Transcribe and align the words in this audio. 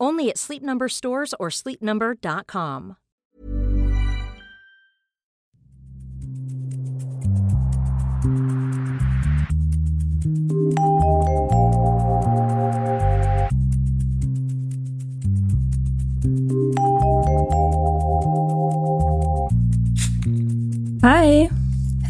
Only 0.00 0.30
at 0.30 0.38
Sleep 0.38 0.62
Number 0.62 0.88
stores 0.88 1.34
or 1.38 1.48
sleepnumber.com. 1.50 2.96
Hi. 21.02 21.50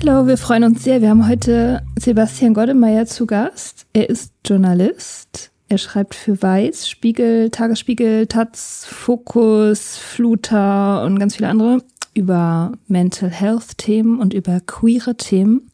Hallo, 0.00 0.26
wir 0.26 0.36
freuen 0.36 0.64
uns 0.64 0.84
sehr. 0.84 1.00
Wir 1.00 1.10
haben 1.10 1.26
heute 1.26 1.82
Sebastian 1.98 2.54
Goddemeyer 2.54 3.06
zu 3.06 3.26
Gast. 3.26 3.86
Er 3.92 4.08
ist 4.08 4.32
Journalist. 4.46 5.53
Er 5.74 5.78
schreibt 5.78 6.14
für 6.14 6.40
Weiß, 6.40 6.88
Spiegel, 6.88 7.50
Tagesspiegel, 7.50 8.28
Taz, 8.28 8.86
Fokus, 8.88 9.96
Fluter 9.96 11.02
und 11.02 11.18
ganz 11.18 11.34
viele 11.34 11.48
andere 11.48 11.82
über 12.14 12.74
Mental 12.86 13.28
Health 13.28 13.76
Themen 13.76 14.20
und 14.20 14.34
über 14.34 14.60
queere 14.60 15.16
Themen. 15.16 15.72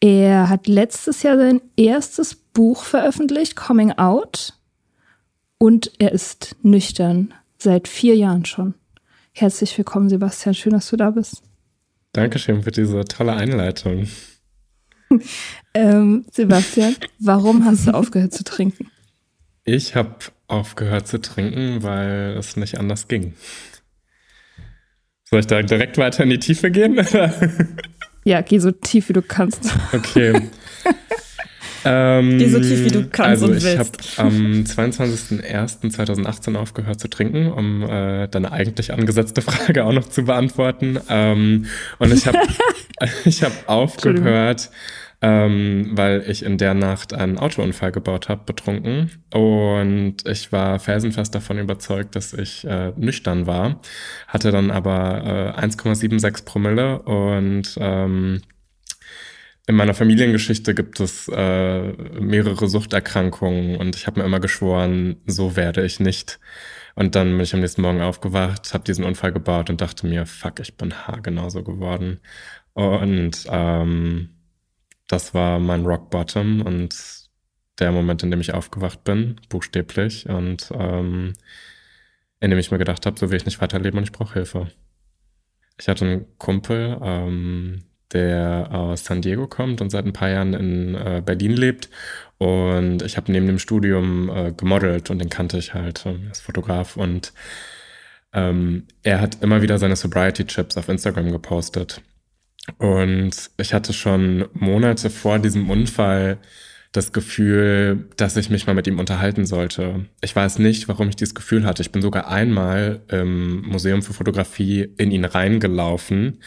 Er 0.00 0.50
hat 0.50 0.66
letztes 0.66 1.22
Jahr 1.22 1.38
sein 1.38 1.62
erstes 1.74 2.34
Buch 2.34 2.84
veröffentlicht, 2.84 3.56
Coming 3.56 3.92
Out. 3.92 4.52
Und 5.56 5.90
er 5.98 6.12
ist 6.12 6.54
nüchtern 6.62 7.32
seit 7.56 7.88
vier 7.88 8.14
Jahren 8.14 8.44
schon. 8.44 8.74
Herzlich 9.32 9.78
willkommen, 9.78 10.10
Sebastian. 10.10 10.54
Schön, 10.54 10.74
dass 10.74 10.90
du 10.90 10.98
da 10.98 11.12
bist. 11.12 11.42
Dankeschön 12.12 12.62
für 12.62 12.72
diese 12.72 13.02
tolle 13.06 13.32
Einleitung. 13.32 14.06
Ähm, 15.72 16.26
Sebastian, 16.32 16.96
warum 17.18 17.64
hast 17.64 17.86
du 17.86 17.94
aufgehört 17.94 18.34
zu 18.34 18.44
trinken? 18.44 18.90
Ich 19.68 19.94
habe 19.94 20.16
aufgehört 20.46 21.06
zu 21.06 21.20
trinken, 21.20 21.82
weil 21.82 22.36
es 22.38 22.56
nicht 22.56 22.78
anders 22.78 23.06
ging. 23.06 23.34
Soll 25.24 25.40
ich 25.40 25.46
da 25.46 25.60
direkt 25.60 25.98
weiter 25.98 26.22
in 26.22 26.30
die 26.30 26.38
Tiefe 26.38 26.70
gehen? 26.70 26.98
Ja, 28.24 28.40
geh 28.42 28.58
so 28.58 28.70
tief 28.72 29.08
wie 29.08 29.14
du 29.14 29.22
kannst. 29.22 29.74
okay. 29.94 30.50
ähm, 31.84 32.36
Geh 32.36 32.48
so 32.48 32.60
tief, 32.60 32.84
wie 32.84 32.90
du 32.90 33.08
kannst 33.08 33.42
also 33.42 33.46
und 33.46 33.56
ich 33.56 33.78
habe 33.78 33.88
am 34.18 34.64
22.01.2018 34.64 36.54
aufgehört 36.56 37.00
zu 37.00 37.08
trinken, 37.08 37.50
um 37.50 37.84
äh, 37.84 38.28
deine 38.28 38.52
eigentlich 38.52 38.92
angesetzte 38.92 39.40
Frage 39.48 39.84
auch 39.84 39.94
noch 39.94 40.10
zu 40.10 40.24
beantworten. 40.24 40.98
Ähm, 41.08 41.66
und 41.98 42.12
ich 42.12 42.26
habe 42.26 42.38
ich 43.24 43.42
hab 43.42 43.52
aufgehört, 43.66 44.68
ähm, 45.20 45.90
weil 45.92 46.24
ich 46.28 46.44
in 46.44 46.58
der 46.58 46.74
Nacht 46.74 47.12
einen 47.12 47.38
Autounfall 47.38 47.90
gebaut 47.92 48.28
habe, 48.28 48.42
betrunken. 48.44 49.10
Und 49.32 50.16
ich 50.26 50.52
war 50.52 50.78
felsenfest 50.78 51.34
davon 51.34 51.58
überzeugt, 51.58 52.14
dass 52.14 52.32
ich 52.32 52.64
äh, 52.64 52.92
nüchtern 52.96 53.46
war. 53.46 53.80
Hatte 54.28 54.52
dann 54.52 54.70
aber 54.70 55.54
äh, 55.58 55.60
1,76 55.60 56.44
Promille 56.44 57.00
und 57.02 57.76
ähm, 57.80 58.42
in 59.66 59.74
meiner 59.74 59.92
Familiengeschichte 59.92 60.74
gibt 60.74 60.98
es 60.98 61.28
äh, 61.28 61.92
mehrere 62.20 62.68
Suchterkrankungen 62.68 63.76
und 63.76 63.96
ich 63.96 64.06
habe 64.06 64.20
mir 64.20 64.26
immer 64.26 64.40
geschworen, 64.40 65.16
so 65.26 65.56
werde 65.56 65.84
ich 65.84 66.00
nicht. 66.00 66.40
Und 66.94 67.14
dann 67.14 67.32
bin 67.32 67.40
ich 67.40 67.52
am 67.54 67.60
nächsten 67.60 67.82
Morgen 67.82 68.00
aufgewacht, 68.00 68.72
habe 68.72 68.84
diesen 68.84 69.04
Unfall 69.04 69.32
gebaut 69.32 69.68
und 69.68 69.80
dachte 69.80 70.06
mir, 70.06 70.26
fuck, 70.26 70.60
ich 70.60 70.76
bin 70.76 70.94
haargenauso 70.94 71.62
geworden. 71.62 72.20
Und 72.72 73.46
ähm, 73.50 74.37
das 75.08 75.34
war 75.34 75.58
mein 75.58 75.84
Rock 75.84 76.10
Bottom 76.10 76.62
und 76.62 76.94
der 77.78 77.92
Moment, 77.92 78.22
in 78.22 78.30
dem 78.30 78.40
ich 78.40 78.54
aufgewacht 78.54 79.04
bin, 79.04 79.40
buchstäblich, 79.48 80.28
und 80.28 80.70
ähm, 80.74 81.34
in 82.40 82.50
dem 82.50 82.58
ich 82.58 82.70
mir 82.70 82.78
gedacht 82.78 83.06
habe, 83.06 83.18
so 83.18 83.30
will 83.30 83.36
ich 83.36 83.46
nicht 83.46 83.60
weiterleben 83.60 83.98
und 83.98 84.04
ich 84.04 84.12
brauche 84.12 84.34
Hilfe. 84.34 84.68
Ich 85.80 85.88
hatte 85.88 86.04
einen 86.04 86.38
Kumpel, 86.38 86.98
ähm, 87.02 87.84
der 88.12 88.68
aus 88.72 89.04
San 89.04 89.22
Diego 89.22 89.46
kommt 89.46 89.80
und 89.80 89.90
seit 89.90 90.06
ein 90.06 90.12
paar 90.12 90.30
Jahren 90.30 90.54
in 90.54 90.94
äh, 90.94 91.22
Berlin 91.24 91.52
lebt. 91.52 91.90
Und 92.38 93.02
ich 93.02 93.16
habe 93.16 93.30
neben 93.30 93.46
dem 93.46 93.58
Studium 93.58 94.30
äh, 94.30 94.52
gemodelt 94.52 95.10
und 95.10 95.18
den 95.18 95.28
kannte 95.28 95.58
ich 95.58 95.74
halt 95.74 96.04
ähm, 96.06 96.26
als 96.28 96.40
Fotograf. 96.40 96.96
Und 96.96 97.32
ähm, 98.32 98.86
er 99.02 99.20
hat 99.20 99.42
immer 99.42 99.62
wieder 99.62 99.78
seine 99.78 99.96
Sobriety-Chips 99.96 100.76
auf 100.76 100.88
Instagram 100.88 101.30
gepostet. 101.32 102.02
Und 102.76 103.50
ich 103.56 103.72
hatte 103.72 103.92
schon 103.92 104.46
Monate 104.52 105.10
vor 105.10 105.38
diesem 105.38 105.70
Unfall 105.70 106.38
das 106.92 107.12
Gefühl, 107.12 108.08
dass 108.16 108.36
ich 108.36 108.50
mich 108.50 108.66
mal 108.66 108.74
mit 108.74 108.86
ihm 108.86 108.98
unterhalten 108.98 109.44
sollte. 109.44 110.06
Ich 110.22 110.34
weiß 110.34 110.58
nicht, 110.58 110.88
warum 110.88 111.08
ich 111.08 111.16
dieses 111.16 111.34
Gefühl 111.34 111.64
hatte. 111.64 111.82
Ich 111.82 111.92
bin 111.92 112.02
sogar 112.02 112.28
einmal 112.28 113.02
im 113.08 113.62
Museum 113.62 114.02
für 114.02 114.14
Fotografie 114.14 114.88
in 114.96 115.10
ihn 115.10 115.24
reingelaufen, 115.24 116.40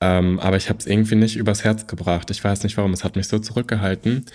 ähm, 0.00 0.40
aber 0.40 0.56
ich 0.56 0.68
habe 0.68 0.78
es 0.78 0.86
irgendwie 0.86 1.14
nicht 1.16 1.36
übers 1.36 1.64
Herz 1.64 1.86
gebracht. 1.86 2.30
Ich 2.30 2.42
weiß 2.42 2.64
nicht 2.64 2.76
warum. 2.76 2.92
Es 2.92 3.04
hat 3.04 3.16
mich 3.16 3.28
so 3.28 3.38
zurückgehalten 3.38 4.26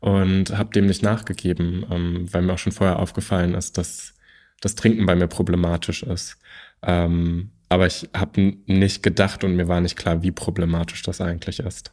und 0.00 0.56
habe 0.56 0.70
dem 0.74 0.86
nicht 0.86 1.02
nachgegeben, 1.02 1.86
ähm, 1.90 2.26
weil 2.32 2.42
mir 2.42 2.54
auch 2.54 2.58
schon 2.58 2.72
vorher 2.72 2.98
aufgefallen 2.98 3.54
ist, 3.54 3.78
dass 3.78 4.14
das 4.60 4.74
Trinken 4.74 5.06
bei 5.06 5.14
mir 5.14 5.26
problematisch 5.28 6.02
ist. 6.02 6.38
Ähm, 6.82 7.50
aber 7.74 7.86
ich 7.86 8.08
habe 8.14 8.54
nicht 8.66 9.02
gedacht 9.02 9.42
und 9.42 9.56
mir 9.56 9.66
war 9.66 9.80
nicht 9.80 9.96
klar, 9.96 10.22
wie 10.22 10.30
problematisch 10.30 11.02
das 11.02 11.20
eigentlich 11.20 11.58
ist. 11.58 11.92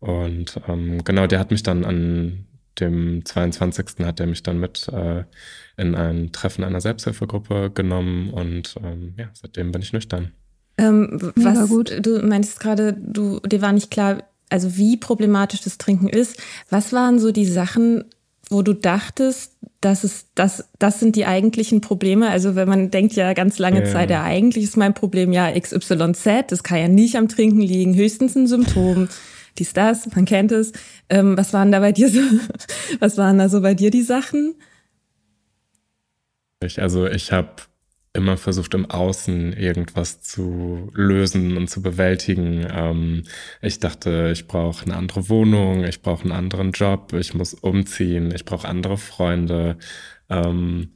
Und 0.00 0.60
ähm, 0.66 1.04
genau, 1.04 1.28
der 1.28 1.38
hat 1.38 1.52
mich 1.52 1.62
dann 1.62 1.84
an 1.84 2.46
dem 2.80 3.24
22. 3.24 4.04
hat 4.04 4.18
er 4.18 4.26
mich 4.26 4.42
dann 4.42 4.58
mit 4.58 4.88
äh, 4.88 5.22
in 5.76 5.94
ein 5.94 6.32
Treffen 6.32 6.64
einer 6.64 6.80
Selbsthilfegruppe 6.80 7.70
genommen 7.72 8.30
und 8.30 8.74
ähm, 8.82 9.14
ja, 9.16 9.28
seitdem 9.32 9.70
bin 9.70 9.80
ich 9.80 9.92
nüchtern. 9.92 10.32
Ähm, 10.76 11.32
was 11.36 11.68
gut. 11.68 12.04
du 12.04 12.20
meinst 12.26 12.58
gerade, 12.58 12.94
du 12.94 13.38
dir 13.40 13.62
war 13.62 13.72
nicht 13.72 13.92
klar, 13.92 14.24
also 14.48 14.76
wie 14.76 14.96
problematisch 14.96 15.60
das 15.60 15.78
Trinken 15.78 16.08
ist. 16.08 16.42
Was 16.68 16.92
waren 16.92 17.20
so 17.20 17.30
die 17.30 17.46
Sachen, 17.46 18.04
wo 18.52 18.62
du 18.62 18.74
dachtest, 18.74 19.56
das 19.80 20.04
ist 20.04 20.28
das, 20.34 20.68
das 20.78 21.00
sind 21.00 21.16
die 21.16 21.26
eigentlichen 21.26 21.80
Probleme. 21.80 22.30
Also 22.30 22.54
wenn 22.54 22.68
man 22.68 22.90
denkt 22.90 23.14
ja 23.14 23.32
ganz 23.32 23.58
lange 23.58 23.84
ja. 23.84 23.90
Zeit, 23.90 24.10
ja 24.10 24.22
eigentlich 24.22 24.64
ist 24.64 24.76
mein 24.76 24.94
Problem 24.94 25.32
ja 25.32 25.50
XYZ, 25.58 26.46
das 26.48 26.62
kann 26.62 26.78
ja 26.78 26.88
nicht 26.88 27.16
am 27.16 27.28
Trinken 27.28 27.60
liegen, 27.60 27.94
höchstens 27.94 28.36
ein 28.36 28.46
Symptom. 28.46 29.08
Dies, 29.58 29.72
das, 29.72 30.06
man 30.14 30.24
kennt 30.24 30.52
es. 30.52 30.72
Ähm, 31.08 31.36
was 31.36 31.52
waren 31.52 31.72
da 31.72 31.80
bei 31.80 31.92
dir 31.92 32.08
so, 32.08 32.20
was 33.00 33.18
waren 33.18 33.38
da 33.38 33.48
so 33.48 33.60
bei 33.60 33.74
dir 33.74 33.90
die 33.90 34.02
Sachen? 34.02 34.54
Also 36.76 37.06
ich 37.06 37.32
habe 37.32 37.50
immer 38.14 38.36
versucht, 38.36 38.74
im 38.74 38.90
Außen 38.90 39.54
irgendwas 39.54 40.20
zu 40.20 40.90
lösen 40.94 41.56
und 41.56 41.68
zu 41.68 41.80
bewältigen. 41.82 42.66
Ähm, 42.70 43.24
ich 43.62 43.80
dachte, 43.80 44.30
ich 44.32 44.46
brauche 44.46 44.84
eine 44.84 44.96
andere 44.96 45.28
Wohnung, 45.28 45.84
ich 45.84 46.02
brauche 46.02 46.24
einen 46.24 46.32
anderen 46.32 46.72
Job, 46.72 47.12
ich 47.14 47.34
muss 47.34 47.54
umziehen, 47.54 48.32
ich 48.34 48.44
brauche 48.44 48.68
andere 48.68 48.98
Freunde, 48.98 49.78
ähm, 50.28 50.90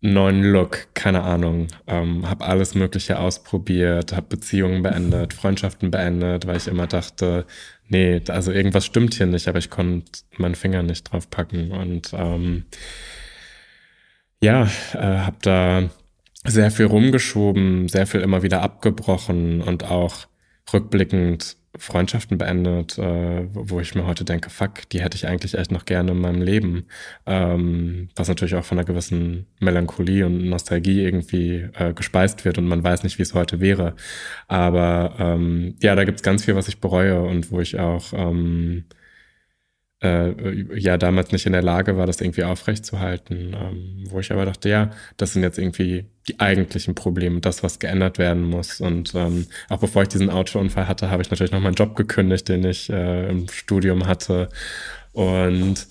neuen 0.00 0.42
Look, 0.42 0.88
keine 0.94 1.22
Ahnung. 1.22 1.68
Ähm, 1.86 2.28
habe 2.28 2.44
alles 2.46 2.74
Mögliche 2.74 3.18
ausprobiert, 3.18 4.12
habe 4.14 4.28
Beziehungen 4.28 4.82
beendet, 4.82 5.34
Freundschaften 5.34 5.90
beendet, 5.90 6.46
weil 6.46 6.56
ich 6.56 6.68
immer 6.68 6.86
dachte, 6.86 7.46
nee, 7.88 8.22
also 8.28 8.52
irgendwas 8.52 8.86
stimmt 8.86 9.14
hier 9.14 9.26
nicht, 9.26 9.48
aber 9.48 9.58
ich 9.58 9.70
konnte 9.70 10.22
meinen 10.38 10.54
Finger 10.54 10.82
nicht 10.82 11.04
drauf 11.12 11.28
packen 11.30 11.72
und 11.72 12.12
ähm, 12.14 12.64
ja, 14.40 14.64
äh, 14.94 14.98
habe 14.98 15.36
da 15.42 15.90
sehr 16.50 16.70
viel 16.70 16.86
rumgeschoben, 16.86 17.88
sehr 17.88 18.06
viel 18.06 18.20
immer 18.20 18.42
wieder 18.42 18.62
abgebrochen 18.62 19.62
und 19.62 19.84
auch 19.84 20.26
rückblickend 20.72 21.56
Freundschaften 21.76 22.38
beendet, 22.38 22.98
äh, 22.98 23.46
wo 23.52 23.80
ich 23.80 23.94
mir 23.94 24.06
heute 24.06 24.24
denke, 24.24 24.50
fuck, 24.50 24.88
die 24.90 25.00
hätte 25.00 25.16
ich 25.16 25.26
eigentlich 25.28 25.56
echt 25.56 25.70
noch 25.70 25.84
gerne 25.84 26.12
in 26.12 26.20
meinem 26.20 26.42
Leben. 26.42 26.86
Ähm, 27.26 28.08
was 28.16 28.28
natürlich 28.28 28.54
auch 28.54 28.64
von 28.64 28.78
einer 28.78 28.86
gewissen 28.86 29.46
Melancholie 29.60 30.26
und 30.26 30.48
Nostalgie 30.48 31.02
irgendwie 31.02 31.68
äh, 31.74 31.92
gespeist 31.92 32.44
wird 32.44 32.58
und 32.58 32.66
man 32.66 32.82
weiß 32.82 33.04
nicht, 33.04 33.18
wie 33.18 33.22
es 33.22 33.34
heute 33.34 33.60
wäre. 33.60 33.94
Aber 34.48 35.14
ähm, 35.18 35.76
ja, 35.80 35.94
da 35.94 36.04
gibt's 36.04 36.22
ganz 36.22 36.44
viel, 36.44 36.56
was 36.56 36.68
ich 36.68 36.80
bereue 36.80 37.22
und 37.22 37.52
wo 37.52 37.60
ich 37.60 37.78
auch 37.78 38.12
ähm, 38.12 38.84
äh, 40.00 40.78
ja 40.78 40.96
damals 40.96 41.32
nicht 41.32 41.46
in 41.46 41.52
der 41.52 41.62
Lage 41.62 41.96
war, 41.96 42.06
das 42.06 42.20
irgendwie 42.20 42.44
aufrechtzuerhalten. 42.44 43.54
Ähm, 43.54 44.04
wo 44.08 44.20
ich 44.20 44.32
aber 44.32 44.44
dachte, 44.44 44.68
ja, 44.68 44.90
das 45.16 45.32
sind 45.32 45.42
jetzt 45.42 45.58
irgendwie 45.58 46.06
die 46.28 46.38
eigentlichen 46.40 46.94
Probleme, 46.94 47.40
das, 47.40 47.62
was 47.62 47.78
geändert 47.78 48.18
werden 48.18 48.44
muss. 48.44 48.80
Und 48.80 49.14
ähm, 49.14 49.46
auch 49.68 49.80
bevor 49.80 50.02
ich 50.02 50.08
diesen 50.08 50.30
Autounfall 50.30 50.88
hatte, 50.88 51.10
habe 51.10 51.22
ich 51.22 51.30
natürlich 51.30 51.52
noch 51.52 51.60
meinen 51.60 51.74
Job 51.74 51.96
gekündigt, 51.96 52.48
den 52.48 52.64
ich 52.64 52.90
äh, 52.90 53.28
im 53.28 53.48
Studium 53.48 54.06
hatte. 54.06 54.48
Und 55.12 55.88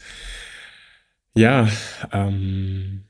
ja, 1.35 1.67
ähm, 2.11 3.06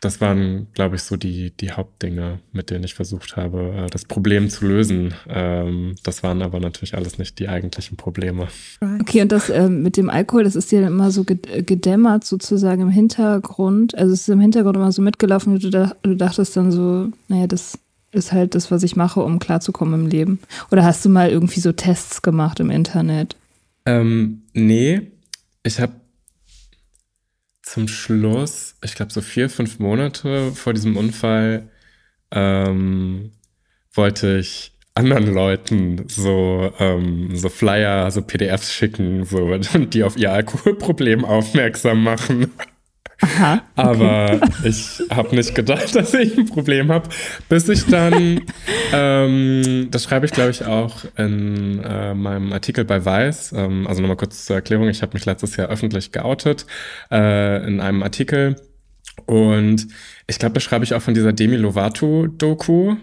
das 0.00 0.20
waren, 0.20 0.66
glaube 0.74 0.96
ich, 0.96 1.02
so 1.02 1.16
die, 1.16 1.50
die 1.50 1.72
Hauptdinge, 1.72 2.40
mit 2.52 2.70
denen 2.70 2.84
ich 2.84 2.94
versucht 2.94 3.36
habe, 3.36 3.86
äh, 3.86 3.90
das 3.90 4.04
Problem 4.04 4.50
zu 4.50 4.66
lösen. 4.66 5.14
Ähm, 5.28 5.94
das 6.02 6.22
waren 6.22 6.42
aber 6.42 6.60
natürlich 6.60 6.94
alles 6.94 7.18
nicht 7.18 7.38
die 7.38 7.48
eigentlichen 7.48 7.96
Probleme. 7.96 8.48
Okay, 9.00 9.22
und 9.22 9.32
das 9.32 9.48
äh, 9.48 9.68
mit 9.68 9.96
dem 9.96 10.10
Alkohol, 10.10 10.44
das 10.44 10.54
ist 10.54 10.70
dir 10.70 10.82
dann 10.82 10.92
immer 10.92 11.10
so 11.10 11.24
gedämmert 11.24 12.24
sozusagen 12.24 12.82
im 12.82 12.90
Hintergrund. 12.90 13.96
Also 13.96 14.12
es 14.12 14.22
ist 14.22 14.28
im 14.28 14.40
Hintergrund 14.40 14.76
immer 14.76 14.92
so 14.92 15.00
mitgelaufen, 15.00 15.58
du, 15.58 15.70
du 16.02 16.14
dachtest 16.14 16.56
dann 16.56 16.70
so, 16.70 17.10
naja, 17.28 17.46
das 17.46 17.78
ist 18.12 18.32
halt 18.32 18.54
das, 18.54 18.70
was 18.70 18.82
ich 18.82 18.96
mache, 18.96 19.20
um 19.20 19.38
klarzukommen 19.38 20.02
im 20.02 20.06
Leben. 20.06 20.40
Oder 20.70 20.84
hast 20.84 21.04
du 21.04 21.08
mal 21.08 21.30
irgendwie 21.30 21.60
so 21.60 21.72
Tests 21.72 22.22
gemacht 22.22 22.60
im 22.60 22.70
Internet? 22.70 23.36
Ähm, 23.86 24.42
nee, 24.52 25.02
ich 25.62 25.80
habe 25.80 25.92
zum 27.66 27.88
Schluss, 27.88 28.76
ich 28.82 28.94
glaube 28.94 29.12
so 29.12 29.20
vier, 29.20 29.50
fünf 29.50 29.80
Monate 29.80 30.52
vor 30.52 30.72
diesem 30.72 30.96
Unfall, 30.96 31.68
ähm, 32.30 33.32
wollte 33.92 34.38
ich 34.38 34.72
anderen 34.94 35.34
Leuten 35.34 36.08
so, 36.08 36.72
ähm, 36.78 37.36
so 37.36 37.48
Flyer, 37.48 38.10
so 38.10 38.22
PDFs 38.22 38.72
schicken, 38.72 39.24
so, 39.24 39.58
die 39.74 40.04
auf 40.04 40.16
ihr 40.16 40.32
Alkoholproblem 40.32 41.24
aufmerksam 41.24 42.04
machen. 42.04 42.52
Aha, 43.22 43.62
okay. 43.76 43.88
Aber 43.88 44.40
ich 44.64 45.02
habe 45.10 45.34
nicht 45.34 45.54
gedacht, 45.54 45.94
dass 45.94 46.12
ich 46.14 46.36
ein 46.36 46.46
Problem 46.46 46.92
habe, 46.92 47.08
bis 47.48 47.68
ich 47.68 47.86
dann, 47.86 48.42
ähm, 48.92 49.88
das 49.90 50.04
schreibe 50.04 50.26
ich 50.26 50.32
glaube 50.32 50.50
ich 50.50 50.64
auch 50.64 51.04
in 51.16 51.82
äh, 51.82 52.14
meinem 52.14 52.52
Artikel 52.52 52.84
bei 52.84 53.04
Weiß, 53.04 53.52
ähm, 53.56 53.86
also 53.86 54.02
nochmal 54.02 54.18
kurz 54.18 54.44
zur 54.44 54.56
Erklärung, 54.56 54.88
ich 54.88 55.02
habe 55.02 55.14
mich 55.14 55.24
letztes 55.24 55.56
Jahr 55.56 55.68
öffentlich 55.68 56.12
geoutet 56.12 56.66
äh, 57.10 57.66
in 57.66 57.80
einem 57.80 58.02
Artikel 58.02 58.56
und 59.24 59.86
ich 60.26 60.38
glaube, 60.38 60.54
da 60.54 60.60
schreibe 60.60 60.84
ich 60.84 60.94
auch 60.94 61.02
von 61.02 61.14
dieser 61.14 61.32
Demi 61.32 61.56
Lovato-Doku, 61.56 62.96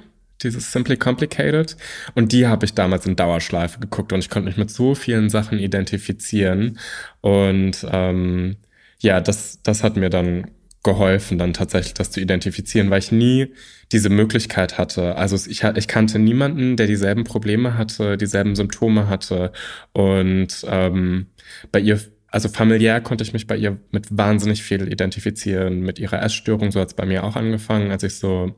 dieses 0.43 0.71
Simply 0.71 0.97
Complicated. 0.97 1.75
Und 2.15 2.31
die 2.31 2.47
habe 2.47 2.65
ich 2.65 2.73
damals 2.73 3.05
in 3.05 3.15
Dauerschleife 3.15 3.79
geguckt 3.79 4.13
und 4.13 4.19
ich 4.19 4.29
konnte 4.29 4.47
mich 4.47 4.57
mit 4.57 4.69
so 4.69 4.93
vielen 4.93 5.29
Sachen 5.29 5.57
identifizieren. 5.57 6.79
Und 7.21 7.85
ähm, 7.89 8.57
ja, 9.03 9.19
das, 9.21 9.61
das 9.63 9.83
hat 9.83 9.97
mir 9.97 10.09
dann 10.09 10.45
geholfen, 10.81 11.37
dann 11.37 11.53
tatsächlich 11.53 11.93
das 11.93 12.11
zu 12.11 12.19
identifizieren, 12.19 12.89
weil 12.89 12.99
ich 12.99 13.11
nie 13.11 13.53
diese 13.91 14.09
Möglichkeit 14.09 14.77
hatte. 14.77 15.15
Also 15.17 15.35
ich, 15.49 15.63
ich 15.63 15.87
kannte 15.87 16.19
niemanden, 16.19 16.77
der 16.77 16.87
dieselben 16.87 17.23
Probleme 17.25 17.77
hatte, 17.77 18.17
dieselben 18.17 18.55
Symptome 18.55 19.07
hatte. 19.07 19.51
Und 19.93 20.65
ähm, 20.67 21.27
bei 21.71 21.79
ihr, 21.79 21.99
also 22.27 22.49
familiär 22.49 23.01
konnte 23.01 23.23
ich 23.23 23.33
mich 23.33 23.47
bei 23.47 23.57
ihr 23.57 23.77
mit 23.91 24.17
wahnsinnig 24.17 24.63
viel 24.63 24.91
identifizieren, 24.91 25.81
mit 25.81 25.99
ihrer 25.99 26.21
Essstörung. 26.21 26.71
So 26.71 26.79
hat 26.79 26.89
es 26.89 26.93
bei 26.95 27.05
mir 27.05 27.23
auch 27.23 27.35
angefangen, 27.35 27.91
als 27.91 28.03
ich 28.03 28.15
so 28.15 28.55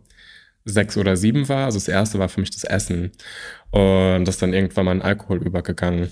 sechs 0.63 0.97
oder 0.97 1.18
sieben 1.18 1.50
war. 1.50 1.65
Also 1.65 1.77
das 1.77 1.88
erste 1.88 2.19
war 2.19 2.30
für 2.30 2.40
mich 2.42 2.52
das 2.52 2.64
Essen. 2.64 3.11
Und 3.71 4.25
das 4.25 4.37
dann 4.37 4.54
irgendwann 4.54 4.85
mal 4.85 4.95
in 4.95 5.02
Alkohol 5.02 5.44
übergegangen. 5.44 6.09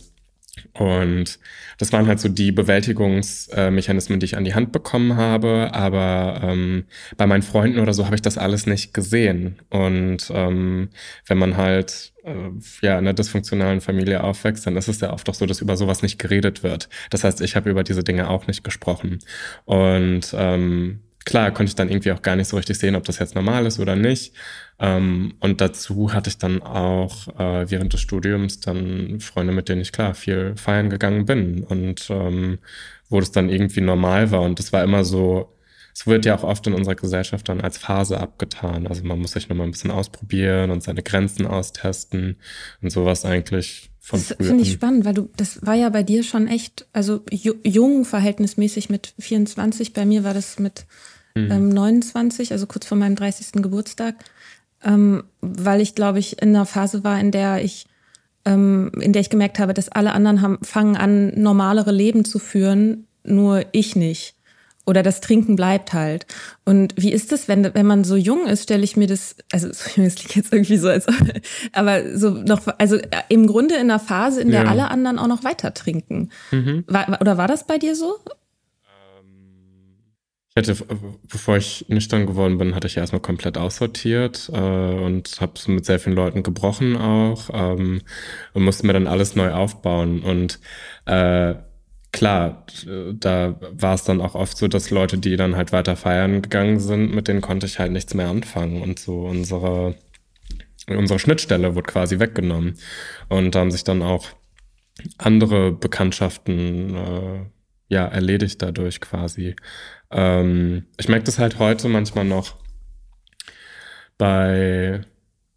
Und 0.73 1.39
das 1.77 1.91
waren 1.91 2.07
halt 2.07 2.19
so 2.19 2.29
die 2.29 2.51
Bewältigungsmechanismen, 2.51 4.19
die 4.19 4.25
ich 4.25 4.37
an 4.37 4.43
die 4.43 4.53
Hand 4.53 4.71
bekommen 4.71 5.15
habe. 5.17 5.69
Aber 5.73 6.41
ähm, 6.43 6.85
bei 7.17 7.25
meinen 7.25 7.41
Freunden 7.41 7.79
oder 7.79 7.93
so 7.93 8.05
habe 8.05 8.15
ich 8.15 8.21
das 8.21 8.37
alles 8.37 8.65
nicht 8.65 8.93
gesehen. 8.93 9.59
Und 9.69 10.31
ähm, 10.33 10.89
wenn 11.25 11.37
man 11.37 11.57
halt 11.57 12.13
äh, 12.23 12.51
ja 12.81 12.93
in 12.93 12.99
einer 12.99 13.13
dysfunktionalen 13.13 13.81
Familie 13.81 14.23
aufwächst, 14.23 14.67
dann 14.67 14.77
ist 14.77 14.87
es 14.87 15.01
ja 15.01 15.11
oft 15.11 15.27
auch 15.29 15.33
so, 15.33 15.45
dass 15.45 15.61
über 15.61 15.75
sowas 15.75 16.03
nicht 16.03 16.19
geredet 16.19 16.63
wird. 16.63 16.87
Das 17.09 17.23
heißt, 17.23 17.41
ich 17.41 17.55
habe 17.55 17.69
über 17.69 17.83
diese 17.83 18.03
Dinge 18.03 18.29
auch 18.29 18.45
nicht 18.45 18.63
gesprochen. 18.63 19.19
Und 19.65 20.35
ähm, 20.37 20.99
klar 21.25 21.51
konnte 21.51 21.71
ich 21.71 21.75
dann 21.75 21.89
irgendwie 21.89 22.11
auch 22.11 22.21
gar 22.21 22.35
nicht 22.35 22.47
so 22.47 22.57
richtig 22.57 22.77
sehen, 22.77 22.95
ob 22.95 23.05
das 23.05 23.19
jetzt 23.19 23.35
normal 23.35 23.65
ist 23.65 23.79
oder 23.79 23.95
nicht. 23.95 24.33
Ähm, 24.79 25.35
und 25.39 25.61
dazu 25.61 26.13
hatte 26.13 26.29
ich 26.29 26.37
dann 26.37 26.61
auch 26.61 27.27
äh, 27.39 27.69
während 27.69 27.93
des 27.93 28.01
Studiums 28.01 28.59
dann 28.59 29.19
Freunde, 29.19 29.53
mit 29.53 29.69
denen 29.69 29.81
ich 29.81 29.91
klar 29.91 30.13
viel 30.13 30.55
feiern 30.55 30.89
gegangen 30.89 31.25
bin 31.25 31.63
und 31.63 32.09
ähm, 32.09 32.59
wo 33.09 33.19
das 33.19 33.31
dann 33.31 33.49
irgendwie 33.49 33.81
normal 33.81 34.31
war. 34.31 34.41
Und 34.41 34.59
das 34.59 34.73
war 34.73 34.83
immer 34.83 35.03
so, 35.03 35.53
es 35.93 36.07
wird 36.07 36.25
ja 36.25 36.35
auch 36.35 36.43
oft 36.43 36.65
in 36.65 36.73
unserer 36.73 36.95
Gesellschaft 36.95 37.47
dann 37.47 37.61
als 37.61 37.77
Phase 37.77 38.19
abgetan. 38.19 38.87
Also 38.87 39.03
man 39.03 39.19
muss 39.19 39.33
sich 39.33 39.47
nochmal 39.47 39.67
ein 39.67 39.71
bisschen 39.71 39.91
ausprobieren 39.91 40.71
und 40.71 40.81
seine 40.81 41.03
Grenzen 41.03 41.45
austesten 41.45 42.37
und 42.81 42.89
sowas 42.89 43.25
eigentlich 43.25 43.91
von 43.99 44.19
Das 44.19 44.35
finde 44.45 44.63
ich 44.63 44.73
spannend, 44.73 45.05
weil 45.05 45.13
du, 45.13 45.29
das 45.37 45.65
war 45.65 45.75
ja 45.75 45.89
bei 45.89 46.03
dir 46.03 46.23
schon 46.23 46.47
echt, 46.47 46.87
also 46.91 47.23
jung 47.31 48.03
verhältnismäßig 48.03 48.89
mit 48.89 49.13
24. 49.19 49.93
Bei 49.93 50.05
mir 50.05 50.23
war 50.23 50.33
das 50.33 50.59
mit 50.59 50.87
mhm. 51.35 51.51
ähm, 51.51 51.69
29, 51.69 52.51
also 52.51 52.65
kurz 52.65 52.85
vor 52.85 52.97
meinem 52.97 53.15
30. 53.15 53.61
Geburtstag 53.61 54.15
ähm, 54.83 55.23
weil 55.41 55.81
ich, 55.81 55.95
glaube 55.95 56.19
ich, 56.19 56.41
in 56.41 56.49
einer 56.49 56.65
Phase 56.65 57.03
war, 57.03 57.19
in 57.19 57.31
der 57.31 57.63
ich, 57.63 57.87
ähm, 58.45 58.91
in 58.99 59.13
der 59.13 59.21
ich 59.21 59.29
gemerkt 59.29 59.59
habe, 59.59 59.73
dass 59.73 59.89
alle 59.89 60.13
anderen 60.13 60.41
haben, 60.41 60.59
fangen 60.61 60.97
an, 60.97 61.33
normalere 61.35 61.91
Leben 61.91 62.25
zu 62.25 62.39
führen, 62.39 63.07
nur 63.23 63.65
ich 63.71 63.95
nicht. 63.95 64.35
Oder 64.85 65.01
das 65.01 65.21
Trinken 65.21 65.55
bleibt 65.55 65.93
halt. 65.93 66.25
Und 66.65 66.93
wie 66.97 67.13
ist 67.13 67.31
das, 67.31 67.47
wenn, 67.47 67.73
wenn 67.73 67.85
man 67.85 68.03
so 68.03 68.17
jung 68.17 68.47
ist, 68.47 68.63
stelle 68.63 68.83
ich 68.83 68.97
mir 68.97 69.07
das, 69.07 69.37
also 69.51 69.67
es 69.69 69.85
klingt 69.85 70.35
jetzt 70.35 70.51
irgendwie 70.51 70.77
so, 70.77 70.89
als, 70.89 71.05
aber 71.71 72.17
so 72.17 72.31
noch, 72.31 72.67
also 72.77 72.97
im 73.29 73.47
Grunde 73.47 73.75
in 73.75 73.89
einer 73.89 73.99
Phase, 73.99 74.41
in 74.41 74.51
der 74.51 74.63
ja. 74.63 74.69
alle 74.69 74.89
anderen 74.89 75.19
auch 75.19 75.27
noch 75.27 75.43
weiter 75.43 75.73
trinken. 75.73 76.29
Mhm. 76.51 76.83
War, 76.87 77.21
oder 77.21 77.37
war 77.37 77.47
das 77.47 77.65
bei 77.65 77.77
dir 77.77 77.95
so? 77.95 78.15
Ich 80.55 80.67
hätte, 80.67 80.85
bevor 81.31 81.57
ich 81.57 81.85
nüchtern 81.87 82.27
geworden 82.27 82.59
bin, 82.59 82.75
hatte 82.75 82.85
ich 82.85 82.97
erstmal 82.97 83.21
komplett 83.21 83.57
aussortiert 83.57 84.51
äh, 84.53 84.55
und 84.55 85.41
habe 85.41 85.53
mit 85.65 85.83
sehr 85.83 85.99
vielen 85.99 86.15
Leuten 86.15 86.43
gebrochen 86.43 86.95
auch 86.95 87.49
ähm, 87.51 88.01
und 88.53 88.63
musste 88.63 88.85
mir 88.85 88.93
dann 88.93 89.07
alles 89.07 89.35
neu 89.35 89.51
aufbauen. 89.51 90.21
Und 90.21 90.59
äh, 91.05 91.55
klar, 92.11 92.67
da 93.13 93.55
war 93.71 93.95
es 93.95 94.03
dann 94.03 94.21
auch 94.21 94.35
oft 94.35 94.55
so, 94.55 94.67
dass 94.67 94.91
Leute, 94.91 95.17
die 95.17 95.37
dann 95.37 95.55
halt 95.55 95.71
weiter 95.71 95.95
feiern 95.95 96.43
gegangen 96.43 96.79
sind, 96.79 97.15
mit 97.15 97.27
denen 97.27 97.41
konnte 97.41 97.65
ich 97.65 97.79
halt 97.79 97.91
nichts 97.91 98.13
mehr 98.13 98.29
anfangen. 98.29 98.83
Und 98.83 98.99
so 98.99 99.25
unsere, 99.25 99.95
unsere 100.87 101.17
Schnittstelle 101.17 101.73
wurde 101.73 101.87
quasi 101.91 102.19
weggenommen. 102.19 102.75
Und 103.27 103.55
da 103.55 103.61
haben 103.61 103.71
sich 103.71 103.83
dann 103.83 104.03
auch 104.03 104.27
andere 105.17 105.71
Bekanntschaften 105.71 106.95
äh, 106.95 107.45
ja 107.93 108.05
erledigt 108.07 108.61
dadurch 108.61 108.99
quasi. 109.01 109.55
Ähm, 110.11 110.87
ich 110.97 111.07
merke 111.07 111.25
das 111.25 111.39
halt 111.39 111.59
heute 111.59 111.87
manchmal 111.87 112.25
noch 112.25 112.57
bei 114.17 115.01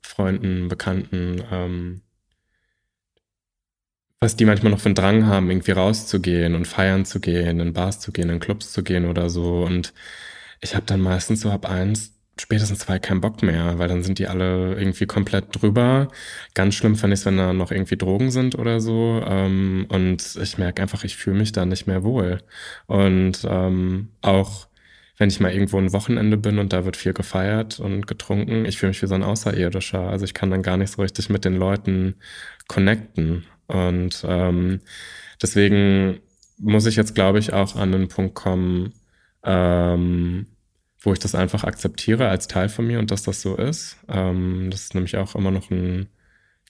Freunden, 0.02 0.68
Bekannten, 0.68 1.42
ähm, 1.50 2.02
was 4.20 4.36
die 4.36 4.44
manchmal 4.46 4.72
noch 4.72 4.80
für 4.80 4.86
einen 4.86 4.94
Drang 4.94 5.26
haben, 5.26 5.50
irgendwie 5.50 5.72
rauszugehen 5.72 6.54
und 6.54 6.66
feiern 6.66 7.04
zu 7.04 7.20
gehen, 7.20 7.60
in 7.60 7.72
Bars 7.74 8.00
zu 8.00 8.12
gehen, 8.12 8.30
in 8.30 8.40
Clubs 8.40 8.72
zu 8.72 8.82
gehen 8.82 9.04
oder 9.06 9.28
so. 9.28 9.62
Und 9.62 9.92
ich 10.60 10.74
habe 10.74 10.86
dann 10.86 11.00
meistens 11.00 11.42
so 11.42 11.50
ab 11.50 11.68
eins, 11.68 12.15
spätestens 12.38 12.80
zwei 12.80 12.98
keinen 12.98 13.20
Bock 13.20 13.42
mehr, 13.42 13.78
weil 13.78 13.88
dann 13.88 14.02
sind 14.02 14.18
die 14.18 14.28
alle 14.28 14.74
irgendwie 14.74 15.06
komplett 15.06 15.46
drüber. 15.50 16.08
Ganz 16.54 16.74
schlimm 16.74 16.96
fand 16.96 17.12
ich 17.14 17.20
es, 17.20 17.26
wenn 17.26 17.38
da 17.38 17.52
noch 17.52 17.70
irgendwie 17.70 17.96
Drogen 17.96 18.30
sind 18.30 18.58
oder 18.58 18.80
so. 18.80 19.22
Ähm, 19.26 19.86
und 19.88 20.36
ich 20.40 20.58
merke 20.58 20.82
einfach, 20.82 21.04
ich 21.04 21.16
fühle 21.16 21.38
mich 21.38 21.52
da 21.52 21.64
nicht 21.64 21.86
mehr 21.86 22.04
wohl. 22.04 22.42
Und 22.86 23.46
ähm, 23.48 24.10
auch 24.20 24.68
wenn 25.18 25.30
ich 25.30 25.40
mal 25.40 25.52
irgendwo 25.52 25.78
ein 25.78 25.92
Wochenende 25.92 26.36
bin 26.36 26.58
und 26.58 26.72
da 26.72 26.84
wird 26.84 26.96
viel 26.96 27.14
gefeiert 27.14 27.80
und 27.80 28.06
getrunken, 28.06 28.66
ich 28.66 28.78
fühle 28.78 28.90
mich 28.90 29.02
wie 29.02 29.06
so 29.06 29.14
ein 29.14 29.22
Außerirdischer. 29.22 30.00
Also 30.00 30.24
ich 30.26 30.34
kann 30.34 30.50
dann 30.50 30.62
gar 30.62 30.76
nicht 30.76 30.92
so 30.92 31.02
richtig 31.02 31.30
mit 31.30 31.44
den 31.44 31.56
Leuten 31.56 32.16
connecten. 32.68 33.46
Und 33.66 34.24
ähm, 34.28 34.80
deswegen 35.40 36.20
muss 36.58 36.86
ich 36.86 36.96
jetzt, 36.96 37.14
glaube 37.14 37.38
ich, 37.38 37.52
auch 37.52 37.76
an 37.76 37.92
den 37.92 38.08
Punkt 38.08 38.34
kommen, 38.34 38.92
ähm, 39.42 40.46
wo 41.06 41.12
ich 41.12 41.18
das 41.20 41.34
einfach 41.34 41.64
akzeptiere 41.64 42.28
als 42.28 42.48
Teil 42.48 42.68
von 42.68 42.86
mir 42.86 42.98
und 42.98 43.10
dass 43.10 43.22
das 43.22 43.40
so 43.40 43.56
ist. 43.56 43.96
Ähm, 44.08 44.68
das 44.70 44.82
ist 44.82 44.94
nämlich 44.94 45.16
auch 45.16 45.36
immer 45.36 45.52
noch 45.52 45.70
ein 45.70 46.08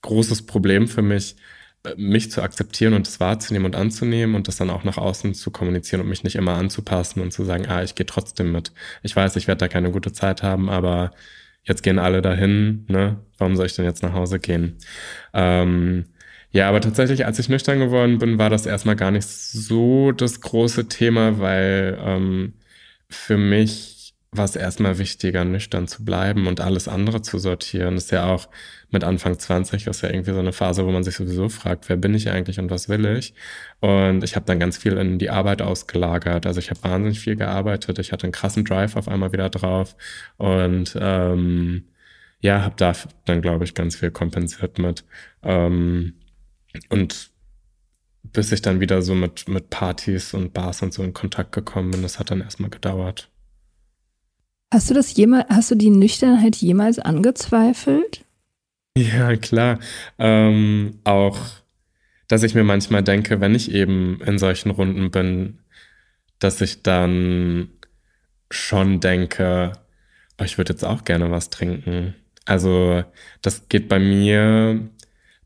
großes 0.02 0.46
Problem 0.46 0.88
für 0.88 1.02
mich, 1.02 1.36
äh, 1.84 1.94
mich 1.96 2.30
zu 2.30 2.42
akzeptieren 2.42 2.94
und 2.94 3.06
das 3.06 3.18
wahrzunehmen 3.18 3.66
und 3.66 3.76
anzunehmen 3.76 4.36
und 4.36 4.46
das 4.48 4.56
dann 4.56 4.70
auch 4.70 4.84
nach 4.84 4.98
außen 4.98 5.34
zu 5.34 5.50
kommunizieren 5.50 6.02
und 6.02 6.08
mich 6.08 6.22
nicht 6.22 6.36
immer 6.36 6.54
anzupassen 6.54 7.22
und 7.22 7.32
zu 7.32 7.44
sagen, 7.44 7.66
ah, 7.66 7.82
ich 7.82 7.94
gehe 7.94 8.06
trotzdem 8.06 8.52
mit. 8.52 8.72
Ich 9.02 9.16
weiß, 9.16 9.36
ich 9.36 9.48
werde 9.48 9.60
da 9.60 9.68
keine 9.68 9.90
gute 9.90 10.12
Zeit 10.12 10.42
haben, 10.42 10.68
aber 10.68 11.12
jetzt 11.64 11.82
gehen 11.82 11.98
alle 11.98 12.22
dahin, 12.22 12.84
ne? 12.88 13.18
Warum 13.38 13.56
soll 13.56 13.66
ich 13.66 13.74
denn 13.74 13.84
jetzt 13.86 14.02
nach 14.02 14.12
Hause 14.12 14.38
gehen? 14.38 14.78
Ähm, 15.34 16.06
ja, 16.50 16.68
aber 16.68 16.80
tatsächlich, 16.80 17.26
als 17.26 17.38
ich 17.38 17.48
nüchtern 17.48 17.80
geworden 17.80 18.18
bin, 18.18 18.38
war 18.38 18.50
das 18.50 18.66
erstmal 18.66 18.96
gar 18.96 19.10
nicht 19.10 19.26
so 19.26 20.12
das 20.12 20.40
große 20.40 20.88
Thema, 20.88 21.38
weil 21.40 21.98
ähm, 22.00 22.54
für 23.08 23.36
mich 23.38 23.95
war 24.36 24.44
es 24.44 24.56
erstmal 24.56 24.98
wichtiger, 24.98 25.44
nüchtern 25.44 25.88
zu 25.88 26.04
bleiben 26.04 26.46
und 26.46 26.60
alles 26.60 26.88
andere 26.88 27.22
zu 27.22 27.38
sortieren. 27.38 27.94
Das 27.94 28.04
ist 28.04 28.10
ja 28.10 28.26
auch 28.26 28.48
mit 28.90 29.04
Anfang 29.04 29.38
20, 29.38 29.86
ist 29.86 30.02
ja 30.02 30.10
irgendwie 30.10 30.32
so 30.32 30.38
eine 30.38 30.52
Phase, 30.52 30.86
wo 30.86 30.90
man 30.90 31.04
sich 31.04 31.16
sowieso 31.16 31.48
fragt, 31.48 31.88
wer 31.88 31.96
bin 31.96 32.14
ich 32.14 32.30
eigentlich 32.30 32.58
und 32.58 32.70
was 32.70 32.88
will 32.88 33.04
ich? 33.06 33.34
Und 33.80 34.24
ich 34.24 34.36
habe 34.36 34.46
dann 34.46 34.60
ganz 34.60 34.76
viel 34.76 34.96
in 34.98 35.18
die 35.18 35.30
Arbeit 35.30 35.62
ausgelagert. 35.62 36.46
Also 36.46 36.60
ich 36.60 36.70
habe 36.70 36.82
wahnsinnig 36.82 37.20
viel 37.20 37.36
gearbeitet. 37.36 37.98
Ich 37.98 38.12
hatte 38.12 38.24
einen 38.24 38.32
krassen 38.32 38.64
Drive 38.64 38.96
auf 38.96 39.08
einmal 39.08 39.32
wieder 39.32 39.50
drauf 39.50 39.96
und 40.36 40.96
ähm, 41.00 41.84
ja, 42.40 42.62
habe 42.62 42.74
da 42.76 42.92
dann, 43.24 43.42
glaube 43.42 43.64
ich, 43.64 43.74
ganz 43.74 43.96
viel 43.96 44.10
kompensiert 44.10 44.78
mit. 44.78 45.04
Ähm, 45.42 46.14
und 46.90 47.30
bis 48.22 48.52
ich 48.52 48.62
dann 48.62 48.80
wieder 48.80 49.02
so 49.02 49.14
mit, 49.14 49.48
mit 49.48 49.70
Partys 49.70 50.34
und 50.34 50.52
Bars 50.52 50.82
und 50.82 50.92
so 50.92 51.02
in 51.02 51.14
Kontakt 51.14 51.52
gekommen 51.52 51.90
bin, 51.90 52.02
das 52.02 52.18
hat 52.18 52.30
dann 52.30 52.40
erstmal 52.40 52.70
gedauert. 52.70 53.30
Hast 54.76 54.90
du 54.90 54.94
das 54.94 55.16
jemals, 55.16 55.46
hast 55.48 55.70
du 55.70 55.74
die 55.74 55.88
Nüchternheit 55.88 56.56
jemals 56.56 56.98
angezweifelt? 56.98 58.26
Ja, 58.94 59.34
klar. 59.36 59.78
Ähm, 60.18 60.98
auch, 61.02 61.38
dass 62.28 62.42
ich 62.42 62.54
mir 62.54 62.62
manchmal 62.62 63.02
denke, 63.02 63.40
wenn 63.40 63.54
ich 63.54 63.72
eben 63.72 64.20
in 64.20 64.36
solchen 64.36 64.68
Runden 64.68 65.10
bin, 65.10 65.60
dass 66.40 66.60
ich 66.60 66.82
dann 66.82 67.70
schon 68.50 69.00
denke, 69.00 69.72
oh, 70.38 70.44
ich 70.44 70.58
würde 70.58 70.74
jetzt 70.74 70.84
auch 70.84 71.04
gerne 71.04 71.30
was 71.30 71.48
trinken. 71.48 72.14
Also 72.44 73.02
das 73.40 73.70
geht 73.70 73.88
bei 73.88 73.98
mir 73.98 74.90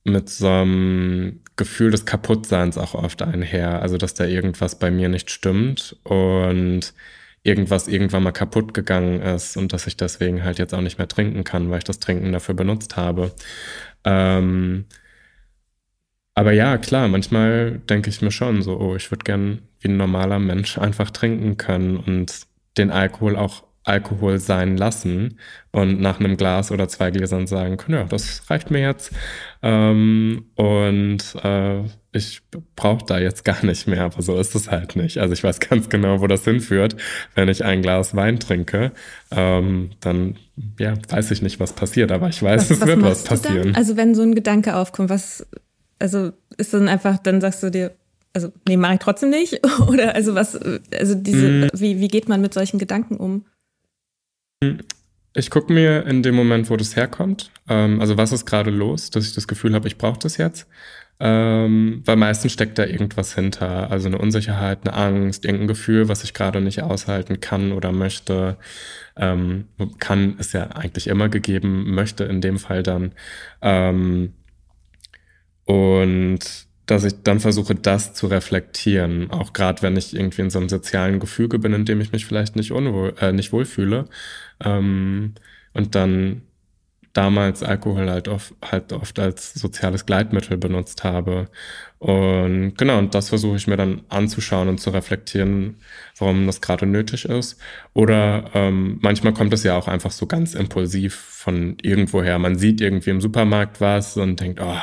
mit 0.03 0.29
so 0.29 0.49
einem 0.49 1.39
Gefühl 1.55 1.93
des 1.93 2.05
Kaputtseins 2.05 2.77
auch 2.77 2.95
oft 2.95 3.23
einher. 3.23 3.81
Also, 3.81 3.97
dass 3.97 4.15
da 4.15 4.25
irgendwas 4.25 4.81
bei 4.81 4.91
mir 4.91 5.09
nicht 5.09 5.31
stimmt 5.31 5.95
und 6.03 6.95
irgendwas 7.43 7.89
irgendwann 7.89 8.23
mal 8.23 8.33
kaputt 8.33 8.75
gegangen 8.75 9.21
ist 9.23 9.57
und 9.57 9.73
dass 9.73 9.87
ich 9.87 9.97
deswegen 9.97 10.45
halt 10.45 10.59
jetzt 10.59 10.75
auch 10.75 10.83
nicht 10.83 10.99
mehr 10.99 11.09
trinken 11.09 11.45
kann, 11.45 11.71
weil 11.71 11.79
ich 11.79 11.85
das 11.85 11.99
Trinken 11.99 12.33
dafür 12.33 12.55
benutzt 12.55 12.97
habe. 12.97 13.33
Ähm, 14.05 14.87
aber 16.35 16.53
ja, 16.53 16.79
klar, 16.79 17.09
manchmal 17.09 17.81
denke 17.81 18.11
ich 18.11 18.23
mir 18.23 18.31
schon 18.31 18.63
so, 18.63 18.79
oh, 18.79 18.97
ich 18.97 19.11
würde 19.11 19.25
gern 19.25 19.63
wie 19.81 19.89
ein 19.89 19.97
normaler 19.97 20.39
Mensch 20.39 20.79
einfach 20.79 21.11
trinken 21.11 21.57
können 21.57 21.97
und 21.97 22.47
den 22.77 22.91
Alkohol 22.91 23.37
auch 23.37 23.65
Alkohol 23.85 24.39
sein 24.39 24.77
lassen 24.77 25.39
und 25.73 26.01
nach 26.01 26.21
einem 26.21 26.37
Glas 26.37 26.71
oder 26.71 26.89
zwei 26.89 27.11
Gläsern 27.11 27.47
sagen 27.47 27.79
können, 27.79 27.99
ja, 27.99 28.05
das 28.05 28.43
reicht 28.51 28.71
mir 28.71 28.81
jetzt. 28.81 29.13
Ähm, 29.63 30.47
und 30.55 31.19
äh, 31.43 31.83
ich 32.13 32.43
brauche 32.77 33.05
da 33.07 33.19
jetzt 33.19 33.45
gar 33.45 33.65
nicht 33.65 33.87
mehr, 33.87 34.05
aber 34.05 34.21
so 34.21 34.39
ist 34.39 34.55
es 34.55 34.71
halt 34.71 34.97
nicht. 34.97 35.19
Also 35.19 35.33
ich 35.33 35.43
weiß 35.43 35.61
ganz 35.61 35.89
genau, 35.89 36.21
wo 36.21 36.27
das 36.27 36.45
hinführt. 36.45 36.97
Wenn 37.35 37.49
ich 37.49 37.65
ein 37.65 37.81
Glas 37.81 38.15
Wein 38.15 38.39
trinke, 38.39 38.93
ähm, 39.31 39.91
dann 40.01 40.37
ja, 40.79 40.95
weiß 41.09 41.31
ich 41.31 41.41
nicht, 41.41 41.59
was 41.59 41.73
passiert, 41.73 42.13
aber 42.13 42.29
ich 42.29 42.43
weiß, 42.43 42.63
was, 42.63 42.71
es 42.71 42.81
was 42.81 42.89
wird 42.89 43.03
was 43.03 43.25
passieren. 43.25 43.75
Also 43.75 43.97
wenn 43.97 44.15
so 44.15 44.23
ein 44.23 44.35
Gedanke 44.35 44.77
aufkommt, 44.77 45.09
was, 45.09 45.47
also 45.99 46.33
ist 46.59 46.75
dann 46.75 46.89
einfach, 46.89 47.19
dann 47.19 47.41
sagst 47.41 47.63
du 47.63 47.71
dir, 47.71 47.93
also 48.33 48.53
nee, 48.69 48.77
mache 48.77 48.95
ich 48.95 49.01
trotzdem 49.01 49.31
nicht? 49.31 49.61
Oder 49.89 50.15
also 50.15 50.35
was, 50.35 50.55
also 50.57 51.15
diese, 51.15 51.49
mm. 51.49 51.69
wie, 51.75 52.01
wie 52.01 52.09
geht 52.09 52.29
man 52.29 52.41
mit 52.41 52.53
solchen 52.55 52.79
Gedanken 52.79 53.17
um? 53.17 53.47
Ich 55.33 55.51
gucke 55.51 55.73
mir 55.73 56.07
in 56.07 56.23
dem 56.23 56.35
Moment, 56.35 56.71
wo 56.71 56.77
das 56.77 56.97
herkommt, 56.97 57.51
ähm, 57.69 58.01
also 58.01 58.17
was 58.17 58.33
ist 58.33 58.47
gerade 58.47 58.71
los, 58.71 59.11
dass 59.11 59.27
ich 59.27 59.35
das 59.35 59.49
Gefühl 59.49 59.75
habe, 59.75 59.89
ich 59.89 59.97
brauche 59.97 60.19
das 60.19 60.37
jetzt. 60.37 60.67
Ähm, 61.23 62.03
weil 62.07 62.17
meistens 62.17 62.53
steckt 62.53 62.79
da 62.79 62.87
irgendwas 62.87 63.35
hinter, 63.35 63.91
also 63.91 64.09
eine 64.09 64.17
Unsicherheit, 64.19 64.81
eine 64.85 64.95
Angst, 64.97 65.45
irgendein 65.45 65.69
Gefühl, 65.69 66.09
was 66.09 66.25
ich 66.25 66.33
gerade 66.33 66.63
nicht 66.63 66.83
aushalten 66.83 67.41
kann 67.41 67.73
oder 67.73 67.93
möchte. 67.93 68.57
Ähm, 69.17 69.69
kann 69.99 70.39
ist 70.39 70.55
ja 70.55 70.69
eigentlich 70.69 71.09
immer 71.09 71.29
gegeben, 71.29 71.95
möchte 71.95 72.25
in 72.25 72.41
dem 72.41 72.59
Fall 72.59 72.83
dann. 72.83 73.13
Ähm, 73.61 74.33
und 75.67 76.41
dass 76.91 77.05
ich 77.05 77.23
dann 77.23 77.39
versuche, 77.39 77.77
das 77.77 78.15
zu 78.15 78.27
reflektieren. 78.27 79.31
Auch 79.31 79.53
gerade 79.53 79.81
wenn 79.83 79.97
ich 79.97 80.15
irgendwie 80.15 80.43
in 80.43 80.51
so 80.51 80.59
einem 80.59 80.69
sozialen 80.69 81.21
Gefüge 81.21 81.61
bin, 81.61 81.73
in 81.73 81.85
dem 81.85 82.01
ich 82.01 82.11
mich 82.11 82.27
vielleicht 82.27 82.57
nicht, 82.57 82.73
unwohl, 82.73 83.15
äh, 83.21 83.31
nicht 83.31 83.53
wohlfühle. 83.53 84.07
Ähm, 84.65 85.35
und 85.73 85.95
dann 85.95 86.43
damals 87.13 87.63
Alkohol 87.63 88.11
halt 88.11 88.27
oft, 88.27 88.55
halt 88.61 88.93
oft 88.93 89.21
als 89.21 89.55
soziales 89.55 90.05
Gleitmittel 90.05 90.57
benutzt 90.57 91.05
habe. 91.05 91.49
Und 91.99 92.77
genau, 92.77 92.99
und 92.99 93.15
das 93.15 93.29
versuche 93.29 93.57
ich 93.57 93.69
mir 93.69 93.77
dann 93.77 94.03
anzuschauen 94.09 94.69
und 94.69 94.81
zu 94.81 94.91
reflektieren, 94.91 95.77
warum 96.19 96.47
das 96.47 96.61
gerade 96.61 96.87
nötig 96.87 97.25
ist. 97.25 97.61
Oder 97.95 98.51
ähm, 98.55 98.99
manchmal 99.01 99.33
kommt 99.33 99.53
es 99.53 99.63
ja 99.63 99.77
auch 99.77 99.87
einfach 99.87 100.11
so 100.11 100.27
ganz 100.27 100.55
impulsiv 100.55 101.15
von 101.15 101.77
irgendwoher. 101.83 102.41
Man 102.41 102.59
sieht 102.59 102.81
irgendwie 102.81 103.11
im 103.11 103.21
Supermarkt 103.21 103.81
was 103.81 104.17
und 104.17 104.41
denkt, 104.41 104.61
oh, 104.61 104.79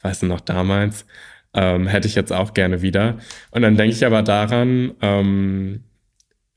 weißt 0.00 0.22
du 0.22 0.26
noch 0.26 0.40
damals? 0.40 1.04
Ähm, 1.54 1.86
hätte 1.86 2.08
ich 2.08 2.14
jetzt 2.14 2.32
auch 2.32 2.54
gerne 2.54 2.82
wieder. 2.82 3.18
Und 3.50 3.62
dann 3.62 3.76
denke 3.76 3.94
ich 3.94 4.06
aber 4.06 4.22
daran, 4.22 4.94
ähm, 5.02 5.84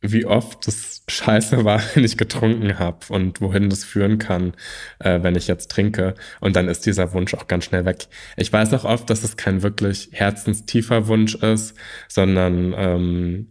wie 0.01 0.25
oft 0.25 0.67
das 0.67 1.03
scheiße 1.07 1.65
war, 1.65 1.81
wenn 1.93 2.03
ich 2.03 2.17
getrunken 2.17 2.79
habe 2.79 2.99
und 3.09 3.41
wohin 3.41 3.69
das 3.69 3.83
führen 3.83 4.17
kann, 4.17 4.53
äh, 4.99 5.21
wenn 5.23 5.35
ich 5.35 5.47
jetzt 5.47 5.71
trinke. 5.71 6.15
Und 6.39 6.55
dann 6.55 6.67
ist 6.67 6.85
dieser 6.85 7.13
Wunsch 7.13 7.33
auch 7.33 7.47
ganz 7.47 7.65
schnell 7.65 7.85
weg. 7.85 8.07
Ich 8.37 8.51
weiß 8.51 8.73
auch 8.73 8.85
oft, 8.85 9.09
dass 9.09 9.23
es 9.23 9.37
kein 9.37 9.63
wirklich 9.63 10.09
herzenstiefer 10.11 11.07
Wunsch 11.07 11.35
ist, 11.35 11.75
sondern 12.07 12.73
ähm, 12.77 13.47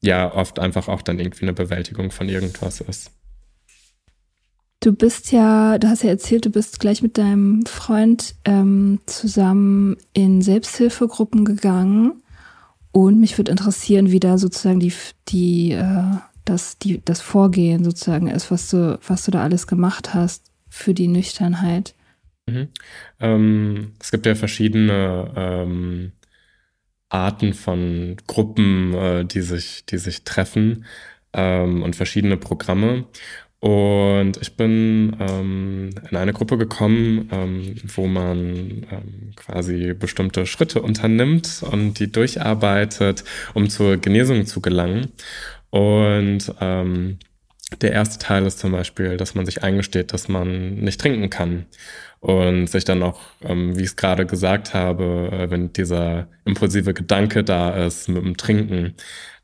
ja, 0.00 0.32
oft 0.32 0.58
einfach 0.58 0.88
auch 0.88 1.02
dann 1.02 1.18
irgendwie 1.18 1.44
eine 1.44 1.54
Bewältigung 1.54 2.10
von 2.10 2.28
irgendwas 2.28 2.80
ist. 2.80 3.17
Du 4.80 4.92
bist 4.92 5.32
ja, 5.32 5.76
du 5.78 5.88
hast 5.88 6.04
ja 6.04 6.10
erzählt, 6.10 6.46
du 6.46 6.50
bist 6.50 6.78
gleich 6.78 7.02
mit 7.02 7.18
deinem 7.18 7.66
Freund 7.66 8.36
ähm, 8.44 9.00
zusammen 9.06 9.96
in 10.12 10.40
Selbsthilfegruppen 10.40 11.44
gegangen. 11.44 12.22
Und 12.92 13.18
mich 13.18 13.36
würde 13.36 13.50
interessieren, 13.50 14.12
wie 14.12 14.20
da 14.20 14.38
sozusagen 14.38 14.78
die, 14.78 14.92
die, 15.28 15.72
äh, 15.72 16.04
das, 16.44 16.78
die, 16.78 17.02
das 17.04 17.20
Vorgehen 17.20 17.82
sozusagen 17.84 18.28
ist, 18.28 18.50
was 18.52 18.70
du, 18.70 18.98
was 19.06 19.24
du 19.24 19.32
da 19.32 19.42
alles 19.42 19.66
gemacht 19.66 20.14
hast 20.14 20.52
für 20.68 20.94
die 20.94 21.08
Nüchternheit. 21.08 21.94
Mhm. 22.46 22.68
Ähm, 23.18 23.92
es 24.00 24.12
gibt 24.12 24.26
ja 24.26 24.36
verschiedene 24.36 25.32
ähm, 25.36 26.12
Arten 27.08 27.52
von 27.52 28.16
Gruppen, 28.28 28.94
äh, 28.94 29.24
die, 29.24 29.40
sich, 29.40 29.86
die 29.86 29.98
sich 29.98 30.22
treffen 30.22 30.84
ähm, 31.32 31.82
und 31.82 31.96
verschiedene 31.96 32.36
Programme. 32.36 33.06
Und 33.60 34.36
ich 34.40 34.56
bin 34.56 35.16
ähm, 35.18 35.90
in 36.08 36.16
eine 36.16 36.32
Gruppe 36.32 36.58
gekommen, 36.58 37.28
ähm, 37.32 37.74
wo 37.96 38.06
man 38.06 38.86
ähm, 38.90 39.32
quasi 39.34 39.94
bestimmte 39.94 40.46
Schritte 40.46 40.80
unternimmt 40.80 41.64
und 41.68 41.94
die 41.98 42.10
durcharbeitet, 42.12 43.24
um 43.54 43.68
zur 43.68 43.96
Genesung 43.96 44.46
zu 44.46 44.60
gelangen. 44.60 45.12
Und 45.70 46.54
ähm, 46.60 47.18
der 47.80 47.92
erste 47.92 48.18
Teil 48.24 48.46
ist 48.46 48.60
zum 48.60 48.72
Beispiel, 48.72 49.16
dass 49.16 49.34
man 49.34 49.44
sich 49.44 49.62
eingesteht, 49.62 50.12
dass 50.12 50.28
man 50.28 50.76
nicht 50.76 51.00
trinken 51.00 51.28
kann 51.28 51.66
und 52.20 52.68
sich 52.68 52.84
dann 52.84 53.02
auch, 53.02 53.20
ähm, 53.42 53.76
wie 53.76 53.82
ich 53.82 53.88
es 53.88 53.96
gerade 53.96 54.24
gesagt 54.24 54.72
habe, 54.72 55.30
äh, 55.32 55.50
wenn 55.50 55.72
dieser 55.72 56.28
impulsive 56.44 56.94
Gedanke 56.94 57.44
da 57.44 57.70
ist 57.86 58.08
mit 58.08 58.24
dem 58.24 58.36
Trinken, 58.36 58.94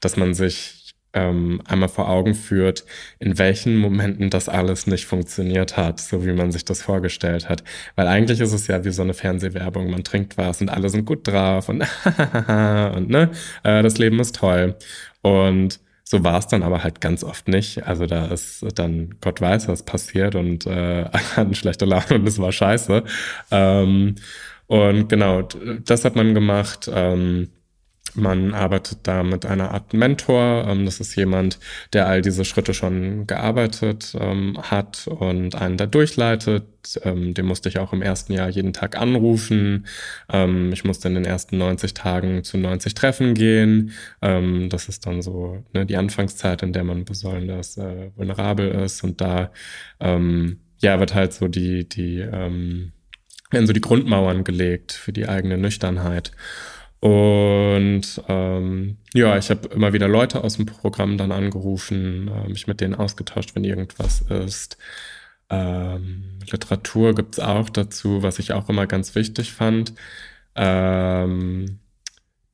dass 0.00 0.16
man 0.16 0.34
sich 0.34 0.83
ähm, 1.14 1.60
einmal 1.64 1.88
vor 1.88 2.08
Augen 2.08 2.34
führt, 2.34 2.84
in 3.18 3.38
welchen 3.38 3.76
Momenten 3.76 4.30
das 4.30 4.48
alles 4.48 4.86
nicht 4.86 5.06
funktioniert 5.06 5.76
hat, 5.76 6.00
so 6.00 6.26
wie 6.26 6.32
man 6.32 6.52
sich 6.52 6.64
das 6.64 6.82
vorgestellt 6.82 7.48
hat. 7.48 7.64
Weil 7.96 8.08
eigentlich 8.08 8.40
ist 8.40 8.52
es 8.52 8.66
ja 8.66 8.84
wie 8.84 8.90
so 8.90 9.02
eine 9.02 9.14
Fernsehwerbung. 9.14 9.90
Man 9.90 10.04
trinkt 10.04 10.36
was 10.36 10.60
und 10.60 10.68
alle 10.68 10.88
sind 10.88 11.06
gut 11.06 11.26
drauf 11.26 11.68
und, 11.68 11.80
und 12.48 13.08
ne, 13.08 13.30
äh, 13.62 13.82
das 13.82 13.98
Leben 13.98 14.20
ist 14.20 14.36
toll. 14.36 14.76
Und 15.22 15.80
so 16.04 16.22
war 16.22 16.38
es 16.38 16.46
dann 16.48 16.62
aber 16.62 16.84
halt 16.84 17.00
ganz 17.00 17.24
oft 17.24 17.48
nicht. 17.48 17.86
Also 17.86 18.06
da 18.06 18.26
ist 18.26 18.64
dann, 18.74 19.16
Gott 19.20 19.40
weiß, 19.40 19.68
was 19.68 19.84
passiert 19.84 20.34
und 20.34 20.66
äh, 20.66 21.04
hatten 21.36 21.54
schlechte 21.54 21.84
Laune 21.86 22.16
und 22.16 22.28
es 22.28 22.38
war 22.38 22.52
scheiße. 22.52 23.04
Ähm, 23.50 24.16
und 24.66 25.08
genau, 25.08 25.42
das 25.42 26.04
hat 26.04 26.16
man 26.16 26.34
gemacht. 26.34 26.90
Ähm, 26.92 27.48
man 28.14 28.54
arbeitet 28.54 29.00
da 29.02 29.22
mit 29.22 29.46
einer 29.46 29.72
Art 29.72 29.92
Mentor. 29.92 30.66
Ähm, 30.68 30.84
das 30.84 31.00
ist 31.00 31.14
jemand, 31.16 31.58
der 31.92 32.06
all 32.06 32.22
diese 32.22 32.44
Schritte 32.44 32.74
schon 32.74 33.26
gearbeitet 33.26 34.14
ähm, 34.18 34.58
hat 34.62 35.06
und 35.08 35.54
einen 35.54 35.76
da 35.76 35.86
durchleitet. 35.86 36.64
Ähm, 37.02 37.34
den 37.34 37.46
musste 37.46 37.68
ich 37.68 37.78
auch 37.78 37.92
im 37.92 38.02
ersten 38.02 38.32
Jahr 38.32 38.48
jeden 38.48 38.72
Tag 38.72 39.00
anrufen. 39.00 39.86
Ähm, 40.32 40.72
ich 40.72 40.84
musste 40.84 41.08
in 41.08 41.14
den 41.14 41.24
ersten 41.24 41.58
90 41.58 41.94
Tagen 41.94 42.44
zu 42.44 42.58
90 42.58 42.94
Treffen 42.94 43.34
gehen. 43.34 43.92
Ähm, 44.22 44.68
das 44.68 44.88
ist 44.88 45.06
dann 45.06 45.22
so 45.22 45.64
ne, 45.72 45.86
die 45.86 45.96
Anfangszeit, 45.96 46.62
in 46.62 46.72
der 46.72 46.84
man 46.84 47.04
besonders 47.04 47.76
äh, 47.78 48.10
vulnerabel 48.16 48.70
ist. 48.84 49.02
Und 49.02 49.20
da 49.20 49.50
ähm, 50.00 50.60
ja, 50.78 51.00
wird 51.00 51.14
halt 51.14 51.32
so 51.32 51.48
die, 51.48 51.88
die, 51.88 52.18
werden 52.18 53.66
so 53.66 53.72
die 53.72 53.80
Grundmauern 53.80 54.44
gelegt 54.44 54.92
für 54.92 55.12
die 55.12 55.26
eigene 55.26 55.56
Nüchternheit. 55.56 56.32
Und 57.04 58.22
ähm, 58.28 58.96
ja, 59.12 59.36
ich 59.36 59.50
habe 59.50 59.68
immer 59.68 59.92
wieder 59.92 60.08
Leute 60.08 60.42
aus 60.42 60.56
dem 60.56 60.64
Programm 60.64 61.18
dann 61.18 61.32
angerufen, 61.32 62.28
äh, 62.28 62.48
mich 62.48 62.66
mit 62.66 62.80
denen 62.80 62.94
ausgetauscht, 62.94 63.54
wenn 63.54 63.62
irgendwas 63.62 64.22
ist. 64.22 64.78
Ähm, 65.50 66.38
Literatur 66.50 67.14
gibt's 67.14 67.38
auch 67.38 67.68
dazu, 67.68 68.22
was 68.22 68.38
ich 68.38 68.54
auch 68.54 68.70
immer 68.70 68.86
ganz 68.86 69.14
wichtig 69.14 69.52
fand. 69.52 69.92
Ähm, 70.54 71.78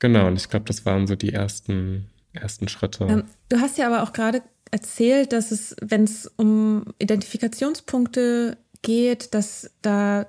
genau, 0.01 0.27
und 0.27 0.37
ich 0.37 0.49
glaube, 0.49 0.65
das 0.65 0.85
waren 0.85 1.07
so 1.07 1.15
die 1.15 1.33
ersten, 1.33 2.09
ersten 2.33 2.67
Schritte. 2.67 3.05
Ähm, 3.05 3.25
du 3.51 3.61
hast 3.61 3.79
ja 3.79 3.87
aber 3.87 4.03
auch 4.03 4.13
gerade 4.13 4.43
erzählt, 4.73 5.33
dass 5.33 5.53
es, 5.53 5.77
wenn 5.81 6.03
es 6.03 6.27
um 6.27 6.87
Identifikationspunkte 6.99 8.57
geht, 8.83 9.33
dass 9.33 9.71
da 9.81 10.27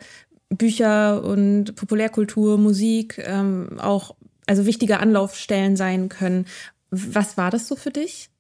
Bücher 0.50 1.24
und 1.24 1.76
Populärkultur, 1.76 2.58
Musik 2.58 3.18
ähm, 3.26 3.80
auch 3.80 4.16
also 4.48 4.66
wichtige 4.66 5.00
Anlaufstellen 5.00 5.76
sein 5.76 6.10
können. 6.10 6.46
Was 6.90 7.38
war 7.38 7.52
das 7.52 7.68
so 7.68 7.76
für 7.76 7.92
dich? 7.92 8.32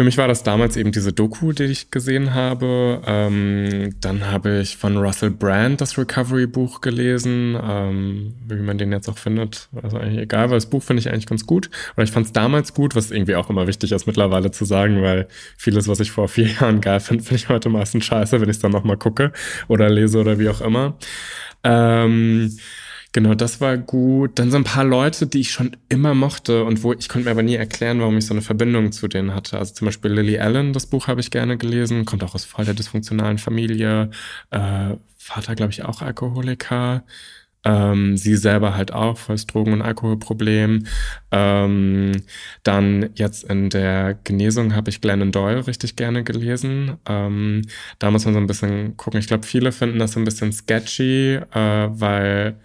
Für 0.00 0.04
mich 0.04 0.16
war 0.16 0.28
das 0.28 0.42
damals 0.42 0.78
eben 0.78 0.92
diese 0.92 1.12
Doku, 1.12 1.52
die 1.52 1.64
ich 1.64 1.90
gesehen 1.90 2.32
habe. 2.32 3.02
Ähm, 3.04 3.94
dann 4.00 4.26
habe 4.28 4.60
ich 4.60 4.78
von 4.78 4.96
Russell 4.96 5.30
Brand 5.30 5.82
das 5.82 5.98
Recovery-Buch 5.98 6.80
gelesen, 6.80 7.54
ähm, 7.62 8.34
wie 8.48 8.54
man 8.54 8.78
den 8.78 8.92
jetzt 8.92 9.10
auch 9.10 9.18
findet. 9.18 9.68
Also 9.82 9.98
eigentlich 9.98 10.22
egal, 10.22 10.48
weil 10.48 10.56
das 10.56 10.70
Buch 10.70 10.82
finde 10.82 11.00
ich 11.00 11.10
eigentlich 11.10 11.26
ganz 11.26 11.44
gut. 11.44 11.68
Oder 11.98 12.04
ich 12.04 12.12
fand 12.12 12.24
es 12.24 12.32
damals 12.32 12.72
gut, 12.72 12.96
was 12.96 13.10
irgendwie 13.10 13.34
auch 13.34 13.50
immer 13.50 13.66
wichtig 13.66 13.92
ist 13.92 14.06
mittlerweile 14.06 14.50
zu 14.50 14.64
sagen, 14.64 15.02
weil 15.02 15.28
vieles, 15.58 15.86
was 15.86 16.00
ich 16.00 16.12
vor 16.12 16.28
vier 16.28 16.46
Jahren 16.60 16.80
geil 16.80 17.00
finde, 17.00 17.22
finde 17.22 17.36
ich 17.36 17.50
heute 17.50 17.68
meistens 17.68 18.06
scheiße, 18.06 18.40
wenn 18.40 18.48
ich 18.48 18.56
es 18.56 18.62
dann 18.62 18.72
nochmal 18.72 18.96
gucke 18.96 19.32
oder 19.68 19.90
lese 19.90 20.18
oder 20.18 20.38
wie 20.38 20.48
auch 20.48 20.62
immer. 20.62 20.96
Ähm, 21.62 22.56
Genau, 23.12 23.34
das 23.34 23.60
war 23.60 23.76
gut. 23.76 24.38
Dann 24.38 24.52
so 24.52 24.56
ein 24.56 24.62
paar 24.64 24.84
Leute, 24.84 25.26
die 25.26 25.40
ich 25.40 25.50
schon 25.50 25.76
immer 25.88 26.14
mochte 26.14 26.64
und 26.64 26.84
wo 26.84 26.92
ich 26.92 27.08
konnte 27.08 27.24
mir 27.24 27.32
aber 27.32 27.42
nie 27.42 27.56
erklären, 27.56 27.98
warum 28.00 28.16
ich 28.16 28.26
so 28.26 28.34
eine 28.34 28.40
Verbindung 28.42 28.92
zu 28.92 29.08
denen 29.08 29.34
hatte. 29.34 29.58
Also 29.58 29.74
zum 29.74 29.86
Beispiel 29.86 30.12
Lily 30.12 30.38
Allen, 30.38 30.72
das 30.72 30.86
Buch 30.86 31.08
habe 31.08 31.20
ich 31.20 31.32
gerne 31.32 31.56
gelesen, 31.58 32.04
kommt 32.04 32.22
auch 32.22 32.36
aus 32.36 32.44
voll 32.44 32.64
der 32.64 32.74
dysfunktionalen 32.74 33.38
Familie. 33.38 34.10
Äh, 34.50 34.94
Vater, 35.16 35.56
glaube 35.56 35.72
ich, 35.72 35.84
auch 35.84 36.02
Alkoholiker. 36.02 37.04
Ähm, 37.64 38.16
sie 38.16 38.36
selber 38.36 38.74
halt 38.76 38.92
auch, 38.92 39.18
volles 39.18 39.46
Drogen- 39.46 39.72
und 39.74 39.82
Alkoholproblem. 39.82 40.86
Ähm, 41.32 42.12
dann 42.62 43.10
jetzt 43.14 43.44
in 43.44 43.70
der 43.70 44.14
Genesung 44.24 44.74
habe 44.74 44.88
ich 44.90 45.00
Glennon 45.00 45.32
Doyle 45.32 45.66
richtig 45.66 45.96
gerne 45.96 46.24
gelesen. 46.24 46.96
Ähm, 47.06 47.62
da 47.98 48.10
muss 48.10 48.24
man 48.24 48.34
so 48.34 48.40
ein 48.40 48.46
bisschen 48.46 48.96
gucken. 48.96 49.20
Ich 49.20 49.26
glaube, 49.28 49.46
viele 49.46 49.72
finden 49.72 49.98
das 49.98 50.12
so 50.12 50.20
ein 50.20 50.24
bisschen 50.24 50.52
sketchy, 50.52 51.34
äh, 51.52 51.88
weil 51.90 52.56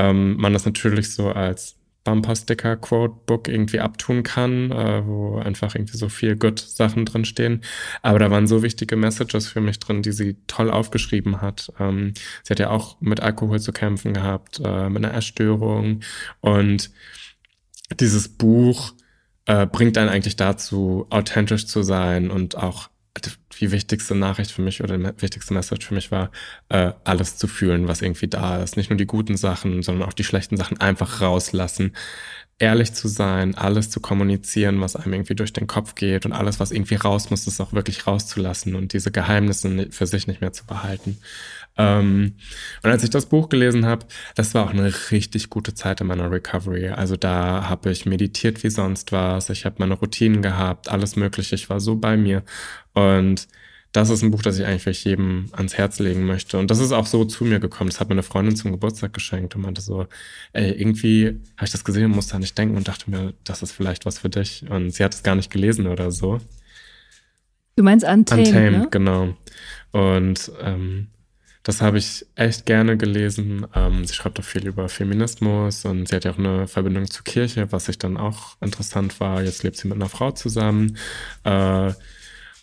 ähm, 0.00 0.36
man 0.38 0.54
das 0.54 0.64
natürlich 0.64 1.14
so 1.14 1.30
als 1.30 1.76
Bumper-Sticker-Quote-Book 2.04 3.48
irgendwie 3.48 3.80
abtun 3.80 4.22
kann, 4.22 4.70
äh, 4.70 5.06
wo 5.06 5.36
einfach 5.36 5.74
irgendwie 5.74 5.98
so 5.98 6.08
viel 6.08 6.36
Good-Sachen 6.36 7.04
drinstehen. 7.04 7.62
Aber 8.00 8.18
da 8.18 8.30
waren 8.30 8.46
so 8.46 8.62
wichtige 8.62 8.96
Messages 8.96 9.48
für 9.48 9.60
mich 9.60 9.78
drin, 9.78 10.00
die 10.00 10.12
sie 10.12 10.38
toll 10.46 10.70
aufgeschrieben 10.70 11.42
hat. 11.42 11.70
Ähm, 11.78 12.14
sie 12.42 12.52
hat 12.52 12.58
ja 12.58 12.70
auch 12.70 12.98
mit 13.00 13.20
Alkohol 13.20 13.60
zu 13.60 13.72
kämpfen 13.72 14.14
gehabt, 14.14 14.60
äh, 14.64 14.88
mit 14.88 15.04
einer 15.04 15.12
Erstörung. 15.12 16.00
Und 16.40 16.90
dieses 18.00 18.28
Buch 18.28 18.94
äh, 19.44 19.66
bringt 19.66 19.98
einen 19.98 20.08
eigentlich 20.08 20.36
dazu, 20.36 21.06
authentisch 21.10 21.66
zu 21.66 21.82
sein 21.82 22.30
und 22.30 22.56
auch 22.56 22.88
die 23.60 23.70
wichtigste 23.72 24.14
Nachricht 24.14 24.50
für 24.50 24.62
mich 24.62 24.82
oder 24.82 24.96
die 24.96 25.22
wichtigste 25.22 25.54
Message 25.54 25.86
für 25.86 25.94
mich 25.94 26.10
war, 26.10 26.30
äh, 26.68 26.92
alles 27.04 27.36
zu 27.36 27.46
fühlen, 27.46 27.88
was 27.88 28.02
irgendwie 28.02 28.28
da 28.28 28.62
ist. 28.62 28.76
Nicht 28.76 28.90
nur 28.90 28.96
die 28.96 29.06
guten 29.06 29.36
Sachen, 29.36 29.82
sondern 29.82 30.08
auch 30.08 30.12
die 30.12 30.24
schlechten 30.24 30.56
Sachen 30.56 30.80
einfach 30.80 31.20
rauslassen. 31.20 31.92
Ehrlich 32.58 32.92
zu 32.92 33.08
sein, 33.08 33.54
alles 33.54 33.88
zu 33.90 34.00
kommunizieren, 34.00 34.80
was 34.80 34.94
einem 34.94 35.14
irgendwie 35.14 35.34
durch 35.34 35.52
den 35.52 35.66
Kopf 35.66 35.94
geht 35.94 36.26
und 36.26 36.32
alles, 36.32 36.60
was 36.60 36.72
irgendwie 36.72 36.96
raus 36.96 37.30
muss, 37.30 37.46
ist 37.46 37.60
auch 37.60 37.72
wirklich 37.72 38.06
rauszulassen 38.06 38.74
und 38.74 38.92
diese 38.92 39.10
Geheimnisse 39.10 39.88
für 39.90 40.06
sich 40.06 40.26
nicht 40.26 40.40
mehr 40.42 40.52
zu 40.52 40.66
behalten. 40.66 41.18
Ähm, 41.76 42.34
und 42.82 42.90
als 42.90 43.04
ich 43.04 43.10
das 43.10 43.26
Buch 43.26 43.48
gelesen 43.48 43.86
habe, 43.86 44.06
das 44.34 44.54
war 44.54 44.64
auch 44.64 44.70
eine 44.70 44.92
richtig 45.10 45.50
gute 45.50 45.74
Zeit 45.74 46.00
in 46.00 46.06
meiner 46.06 46.30
Recovery. 46.30 46.88
Also 46.88 47.16
da 47.16 47.68
habe 47.68 47.90
ich 47.90 48.06
meditiert 48.06 48.62
wie 48.62 48.70
sonst 48.70 49.12
was, 49.12 49.50
ich 49.50 49.64
habe 49.64 49.76
meine 49.78 49.94
Routinen 49.94 50.42
gehabt, 50.42 50.90
alles 50.90 51.16
Mögliche. 51.16 51.54
Ich 51.54 51.70
war 51.70 51.80
so 51.80 51.96
bei 51.96 52.16
mir. 52.16 52.42
Und 52.92 53.48
das 53.92 54.08
ist 54.08 54.22
ein 54.22 54.30
Buch, 54.30 54.42
das 54.42 54.58
ich 54.58 54.66
eigentlich 54.66 55.04
jedem 55.04 55.48
ans 55.52 55.76
Herz 55.76 55.98
legen 55.98 56.24
möchte. 56.24 56.58
Und 56.58 56.70
das 56.70 56.78
ist 56.78 56.92
auch 56.92 57.06
so 57.06 57.24
zu 57.24 57.44
mir 57.44 57.58
gekommen. 57.58 57.90
Das 57.90 57.98
hat 57.98 58.08
mir 58.08 58.14
eine 58.14 58.22
Freundin 58.22 58.54
zum 58.54 58.70
Geburtstag 58.70 59.12
geschenkt 59.12 59.56
und 59.56 59.62
meinte 59.62 59.80
so, 59.80 60.06
ey, 60.52 60.70
irgendwie 60.70 61.40
habe 61.56 61.64
ich 61.64 61.72
das 61.72 61.84
gesehen 61.84 62.04
und 62.04 62.12
musste 62.12 62.32
da 62.32 62.38
nicht 62.38 62.56
denken 62.56 62.76
und 62.76 62.86
dachte 62.86 63.10
mir, 63.10 63.34
das 63.44 63.62
ist 63.62 63.72
vielleicht 63.72 64.06
was 64.06 64.20
für 64.20 64.28
dich. 64.28 64.64
Und 64.70 64.90
sie 64.90 65.02
hat 65.02 65.14
es 65.14 65.24
gar 65.24 65.34
nicht 65.34 65.50
gelesen 65.50 65.88
oder 65.88 66.12
so. 66.12 66.40
Du 67.74 67.82
meinst 67.82 68.06
Untamed, 68.06 68.46
Untamed, 68.46 68.78
ne? 68.78 68.88
genau. 68.90 69.36
Und 69.90 70.52
ähm, 70.62 71.08
das 71.62 71.82
habe 71.82 71.98
ich 71.98 72.26
echt 72.36 72.64
gerne 72.64 72.96
gelesen. 72.96 73.66
Ähm, 73.74 74.04
sie 74.04 74.14
schreibt 74.14 74.40
auch 74.40 74.44
viel 74.44 74.66
über 74.66 74.88
Feminismus 74.88 75.84
und 75.84 76.08
sie 76.08 76.16
hat 76.16 76.24
ja 76.24 76.32
auch 76.32 76.38
eine 76.38 76.66
Verbindung 76.66 77.10
zur 77.10 77.24
Kirche, 77.24 77.70
was 77.70 77.88
ich 77.88 77.98
dann 77.98 78.16
auch 78.16 78.56
interessant 78.60 79.20
war. 79.20 79.42
Jetzt 79.42 79.62
lebt 79.62 79.76
sie 79.76 79.88
mit 79.88 79.96
einer 79.96 80.08
Frau 80.08 80.30
zusammen. 80.30 80.96
Äh, 81.44 81.92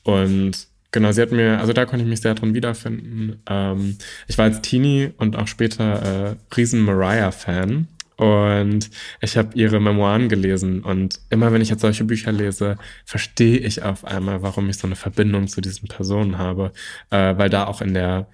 und 0.03 0.67
genau, 0.91 1.11
sie 1.11 1.21
hat 1.21 1.31
mir, 1.31 1.59
also 1.59 1.73
da 1.73 1.85
konnte 1.85 2.03
ich 2.03 2.09
mich 2.09 2.21
sehr 2.21 2.33
drin 2.33 2.55
wiederfinden. 2.55 3.41
Ähm, 3.47 3.97
ich 4.27 4.37
war 4.37 4.45
als 4.45 4.61
Teenie 4.61 5.11
und 5.17 5.35
auch 5.35 5.47
später 5.47 6.31
äh, 6.31 6.55
riesen 6.55 6.81
Mariah-Fan. 6.81 7.87
Und 8.15 8.89
ich 9.21 9.37
habe 9.37 9.49
ihre 9.53 9.79
Memoiren 9.79 10.27
gelesen. 10.27 10.83
Und 10.83 11.19
immer 11.29 11.53
wenn 11.53 11.61
ich 11.61 11.69
jetzt 11.69 11.81
solche 11.81 12.03
Bücher 12.03 12.31
lese, 12.31 12.77
verstehe 13.05 13.59
ich 13.59 13.83
auf 13.83 14.05
einmal, 14.05 14.41
warum 14.41 14.67
ich 14.69 14.79
so 14.79 14.87
eine 14.87 14.95
Verbindung 14.95 15.47
zu 15.47 15.61
diesen 15.61 15.87
Personen 15.87 16.39
habe. 16.39 16.71
Äh, 17.11 17.37
weil 17.37 17.51
da 17.51 17.67
auch 17.67 17.81
in 17.81 17.93
der 17.93 18.27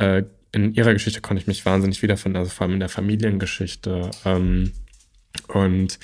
äh, 0.00 0.24
in 0.52 0.74
ihrer 0.74 0.92
Geschichte 0.92 1.20
konnte 1.20 1.40
ich 1.40 1.46
mich 1.46 1.64
wahnsinnig 1.64 2.02
wiederfinden, 2.02 2.38
also 2.38 2.50
vor 2.50 2.66
allem 2.66 2.74
in 2.74 2.80
der 2.80 2.88
Familiengeschichte. 2.88 4.10
Ähm, 4.24 4.72
und 5.48 5.98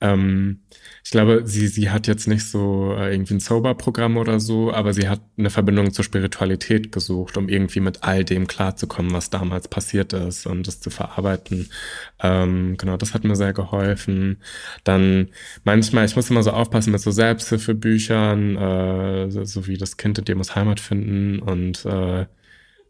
ähm, 0.00 0.60
ich 1.04 1.12
glaube, 1.12 1.42
sie, 1.44 1.68
sie 1.68 1.90
hat 1.90 2.08
jetzt 2.08 2.26
nicht 2.26 2.44
so 2.44 2.94
äh, 2.96 3.12
irgendwie 3.12 3.34
ein 3.34 3.40
Sober-Programm 3.40 4.16
oder 4.16 4.40
so, 4.40 4.72
aber 4.72 4.94
sie 4.94 5.08
hat 5.08 5.20
eine 5.38 5.50
Verbindung 5.50 5.92
zur 5.92 6.04
Spiritualität 6.04 6.90
gesucht, 6.90 7.36
um 7.36 7.48
irgendwie 7.48 7.80
mit 7.80 8.02
all 8.02 8.24
dem 8.24 8.48
klarzukommen, 8.48 9.12
was 9.12 9.30
damals 9.30 9.68
passiert 9.68 10.12
ist 10.12 10.46
und 10.46 10.66
das 10.66 10.80
zu 10.80 10.90
verarbeiten. 10.90 11.70
Ähm, 12.20 12.76
genau, 12.78 12.96
das 12.96 13.14
hat 13.14 13.24
mir 13.24 13.36
sehr 13.36 13.52
geholfen. 13.52 14.38
Dann 14.84 15.28
manchmal, 15.64 16.04
ich 16.04 16.16
muss 16.16 16.30
immer 16.30 16.42
so 16.42 16.50
aufpassen 16.50 16.92
mit 16.92 17.00
so 17.00 17.10
Selbsthilfebüchern, 17.12 18.56
äh, 18.56 19.30
so, 19.30 19.44
so 19.44 19.66
wie 19.68 19.76
das 19.76 19.96
Kind 19.96 20.18
in 20.18 20.24
dir 20.24 20.34
muss 20.34 20.56
Heimat 20.56 20.80
finden 20.80 21.38
und 21.38 21.84
äh, 21.84 22.26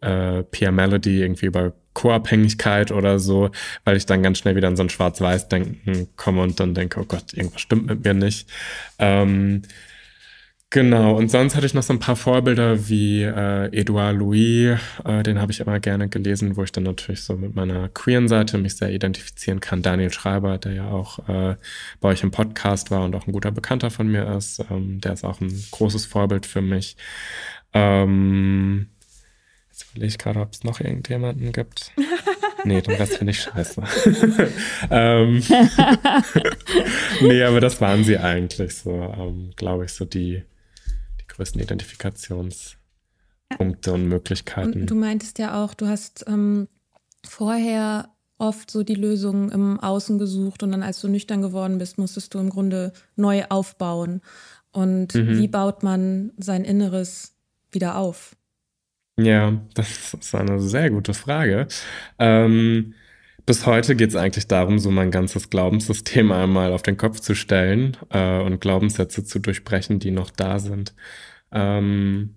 äh, 0.03 0.43
Pierre 0.45 0.73
Melody 0.73 1.21
irgendwie 1.21 1.47
über 1.47 1.73
Co-Abhängigkeit 1.95 2.91
oder 2.91 3.19
so, 3.19 3.51
weil 3.85 3.97
ich 3.97 4.07
dann 4.07 4.23
ganz 4.23 4.39
schnell 4.39 4.57
wieder 4.57 4.69
in 4.69 4.77
so 4.77 4.83
ein 4.83 4.91
Schwarz-Weiß-Denken 4.91 6.09
komme 6.17 6.43
und 6.43 6.59
dann 6.59 6.75
denke, 6.75 7.01
oh 7.01 7.05
Gott, 7.05 7.35
irgendwas 7.35 7.61
stimmt 7.61 7.87
mit 7.87 8.05
mir 8.05 8.15
nicht. 8.15 8.49
Ähm, 8.99 9.63
genau, 10.71 11.17
und 11.17 11.31
sonst 11.31 11.55
hatte 11.55 11.67
ich 11.67 11.75
noch 11.75 11.83
so 11.83 11.93
ein 11.93 11.99
paar 11.99 12.17
Vorbilder 12.17 12.89
wie 12.89 13.23
äh, 13.23 13.67
Edouard 13.79 14.17
Louis, 14.17 14.79
äh, 15.05 15.23
den 15.23 15.39
habe 15.39 15.53
ich 15.53 15.61
immer 15.61 15.81
gerne 15.81 16.09
gelesen, 16.09 16.57
wo 16.57 16.65
ich 16.65 16.73
dann 16.73 16.85
natürlich 16.85 17.25
so 17.25 17.37
mit 17.37 17.55
meiner 17.55 17.91
queeren 17.91 18.27
Seite 18.27 18.57
mich 18.57 18.77
sehr 18.77 18.91
identifizieren 18.91 19.61
kann. 19.61 19.83
Daniel 19.83 20.13
Schreiber, 20.13 20.57
der 20.57 20.73
ja 20.73 20.89
auch 20.89 21.29
äh, 21.29 21.57
bei 22.01 22.09
euch 22.09 22.23
im 22.23 22.31
Podcast 22.31 22.91
war 22.91 23.05
und 23.05 23.15
auch 23.15 23.27
ein 23.27 23.33
guter 23.33 23.51
Bekannter 23.51 23.91
von 23.91 24.09
mir 24.09 24.35
ist, 24.35 24.65
ähm, 24.71 24.99
der 25.03 25.13
ist 25.13 25.25
auch 25.25 25.43
ein 25.43 25.53
großes 25.73 26.07
Vorbild 26.07 26.47
für 26.47 26.63
mich. 26.63 26.97
Ähm, 27.75 28.89
Jetzt 29.83 29.93
überlege 29.93 30.09
ich 30.09 30.19
gerade, 30.19 30.41
ob 30.41 30.53
es 30.53 30.65
noch 30.65 30.81
irgendjemanden 30.81 31.53
gibt. 31.53 31.93
nee, 32.65 32.81
den 32.81 32.95
Rest 32.95 33.19
finde 33.19 33.33
ich 33.33 33.41
scheiße. 33.41 33.81
ähm, 34.91 35.39
nee, 37.21 37.43
aber 37.43 37.61
das 37.61 37.81
waren 37.81 38.05
sie 38.05 38.19
eigentlich 38.19 38.77
so, 38.77 38.93
ähm, 38.93 39.51
glaube 39.57 39.85
ich, 39.85 39.93
so 39.93 40.05
die, 40.05 40.43
die 41.21 41.27
größten 41.27 41.61
Identifikationspunkte 41.61 43.93
und 43.93 44.09
Möglichkeiten. 44.09 44.83
Und 44.83 44.91
du 44.91 44.95
meintest 44.95 45.39
ja 45.39 45.63
auch, 45.63 45.75
du 45.75 45.89
hast 45.89 46.25
ähm, 46.29 46.69
vorher 47.27 48.11
oft 48.39 48.71
so 48.71 48.83
die 48.83 48.95
Lösung 48.95 49.51
im 49.51 49.81
Außen 49.81 50.19
gesucht 50.19 50.63
und 50.63 50.73
dann, 50.73 50.83
als 50.83 51.01
du 51.01 51.09
nüchtern 51.09 51.43
geworden 51.43 51.79
bist, 51.79 51.99
musstest 51.99 52.35
du 52.35 52.39
im 52.39 52.51
Grunde 52.51 52.93
neu 53.17 53.45
aufbauen. 53.49 54.21
Und 54.73 55.15
mhm. 55.15 55.39
wie 55.39 55.49
baut 55.49 55.83
man 55.83 56.33
sein 56.39 56.65
Inneres 56.65 57.35
wieder 57.71 57.97
auf? 57.97 58.37
Ja, 59.19 59.61
das 59.75 60.15
ist 60.15 60.35
eine 60.35 60.59
sehr 60.61 60.91
gute 60.91 61.13
Frage. 61.15 61.69
Ähm, 62.19 62.95
bis 63.45 63.67
heute 63.67 63.95
geht 63.95 64.09
es 64.11 64.17
eigentlich 64.17 64.47
darum, 64.47 64.79
so 64.79 64.91
mein 64.91 65.11
ganzes 65.11 65.51
Glaubenssystem 65.51 66.33
einmal 66.33 66.73
auf 66.73 66.83
den 66.83 66.97
Kopf 66.97 67.21
zu 67.21 67.35
stellen 67.35 67.97
äh, 68.11 68.41
und 68.41 68.61
Glaubenssätze 68.61 69.25
zu 69.25 69.39
durchbrechen, 69.41 69.99
die 69.99 70.11
noch 70.13 70.31
da 70.31 70.59
sind. 70.59 70.95
Ähm, 71.53 72.37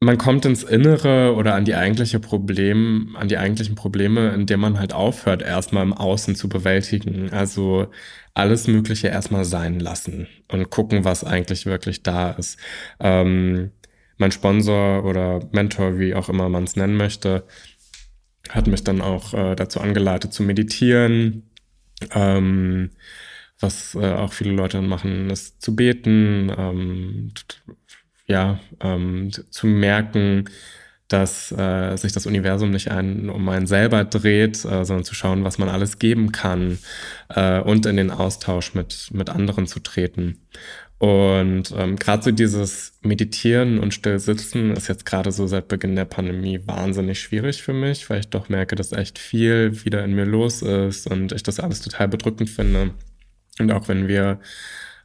man 0.00 0.18
kommt 0.18 0.44
ins 0.44 0.64
Innere 0.64 1.34
oder 1.36 1.54
an 1.54 1.64
die 1.64 1.76
eigentliche 1.76 2.18
Problem, 2.18 3.14
an 3.16 3.28
die 3.28 3.38
eigentlichen 3.38 3.76
Probleme, 3.76 4.30
indem 4.30 4.60
man 4.60 4.78
halt 4.80 4.92
aufhört, 4.92 5.42
erstmal 5.42 5.84
im 5.84 5.92
Außen 5.92 6.34
zu 6.34 6.48
bewältigen. 6.48 7.30
Also 7.32 7.86
alles 8.34 8.66
Mögliche 8.66 9.08
erstmal 9.08 9.44
sein 9.44 9.78
lassen 9.78 10.26
und 10.48 10.70
gucken, 10.70 11.04
was 11.04 11.22
eigentlich 11.24 11.66
wirklich 11.66 12.02
da 12.02 12.32
ist. 12.32 12.58
Ähm, 12.98 13.70
mein 14.18 14.32
Sponsor 14.32 15.04
oder 15.04 15.40
Mentor, 15.52 15.98
wie 15.98 16.14
auch 16.14 16.28
immer 16.28 16.48
man 16.48 16.64
es 16.64 16.76
nennen 16.76 16.96
möchte, 16.96 17.44
hat 18.48 18.66
mich 18.66 18.84
dann 18.84 19.00
auch 19.00 19.34
äh, 19.34 19.54
dazu 19.54 19.80
angeleitet 19.80 20.32
zu 20.32 20.42
meditieren. 20.42 21.50
Ähm, 22.10 22.90
was 23.60 23.94
äh, 23.94 24.12
auch 24.12 24.32
viele 24.32 24.52
Leute 24.52 24.82
machen, 24.82 25.30
ist 25.30 25.62
zu 25.62 25.76
beten, 25.76 26.52
ähm, 26.56 27.32
ja, 28.26 28.58
ähm, 28.80 29.30
zu 29.50 29.66
merken, 29.66 30.46
dass 31.12 31.52
äh, 31.52 31.96
sich 31.96 32.12
das 32.12 32.26
Universum 32.26 32.70
nicht 32.70 32.90
ein, 32.90 33.28
um 33.28 33.48
einen 33.48 33.66
selber 33.66 34.04
dreht, 34.04 34.64
äh, 34.64 34.84
sondern 34.84 35.04
zu 35.04 35.14
schauen, 35.14 35.44
was 35.44 35.58
man 35.58 35.68
alles 35.68 35.98
geben 35.98 36.32
kann 36.32 36.78
äh, 37.28 37.60
und 37.60 37.84
in 37.86 37.96
den 37.96 38.10
Austausch 38.10 38.74
mit, 38.74 39.10
mit 39.12 39.28
anderen 39.28 39.66
zu 39.66 39.80
treten. 39.80 40.40
Und 41.02 41.74
ähm, 41.76 41.96
gerade 41.96 42.22
so 42.22 42.30
dieses 42.30 42.92
Meditieren 43.02 43.80
und 43.80 43.92
Stillsitzen 43.92 44.70
ist 44.70 44.86
jetzt 44.86 45.04
gerade 45.04 45.32
so 45.32 45.48
seit 45.48 45.66
Beginn 45.66 45.96
der 45.96 46.04
Pandemie 46.04 46.60
wahnsinnig 46.64 47.18
schwierig 47.18 47.60
für 47.60 47.72
mich, 47.72 48.08
weil 48.08 48.20
ich 48.20 48.28
doch 48.28 48.48
merke, 48.48 48.76
dass 48.76 48.92
echt 48.92 49.18
viel 49.18 49.84
wieder 49.84 50.04
in 50.04 50.14
mir 50.14 50.26
los 50.26 50.62
ist 50.62 51.08
und 51.08 51.32
ich 51.32 51.42
das 51.42 51.58
alles 51.58 51.80
total 51.80 52.06
bedrückend 52.06 52.50
finde. 52.50 52.92
Und 53.58 53.72
auch 53.72 53.88
wenn 53.88 54.06
wir 54.06 54.38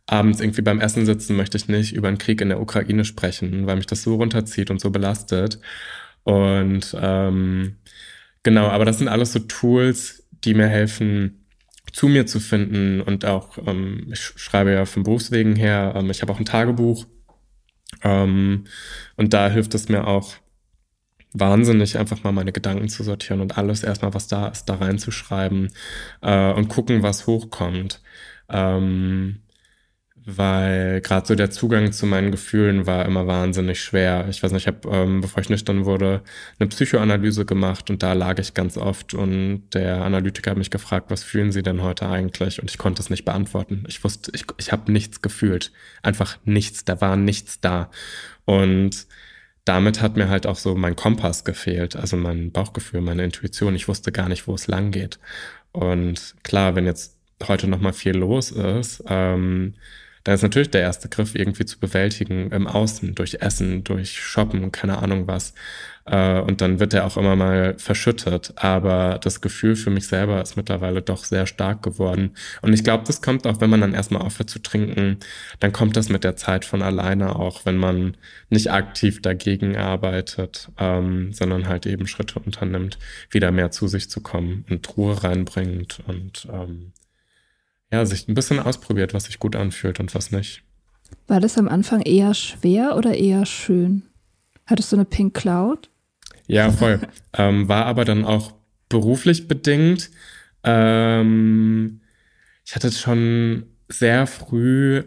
abends 0.05 0.39
irgendwie 0.39 0.61
beim 0.61 0.81
Essen 0.81 1.07
sitzen, 1.07 1.35
möchte 1.35 1.57
ich 1.57 1.67
nicht 1.67 1.95
über 1.95 2.09
den 2.09 2.19
Krieg 2.19 2.41
in 2.41 2.49
der 2.49 2.61
Ukraine 2.61 3.03
sprechen, 3.03 3.65
weil 3.65 3.77
mich 3.77 3.87
das 3.87 4.03
so 4.03 4.17
runterzieht 4.17 4.69
und 4.69 4.79
so 4.79 4.91
belastet. 4.91 5.59
Und 6.23 6.95
ähm, 7.01 7.77
genau, 8.43 8.67
aber 8.67 8.85
das 8.85 8.99
sind 8.99 9.07
alles 9.07 9.33
so 9.33 9.39
Tools, 9.39 10.27
die 10.43 10.53
mir 10.53 10.67
helfen, 10.67 11.46
zu 11.97 12.07
mir 12.07 12.27
zu 12.27 12.39
finden 12.39 13.01
und 13.01 13.25
auch, 13.25 13.57
ähm, 13.65 14.09
ich 14.13 14.19
schreibe 14.19 14.71
ja 14.71 14.85
vom 14.85 15.01
Berufswegen 15.01 15.55
her, 15.55 15.93
ähm, 15.95 16.11
ich 16.11 16.21
habe 16.21 16.31
auch 16.31 16.37
ein 16.37 16.45
Tagebuch 16.45 17.07
ähm, 18.03 18.65
und 19.15 19.33
da 19.33 19.49
hilft 19.49 19.73
es 19.73 19.89
mir 19.89 20.05
auch 20.05 20.35
wahnsinnig, 21.33 21.97
einfach 21.97 22.23
mal 22.23 22.31
meine 22.31 22.51
Gedanken 22.51 22.87
zu 22.87 23.01
sortieren 23.01 23.41
und 23.41 23.57
alles 23.57 23.81
erstmal, 23.81 24.13
was 24.13 24.27
da 24.27 24.47
ist, 24.49 24.65
da 24.65 24.75
reinzuschreiben 24.75 25.73
äh, 26.21 26.51
und 26.53 26.67
gucken, 26.67 27.01
was 27.01 27.25
hochkommt. 27.25 27.99
Ähm, 28.47 29.41
weil 30.29 30.99
gerade 30.99 31.25
so 31.25 31.35
der 31.35 31.49
Zugang 31.51 31.93
zu 31.93 32.05
meinen 32.05 32.31
Gefühlen 32.31 32.85
war 32.85 33.05
immer 33.05 33.27
wahnsinnig 33.27 33.79
schwer. 33.81 34.27
Ich 34.29 34.43
weiß 34.43 34.51
nicht, 34.51 34.63
ich 34.63 34.67
habe, 34.67 34.89
ähm, 34.91 35.21
bevor 35.21 35.39
ich 35.41 35.47
nüchtern 35.47 35.85
wurde, 35.85 36.21
eine 36.59 36.67
Psychoanalyse 36.67 37.45
gemacht 37.45 37.89
und 37.89 38.03
da 38.03 38.11
lag 38.11 38.37
ich 38.37 38.53
ganz 38.53 38.75
oft 38.77 39.13
und 39.13 39.69
der 39.73 40.03
Analytiker 40.03 40.51
hat 40.51 40.57
mich 40.57 40.69
gefragt, 40.69 41.11
was 41.11 41.23
fühlen 41.23 41.53
Sie 41.53 41.63
denn 41.63 41.81
heute 41.81 42.09
eigentlich? 42.09 42.61
Und 42.61 42.69
ich 42.69 42.77
konnte 42.77 43.01
es 43.01 43.09
nicht 43.09 43.23
beantworten. 43.23 43.85
Ich 43.87 44.03
wusste, 44.03 44.31
ich, 44.35 44.43
ich 44.57 44.73
habe 44.73 44.91
nichts 44.91 45.21
gefühlt. 45.21 45.71
Einfach 46.03 46.37
nichts, 46.43 46.83
da 46.83 46.99
war 46.99 47.15
nichts 47.15 47.61
da. 47.61 47.89
Und 48.43 49.07
damit 49.63 50.01
hat 50.01 50.17
mir 50.17 50.27
halt 50.27 50.45
auch 50.45 50.57
so 50.57 50.75
mein 50.75 50.97
Kompass 50.97 51.45
gefehlt, 51.45 51.95
also 51.95 52.17
mein 52.17 52.51
Bauchgefühl, 52.51 52.99
meine 52.99 53.23
Intuition. 53.23 53.75
Ich 53.75 53.87
wusste 53.87 54.11
gar 54.11 54.27
nicht, 54.27 54.45
wo 54.45 54.55
es 54.55 54.67
lang 54.67 54.91
geht. 54.91 55.19
Und 55.71 56.35
klar, 56.43 56.75
wenn 56.75 56.85
jetzt 56.85 57.15
heute 57.47 57.67
noch 57.69 57.79
mal 57.79 57.93
viel 57.93 58.17
los 58.17 58.51
ist, 58.51 59.05
ähm, 59.07 59.75
da 60.27 60.33
ist 60.33 60.41
natürlich 60.41 60.71
der 60.71 60.81
erste 60.81 61.07
Griff 61.07 61.35
irgendwie 61.35 61.63
zu 61.63 61.79
bewältigen 61.79 62.51
im 62.51 62.67
Außen, 62.67 63.15
durch 63.15 63.35
Essen, 63.35 63.85
durch 63.85 64.19
Shoppen, 64.19 64.73
keine 64.73 64.97
Ahnung 65.01 65.25
was. 65.25 65.53
Äh, 66.03 66.41
und 66.41 66.59
dann 66.59 66.81
wird 66.81 66.93
er 66.93 67.05
auch 67.05 67.15
immer 67.15 67.37
mal 67.37 67.75
verschüttet. 67.77 68.51
Aber 68.57 69.19
das 69.23 69.39
Gefühl 69.39 69.77
für 69.77 69.89
mich 69.89 70.09
selber 70.09 70.41
ist 70.41 70.57
mittlerweile 70.57 71.01
doch 71.01 71.23
sehr 71.23 71.45
stark 71.45 71.81
geworden. 71.81 72.31
Und 72.61 72.73
ich 72.73 72.83
glaube, 72.83 73.05
das 73.07 73.21
kommt 73.21 73.47
auch, 73.47 73.61
wenn 73.61 73.69
man 73.69 73.79
dann 73.79 73.93
erstmal 73.93 74.21
aufhört 74.21 74.49
zu 74.49 74.59
trinken, 74.61 75.15
dann 75.61 75.71
kommt 75.71 75.95
das 75.95 76.09
mit 76.09 76.25
der 76.25 76.35
Zeit 76.35 76.65
von 76.65 76.81
alleine 76.81 77.37
auch, 77.37 77.65
wenn 77.65 77.77
man 77.77 78.17
nicht 78.49 78.69
aktiv 78.69 79.21
dagegen 79.21 79.77
arbeitet, 79.77 80.67
ähm, 80.77 81.31
sondern 81.31 81.69
halt 81.69 81.85
eben 81.85 82.05
Schritte 82.05 82.37
unternimmt, 82.39 82.99
wieder 83.29 83.51
mehr 83.51 83.71
zu 83.71 83.87
sich 83.87 84.09
zu 84.09 84.19
kommen 84.19 84.65
und 84.69 84.97
Ruhe 84.97 85.23
reinbringt 85.23 86.01
und 86.05 86.49
ähm, 86.51 86.91
ja, 87.91 88.05
sich 88.05 88.27
ein 88.27 88.33
bisschen 88.33 88.59
ausprobiert, 88.59 89.13
was 89.13 89.25
sich 89.25 89.39
gut 89.39 89.55
anfühlt 89.55 89.99
und 89.99 90.13
was 90.13 90.31
nicht. 90.31 90.63
War 91.27 91.39
das 91.39 91.57
am 91.57 91.67
Anfang 91.67 92.01
eher 92.01 92.33
schwer 92.33 92.97
oder 92.97 93.13
eher 93.15 93.45
schön? 93.45 94.03
Hattest 94.65 94.91
du 94.91 94.97
eine 94.97 95.05
Pink 95.05 95.33
Cloud? 95.33 95.89
Ja, 96.47 96.71
voll. 96.71 96.99
ähm, 97.33 97.67
war 97.67 97.85
aber 97.85 98.05
dann 98.05 98.25
auch 98.25 98.53
beruflich 98.89 99.47
bedingt. 99.47 100.09
Ähm, 100.63 102.01
ich 102.65 102.75
hatte 102.75 102.91
schon 102.91 103.67
sehr 103.87 104.27
früh 104.27 105.03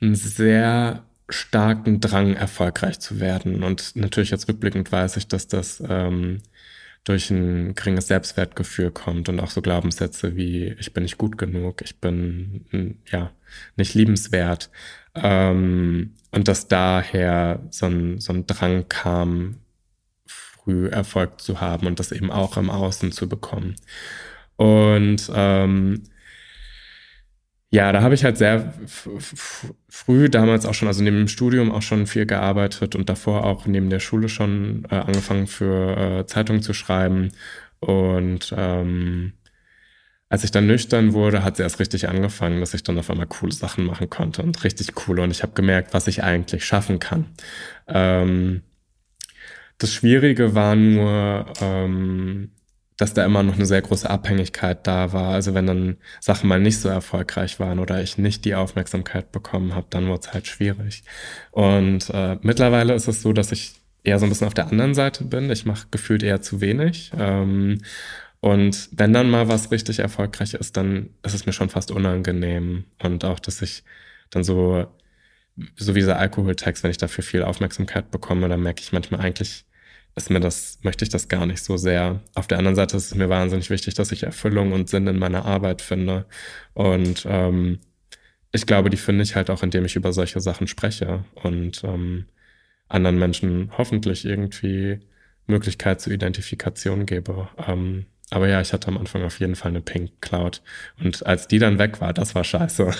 einen 0.00 0.14
sehr 0.14 1.04
starken 1.28 2.00
Drang, 2.00 2.34
erfolgreich 2.34 3.00
zu 3.00 3.20
werden. 3.20 3.62
Und 3.62 3.96
natürlich 3.96 4.30
jetzt 4.30 4.48
rückblickend 4.48 4.92
weiß 4.92 5.16
ich, 5.16 5.28
dass 5.28 5.48
das 5.48 5.82
ähm, 5.88 6.42
durch 7.04 7.30
ein 7.30 7.74
geringes 7.74 8.06
Selbstwertgefühl 8.06 8.90
kommt 8.90 9.28
und 9.28 9.40
auch 9.40 9.50
so 9.50 9.60
Glaubenssätze 9.60 10.36
wie 10.36 10.74
ich 10.78 10.92
bin 10.92 11.02
nicht 11.02 11.18
gut 11.18 11.36
genug, 11.36 11.82
ich 11.82 12.00
bin 12.00 12.98
ja 13.10 13.32
nicht 13.76 13.94
liebenswert 13.94 14.70
ähm, 15.14 16.14
und 16.30 16.48
dass 16.48 16.68
daher 16.68 17.60
so 17.70 17.86
ein, 17.86 18.20
so 18.20 18.32
ein 18.32 18.46
Drang 18.46 18.88
kam, 18.88 19.56
früh 20.26 20.88
Erfolg 20.88 21.40
zu 21.40 21.60
haben 21.60 21.86
und 21.86 21.98
das 21.98 22.12
eben 22.12 22.30
auch 22.30 22.56
im 22.56 22.70
Außen 22.70 23.12
zu 23.12 23.28
bekommen. 23.28 23.76
Und 24.56 25.30
ähm, 25.34 26.04
ja, 27.72 27.90
da 27.90 28.02
habe 28.02 28.14
ich 28.14 28.22
halt 28.22 28.36
sehr 28.36 28.74
früh 29.88 30.28
damals 30.28 30.66
auch 30.66 30.74
schon, 30.74 30.88
also 30.88 31.02
neben 31.02 31.16
dem 31.16 31.28
Studium 31.28 31.72
auch 31.72 31.80
schon 31.80 32.06
viel 32.06 32.26
gearbeitet 32.26 32.94
und 32.94 33.08
davor 33.08 33.46
auch 33.46 33.64
neben 33.64 33.88
der 33.88 33.98
Schule 33.98 34.28
schon 34.28 34.86
äh, 34.90 34.96
angefangen 34.96 35.46
für 35.46 35.96
äh, 35.96 36.26
Zeitungen 36.26 36.60
zu 36.60 36.74
schreiben. 36.74 37.30
Und 37.80 38.54
ähm, 38.54 39.32
als 40.28 40.44
ich 40.44 40.50
dann 40.50 40.66
nüchtern 40.66 41.14
wurde, 41.14 41.44
hat 41.44 41.56
sie 41.56 41.62
erst 41.62 41.80
richtig 41.80 42.10
angefangen, 42.10 42.60
dass 42.60 42.74
ich 42.74 42.82
dann 42.82 42.98
auf 42.98 43.08
einmal 43.08 43.26
coole 43.26 43.52
Sachen 43.52 43.86
machen 43.86 44.10
konnte 44.10 44.42
und 44.42 44.62
richtig 44.64 44.94
coole. 44.94 45.22
Und 45.22 45.30
ich 45.30 45.42
habe 45.42 45.54
gemerkt, 45.54 45.94
was 45.94 46.08
ich 46.08 46.22
eigentlich 46.22 46.66
schaffen 46.66 46.98
kann. 46.98 47.24
Ähm, 47.88 48.60
das 49.78 49.94
Schwierige 49.94 50.54
war 50.54 50.76
nur, 50.76 51.46
ähm, 51.62 52.50
dass 53.02 53.14
da 53.14 53.24
immer 53.24 53.42
noch 53.42 53.56
eine 53.56 53.66
sehr 53.66 53.82
große 53.82 54.08
Abhängigkeit 54.08 54.86
da 54.86 55.12
war. 55.12 55.34
Also 55.34 55.54
wenn 55.54 55.66
dann 55.66 55.96
Sachen 56.20 56.48
mal 56.48 56.60
nicht 56.60 56.78
so 56.78 56.88
erfolgreich 56.88 57.58
waren 57.58 57.80
oder 57.80 58.00
ich 58.00 58.16
nicht 58.16 58.44
die 58.44 58.54
Aufmerksamkeit 58.54 59.32
bekommen 59.32 59.74
habe, 59.74 59.88
dann 59.90 60.06
wurde 60.06 60.20
es 60.20 60.32
halt 60.32 60.46
schwierig. 60.46 61.02
Und 61.50 62.10
äh, 62.10 62.38
mittlerweile 62.42 62.94
ist 62.94 63.08
es 63.08 63.20
so, 63.20 63.32
dass 63.32 63.50
ich 63.50 63.74
eher 64.04 64.20
so 64.20 64.26
ein 64.26 64.28
bisschen 64.28 64.46
auf 64.46 64.54
der 64.54 64.68
anderen 64.68 64.94
Seite 64.94 65.24
bin. 65.24 65.50
Ich 65.50 65.66
mache 65.66 65.88
gefühlt 65.90 66.22
eher 66.22 66.42
zu 66.42 66.60
wenig. 66.60 67.10
Ähm, 67.18 67.80
und 68.38 68.88
wenn 68.92 69.12
dann 69.12 69.30
mal 69.30 69.48
was 69.48 69.72
richtig 69.72 69.98
erfolgreich 69.98 70.54
ist, 70.54 70.76
dann 70.76 71.10
ist 71.24 71.34
es 71.34 71.44
mir 71.44 71.52
schon 71.52 71.70
fast 71.70 71.90
unangenehm. 71.90 72.84
Und 73.02 73.24
auch, 73.24 73.40
dass 73.40 73.62
ich 73.62 73.82
dann 74.30 74.44
so, 74.44 74.86
so 75.74 75.94
wie 75.96 75.98
dieser 75.98 76.20
Alkoholtext, 76.20 76.84
wenn 76.84 76.92
ich 76.92 76.98
dafür 76.98 77.24
viel 77.24 77.42
Aufmerksamkeit 77.42 78.12
bekomme, 78.12 78.48
dann 78.48 78.62
merke 78.62 78.80
ich 78.80 78.92
manchmal 78.92 79.22
eigentlich, 79.22 79.64
ist 80.14 80.30
mir 80.30 80.40
das, 80.40 80.78
möchte 80.82 81.04
ich 81.04 81.10
das 81.10 81.28
gar 81.28 81.46
nicht 81.46 81.62
so 81.62 81.76
sehr. 81.76 82.20
Auf 82.34 82.46
der 82.46 82.58
anderen 82.58 82.76
Seite 82.76 82.96
ist 82.96 83.06
es 83.06 83.14
mir 83.14 83.28
wahnsinnig 83.28 83.70
wichtig, 83.70 83.94
dass 83.94 84.12
ich 84.12 84.24
Erfüllung 84.24 84.72
und 84.72 84.88
Sinn 84.88 85.06
in 85.06 85.18
meiner 85.18 85.44
Arbeit 85.46 85.80
finde. 85.82 86.26
Und 86.74 87.26
ähm, 87.26 87.78
ich 88.52 88.66
glaube, 88.66 88.90
die 88.90 88.98
finde 88.98 89.22
ich 89.22 89.34
halt 89.34 89.48
auch, 89.50 89.62
indem 89.62 89.84
ich 89.84 89.96
über 89.96 90.12
solche 90.12 90.40
Sachen 90.40 90.66
spreche 90.66 91.24
und 91.42 91.82
ähm, 91.84 92.26
anderen 92.88 93.18
Menschen 93.18 93.70
hoffentlich 93.78 94.26
irgendwie 94.26 95.00
Möglichkeit 95.46 96.00
zur 96.00 96.12
Identifikation 96.12 97.06
gebe. 97.06 97.48
Ähm, 97.66 98.06
aber 98.30 98.48
ja, 98.48 98.60
ich 98.60 98.72
hatte 98.72 98.88
am 98.88 98.98
Anfang 98.98 99.22
auf 99.24 99.40
jeden 99.40 99.56
Fall 99.56 99.70
eine 99.70 99.80
Pink 99.80 100.10
Cloud. 100.20 100.62
Und 101.02 101.24
als 101.26 101.48
die 101.48 101.58
dann 101.58 101.78
weg 101.78 102.00
war, 102.00 102.12
das 102.12 102.34
war 102.34 102.44
scheiße. 102.44 102.90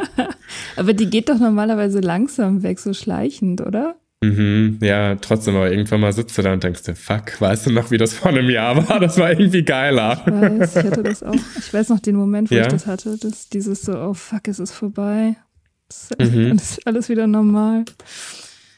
aber 0.76 0.92
die 0.92 1.08
geht 1.08 1.28
doch 1.28 1.38
normalerweise 1.38 2.00
langsam 2.00 2.62
weg, 2.62 2.78
so 2.78 2.92
schleichend, 2.92 3.60
oder? 3.60 3.96
Mhm, 4.22 4.78
ja, 4.80 5.16
trotzdem, 5.16 5.56
aber 5.56 5.70
irgendwann 5.70 6.00
mal 6.00 6.12
sitzt 6.12 6.38
du 6.38 6.42
da 6.42 6.52
und 6.52 6.62
denkst 6.62 6.84
dir, 6.84 6.94
fuck, 6.94 7.40
weißt 7.40 7.66
du 7.66 7.72
noch, 7.72 7.90
wie 7.90 7.98
das 7.98 8.14
vor 8.14 8.30
einem 8.30 8.48
Jahr 8.48 8.88
war? 8.88 9.00
Das 9.00 9.18
war 9.18 9.30
irgendwie 9.30 9.64
geiler. 9.64 10.22
Ich 10.24 10.32
weiß, 10.32 10.76
ich 10.76 10.84
hatte 10.84 11.02
das 11.02 11.22
auch. 11.24 11.34
Ich 11.58 11.74
weiß 11.74 11.88
noch 11.88 11.98
den 11.98 12.14
Moment, 12.14 12.50
wo 12.50 12.54
ja? 12.54 12.62
ich 12.62 12.68
das 12.68 12.86
hatte, 12.86 13.18
dass 13.18 13.48
dieses 13.48 13.82
so, 13.82 13.98
oh 13.98 14.14
fuck, 14.14 14.46
es 14.46 14.60
ist 14.60 14.72
vorbei. 14.72 15.34
Es 15.88 16.10
ist 16.16 16.32
mhm. 16.32 16.46
alles, 16.50 16.78
alles 16.84 17.08
wieder 17.08 17.26
normal. 17.26 17.84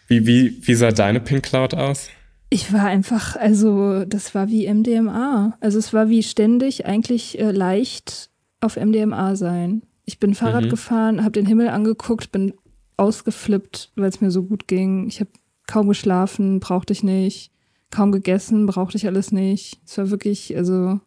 Wie, 0.09 0.27
wie, 0.27 0.59
wie 0.63 0.75
sah 0.75 0.93
deine 0.93 1.21
Pink 1.21 1.43
Cloud 1.43 1.75
aus? 1.75 2.09
Ich 2.49 2.73
war 2.73 2.87
einfach, 2.87 3.37
also 3.37 4.07
das 4.07 4.35
war 4.35 4.49
wie 4.49 4.73
MDMA. 4.73 5.59
Also 5.61 5.79
es 5.79 5.93
war 5.93 6.09
wie 6.09 6.23
ständig 6.23 6.87
eigentlich 6.87 7.39
äh, 7.39 7.51
leicht 7.51 8.31
auf 8.61 8.77
MDMA 8.77 9.37
sein. 9.37 9.83
Ich 10.07 10.19
bin 10.19 10.35
Fahrrad 10.35 10.65
mhm. 10.65 10.71
gefahren, 10.71 11.23
habe 11.23 11.33
den 11.33 11.47
Himmel 11.47 11.69
angeguckt, 11.69 12.33
bin 12.33 12.55
ausgeflippt, 12.97 13.93
weil 13.97 14.09
es 14.09 14.21
mir 14.21 14.31
so 14.31 14.43
gut 14.43 14.69
ging. 14.69 15.09
Ich 15.09 15.21
habe 15.21 15.31
kaum 15.67 15.89
geschlafen, 15.89 16.61
brauchte 16.61 16.93
ich 16.93 17.03
nicht. 17.03 17.51
Kaum 17.91 18.13
gegessen, 18.13 18.67
brauchte 18.67 18.97
ich 18.97 19.07
alles 19.07 19.33
nicht. 19.33 19.81
Es 19.87 19.99
war 19.99 20.11
wirklich, 20.11 20.57
also 20.57 21.01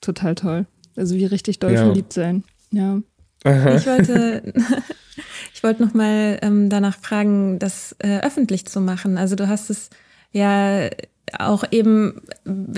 total 0.00 0.34
toll. 0.34 0.66
Also 0.96 1.14
wie 1.14 1.26
richtig 1.26 1.58
doll 1.58 1.72
ja. 1.72 1.84
verliebt 1.84 2.12
sein. 2.12 2.44
Ja. 2.70 3.00
Ich 3.44 3.86
wollte, 3.86 4.52
ich 5.54 5.62
wollte 5.62 5.84
noch 5.84 5.94
mal 5.94 6.38
ähm, 6.42 6.68
danach 6.68 6.98
fragen, 6.98 7.58
das 7.58 7.94
äh, 7.98 8.20
öffentlich 8.20 8.66
zu 8.66 8.80
machen. 8.80 9.18
Also 9.18 9.36
du 9.36 9.46
hast 9.48 9.70
es 9.70 9.90
ja 10.32 10.88
auch 11.38 11.64
eben, 11.70 12.22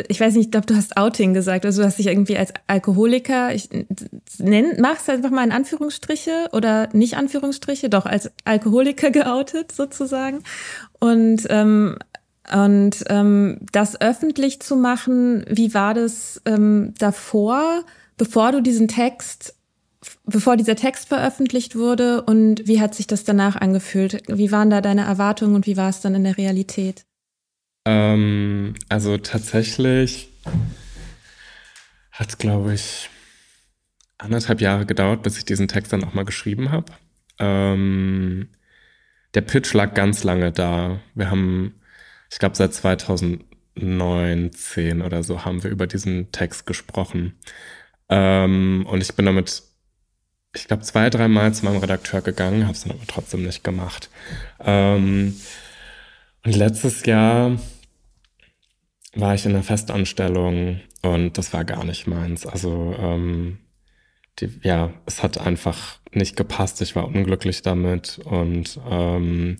ich 0.08 0.20
weiß 0.20 0.34
nicht, 0.34 0.46
ich 0.46 0.50
glaube, 0.50 0.66
du 0.66 0.74
hast 0.74 0.96
Outing 0.96 1.34
gesagt, 1.34 1.66
also 1.66 1.82
du 1.82 1.86
hast 1.86 1.98
dich 1.98 2.06
irgendwie 2.06 2.38
als 2.38 2.52
Alkoholiker, 2.66 3.54
ich 3.54 3.68
nenn, 4.38 4.80
mach's 4.80 5.08
einfach 5.08 5.30
mal 5.30 5.44
in 5.44 5.52
Anführungsstriche 5.52 6.48
oder 6.52 6.88
nicht 6.92 7.16
Anführungsstriche, 7.16 7.88
doch 7.88 8.06
als 8.06 8.30
Alkoholiker 8.44 9.10
geoutet 9.12 9.72
sozusagen. 9.72 10.42
Und 10.98 11.46
ähm, 11.50 11.98
und 12.50 13.04
ähm, 13.08 13.58
das 13.72 14.00
öffentlich 14.00 14.60
zu 14.60 14.76
machen, 14.76 15.44
wie 15.50 15.74
war 15.74 15.92
das 15.92 16.40
ähm, 16.46 16.94
davor, 16.98 17.84
bevor 18.16 18.52
du 18.52 18.62
diesen 18.62 18.88
Text, 18.88 19.54
bevor 20.24 20.56
dieser 20.56 20.76
Text 20.76 21.08
veröffentlicht 21.08 21.76
wurde 21.76 22.22
und 22.22 22.66
wie 22.66 22.80
hat 22.80 22.94
sich 22.94 23.06
das 23.06 23.24
danach 23.24 23.56
angefühlt? 23.56 24.22
Wie 24.28 24.50
waren 24.50 24.70
da 24.70 24.80
deine 24.80 25.04
Erwartungen 25.04 25.56
und 25.56 25.66
wie 25.66 25.76
war 25.76 25.90
es 25.90 26.00
dann 26.00 26.14
in 26.14 26.24
der 26.24 26.38
Realität? 26.38 27.04
Ähm, 27.88 28.74
also 28.90 29.16
tatsächlich 29.16 30.28
hat 32.12 32.28
es, 32.28 32.36
glaube 32.36 32.74
ich, 32.74 33.08
anderthalb 34.18 34.60
Jahre 34.60 34.84
gedauert, 34.84 35.22
bis 35.22 35.38
ich 35.38 35.46
diesen 35.46 35.68
Text 35.68 35.90
dann 35.92 36.04
auch 36.04 36.12
mal 36.12 36.26
geschrieben 36.26 36.70
habe. 36.70 36.92
Ähm, 37.38 38.50
der 39.32 39.40
Pitch 39.40 39.72
lag 39.72 39.94
ganz 39.94 40.22
lange 40.22 40.52
da. 40.52 41.00
Wir 41.14 41.30
haben, 41.30 41.80
ich 42.30 42.38
glaube, 42.38 42.56
seit 42.56 42.74
2019 42.74 45.00
oder 45.00 45.22
so 45.22 45.46
haben 45.46 45.62
wir 45.62 45.70
über 45.70 45.86
diesen 45.86 46.30
Text 46.30 46.66
gesprochen. 46.66 47.38
Ähm, 48.10 48.84
und 48.86 49.00
ich 49.00 49.14
bin 49.14 49.24
damit, 49.24 49.62
ich 50.54 50.66
glaube, 50.66 50.82
zwei, 50.82 51.08
dreimal 51.08 51.54
zu 51.54 51.64
meinem 51.64 51.78
Redakteur 51.78 52.20
gegangen, 52.20 52.64
habe 52.64 52.72
es 52.72 52.82
dann 52.82 52.92
aber 52.92 53.06
trotzdem 53.06 53.44
nicht 53.44 53.64
gemacht. 53.64 54.10
Ähm, 54.60 55.36
und 56.44 56.56
letztes 56.56 57.06
Jahr 57.06 57.58
war 59.14 59.34
ich 59.34 59.44
in 59.46 59.52
einer 59.52 59.62
Festanstellung 59.62 60.80
und 61.02 61.38
das 61.38 61.52
war 61.52 61.64
gar 61.64 61.84
nicht 61.84 62.06
meins. 62.06 62.46
Also 62.46 62.94
ähm, 62.98 63.58
die, 64.40 64.50
ja, 64.62 64.92
es 65.06 65.22
hat 65.22 65.38
einfach 65.38 65.98
nicht 66.12 66.36
gepasst. 66.36 66.80
Ich 66.82 66.94
war 66.96 67.06
unglücklich 67.06 67.62
damit 67.62 68.20
und 68.24 68.78
ähm, 68.88 69.58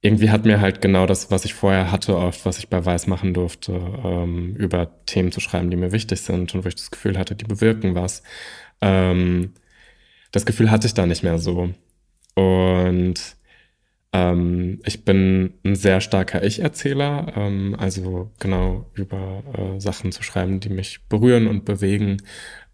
irgendwie 0.00 0.30
hat 0.30 0.44
mir 0.44 0.60
halt 0.60 0.80
genau 0.80 1.06
das, 1.06 1.30
was 1.30 1.44
ich 1.44 1.54
vorher 1.54 1.90
hatte, 1.90 2.16
oft, 2.16 2.44
was 2.46 2.58
ich 2.58 2.68
bei 2.68 2.84
Weiß 2.84 3.06
machen 3.08 3.34
durfte, 3.34 3.72
ähm, 4.04 4.54
über 4.54 5.04
Themen 5.06 5.32
zu 5.32 5.40
schreiben, 5.40 5.70
die 5.70 5.76
mir 5.76 5.92
wichtig 5.92 6.20
sind 6.20 6.54
und 6.54 6.64
wo 6.64 6.68
ich 6.68 6.76
das 6.76 6.90
Gefühl 6.90 7.18
hatte, 7.18 7.34
die 7.34 7.44
bewirken 7.44 7.94
was. 7.94 8.22
Ähm, 8.80 9.54
das 10.30 10.46
Gefühl 10.46 10.70
hatte 10.70 10.86
ich 10.86 10.94
da 10.94 11.06
nicht 11.06 11.24
mehr 11.24 11.38
so. 11.38 11.74
Und 12.34 13.37
ähm, 14.12 14.80
ich 14.84 15.04
bin 15.04 15.54
ein 15.64 15.74
sehr 15.74 16.00
starker 16.00 16.42
Ich-Erzähler, 16.42 17.32
ähm, 17.36 17.76
also 17.78 18.32
genau 18.38 18.90
über 18.94 19.42
äh, 19.56 19.80
Sachen 19.80 20.12
zu 20.12 20.22
schreiben, 20.22 20.60
die 20.60 20.70
mich 20.70 21.00
berühren 21.08 21.46
und 21.46 21.64
bewegen 21.64 22.18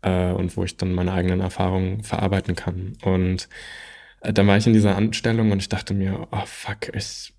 äh, 0.02 0.32
und 0.32 0.56
wo 0.56 0.64
ich 0.64 0.76
dann 0.76 0.92
meine 0.92 1.12
eigenen 1.12 1.40
Erfahrungen 1.40 2.02
verarbeiten 2.04 2.54
kann. 2.54 2.96
Und 3.02 3.48
äh, 4.20 4.32
dann 4.32 4.46
war 4.46 4.56
ich 4.56 4.66
in 4.66 4.72
dieser 4.74 4.96
Anstellung 4.96 5.50
und 5.50 5.58
ich 5.58 5.68
dachte 5.68 5.94
mir, 5.94 6.28
oh 6.30 6.46
fuck, 6.46 6.94
ich 6.94 7.34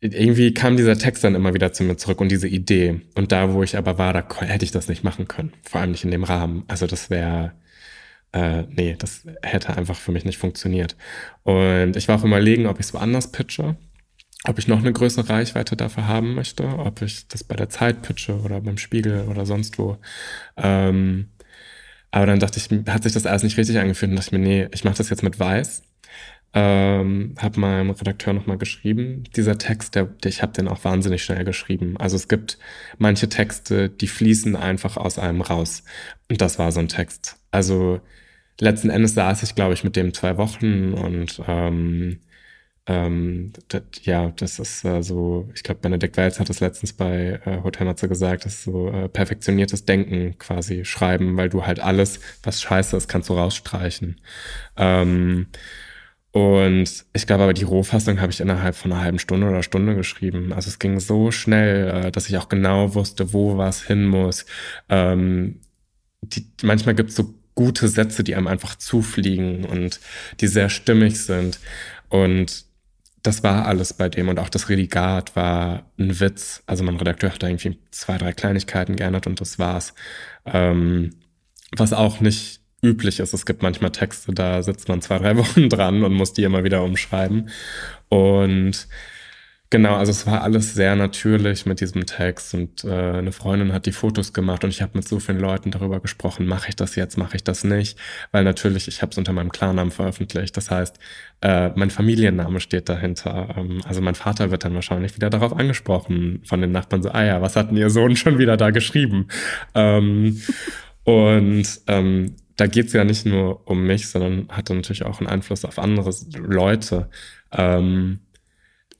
irgendwie 0.00 0.52
kam 0.52 0.76
dieser 0.76 0.98
Text 0.98 1.22
dann 1.22 1.36
immer 1.36 1.54
wieder 1.54 1.72
zu 1.72 1.84
mir 1.84 1.96
zurück 1.96 2.20
und 2.20 2.28
diese 2.28 2.48
Idee. 2.48 3.02
Und 3.14 3.30
da, 3.30 3.52
wo 3.52 3.62
ich 3.62 3.76
aber 3.76 3.98
war, 3.98 4.12
da 4.12 4.26
hätte 4.40 4.64
ich 4.64 4.72
das 4.72 4.88
nicht 4.88 5.04
machen 5.04 5.28
können. 5.28 5.52
Vor 5.62 5.80
allem 5.80 5.92
nicht 5.92 6.04
in 6.04 6.10
dem 6.10 6.24
Rahmen. 6.24 6.64
Also 6.66 6.88
das 6.88 7.08
wäre 7.08 7.52
äh, 8.32 8.62
nee, 8.62 8.96
das 8.98 9.26
hätte 9.42 9.76
einfach 9.76 9.96
für 9.96 10.12
mich 10.12 10.24
nicht 10.24 10.38
funktioniert. 10.38 10.96
Und 11.42 11.96
ich 11.96 12.08
war 12.08 12.18
auch 12.18 12.24
überlegen, 12.24 12.66
ob 12.66 12.80
ich 12.80 12.86
es 12.86 12.94
woanders 12.94 13.30
pitche, 13.30 13.76
ob 14.44 14.58
ich 14.58 14.68
noch 14.68 14.78
eine 14.78 14.92
größere 14.92 15.28
Reichweite 15.28 15.76
dafür 15.76 16.08
haben 16.08 16.34
möchte, 16.34 16.64
ob 16.66 17.02
ich 17.02 17.28
das 17.28 17.44
bei 17.44 17.56
der 17.56 17.68
Zeit 17.68 18.02
pitche 18.02 18.40
oder 18.40 18.60
beim 18.60 18.78
Spiegel 18.78 19.28
oder 19.28 19.46
sonst 19.46 19.78
wo. 19.78 19.98
Ähm, 20.56 21.28
aber 22.10 22.26
dann 22.26 22.40
dachte 22.40 22.58
ich, 22.58 22.88
hat 22.88 23.04
sich 23.04 23.12
das 23.12 23.26
alles 23.26 23.42
nicht 23.42 23.56
richtig 23.56 23.78
angefühlt 23.78 24.10
und 24.10 24.16
dachte 24.16 24.28
ich 24.28 24.32
mir, 24.32 24.46
nee, 24.46 24.68
ich 24.72 24.84
mache 24.84 24.96
das 24.96 25.10
jetzt 25.10 25.22
mit 25.22 25.38
Weiß. 25.38 25.82
Ähm, 26.54 27.34
habe 27.38 27.60
meinem 27.60 27.90
Redakteur 27.90 28.34
nochmal 28.34 28.58
geschrieben. 28.58 29.24
Dieser 29.34 29.56
Text, 29.56 29.94
der, 29.94 30.10
ich 30.24 30.42
habe 30.42 30.52
den 30.52 30.68
auch 30.68 30.84
wahnsinnig 30.84 31.24
schnell 31.24 31.44
geschrieben. 31.44 31.96
Also 31.98 32.16
es 32.16 32.28
gibt 32.28 32.58
manche 32.98 33.30
Texte, 33.30 33.88
die 33.88 34.08
fließen 34.08 34.56
einfach 34.56 34.98
aus 34.98 35.18
einem 35.18 35.40
raus. 35.40 35.84
Und 36.30 36.42
das 36.42 36.58
war 36.58 36.70
so 36.72 36.80
ein 36.80 36.88
Text. 36.88 37.36
Also 37.50 38.00
letzten 38.62 38.90
Endes 38.90 39.14
saß 39.14 39.42
ich, 39.42 39.54
glaube 39.54 39.74
ich, 39.74 39.84
mit 39.84 39.96
dem 39.96 40.14
zwei 40.14 40.36
Wochen 40.36 40.94
und 40.94 41.40
ähm, 41.46 42.20
ähm, 42.86 43.52
das, 43.68 43.82
ja, 44.02 44.30
das 44.30 44.58
ist 44.58 44.84
äh, 44.84 45.02
so, 45.02 45.48
ich 45.54 45.62
glaube, 45.62 45.80
Benedikt 45.80 46.16
Welz 46.16 46.40
hat 46.40 46.48
das 46.48 46.60
letztens 46.60 46.92
bei 46.92 47.40
äh, 47.44 47.62
Hotel 47.62 47.86
Matze 47.86 48.08
gesagt, 48.08 48.44
das 48.44 48.54
ist 48.54 48.64
so 48.64 48.88
äh, 48.88 49.08
perfektioniertes 49.08 49.84
Denken 49.84 50.36
quasi 50.38 50.84
schreiben, 50.84 51.36
weil 51.36 51.48
du 51.48 51.64
halt 51.66 51.80
alles, 51.80 52.20
was 52.42 52.60
scheiße 52.62 52.96
ist, 52.96 53.08
kannst 53.08 53.28
du 53.28 53.34
rausstreichen. 53.34 54.20
Ähm, 54.76 55.46
und 56.32 57.04
ich 57.12 57.26
glaube 57.26 57.44
aber, 57.44 57.52
die 57.54 57.64
Rohfassung 57.64 58.20
habe 58.20 58.32
ich 58.32 58.40
innerhalb 58.40 58.74
von 58.74 58.92
einer 58.92 59.02
halben 59.02 59.18
Stunde 59.18 59.48
oder 59.48 59.62
Stunde 59.62 59.94
geschrieben. 59.94 60.52
Also 60.52 60.68
es 60.68 60.78
ging 60.78 60.98
so 60.98 61.30
schnell, 61.30 62.06
äh, 62.06 62.10
dass 62.12 62.28
ich 62.28 62.38
auch 62.38 62.48
genau 62.48 62.94
wusste, 62.94 63.32
wo 63.32 63.58
was 63.58 63.82
hin 63.84 64.06
muss. 64.06 64.46
Ähm, 64.88 65.60
die, 66.22 66.46
manchmal 66.62 66.94
gibt 66.94 67.10
es 67.10 67.16
so 67.16 67.34
gute 67.54 67.88
Sätze, 67.88 68.24
die 68.24 68.34
einem 68.34 68.46
einfach 68.46 68.76
zufliegen 68.76 69.64
und 69.64 70.00
die 70.40 70.48
sehr 70.48 70.68
stimmig 70.68 71.20
sind. 71.20 71.60
Und 72.08 72.64
das 73.22 73.42
war 73.42 73.66
alles 73.66 73.92
bei 73.92 74.08
dem 74.08 74.28
und 74.28 74.38
auch 74.38 74.48
das 74.48 74.68
Redigat 74.68 75.36
war 75.36 75.90
ein 75.98 76.18
Witz. 76.18 76.62
Also 76.66 76.82
mein 76.82 76.96
Redakteur 76.96 77.32
hat 77.32 77.42
da 77.42 77.48
irgendwie 77.48 77.78
zwei, 77.90 78.18
drei 78.18 78.32
Kleinigkeiten 78.32 78.96
geändert 78.96 79.26
und 79.26 79.40
das 79.40 79.58
war's. 79.58 79.94
Ähm, 80.44 81.10
was 81.76 81.92
auch 81.92 82.20
nicht 82.20 82.60
üblich 82.82 83.20
ist. 83.20 83.32
Es 83.32 83.46
gibt 83.46 83.62
manchmal 83.62 83.92
Texte, 83.92 84.32
da 84.32 84.62
sitzt 84.62 84.88
man 84.88 85.00
zwei, 85.00 85.18
drei 85.18 85.36
Wochen 85.38 85.68
dran 85.68 86.02
und 86.02 86.14
muss 86.14 86.32
die 86.32 86.42
immer 86.42 86.64
wieder 86.64 86.82
umschreiben. 86.82 87.48
Und 88.08 88.88
Genau, 89.72 89.94
also 89.94 90.10
es 90.10 90.26
war 90.26 90.42
alles 90.42 90.74
sehr 90.74 90.96
natürlich 90.96 91.64
mit 91.64 91.80
diesem 91.80 92.04
Text 92.04 92.52
und 92.52 92.84
äh, 92.84 92.90
eine 92.90 93.32
Freundin 93.32 93.72
hat 93.72 93.86
die 93.86 93.92
Fotos 93.92 94.34
gemacht 94.34 94.64
und 94.64 94.68
ich 94.68 94.82
habe 94.82 94.92
mit 94.92 95.08
so 95.08 95.18
vielen 95.18 95.38
Leuten 95.40 95.70
darüber 95.70 95.98
gesprochen, 95.98 96.44
mache 96.44 96.68
ich 96.68 96.76
das 96.76 96.94
jetzt, 96.94 97.16
mache 97.16 97.36
ich 97.36 97.42
das 97.42 97.64
nicht, 97.64 97.98
weil 98.32 98.44
natürlich, 98.44 98.86
ich 98.86 99.00
habe 99.00 99.12
es 99.12 99.16
unter 99.16 99.32
meinem 99.32 99.50
Klarnamen 99.50 99.90
veröffentlicht, 99.90 100.54
das 100.58 100.70
heißt, 100.70 100.98
äh, 101.40 101.70
mein 101.70 101.88
Familienname 101.88 102.60
steht 102.60 102.90
dahinter. 102.90 103.48
Ähm, 103.56 103.80
also 103.86 104.02
mein 104.02 104.14
Vater 104.14 104.50
wird 104.50 104.62
dann 104.62 104.74
wahrscheinlich 104.74 105.16
wieder 105.16 105.30
darauf 105.30 105.56
angesprochen 105.56 106.42
von 106.44 106.60
den 106.60 106.72
Nachbarn, 106.72 107.02
so, 107.02 107.08
ah 107.08 107.24
ja, 107.24 107.40
was 107.40 107.56
hat 107.56 107.70
denn 107.70 107.78
ihr 107.78 107.88
Sohn 107.88 108.14
schon 108.14 108.36
wieder 108.36 108.58
da 108.58 108.72
geschrieben? 108.72 109.28
Ähm, 109.74 110.42
und 111.04 111.66
ähm, 111.86 112.36
da 112.56 112.66
geht 112.66 112.88
es 112.88 112.92
ja 112.92 113.04
nicht 113.04 113.24
nur 113.24 113.66
um 113.66 113.86
mich, 113.86 114.06
sondern 114.06 114.48
hat 114.50 114.68
natürlich 114.68 115.06
auch 115.06 115.20
einen 115.20 115.30
Einfluss 115.30 115.64
auf 115.64 115.78
andere 115.78 116.10
Leute. 116.36 117.08
Ähm, 117.52 118.18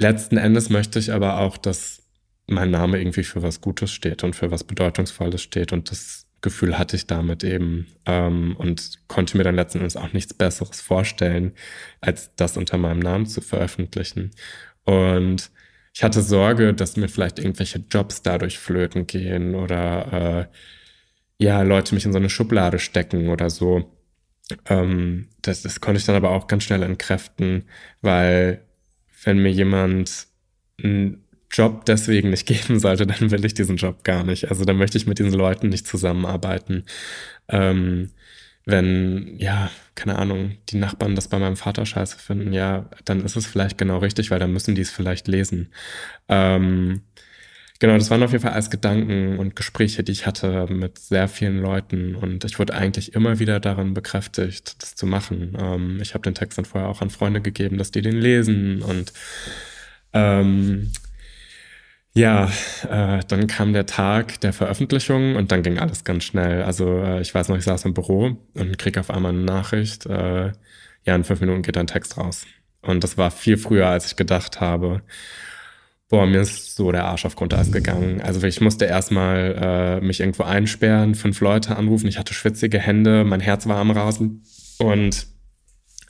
Letzten 0.03 0.37
Endes 0.37 0.69
möchte 0.69 0.99
ich 0.99 1.13
aber 1.13 1.39
auch, 1.39 1.57
dass 1.57 2.03
mein 2.49 2.73
Name 2.73 2.99
irgendwie 2.99 3.23
für 3.23 3.41
was 3.41 3.61
Gutes 3.61 3.93
steht 3.93 4.25
und 4.25 4.35
für 4.35 4.51
was 4.51 4.65
Bedeutungsvolles 4.65 5.41
steht. 5.41 5.73
Und 5.73 5.93
das 5.93 6.27
Gefühl 6.41 6.77
hatte 6.77 6.97
ich 6.97 7.07
damit 7.07 7.45
eben 7.45 7.87
ähm, 8.05 8.57
und 8.59 8.99
konnte 9.07 9.37
mir 9.37 9.45
dann 9.45 9.55
letzten 9.55 9.79
Endes 9.79 9.97
auch 9.97 10.13
nichts 10.13 10.35
Besseres 10.35 10.81
vorstellen, 10.81 11.53
als 12.01 12.35
das 12.35 12.57
unter 12.57 12.79
meinem 12.79 12.99
Namen 12.99 13.27
zu 13.27 13.41
veröffentlichen. 13.41 14.33
Und 14.85 15.53
ich 15.95 16.03
hatte 16.03 16.21
Sorge, 16.21 16.75
dass 16.75 16.97
mir 16.97 17.09
vielleicht 17.09 17.39
irgendwelche 17.39 17.85
Jobs 17.89 18.23
dadurch 18.23 18.59
flöten 18.59 19.07
gehen 19.07 19.55
oder 19.55 20.49
äh, 21.39 21.45
ja, 21.45 21.63
Leute 21.63 21.95
mich 21.95 22.07
in 22.07 22.13
so 22.13 22.19
eine 22.19 22.31
Schublade 22.31 22.81
stecken 22.81 23.29
oder 23.29 23.51
so. 23.51 23.97
Ähm, 24.67 25.29
das, 25.43 25.63
das 25.63 25.81
konnte 25.81 26.01
ich 26.01 26.07
dann 26.07 26.17
aber 26.17 26.31
auch 26.31 26.49
ganz 26.49 26.65
schnell 26.65 26.83
entkräften, 26.83 27.69
weil 28.01 28.67
wenn 29.25 29.39
mir 29.39 29.51
jemand 29.51 30.27
einen 30.83 31.25
Job 31.51 31.85
deswegen 31.85 32.31
nicht 32.31 32.47
geben 32.47 32.79
sollte, 32.79 33.07
dann 33.07 33.31
will 33.31 33.45
ich 33.45 33.55
diesen 33.55 33.77
Job 33.77 34.05
gar 34.05 34.25
nicht. 34.25 34.51
Also 34.51 34.65
dann 34.65 34.77
möchte 34.77 34.99
ich 34.99 35.07
mit 35.07 35.19
diesen 35.19 35.33
Leuten 35.35 35.69
nicht 35.69 35.87
zusammenarbeiten. 35.87 36.85
Ähm, 37.49 38.11
wenn, 38.65 39.39
ja, 39.39 39.71
keine 39.95 40.19
Ahnung, 40.19 40.57
die 40.69 40.77
Nachbarn 40.77 41.17
das 41.17 41.29
bei 41.29 41.39
meinem 41.39 41.57
Vater 41.57 41.85
scheiße 41.85 42.19
finden, 42.19 42.53
ja, 42.53 42.89
dann 43.05 43.25
ist 43.25 43.37
es 43.37 43.47
vielleicht 43.47 43.77
genau 43.77 43.99
richtig, 43.99 44.31
weil 44.31 44.39
dann 44.39 44.53
müssen 44.53 44.75
die 44.75 44.83
es 44.83 44.91
vielleicht 44.91 45.27
lesen. 45.27 45.73
Ähm, 46.29 47.03
genau, 47.83 47.99
das 47.99 48.11
waren 48.11 48.23
auf 48.23 48.31
jeden 48.31 48.43
Fall 48.43 48.53
alles 48.53 48.71
Gedanken 48.71 49.39
und 49.41 49.57
Gespräche, 49.57 50.05
die 50.05 50.13
ich 50.13 50.25
hatte 50.25 50.69
mit 50.71 51.01
sehr 51.01 51.27
vielen 51.27 51.61
Leuten 51.61 52.15
und 52.15 52.45
ich 52.45 52.61
wurde 52.61 52.75
eigentlich 52.75 53.15
immer 53.15 53.41
wieder 53.41 53.59
darin 53.59 53.93
bekräftigt, 53.93 54.81
das 54.81 54.95
zu 54.95 55.05
machen. 55.05 55.57
Ähm, 55.61 55.99
ich 56.01 56.15
habe 56.15 56.23
den 56.23 56.37
Text 56.37 56.59
dann 56.59 56.65
vorher 56.65 56.89
auch 56.89 57.03
an 57.03 57.11
Freunde 57.11 57.41
gegeben, 57.41 57.79
dass 57.79 57.91
die 57.91 58.01
den 58.01 58.17
lesen 58.17 58.83
und 58.83 59.13
ähm, 60.13 60.93
ja, 62.15 62.53
äh, 62.89 63.25
dann 63.27 63.49
kam 63.49 63.73
der 63.73 63.87
Tag 63.87 64.41
der 64.43 64.53
Veröffentlichung 64.53 65.35
und 65.35 65.51
dann 65.51 65.65
ging 65.65 65.81
alles 65.81 66.05
ganz 66.05 66.23
schnell. 66.23 66.63
Also 66.63 67.03
äh, 67.03 67.21
ich 67.21 67.35
weiß 67.35 67.49
noch, 67.49 67.57
ich 67.57 67.65
saß 67.65 67.85
im 67.87 67.95
Büro 67.95 68.37
und 68.55 68.79
krieg 68.79 68.97
auf 68.97 69.11
einmal 69.11 69.33
eine 69.33 69.43
Nachricht, 69.43 70.07
äh, 70.07 70.53
ja, 71.05 71.17
in 71.17 71.25
fünf 71.25 71.41
Minuten 71.41 71.63
geht 71.63 71.75
dein 71.75 71.89
Text 71.89 72.17
raus. 72.17 72.47
Und 72.81 73.03
das 73.03 73.19
war 73.19 73.33
viel 73.33 73.57
früher, 73.57 73.89
als 73.89 74.07
ich 74.07 74.15
gedacht 74.15 74.61
habe 74.61 75.03
boah, 76.13 76.27
mir 76.27 76.43
ist 76.43 76.77
so 76.77 76.93
der 76.93 77.07
Arsch 77.07 77.25
auf 77.25 77.37
Grundeis 77.37 77.73
gegangen. 77.73 78.21
Also 78.21 78.47
ich 78.47 78.61
musste 78.61 78.85
erstmal 78.85 79.99
äh, 80.03 80.05
mich 80.05 80.21
irgendwo 80.21 80.43
einsperren, 80.43 81.15
fünf 81.15 81.41
Leute 81.41 81.75
anrufen, 81.75 82.07
ich 82.07 82.19
hatte 82.19 82.35
schwitzige 82.35 82.79
Hände, 82.79 83.25
mein 83.25 83.41
Herz 83.41 83.67
war 83.67 83.79
am 83.79 83.91
Rasen. 83.91 84.43
Und 84.77 85.27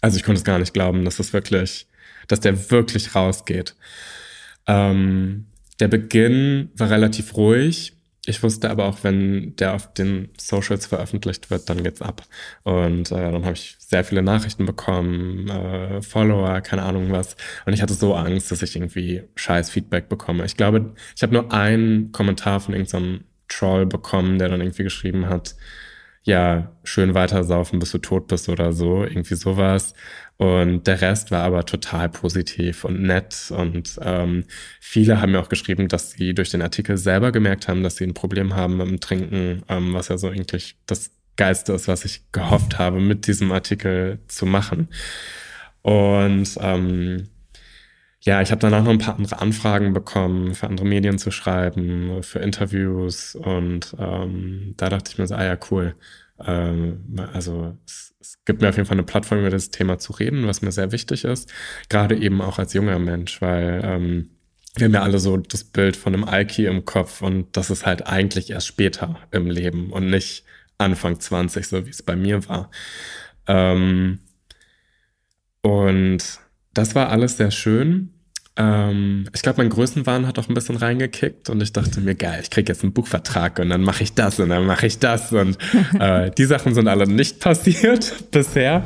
also 0.00 0.16
ich 0.16 0.24
konnte 0.24 0.40
es 0.40 0.44
gar 0.44 0.58
nicht 0.58 0.74
glauben, 0.74 1.04
dass 1.04 1.18
das 1.18 1.32
wirklich, 1.32 1.86
dass 2.26 2.40
der 2.40 2.72
wirklich 2.72 3.14
rausgeht. 3.14 3.76
Ähm, 4.66 5.46
der 5.78 5.86
Beginn 5.86 6.70
war 6.74 6.90
relativ 6.90 7.36
ruhig. 7.36 7.96
Ich 8.24 8.40
wusste 8.44 8.70
aber 8.70 8.84
auch, 8.84 8.98
wenn 9.02 9.56
der 9.56 9.74
auf 9.74 9.92
den 9.94 10.28
Socials 10.38 10.86
veröffentlicht 10.86 11.50
wird, 11.50 11.68
dann 11.68 11.82
geht's 11.82 12.00
ab. 12.00 12.22
Und 12.62 13.10
äh, 13.10 13.32
dann 13.32 13.44
habe 13.44 13.54
ich 13.54 13.76
sehr 13.80 14.04
viele 14.04 14.22
Nachrichten 14.22 14.64
bekommen, 14.64 15.48
äh, 15.48 16.02
Follower, 16.02 16.60
keine 16.60 16.82
Ahnung 16.82 17.10
was. 17.10 17.34
Und 17.66 17.72
ich 17.72 17.82
hatte 17.82 17.94
so 17.94 18.14
Angst, 18.14 18.52
dass 18.52 18.62
ich 18.62 18.76
irgendwie 18.76 19.24
scheiß 19.34 19.70
Feedback 19.70 20.08
bekomme. 20.08 20.44
Ich 20.44 20.56
glaube, 20.56 20.94
ich 21.16 21.22
habe 21.22 21.32
nur 21.32 21.52
einen 21.52 22.12
Kommentar 22.12 22.60
von 22.60 22.74
irgendeinem 22.74 23.24
Troll 23.48 23.86
bekommen, 23.86 24.38
der 24.38 24.48
dann 24.48 24.60
irgendwie 24.60 24.84
geschrieben 24.84 25.28
hat, 25.28 25.56
ja, 26.24 26.72
schön 26.84 27.14
weitersaufen, 27.14 27.80
bis 27.80 27.90
du 27.90 27.98
tot 27.98 28.28
bist 28.28 28.48
oder 28.48 28.72
so, 28.72 29.02
irgendwie 29.04 29.34
sowas. 29.34 29.94
Und 30.42 30.88
der 30.88 31.00
Rest 31.00 31.30
war 31.30 31.44
aber 31.44 31.64
total 31.66 32.08
positiv 32.08 32.82
und 32.82 33.00
nett. 33.00 33.52
Und 33.56 33.96
ähm, 34.02 34.44
viele 34.80 35.20
haben 35.20 35.30
mir 35.30 35.40
auch 35.40 35.48
geschrieben, 35.48 35.86
dass 35.86 36.10
sie 36.10 36.34
durch 36.34 36.50
den 36.50 36.62
Artikel 36.62 36.98
selber 36.98 37.30
gemerkt 37.30 37.68
haben, 37.68 37.84
dass 37.84 37.94
sie 37.94 38.04
ein 38.04 38.12
Problem 38.12 38.56
haben 38.56 38.78
mit 38.78 38.88
dem 38.88 38.98
Trinken, 38.98 39.62
ähm, 39.68 39.94
was 39.94 40.08
ja 40.08 40.18
so 40.18 40.26
eigentlich 40.26 40.74
das 40.86 41.12
Geiste 41.36 41.74
ist, 41.74 41.86
was 41.86 42.04
ich 42.04 42.24
gehofft 42.32 42.80
habe, 42.80 42.98
mit 42.98 43.28
diesem 43.28 43.52
Artikel 43.52 44.18
zu 44.26 44.44
machen. 44.44 44.88
Und 45.82 46.48
ähm, 46.60 47.28
ja, 48.20 48.42
ich 48.42 48.50
habe 48.50 48.60
danach 48.60 48.82
noch 48.82 48.90
ein 48.90 48.98
paar 48.98 49.14
andere 49.18 49.40
Anfragen 49.40 49.92
bekommen, 49.92 50.56
für 50.56 50.66
andere 50.66 50.86
Medien 50.88 51.18
zu 51.18 51.30
schreiben, 51.30 52.20
für 52.24 52.40
Interviews 52.40 53.36
und 53.36 53.94
ähm, 53.96 54.74
da 54.76 54.88
dachte 54.88 55.12
ich 55.12 55.18
mir 55.18 55.26
so, 55.28 55.36
ah 55.36 55.44
ja, 55.44 55.56
cool. 55.70 55.94
Ähm, 56.46 57.16
also 57.32 57.76
es, 57.86 58.14
es, 58.20 58.44
gibt 58.44 58.60
mir 58.60 58.68
auf 58.68 58.76
jeden 58.76 58.86
Fall 58.86 58.96
eine 58.96 59.04
Plattform, 59.04 59.40
über 59.40 59.50
das 59.50 59.70
Thema 59.70 59.98
zu 59.98 60.12
reden, 60.12 60.46
was 60.46 60.62
mir 60.62 60.72
sehr 60.72 60.92
wichtig 60.92 61.24
ist, 61.24 61.52
gerade 61.88 62.16
eben 62.16 62.40
auch 62.40 62.58
als 62.58 62.72
junger 62.72 62.98
Mensch, 62.98 63.40
weil 63.40 63.80
ähm, 63.84 64.30
wir 64.74 64.86
haben 64.86 64.94
ja 64.94 65.02
alle 65.02 65.18
so 65.18 65.36
das 65.36 65.64
Bild 65.64 65.96
von 65.96 66.14
einem 66.14 66.24
Alki 66.24 66.66
im 66.66 66.84
Kopf 66.84 67.22
und 67.22 67.56
das 67.56 67.70
ist 67.70 67.84
halt 67.86 68.06
eigentlich 68.06 68.50
erst 68.50 68.66
später 68.66 69.18
im 69.30 69.50
Leben 69.50 69.92
und 69.92 70.08
nicht 70.08 70.44
Anfang 70.78 71.20
20, 71.20 71.68
so 71.68 71.86
wie 71.86 71.90
es 71.90 72.02
bei 72.02 72.16
mir 72.16 72.48
war. 72.48 72.70
Ähm, 73.46 74.20
und 75.62 76.40
das 76.74 76.94
war 76.94 77.10
alles 77.10 77.36
sehr 77.36 77.50
schön. 77.50 78.14
Ähm, 78.56 79.28
ich 79.32 79.42
glaube, 79.42 79.62
mein 79.62 79.70
Größenwahn 79.70 80.26
hat 80.26 80.38
auch 80.38 80.48
ein 80.48 80.54
bisschen 80.54 80.76
reingekickt 80.76 81.48
und 81.48 81.62
ich 81.62 81.72
dachte 81.72 82.00
mir, 82.00 82.14
geil, 82.14 82.40
ich 82.42 82.50
kriege 82.50 82.70
jetzt 82.70 82.82
einen 82.82 82.92
Buchvertrag 82.92 83.58
und 83.58 83.70
dann 83.70 83.82
mache 83.82 84.02
ich 84.02 84.14
das 84.14 84.38
und 84.40 84.50
dann 84.50 84.66
mache 84.66 84.86
ich 84.86 84.98
das. 84.98 85.32
Und 85.32 85.56
äh, 85.98 86.30
die 86.30 86.44
Sachen 86.44 86.74
sind 86.74 86.88
alle 86.88 87.06
nicht 87.06 87.40
passiert 87.40 88.12
bisher. 88.30 88.84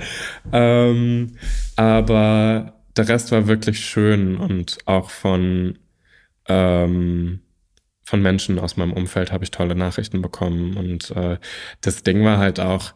Ähm, 0.53 1.37
aber 1.75 2.75
der 2.97 3.09
Rest 3.09 3.33
war 3.33 3.49
wirklich 3.49 3.81
schön 3.81 4.37
und 4.37 4.79
auch 4.87 5.11
von, 5.11 5.79
ähm, 6.49 7.41
von 8.05 8.23
Menschen 8.23 8.61
aus 8.61 8.77
meinem 8.77 8.93
Umfeld 8.93 9.33
habe 9.33 9.45
ich 9.45 9.51
tolle 9.51 9.75
Nachrichten 9.75 10.23
bekommen. 10.23 10.77
Und 10.77 11.11
äh, 11.11 11.39
das 11.81 12.05
Ding 12.05 12.25
war 12.25 12.39
halt 12.39 12.61
auch, 12.61 12.95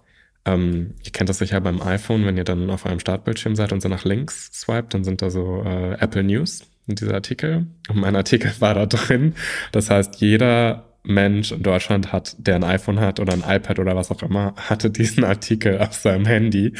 ähm, 0.54 0.94
ihr 1.02 1.12
kennt 1.12 1.28
das 1.28 1.38
sicher 1.38 1.60
beim 1.60 1.80
iPhone, 1.82 2.24
wenn 2.26 2.36
ihr 2.36 2.44
dann 2.44 2.70
auf 2.70 2.86
eurem 2.86 3.00
Startbildschirm 3.00 3.56
seid 3.56 3.72
und 3.72 3.80
so 3.80 3.88
nach 3.88 4.04
links 4.04 4.50
swiped, 4.52 4.94
dann 4.94 5.04
sind 5.04 5.22
da 5.22 5.30
so 5.30 5.62
äh, 5.64 5.94
Apple 6.00 6.22
News 6.22 6.62
in 6.86 6.96
dieser 6.96 7.14
Artikel. 7.14 7.66
Und 7.88 7.98
mein 7.98 8.16
Artikel 8.16 8.52
war 8.60 8.74
da 8.74 8.86
drin. 8.86 9.34
Das 9.72 9.90
heißt, 9.90 10.20
jeder 10.20 10.86
Mensch 11.02 11.52
in 11.52 11.62
Deutschland 11.62 12.12
hat, 12.12 12.36
der 12.38 12.56
ein 12.56 12.64
iPhone 12.64 13.00
hat 13.00 13.20
oder 13.20 13.32
ein 13.32 13.44
iPad 13.46 13.78
oder 13.78 13.96
was 13.96 14.10
auch 14.10 14.22
immer, 14.22 14.54
hatte 14.56 14.90
diesen 14.90 15.24
Artikel 15.24 15.78
auf 15.78 15.94
seinem 15.94 16.26
Handy. 16.26 16.74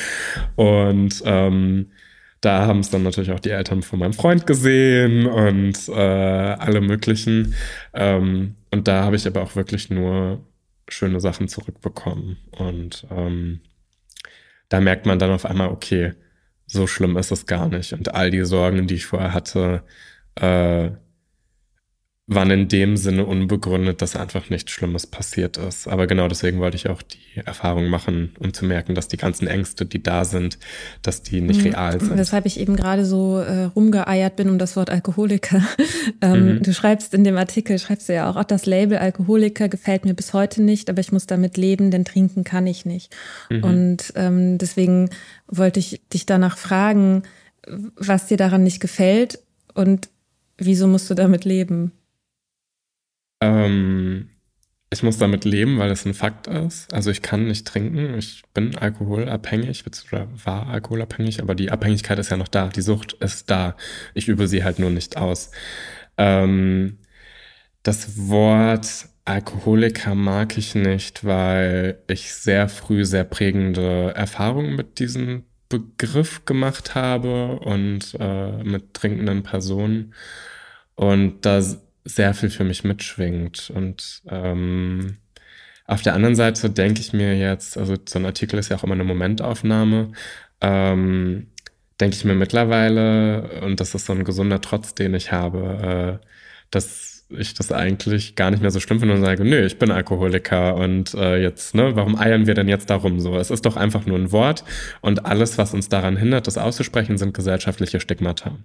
Und 0.57 1.23
ähm, 1.25 1.91
da 2.41 2.67
haben 2.67 2.81
es 2.81 2.91
dann 2.91 3.03
natürlich 3.03 3.33
auch 3.33 3.41
die 3.41 3.51
Eltern 3.51 3.83
von 3.83 3.99
meinem 3.99 4.15
Freund 4.15 4.47
gesehen 4.47 5.27
und 5.27 5.89
äh, 5.89 5.93
alle 5.93 6.81
möglichen. 6.81 7.55
Ähm, 7.93 8.57
und 8.71 8.89
da 8.89 9.05
habe 9.05 9.17
ich 9.17 9.27
aber 9.27 9.43
auch 9.43 9.57
wirklich 9.57 9.91
nur 9.91 10.41
schöne 10.93 11.21
Sachen 11.21 11.49
zurückbekommen. 11.49 12.39
Und 12.53 13.07
ähm, 13.11 13.61
da 14.69 14.81
merkt 14.81 15.07
man 15.07 15.19
dann 15.19 15.31
auf 15.31 15.47
einmal, 15.47 15.69
okay, 15.69 16.15
so 16.67 16.87
schlimm 16.87 17.17
ist 17.17 17.33
es 17.33 17.47
gar 17.47 17.69
nicht. 17.69 17.93
Und 17.93 18.15
all 18.15 18.31
die 18.31 18.45
Sorgen, 18.45 18.87
die 18.87 18.95
ich 18.95 19.07
vorher 19.07 19.35
hatte, 19.35 19.83
äh, 20.37 20.91
waren 22.31 22.51
in 22.53 22.69
dem 22.69 22.97
Sinne 22.97 23.27
unbegründet, 23.27 24.01
dass 24.03 24.15
einfach 24.15 24.51
nichts 24.51 24.71
Schlimmes 24.71 25.07
passiert 25.07 25.57
ist. 25.57 25.89
Aber 25.89 26.07
genau 26.07 26.29
deswegen 26.29 26.61
wollte 26.61 26.77
ich 26.77 26.89
auch 26.89 27.03
die 27.03 27.41
Erfahrung 27.45 27.89
machen, 27.89 28.33
um 28.39 28.55
zu 28.55 28.65
merken, 28.65 28.95
dass 28.95 29.09
die 29.09 29.17
ganzen 29.17 29.49
Ängste, 29.49 29.85
die 29.85 30.01
da 30.01 30.25
sind, 30.25 30.59
dass 31.03 31.23
die 31.23 31.41
nicht 31.41 31.65
mhm. 31.65 31.73
real 31.73 32.01
sind. 32.01 32.17
Weshalb 32.17 32.47
ich 32.47 32.61
eben 32.61 32.77
gerade 32.77 33.05
so 33.05 33.39
äh, 33.39 33.65
rumgeeiert 33.65 34.37
bin 34.37 34.49
um 34.49 34.59
das 34.59 34.77
Wort 34.77 34.91
Alkoholiker. 34.91 35.61
ähm, 36.21 36.55
mhm. 36.55 36.63
Du 36.63 36.73
schreibst 36.73 37.15
in 37.15 37.25
dem 37.25 37.37
Artikel, 37.37 37.81
schreibst 37.81 38.09
du 38.09 38.15
ja 38.15 38.31
auch, 38.31 38.37
auch 38.37 38.45
das 38.45 38.65
Label 38.65 38.99
Alkoholiker 38.99 39.69
gefällt 39.69 40.05
mir 40.05 40.15
bis 40.15 40.33
heute 40.33 40.63
nicht, 40.63 40.89
aber 40.89 41.01
ich 41.01 41.11
muss 41.11 41.27
damit 41.27 41.57
leben, 41.57 41.91
denn 41.91 42.05
trinken 42.05 42.45
kann 42.45 42.67
ich 42.69 42.87
nicht. 42.87 43.13
Mhm. 43.51 43.65
Und 43.65 44.13
ähm, 44.15 44.57
deswegen 44.57 45.11
wollte 45.49 45.81
ich 45.81 46.01
dich 46.13 46.27
danach 46.27 46.57
fragen, 46.57 47.25
was 47.97 48.27
dir 48.27 48.37
daran 48.37 48.63
nicht 48.63 48.81
gefällt 48.81 49.41
Und 49.75 50.09
wieso 50.59 50.87
musst 50.87 51.11
du 51.11 51.15
damit 51.15 51.45
leben? 51.45 51.93
Ähm, 53.41 54.31
ich 54.93 55.03
muss 55.03 55.19
damit 55.19 55.45
leben, 55.45 55.79
weil 55.79 55.91
es 55.91 56.05
ein 56.05 56.15
Fakt 56.15 56.49
ist. 56.49 56.93
Also 56.93 57.11
ich 57.11 57.23
kann 57.23 57.47
nicht 57.47 57.67
trinken, 57.67 58.19
ich 58.19 58.43
bin 58.55 58.77
alkoholabhängig 58.77 59.85
oder 60.11 60.29
war 60.45 60.67
alkoholabhängig, 60.69 61.41
aber 61.41 61.55
die 61.55 61.71
Abhängigkeit 61.71 62.19
ist 62.19 62.31
ja 62.31 62.37
noch 62.37 62.49
da, 62.49 62.69
die 62.69 62.83
Sucht 62.83 63.13
ist 63.15 63.51
da. 63.51 63.77
Ich 64.15 64.29
übe 64.29 64.49
sie 64.49 64.65
halt 64.65 64.79
nur 64.81 64.91
nicht 64.91 65.17
aus. 65.17 65.53
Ähm, 66.19 66.99
das 67.83 68.29
Wort 68.29 69.09
Alkoholiker 69.25 70.15
mag 70.17 70.59
ich 70.59 70.75
nicht, 70.75 71.25
weil 71.25 72.03
ich 72.09 72.35
sehr 72.35 72.69
früh 72.69 73.05
sehr 73.05 73.25
prägende 73.25 74.13
Erfahrungen 74.17 74.75
mit 74.75 74.99
diesem 74.99 75.45
Begriff 75.69 76.45
gemacht 76.47 76.97
habe 76.97 77.61
und 77.61 78.17
äh, 78.19 78.65
mit 78.65 78.95
trinkenden 78.95 79.45
Personen 79.45 80.15
und 80.97 81.47
da 81.47 81.63
sehr 82.15 82.35
viel 82.35 82.51
für 82.51 82.65
mich 82.65 82.85
mitschwingt. 82.85 83.71
Und 83.75 84.23
ähm, 84.29 85.19
auf 85.87 86.03
der 86.03 86.15
anderen 86.15 86.37
Seite 86.37 86.71
denke 86.71 87.01
ich 87.01 87.13
mir 87.13 87.37
jetzt, 87.37 87.77
also 87.77 87.97
so 88.09 88.19
ein 88.19 88.27
Artikel 88.27 88.59
ist 88.59 88.69
ja 88.69 88.77
auch 88.77 88.85
immer 88.85 88.95
eine 88.95 89.05
Momentaufnahme, 89.05 90.13
ähm, 90.61 91.49
denke 92.01 92.17
ich 92.17 92.25
mir 92.25 92.35
mittlerweile, 92.35 93.61
und 93.63 93.81
das 93.81 93.95
ist 93.95 94.07
so 94.07 94.13
ein 94.13 94.25
gesunder 94.25 94.61
Trotz, 94.61 94.95
den 94.95 95.15
ich 95.15 95.33
habe, 95.33 96.21
äh, 96.23 96.27
dass 96.71 97.11
ich 97.31 97.55
das 97.55 97.71
eigentlich 97.71 98.35
gar 98.35 98.51
nicht 98.51 98.61
mehr 98.61 98.71
so 98.71 98.81
schlimm 98.81 98.99
finde 98.99 99.15
und 99.15 99.21
sage, 99.21 99.45
nö, 99.45 99.65
ich 99.65 99.79
bin 99.79 99.91
Alkoholiker 99.91 100.75
und 100.77 101.15
äh, 101.15 101.41
jetzt, 101.41 101.75
ne, 101.75 101.95
warum 101.95 102.17
eiern 102.19 102.47
wir 102.47 102.55
denn 102.55 102.69
jetzt 102.69 102.91
darum 102.91 103.21
so? 103.21 103.37
Es 103.39 103.51
ist 103.51 103.65
doch 103.67 103.77
einfach 103.77 104.07
nur 104.07 104.19
ein 104.19 104.33
Wort 104.33 104.65
und 105.01 105.27
alles, 105.27 105.59
was 105.59 105.75
uns 105.75 105.89
daran 105.89 106.17
hindert, 106.17 106.47
das 106.47 106.59
auszusprechen, 106.59 107.19
sind 107.19 107.35
gesellschaftliche 107.35 108.01
Stigmata. 108.01 108.59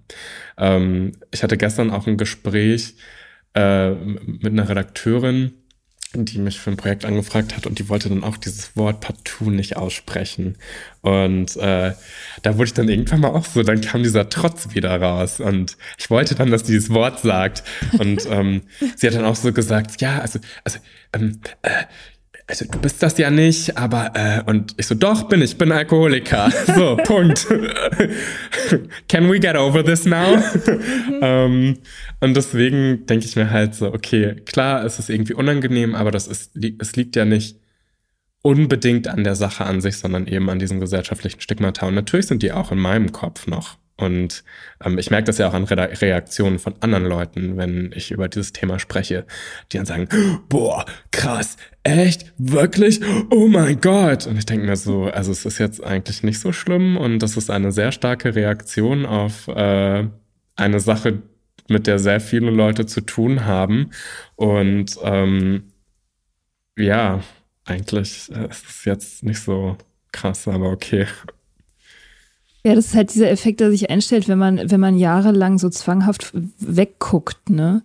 Ähm, 0.58 1.12
ich 1.30 1.42
hatte 1.42 1.56
gestern 1.56 1.90
auch 1.90 2.06
ein 2.06 2.16
Gespräch 2.16 2.94
äh, 3.56 3.90
mit 3.94 4.52
einer 4.52 4.68
Redakteurin, 4.68 5.54
die 6.14 6.38
mich 6.38 6.60
für 6.60 6.70
ein 6.70 6.76
Projekt 6.76 7.04
angefragt 7.04 7.56
hat 7.56 7.66
und 7.66 7.78
die 7.78 7.88
wollte 7.88 8.08
dann 8.08 8.22
auch 8.22 8.36
dieses 8.36 8.76
Wort 8.76 9.00
partout 9.00 9.50
nicht 9.50 9.76
aussprechen. 9.76 10.56
Und 11.02 11.56
äh, 11.56 11.92
da 12.42 12.54
wurde 12.54 12.64
ich 12.64 12.74
dann 12.74 12.88
irgendwann 12.88 13.20
mal 13.20 13.30
auch 13.30 13.44
so, 13.44 13.62
dann 13.62 13.80
kam 13.80 14.02
dieser 14.02 14.28
Trotz 14.28 14.74
wieder 14.74 15.00
raus 15.00 15.40
und 15.40 15.76
ich 15.98 16.08
wollte 16.10 16.34
dann, 16.34 16.50
dass 16.50 16.62
dieses 16.62 16.90
Wort 16.90 17.20
sagt. 17.20 17.64
Und 17.98 18.26
ähm, 18.30 18.62
sie 18.96 19.06
hat 19.06 19.14
dann 19.14 19.24
auch 19.24 19.36
so 19.36 19.52
gesagt, 19.52 20.00
ja, 20.00 20.20
also, 20.20 20.38
also 20.64 20.78
ähm, 21.12 21.40
äh, 21.62 21.84
also 22.48 22.64
du 22.64 22.78
bist 22.78 23.02
das 23.02 23.18
ja 23.18 23.30
nicht, 23.30 23.76
aber 23.76 24.12
äh, 24.14 24.42
und 24.48 24.74
ich 24.76 24.86
so, 24.86 24.94
doch 24.94 25.24
bin 25.28 25.42
ich, 25.42 25.58
bin 25.58 25.72
Alkoholiker. 25.72 26.52
So, 26.76 26.96
Punkt. 26.96 27.46
Can 29.08 29.30
we 29.30 29.40
get 29.40 29.56
over 29.56 29.84
this 29.84 30.04
now? 30.04 30.36
Mhm. 30.36 31.20
ähm, 31.22 31.78
und 32.20 32.36
deswegen 32.36 33.06
denke 33.06 33.24
ich 33.24 33.34
mir 33.34 33.50
halt 33.50 33.74
so, 33.74 33.92
okay, 33.92 34.36
klar, 34.44 34.84
es 34.84 34.98
ist 34.98 35.10
irgendwie 35.10 35.34
unangenehm, 35.34 35.94
aber 35.94 36.10
das 36.10 36.26
ist, 36.26 36.52
es 36.78 36.96
liegt 36.96 37.16
ja 37.16 37.24
nicht 37.24 37.56
unbedingt 38.42 39.08
an 39.08 39.24
der 39.24 39.34
Sache 39.34 39.64
an 39.64 39.80
sich, 39.80 39.96
sondern 39.96 40.26
eben 40.26 40.48
an 40.50 40.58
diesen 40.58 40.78
gesellschaftlichen 40.78 41.40
Stigmata. 41.40 41.86
Und 41.86 41.94
natürlich 41.94 42.26
sind 42.26 42.42
die 42.42 42.52
auch 42.52 42.70
in 42.70 42.78
meinem 42.78 43.10
Kopf 43.10 43.46
noch. 43.46 43.76
Und 43.96 44.44
ähm, 44.84 44.98
ich 44.98 45.10
merke 45.10 45.24
das 45.24 45.38
ja 45.38 45.48
auch 45.48 45.54
an 45.54 45.64
Re 45.64 46.00
Reaktionen 46.00 46.58
von 46.58 46.74
anderen 46.80 47.06
Leuten, 47.06 47.56
wenn 47.56 47.92
ich 47.94 48.10
über 48.10 48.28
dieses 48.28 48.52
Thema 48.52 48.78
spreche, 48.78 49.26
die 49.72 49.78
dann 49.78 49.86
sagen, 49.86 50.08
boah, 50.48 50.84
krass, 51.10 51.56
echt, 51.82 52.32
wirklich, 52.36 53.00
oh 53.30 53.48
mein 53.48 53.80
Gott. 53.80 54.26
Und 54.26 54.36
ich 54.36 54.44
denke 54.44 54.66
mir 54.66 54.76
so, 54.76 55.04
also 55.04 55.32
es 55.32 55.46
ist 55.46 55.58
jetzt 55.58 55.82
eigentlich 55.82 56.22
nicht 56.22 56.40
so 56.40 56.52
schlimm 56.52 56.96
und 56.96 57.20
das 57.20 57.36
ist 57.36 57.50
eine 57.50 57.72
sehr 57.72 57.90
starke 57.90 58.34
Reaktion 58.34 59.06
auf 59.06 59.48
äh, 59.48 60.06
eine 60.56 60.80
Sache, 60.80 61.22
mit 61.68 61.86
der 61.86 61.98
sehr 61.98 62.20
viele 62.20 62.50
Leute 62.50 62.86
zu 62.86 63.00
tun 63.00 63.44
haben. 63.44 63.90
Und 64.36 64.98
ähm, 65.02 65.72
ja, 66.76 67.22
eigentlich 67.64 68.30
äh, 68.30 68.48
ist 68.48 68.66
es 68.68 68.84
jetzt 68.84 69.24
nicht 69.24 69.40
so 69.40 69.76
krass, 70.12 70.46
aber 70.48 70.70
okay. 70.70 71.06
Ja, 72.66 72.74
das 72.74 72.86
ist 72.86 72.96
halt 72.96 73.14
dieser 73.14 73.30
Effekt, 73.30 73.60
der 73.60 73.70
sich 73.70 73.90
einstellt, 73.90 74.26
wenn 74.26 74.38
man, 74.38 74.72
wenn 74.72 74.80
man 74.80 74.98
jahrelang 74.98 75.56
so 75.56 75.70
zwanghaft 75.70 76.32
wegguckt, 76.58 77.48
ne? 77.48 77.84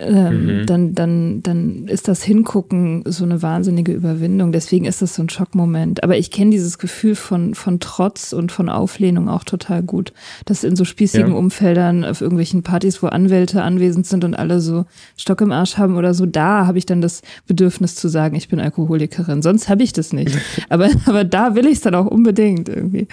Ähm, 0.00 0.46
mhm. 0.46 0.66
dann, 0.66 0.94
dann, 0.94 1.42
dann 1.44 1.86
ist 1.86 2.08
das 2.08 2.24
Hingucken 2.24 3.04
so 3.06 3.22
eine 3.22 3.42
wahnsinnige 3.42 3.92
Überwindung. 3.92 4.50
Deswegen 4.50 4.86
ist 4.86 5.02
das 5.02 5.14
so 5.14 5.22
ein 5.22 5.28
Schockmoment. 5.28 6.02
Aber 6.02 6.18
ich 6.18 6.32
kenne 6.32 6.50
dieses 6.50 6.78
Gefühl 6.78 7.14
von, 7.14 7.54
von 7.54 7.78
Trotz 7.78 8.32
und 8.32 8.50
von 8.50 8.68
Auflehnung 8.68 9.28
auch 9.28 9.44
total 9.44 9.84
gut. 9.84 10.12
Das 10.46 10.64
in 10.64 10.74
so 10.74 10.84
spießigen 10.84 11.30
ja. 11.30 11.36
Umfeldern, 11.36 12.04
auf 12.04 12.20
irgendwelchen 12.20 12.64
Partys, 12.64 13.00
wo 13.04 13.06
Anwälte 13.06 13.62
anwesend 13.62 14.06
sind 14.06 14.24
und 14.24 14.34
alle 14.34 14.60
so 14.60 14.84
Stock 15.16 15.40
im 15.42 15.52
Arsch 15.52 15.78
haben 15.78 15.96
oder 15.96 16.12
so, 16.12 16.26
da 16.26 16.66
habe 16.66 16.78
ich 16.78 16.86
dann 16.86 17.00
das 17.00 17.22
Bedürfnis 17.46 17.94
zu 17.94 18.08
sagen, 18.08 18.34
ich 18.34 18.48
bin 18.48 18.58
Alkoholikerin. 18.58 19.42
Sonst 19.42 19.68
habe 19.68 19.84
ich 19.84 19.92
das 19.92 20.12
nicht. 20.12 20.36
aber, 20.68 20.90
aber 21.06 21.22
da 21.22 21.54
will 21.54 21.66
ich 21.66 21.74
es 21.74 21.80
dann 21.82 21.94
auch 21.94 22.06
unbedingt 22.06 22.68
irgendwie. 22.68 23.06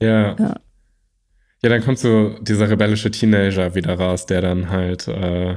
Ja. 0.00 0.36
ja. 0.38 0.60
Ja, 1.62 1.70
dann 1.70 1.82
kommt 1.82 1.98
so 1.98 2.38
dieser 2.40 2.68
rebellische 2.70 3.10
Teenager 3.10 3.74
wieder 3.74 3.94
raus, 3.94 4.26
der 4.26 4.40
dann 4.40 4.70
halt 4.70 5.08
äh, 5.08 5.56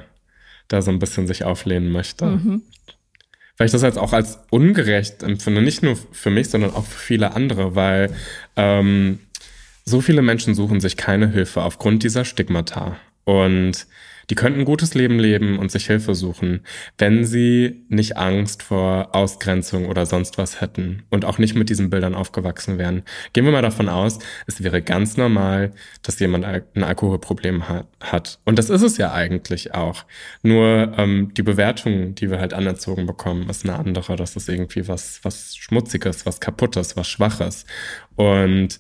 da 0.68 0.82
so 0.82 0.92
ein 0.92 1.00
bisschen 1.00 1.28
sich 1.28 1.44
auflehnen 1.44 1.92
möchte. 1.92 2.26
Mhm. 2.26 2.62
Weil 3.58 3.66
ich 3.66 3.74
das 3.74 3.82
jetzt 3.82 3.98
auch 3.98 4.14
als 4.14 4.40
ungerecht 4.50 5.22
empfinde, 5.22 5.62
nicht 5.62 5.84
nur 5.84 5.98
für 6.12 6.30
mich, 6.30 6.50
sondern 6.50 6.74
auch 6.74 6.86
für 6.86 6.98
viele 6.98 7.36
andere, 7.36 7.76
weil 7.76 8.12
ähm, 8.56 9.20
so 9.84 10.00
viele 10.00 10.22
Menschen 10.22 10.56
suchen 10.56 10.80
sich 10.80 10.96
keine 10.96 11.30
Hilfe 11.30 11.64
aufgrund 11.64 12.04
dieser 12.04 12.24
Stigmata. 12.24 12.96
Und 13.26 13.86
die 14.30 14.36
könnten 14.36 14.60
ein 14.60 14.66
gutes 14.66 14.94
Leben 14.94 15.20
leben 15.20 15.58
und 15.58 15.72
sich 15.72 15.88
Hilfe 15.88 16.14
suchen, 16.14 16.62
wenn 16.98 17.26
sie 17.26 17.84
nicht 17.90 18.18
Angst 18.18 18.62
vor 18.62 19.16
Ausgrenzung 19.16 19.88
oder 19.88 20.06
sonst 20.06 20.38
was 20.38 20.62
hätten 20.62 21.04
und 21.10 21.26
auch 21.26 21.38
nicht 21.38 21.56
mit 21.56 21.70
diesen 21.70 21.90
Bildern 21.90 22.16
aufgewachsen 22.16 22.78
wären. 22.78 23.04
Gehen 23.34 23.46
wir 23.46 23.52
mal 23.52 23.62
davon 23.62 23.90
aus, 23.90 24.20
es 24.46 24.64
wäre 24.64 24.82
ganz 24.82 25.18
normal, 25.18 25.72
dass 26.04 26.20
jemand 26.20 26.46
ein 26.46 26.84
Alkoholproblem 26.84 27.64
hat. 28.00 28.40
Und 28.46 28.60
das 28.60 28.70
ist 28.70 28.84
es 28.84 28.98
ja 28.98 29.14
eigentlich 29.14 29.74
auch. 29.74 30.06
Nur 30.44 30.94
ähm, 30.98 31.34
die 31.36 31.44
Bewertung, 31.44 32.16
die 32.16 32.30
wir 32.30 32.40
halt 32.40 32.54
anerzogen 32.54 33.06
bekommen, 33.08 33.50
ist 33.50 33.66
eine 33.66 33.78
andere. 33.78 34.16
Das 34.16 34.36
ist 34.36 34.48
irgendwie 34.48 34.88
was, 34.88 35.20
was 35.24 35.56
Schmutziges, 35.56 36.26
was 36.26 36.40
Kaputtes, 36.40 36.96
was 36.96 37.08
Schwaches. 37.08 37.66
Und 38.16 38.80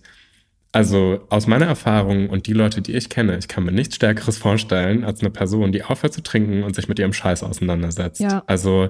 also 0.71 1.25
aus 1.29 1.47
meiner 1.47 1.65
Erfahrung 1.65 2.29
und 2.29 2.45
die 2.45 2.53
Leute, 2.53 2.81
die 2.81 2.95
ich 2.95 3.09
kenne, 3.09 3.37
ich 3.37 3.47
kann 3.47 3.63
mir 3.63 3.71
nichts 3.71 3.95
Stärkeres 3.95 4.37
vorstellen 4.37 5.03
als 5.03 5.21
eine 5.21 5.31
Person, 5.31 5.71
die 5.71 5.83
aufhört 5.83 6.13
zu 6.13 6.21
trinken 6.21 6.63
und 6.63 6.75
sich 6.75 6.87
mit 6.87 6.99
ihrem 6.99 7.13
Scheiß 7.13 7.43
auseinandersetzt. 7.43 8.21
Ja. 8.21 8.43
Also, 8.45 8.89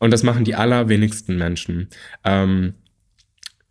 und 0.00 0.10
das 0.10 0.22
machen 0.24 0.44
die 0.44 0.56
allerwenigsten 0.56 1.38
Menschen. 1.38 1.88
Ähm, 2.24 2.74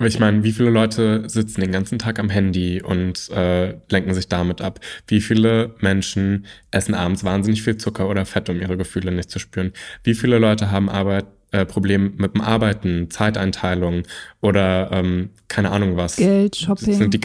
ich 0.03 0.19
meine, 0.19 0.43
wie 0.43 0.51
viele 0.51 0.69
Leute 0.69 1.23
sitzen 1.29 1.61
den 1.61 1.71
ganzen 1.71 1.99
Tag 1.99 2.19
am 2.19 2.29
Handy 2.29 2.81
und 2.81 3.29
äh, 3.29 3.75
lenken 3.89 4.13
sich 4.13 4.27
damit 4.27 4.61
ab? 4.61 4.81
Wie 5.07 5.21
viele 5.21 5.73
Menschen 5.79 6.45
essen 6.71 6.93
abends 6.93 7.23
wahnsinnig 7.23 7.63
viel 7.63 7.77
Zucker 7.77 8.09
oder 8.09 8.25
Fett, 8.25 8.49
um 8.49 8.59
ihre 8.59 8.75
Gefühle 8.75 9.11
nicht 9.11 9.29
zu 9.29 9.39
spüren? 9.39 9.71
Wie 10.03 10.13
viele 10.13 10.37
Leute 10.37 10.69
haben 10.69 10.89
Arbeit, 10.89 11.25
äh, 11.55 11.65
Problem 11.65 12.13
mit 12.17 12.33
dem 12.33 12.41
Arbeiten, 12.41 13.09
Zeiteinteilung 13.09 14.03
oder 14.41 14.89
ähm, 14.91 15.29
keine 15.47 15.71
Ahnung 15.71 15.95
was. 15.97 16.17
Geld, 16.17 16.55
Shopping, 16.55 16.93
sind 16.93 17.13
die 17.13 17.21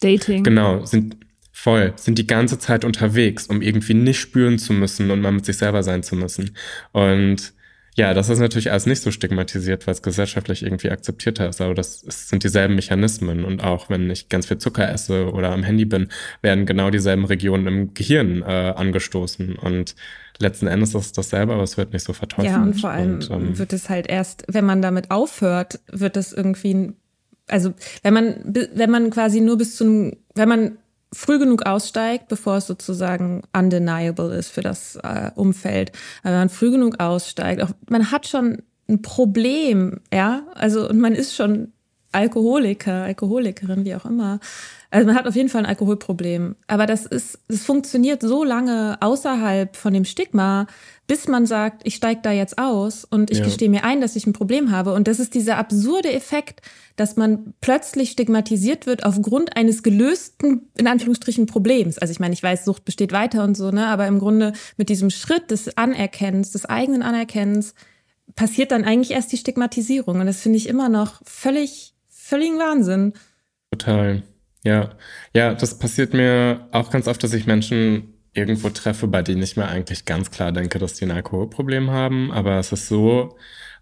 Dating. 0.00 0.42
Genau, 0.42 0.84
sind 0.84 1.16
voll, 1.52 1.92
sind 1.96 2.18
die 2.18 2.26
ganze 2.26 2.58
Zeit 2.58 2.84
unterwegs, 2.84 3.46
um 3.46 3.62
irgendwie 3.62 3.94
nicht 3.94 4.20
spüren 4.20 4.58
zu 4.58 4.72
müssen 4.72 5.10
und 5.10 5.20
mal 5.20 5.32
mit 5.32 5.46
sich 5.46 5.56
selber 5.56 5.82
sein 5.82 6.02
zu 6.02 6.14
müssen. 6.14 6.50
Und 6.92 7.54
ja, 7.96 8.12
das 8.12 8.28
ist 8.28 8.40
natürlich 8.40 8.70
alles 8.70 8.86
nicht 8.86 9.02
so 9.02 9.12
stigmatisiert, 9.12 9.86
weil 9.86 9.94
es 9.94 10.02
gesellschaftlich 10.02 10.64
irgendwie 10.64 10.90
akzeptierter 10.90 11.48
ist. 11.48 11.60
Aber 11.60 11.74
das 11.74 12.00
sind 12.00 12.42
dieselben 12.42 12.74
Mechanismen. 12.74 13.44
Und 13.44 13.62
auch 13.62 13.88
wenn 13.88 14.10
ich 14.10 14.28
ganz 14.28 14.46
viel 14.46 14.58
Zucker 14.58 14.90
esse 14.90 15.30
oder 15.32 15.52
am 15.52 15.62
Handy 15.62 15.84
bin, 15.84 16.08
werden 16.42 16.66
genau 16.66 16.90
dieselben 16.90 17.24
Regionen 17.24 17.66
im 17.68 17.94
Gehirn 17.94 18.42
äh, 18.42 18.74
angestoßen. 18.76 19.54
Und 19.54 19.94
letzten 20.38 20.66
Endes 20.66 20.94
ist 20.94 21.06
es 21.06 21.12
dasselbe, 21.12 21.54
aber 21.54 21.62
es 21.62 21.76
wird 21.76 21.92
nicht 21.92 22.04
so 22.04 22.12
verteufelt. 22.12 22.52
Ja, 22.52 22.62
und 22.62 22.80
vor 22.80 22.90
allem 22.90 23.14
und, 23.14 23.30
ähm, 23.30 23.58
wird 23.58 23.72
es 23.72 23.88
halt 23.88 24.06
erst, 24.06 24.44
wenn 24.48 24.64
man 24.64 24.82
damit 24.82 25.10
aufhört, 25.10 25.80
wird 25.90 26.16
es 26.16 26.32
irgendwie, 26.32 26.92
also 27.48 27.74
wenn 28.02 28.14
man, 28.14 28.34
wenn 28.44 28.90
man 28.90 29.10
quasi 29.10 29.40
nur 29.40 29.58
bis 29.58 29.76
zu 29.76 30.16
wenn 30.34 30.48
man 30.48 30.78
früh 31.12 31.38
genug 31.38 31.64
aussteigt, 31.64 32.28
bevor 32.28 32.56
es 32.56 32.66
sozusagen 32.66 33.42
undeniable 33.56 34.34
ist 34.34 34.50
für 34.50 34.62
das 34.62 34.96
äh, 34.96 35.30
Umfeld. 35.36 35.92
wenn 36.22 36.32
man 36.32 36.48
früh 36.48 36.70
genug 36.72 37.00
aussteigt, 37.00 37.62
auch, 37.62 37.70
man 37.88 38.10
hat 38.10 38.26
schon 38.26 38.62
ein 38.88 39.00
Problem, 39.00 40.00
ja, 40.12 40.42
also 40.54 40.88
und 40.88 40.98
man 40.98 41.14
ist 41.14 41.34
schon 41.34 41.72
Alkoholiker, 42.14 43.04
Alkoholikerin, 43.04 43.84
wie 43.84 43.94
auch 43.94 44.04
immer. 44.04 44.40
Also 44.90 45.06
man 45.06 45.16
hat 45.16 45.26
auf 45.26 45.34
jeden 45.34 45.48
Fall 45.48 45.62
ein 45.62 45.68
Alkoholproblem. 45.68 46.54
Aber 46.68 46.86
das 46.86 47.04
ist, 47.04 47.40
es 47.48 47.64
funktioniert 47.64 48.22
so 48.22 48.44
lange 48.44 48.96
außerhalb 49.00 49.74
von 49.74 49.92
dem 49.92 50.04
Stigma, 50.04 50.66
bis 51.06 51.26
man 51.26 51.46
sagt, 51.46 51.82
ich 51.84 51.96
steige 51.96 52.20
da 52.22 52.30
jetzt 52.30 52.58
aus 52.58 53.04
und 53.04 53.30
ich 53.30 53.38
ja. 53.38 53.44
gestehe 53.44 53.68
mir 53.68 53.84
ein, 53.84 54.00
dass 54.00 54.16
ich 54.16 54.26
ein 54.26 54.32
Problem 54.32 54.70
habe. 54.70 54.94
Und 54.94 55.08
das 55.08 55.18
ist 55.18 55.34
dieser 55.34 55.58
absurde 55.58 56.12
Effekt, 56.12 56.62
dass 56.96 57.16
man 57.16 57.54
plötzlich 57.60 58.12
stigmatisiert 58.12 58.86
wird 58.86 59.04
aufgrund 59.04 59.56
eines 59.56 59.82
gelösten, 59.82 60.70
in 60.78 60.86
Anführungsstrichen, 60.86 61.46
Problems. 61.46 61.98
Also 61.98 62.12
ich 62.12 62.20
meine, 62.20 62.34
ich 62.34 62.42
weiß, 62.42 62.64
Sucht 62.64 62.84
besteht 62.84 63.12
weiter 63.12 63.42
und 63.42 63.56
so, 63.56 63.70
ne? 63.70 63.88
Aber 63.88 64.06
im 64.06 64.20
Grunde 64.20 64.52
mit 64.76 64.88
diesem 64.88 65.10
Schritt 65.10 65.50
des 65.50 65.76
Anerkennens, 65.76 66.52
des 66.52 66.66
eigenen 66.66 67.02
Anerkennens, 67.02 67.74
passiert 68.36 68.72
dann 68.72 68.84
eigentlich 68.84 69.10
erst 69.10 69.32
die 69.32 69.36
Stigmatisierung. 69.36 70.20
Und 70.20 70.26
das 70.26 70.40
finde 70.40 70.58
ich 70.58 70.68
immer 70.68 70.88
noch 70.88 71.20
völlig, 71.24 71.93
völligen 72.24 72.58
Wahnsinn. 72.58 73.12
Total. 73.70 74.22
Ja. 74.64 74.90
Ja, 75.34 75.54
das 75.54 75.78
passiert 75.78 76.14
mir 76.14 76.68
auch 76.72 76.90
ganz 76.90 77.06
oft, 77.06 77.22
dass 77.22 77.34
ich 77.34 77.46
Menschen 77.46 78.14
irgendwo 78.32 78.70
treffe, 78.70 79.06
bei 79.06 79.22
denen 79.22 79.42
ich 79.42 79.56
mir 79.56 79.66
eigentlich 79.66 80.06
ganz 80.06 80.30
klar 80.30 80.50
denke, 80.50 80.78
dass 80.78 80.94
die 80.94 81.04
ein 81.04 81.10
Alkoholproblem 81.10 81.90
haben, 81.90 82.32
aber 82.32 82.58
es 82.58 82.72
ist 82.72 82.88
so 82.88 83.36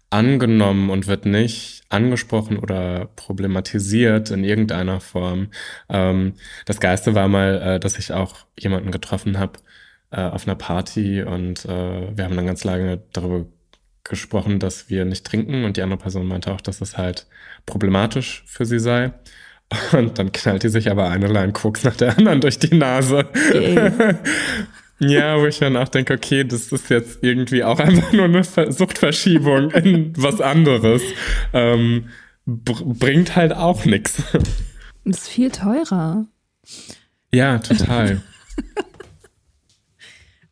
angenommen 0.09 0.91
und 0.91 1.07
wird 1.07 1.25
nicht 1.25 1.83
angesprochen 1.89 2.59
oder 2.59 3.07
problematisiert 3.15 4.29
in 4.29 4.43
irgendeiner 4.43 4.99
Form. 4.99 5.49
Ähm, 5.89 6.33
das 6.65 6.79
Geiste 6.79 7.15
war 7.15 7.27
mal, 7.27 7.61
äh, 7.61 7.79
dass 7.79 7.97
ich 7.97 8.13
auch 8.13 8.45
jemanden 8.59 8.91
getroffen 8.91 9.39
habe 9.39 9.59
äh, 10.11 10.21
auf 10.21 10.47
einer 10.47 10.55
Party 10.55 11.23
und 11.23 11.65
äh, 11.65 12.15
wir 12.15 12.25
haben 12.25 12.35
dann 12.35 12.45
ganz 12.45 12.63
lange 12.63 13.01
darüber 13.13 13.45
gesprochen, 14.03 14.59
dass 14.59 14.89
wir 14.89 15.05
nicht 15.05 15.25
trinken 15.25 15.63
und 15.63 15.77
die 15.77 15.81
andere 15.81 15.99
Person 15.99 16.27
meinte 16.27 16.51
auch, 16.51 16.61
dass 16.61 16.81
es 16.81 16.97
halt 16.97 17.25
problematisch 17.65 18.43
für 18.45 18.65
sie 18.65 18.79
sei. 18.79 19.13
Und 19.91 20.19
dann 20.19 20.31
knallt 20.31 20.63
die 20.63 20.69
sich 20.69 20.91
aber 20.91 21.09
eine 21.09 21.27
Line 21.27 21.53
Koks 21.53 21.83
nach 21.83 21.95
der 21.95 22.17
anderen 22.17 22.41
durch 22.41 22.59
die 22.59 22.75
Nase. 22.75 23.25
ja, 24.99 25.39
wo 25.39 25.45
ich 25.45 25.59
dann 25.59 25.77
auch 25.77 25.87
denke, 25.87 26.13
okay, 26.13 26.43
das 26.43 26.71
ist 26.71 26.89
jetzt 26.89 27.19
irgendwie 27.21 27.63
auch 27.63 27.79
einfach 27.79 28.11
nur 28.11 28.25
eine 28.25 28.43
Suchtverschiebung 28.43 29.71
in 29.71 30.13
was 30.17 30.41
anderes. 30.41 31.01
Ähm, 31.53 32.09
br 32.45 32.83
bringt 32.85 33.35
halt 33.35 33.53
auch 33.53 33.85
nichts. 33.85 34.21
Ist 35.05 35.27
viel 35.27 35.49
teurer. 35.49 36.25
Ja, 37.31 37.57
total. 37.59 38.21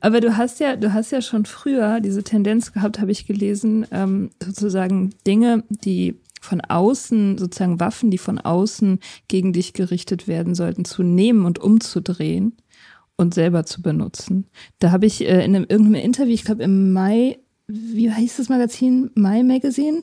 Aber 0.02 0.20
du 0.20 0.36
hast 0.36 0.60
ja, 0.60 0.76
du 0.76 0.94
hast 0.94 1.12
ja 1.12 1.22
schon 1.22 1.46
früher 1.46 2.02
diese 2.02 2.24
Tendenz 2.24 2.74
gehabt, 2.74 3.00
habe 3.00 3.12
ich 3.12 3.28
gelesen, 3.28 3.86
ähm, 3.92 4.32
sozusagen 4.44 5.12
Dinge, 5.26 5.64
die 5.70 6.20
von 6.42 6.60
außen, 6.60 7.38
sozusagen 7.38 7.80
Waffen, 7.80 8.10
die 8.10 8.18
von 8.18 8.40
außen 8.40 9.00
gegen 9.28 9.54
dich 9.54 9.74
gerichtet 9.74 10.28
werden 10.28 10.56
sollten, 10.56 10.86
zu 10.86 11.04
nehmen 11.04 11.46
und 11.46 11.60
umzudrehen 11.60 12.58
und 13.16 13.36
selber 13.36 13.64
zu 13.64 13.84
benutzen. 13.84 14.48
Da 14.80 14.92
habe 14.92 15.06
ich 15.06 15.22
äh, 15.22 15.46
in 15.46 15.56
einem, 15.56 15.66
irgendeinem 15.70 16.04
Interview, 16.04 16.34
ich 16.34 16.44
glaube 16.44 16.64
im 16.64 16.92
Mai, 16.94 17.38
wie 17.68 18.12
heißt 18.12 18.40
das 18.40 18.50
Magazin? 18.50 19.12
Mai 19.14 19.44
Magazine? 19.44 20.02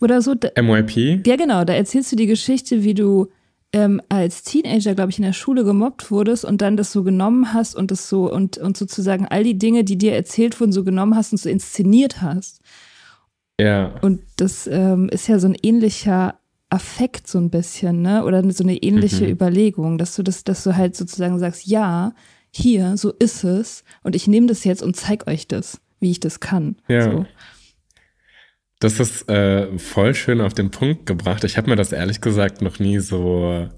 Oder 0.00 0.20
so. 0.20 0.34
Da, 0.34 0.50
MYP? 0.60 1.26
Ja, 1.26 1.36
genau. 1.36 1.64
Da 1.64 1.72
erzählst 1.72 2.12
du 2.12 2.16
die 2.16 2.26
Geschichte, 2.26 2.82
wie 2.82 2.94
du 2.94 3.28
ähm, 3.76 4.00
als 4.08 4.42
Teenager, 4.42 4.94
glaube 4.94 5.10
ich, 5.10 5.18
in 5.18 5.24
der 5.24 5.34
Schule 5.34 5.62
gemobbt 5.62 6.10
wurdest 6.10 6.46
und 6.46 6.62
dann 6.62 6.78
das 6.78 6.92
so 6.92 7.02
genommen 7.02 7.52
hast 7.52 7.76
und 7.76 7.90
das 7.90 8.08
so 8.08 8.32
und, 8.32 8.56
und 8.56 8.74
sozusagen 8.74 9.26
all 9.26 9.44
die 9.44 9.58
Dinge, 9.58 9.84
die 9.84 9.98
dir 9.98 10.14
erzählt 10.14 10.58
wurden, 10.58 10.72
so 10.72 10.82
genommen 10.82 11.14
hast 11.14 11.32
und 11.32 11.38
so 11.38 11.50
inszeniert 11.50 12.22
hast. 12.22 12.62
Ja. 13.60 13.94
Und 14.00 14.22
das 14.36 14.66
ähm, 14.66 15.10
ist 15.10 15.28
ja 15.28 15.38
so 15.38 15.48
ein 15.48 15.56
ähnlicher 15.62 16.38
Affekt 16.70 17.28
so 17.28 17.38
ein 17.38 17.50
bisschen, 17.50 18.00
ne? 18.00 18.24
Oder 18.24 18.50
so 18.50 18.64
eine 18.64 18.78
ähnliche 18.78 19.24
mhm. 19.24 19.30
Überlegung, 19.30 19.98
dass 19.98 20.16
du 20.16 20.22
das, 20.22 20.42
dass 20.42 20.64
du 20.64 20.74
halt 20.74 20.96
sozusagen 20.96 21.38
sagst, 21.38 21.66
ja, 21.66 22.14
hier, 22.50 22.96
so 22.96 23.12
ist 23.12 23.44
es, 23.44 23.84
und 24.02 24.16
ich 24.16 24.26
nehme 24.26 24.46
das 24.46 24.64
jetzt 24.64 24.82
und 24.82 24.96
zeig 24.96 25.26
euch 25.26 25.46
das, 25.46 25.82
wie 26.00 26.10
ich 26.10 26.20
das 26.20 26.40
kann. 26.40 26.76
Ja. 26.88 27.02
So. 27.02 27.26
Das 28.78 29.00
ist 29.00 29.28
äh, 29.28 29.78
voll 29.78 30.14
schön 30.14 30.40
auf 30.40 30.52
den 30.52 30.70
Punkt 30.70 31.06
gebracht. 31.06 31.44
Ich 31.44 31.56
habe 31.56 31.70
mir 31.70 31.76
das 31.76 31.92
ehrlich 31.92 32.20
gesagt 32.20 32.60
noch 32.60 32.78
nie 32.78 32.98
so 32.98 33.68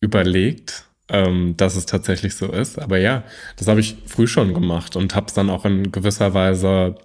überlegt, 0.00 0.84
ähm, 1.08 1.56
dass 1.56 1.76
es 1.76 1.86
tatsächlich 1.86 2.34
so 2.36 2.52
ist. 2.52 2.78
Aber 2.78 2.98
ja, 2.98 3.24
das 3.56 3.68
habe 3.68 3.80
ich 3.80 3.96
früh 4.06 4.26
schon 4.26 4.52
gemacht 4.52 4.96
und 4.96 5.14
habe 5.14 5.26
es 5.26 5.34
dann 5.34 5.48
auch 5.48 5.64
in 5.64 5.90
gewisser 5.90 6.34
Weise 6.34 6.96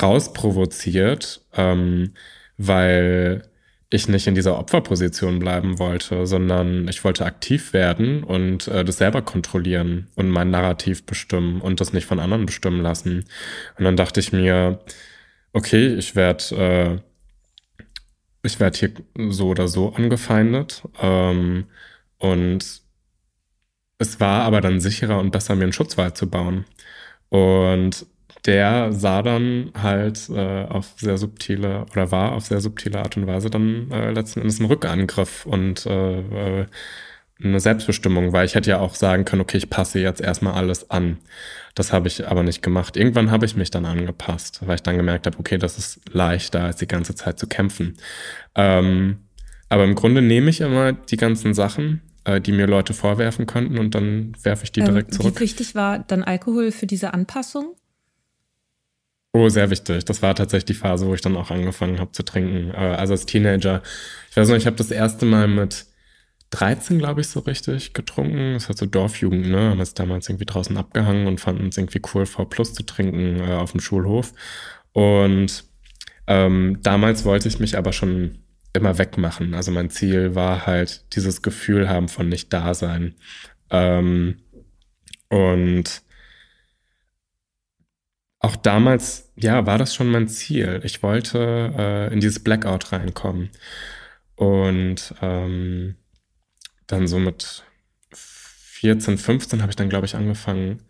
rausprovoziert, 0.00 1.42
ähm, 1.54 2.12
weil 2.56 3.42
ich 3.90 4.08
nicht 4.08 4.26
in 4.26 4.34
dieser 4.34 4.58
Opferposition 4.58 5.38
bleiben 5.38 5.78
wollte, 5.78 6.26
sondern 6.26 6.88
ich 6.88 7.04
wollte 7.04 7.24
aktiv 7.24 7.72
werden 7.72 8.24
und 8.24 8.68
äh, 8.68 8.84
das 8.84 8.98
selber 8.98 9.22
kontrollieren 9.22 10.08
und 10.16 10.28
mein 10.28 10.50
Narrativ 10.50 11.04
bestimmen 11.06 11.60
und 11.60 11.80
das 11.80 11.92
nicht 11.92 12.06
von 12.06 12.18
anderen 12.18 12.46
bestimmen 12.46 12.82
lassen. 12.82 13.26
Und 13.78 13.84
dann 13.84 13.96
dachte 13.96 14.18
ich 14.20 14.32
mir, 14.32 14.80
okay, 15.56 15.94
ich 15.94 16.14
werde 16.14 17.00
äh, 17.00 17.00
ich 18.42 18.60
werde 18.60 18.78
hier 18.78 18.92
so 19.32 19.48
oder 19.48 19.68
so 19.68 19.92
angefeindet 19.94 20.82
ähm, 21.00 21.66
und 22.18 22.82
es 23.98 24.20
war 24.20 24.42
aber 24.42 24.60
dann 24.60 24.80
sicherer 24.80 25.18
und 25.18 25.30
besser, 25.30 25.54
mir 25.56 25.64
einen 25.64 25.72
Schutzwald 25.72 26.16
zu 26.16 26.28
bauen. 26.28 26.66
Und 27.30 28.06
der 28.46 28.92
sah 28.92 29.22
dann 29.22 29.72
halt 29.74 30.28
äh, 30.30 30.64
auf 30.66 30.94
sehr 30.98 31.18
subtile 31.18 31.86
oder 31.92 32.10
war 32.12 32.32
auf 32.32 32.46
sehr 32.46 32.60
subtile 32.60 32.98
Art 33.00 33.16
und 33.16 33.26
Weise 33.26 33.50
dann 33.50 33.90
äh, 33.90 34.10
letzten 34.12 34.40
Endes 34.40 34.60
ein 34.60 34.66
Rückangriff 34.66 35.46
und 35.46 35.86
äh, 35.86 36.60
äh, 36.60 36.66
eine 37.42 37.60
Selbstbestimmung, 37.60 38.32
weil 38.32 38.46
ich 38.46 38.54
hätte 38.54 38.70
ja 38.70 38.78
auch 38.78 38.94
sagen 38.94 39.24
können, 39.24 39.42
okay, 39.42 39.58
ich 39.58 39.68
passe 39.68 39.98
jetzt 39.98 40.20
erstmal 40.20 40.54
alles 40.54 40.90
an. 40.90 41.18
Das 41.74 41.92
habe 41.92 42.08
ich 42.08 42.26
aber 42.26 42.42
nicht 42.42 42.62
gemacht. 42.62 42.96
Irgendwann 42.96 43.30
habe 43.30 43.44
ich 43.44 43.56
mich 43.56 43.70
dann 43.70 43.84
angepasst, 43.84 44.60
weil 44.66 44.76
ich 44.76 44.82
dann 44.82 44.96
gemerkt 44.96 45.26
habe, 45.26 45.38
okay, 45.38 45.58
das 45.58 45.76
ist 45.76 46.00
leichter, 46.10 46.64
als 46.64 46.76
die 46.76 46.88
ganze 46.88 47.14
Zeit 47.14 47.38
zu 47.38 47.46
kämpfen. 47.46 47.96
Ähm, 48.54 49.18
aber 49.68 49.84
im 49.84 49.94
Grunde 49.94 50.22
nehme 50.22 50.48
ich 50.48 50.62
immer 50.62 50.92
die 50.92 51.18
ganzen 51.18 51.52
Sachen, 51.52 52.00
äh, 52.24 52.40
die 52.40 52.52
mir 52.52 52.66
Leute 52.66 52.94
vorwerfen 52.94 53.46
könnten 53.46 53.78
und 53.78 53.94
dann 53.94 54.32
werfe 54.42 54.64
ich 54.64 54.72
die 54.72 54.80
ähm, 54.80 54.86
direkt 54.86 55.12
zurück. 55.12 55.36
Wie 55.36 55.40
wichtig 55.40 55.74
war 55.74 55.98
dann 55.98 56.22
Alkohol 56.22 56.72
für 56.72 56.86
diese 56.86 57.12
Anpassung? 57.12 57.74
Oh, 59.34 59.50
sehr 59.50 59.68
wichtig. 59.68 60.06
Das 60.06 60.22
war 60.22 60.34
tatsächlich 60.34 60.64
die 60.64 60.74
Phase, 60.74 61.06
wo 61.06 61.12
ich 61.12 61.20
dann 61.20 61.36
auch 61.36 61.50
angefangen 61.50 62.00
habe 62.00 62.12
zu 62.12 62.22
trinken. 62.22 62.70
Äh, 62.70 62.96
also 62.96 63.12
als 63.12 63.26
Teenager. 63.26 63.82
Ich 64.30 64.36
weiß 64.38 64.48
noch, 64.48 64.56
ich 64.56 64.64
habe 64.64 64.76
das 64.76 64.90
erste 64.90 65.26
Mal 65.26 65.46
mit 65.46 65.84
13, 66.50 66.98
glaube 66.98 67.20
ich, 67.20 67.28
so 67.28 67.40
richtig 67.40 67.92
getrunken. 67.92 68.54
Das 68.54 68.68
hat 68.68 68.78
so 68.78 68.86
Dorfjugend, 68.86 69.48
ne? 69.48 69.70
Haben 69.70 69.80
uns 69.80 69.94
damals 69.94 70.28
irgendwie 70.28 70.46
draußen 70.46 70.76
abgehangen 70.76 71.26
und 71.26 71.40
fanden 71.40 71.68
es 71.68 71.76
irgendwie 71.76 72.02
cool, 72.14 72.26
V 72.26 72.44
Plus 72.44 72.74
zu 72.74 72.84
trinken 72.84 73.40
äh, 73.40 73.54
auf 73.54 73.72
dem 73.72 73.80
Schulhof. 73.80 74.32
Und 74.92 75.64
ähm, 76.26 76.78
damals 76.82 77.24
wollte 77.24 77.48
ich 77.48 77.58
mich 77.58 77.76
aber 77.76 77.92
schon 77.92 78.38
immer 78.72 78.98
wegmachen. 78.98 79.54
Also 79.54 79.72
mein 79.72 79.90
Ziel 79.90 80.34
war 80.34 80.66
halt 80.66 81.04
dieses 81.14 81.42
Gefühl 81.42 81.88
haben 81.88 82.08
von 82.08 82.28
nicht 82.28 82.52
da 82.52 82.74
sein. 82.74 83.14
Ähm, 83.70 84.42
und 85.28 86.02
auch 88.38 88.56
damals, 88.56 89.32
ja, 89.36 89.66
war 89.66 89.78
das 89.78 89.94
schon 89.94 90.08
mein 90.08 90.28
Ziel. 90.28 90.80
Ich 90.84 91.02
wollte 91.02 91.72
äh, 91.76 92.12
in 92.12 92.20
dieses 92.20 92.42
Blackout 92.42 92.92
reinkommen. 92.92 93.50
Und 94.36 95.14
ähm, 95.22 95.96
dann 96.86 97.06
so 97.08 97.18
mit 97.18 97.64
14, 98.12 99.18
15 99.18 99.62
habe 99.62 99.70
ich 99.70 99.76
dann, 99.76 99.88
glaube 99.88 100.06
ich, 100.06 100.16
angefangen, 100.16 100.80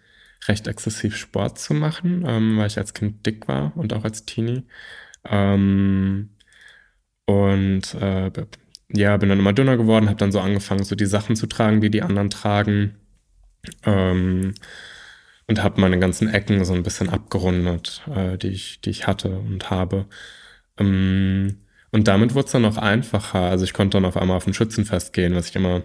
recht 0.48 0.66
exzessiv 0.66 1.16
Sport 1.16 1.58
zu 1.58 1.74
machen, 1.74 2.24
ähm, 2.26 2.58
weil 2.58 2.66
ich 2.66 2.78
als 2.78 2.94
Kind 2.94 3.24
dick 3.26 3.48
war 3.48 3.76
und 3.76 3.92
auch 3.92 4.04
als 4.04 4.24
Teenie. 4.24 4.64
Ähm, 5.24 6.30
und 7.26 7.94
äh, 7.94 8.30
ja, 8.92 9.16
bin 9.16 9.28
dann 9.28 9.38
immer 9.38 9.52
dünner 9.52 9.76
geworden, 9.76 10.08
habe 10.08 10.18
dann 10.18 10.32
so 10.32 10.40
angefangen, 10.40 10.84
so 10.84 10.94
die 10.94 11.06
Sachen 11.06 11.36
zu 11.36 11.46
tragen, 11.46 11.80
die 11.80 11.90
die 11.90 12.02
anderen 12.02 12.30
tragen. 12.30 12.96
Ähm, 13.84 14.54
und 15.48 15.62
habe 15.62 15.80
meine 15.80 15.98
ganzen 15.98 16.28
Ecken 16.28 16.64
so 16.64 16.74
ein 16.74 16.82
bisschen 16.82 17.08
abgerundet, 17.08 18.02
äh, 18.14 18.36
die, 18.38 18.48
ich, 18.48 18.80
die 18.80 18.90
ich 18.90 19.06
hatte 19.06 19.38
und 19.38 19.70
habe. 19.70 20.06
Ähm, 20.78 21.65
und 21.92 22.08
damit 22.08 22.34
wurde 22.34 22.46
es 22.46 22.52
dann 22.52 22.64
auch 22.64 22.76
einfacher. 22.76 23.40
Also 23.40 23.64
ich 23.64 23.72
konnte 23.72 23.96
dann 23.96 24.04
auf 24.04 24.16
einmal 24.16 24.36
auf 24.36 24.46
ein 24.46 24.54
Schützenfest 24.54 25.12
gehen, 25.12 25.34
was 25.34 25.48
ich 25.48 25.56
immer 25.56 25.82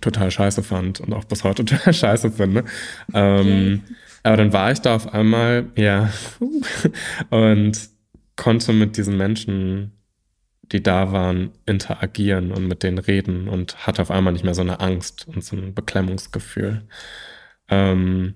total 0.00 0.30
scheiße 0.30 0.62
fand 0.62 1.00
und 1.00 1.12
auch 1.12 1.24
bis 1.24 1.44
heute 1.44 1.64
total 1.64 1.92
scheiße 1.92 2.30
finde. 2.30 2.64
Ähm, 3.12 3.82
okay. 3.84 3.94
Aber 4.24 4.36
dann 4.36 4.52
war 4.52 4.70
ich 4.70 4.80
da 4.80 4.94
auf 4.94 5.12
einmal, 5.12 5.66
ja, 5.74 6.12
und 7.30 7.72
konnte 8.36 8.72
mit 8.72 8.96
diesen 8.96 9.16
Menschen, 9.16 9.92
die 10.70 10.82
da 10.82 11.12
waren, 11.12 11.50
interagieren 11.66 12.52
und 12.52 12.66
mit 12.66 12.82
denen 12.82 12.98
reden 12.98 13.48
und 13.48 13.86
hatte 13.86 14.00
auf 14.00 14.10
einmal 14.10 14.32
nicht 14.32 14.44
mehr 14.44 14.54
so 14.54 14.62
eine 14.62 14.80
Angst 14.80 15.26
und 15.28 15.44
so 15.44 15.56
ein 15.56 15.74
Beklemmungsgefühl. 15.74 16.82
Ähm, 17.68 18.34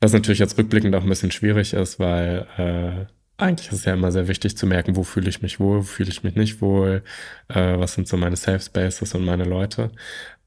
was 0.00 0.12
natürlich 0.12 0.38
jetzt 0.38 0.56
rückblickend 0.56 0.94
auch 0.94 1.02
ein 1.02 1.08
bisschen 1.08 1.30
schwierig 1.30 1.74
ist, 1.74 1.98
weil 1.98 2.46
äh, 2.56 3.12
eigentlich 3.42 3.68
ist 3.68 3.80
es 3.80 3.84
ja 3.84 3.94
immer 3.94 4.12
sehr 4.12 4.28
wichtig 4.28 4.56
zu 4.56 4.66
merken, 4.66 4.96
wo 4.96 5.02
fühle 5.02 5.28
ich 5.28 5.42
mich 5.42 5.60
wohl, 5.60 5.78
wo 5.78 5.82
fühle 5.82 6.10
ich 6.10 6.22
mich 6.22 6.34
nicht 6.34 6.60
wohl, 6.60 7.02
äh, 7.48 7.78
was 7.78 7.94
sind 7.94 8.08
so 8.08 8.16
meine 8.16 8.36
Safe 8.36 8.60
Spaces 8.60 9.14
und 9.14 9.24
meine 9.24 9.44
Leute. 9.44 9.90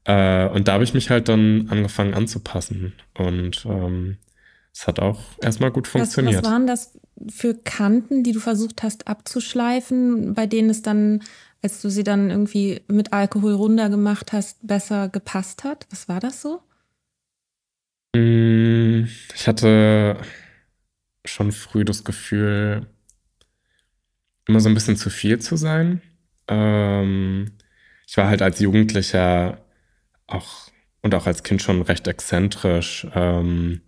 Äh, 0.04 0.48
und 0.48 0.68
da 0.68 0.74
habe 0.74 0.84
ich 0.84 0.94
mich 0.94 1.10
halt 1.10 1.28
dann 1.28 1.68
angefangen 1.70 2.14
anzupassen. 2.14 2.92
Und 3.14 3.64
ähm, 3.66 4.18
es 4.72 4.86
hat 4.86 5.00
auch 5.00 5.20
erstmal 5.40 5.70
gut 5.70 5.88
funktioniert. 5.88 6.36
Was, 6.36 6.44
was 6.44 6.50
waren 6.50 6.66
das 6.66 6.98
für 7.28 7.54
Kanten, 7.54 8.22
die 8.22 8.32
du 8.32 8.40
versucht 8.40 8.82
hast 8.82 9.08
abzuschleifen, 9.08 10.34
bei 10.34 10.46
denen 10.46 10.70
es 10.70 10.82
dann, 10.82 11.22
als 11.62 11.80
du 11.80 11.88
sie 11.88 12.04
dann 12.04 12.30
irgendwie 12.30 12.82
mit 12.88 13.12
Alkohol 13.12 13.54
runtergemacht 13.54 14.32
hast, 14.32 14.66
besser 14.66 15.08
gepasst 15.08 15.64
hat? 15.64 15.86
Was 15.90 16.08
war 16.08 16.20
das 16.20 16.42
so? 16.42 16.60
Mm, 18.14 19.06
ich 19.34 19.48
hatte 19.48 20.18
schon 21.24 21.52
früh 21.52 21.84
das 21.84 22.04
Gefühl, 22.04 22.86
immer 24.46 24.60
so 24.60 24.68
ein 24.68 24.74
bisschen 24.74 24.96
zu 24.96 25.10
viel 25.10 25.38
zu 25.40 25.56
sein. 25.56 26.02
Ähm, 26.48 27.52
ich 28.06 28.16
war 28.16 28.28
halt 28.28 28.42
als 28.42 28.60
Jugendlicher 28.60 29.64
auch 30.26 30.68
und 31.02 31.14
auch 31.14 31.26
als 31.26 31.42
Kind 31.42 31.62
schon 31.62 31.82
recht 31.82 32.06
exzentrisch. 32.06 33.06
Ähm, 33.14 33.82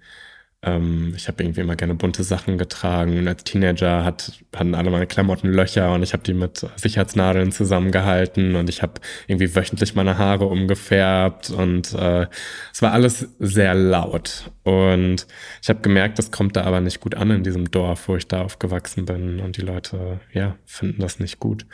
ähm, 0.66 1.14
ich 1.16 1.28
habe 1.28 1.42
irgendwie 1.42 1.60
immer 1.60 1.76
gerne 1.76 1.94
bunte 1.94 2.24
Sachen 2.24 2.58
getragen. 2.58 3.18
Und 3.18 3.28
als 3.28 3.44
Teenager 3.44 4.04
hat, 4.04 4.32
hatten 4.54 4.74
alle 4.74 4.90
meine 4.90 5.06
Klamotten 5.06 5.48
Löcher 5.48 5.94
und 5.94 6.02
ich 6.02 6.12
habe 6.12 6.24
die 6.24 6.34
mit 6.34 6.66
Sicherheitsnadeln 6.76 7.52
zusammengehalten 7.52 8.56
und 8.56 8.68
ich 8.68 8.82
habe 8.82 8.94
irgendwie 9.28 9.54
wöchentlich 9.54 9.94
meine 9.94 10.18
Haare 10.18 10.46
umgefärbt 10.46 11.50
und 11.50 11.94
äh, 11.94 12.26
es 12.72 12.82
war 12.82 12.92
alles 12.92 13.28
sehr 13.38 13.74
laut. 13.74 14.50
Und 14.64 15.26
ich 15.62 15.68
habe 15.68 15.80
gemerkt, 15.80 16.18
das 16.18 16.32
kommt 16.32 16.56
da 16.56 16.64
aber 16.64 16.80
nicht 16.80 17.00
gut 17.00 17.14
an 17.14 17.30
in 17.30 17.44
diesem 17.44 17.70
Dorf, 17.70 18.08
wo 18.08 18.16
ich 18.16 18.26
da 18.26 18.42
aufgewachsen 18.42 19.04
bin 19.06 19.38
und 19.40 19.56
die 19.56 19.62
Leute, 19.62 20.20
ja, 20.32 20.56
finden 20.64 21.00
das 21.00 21.20
nicht 21.20 21.38
gut. 21.38 21.64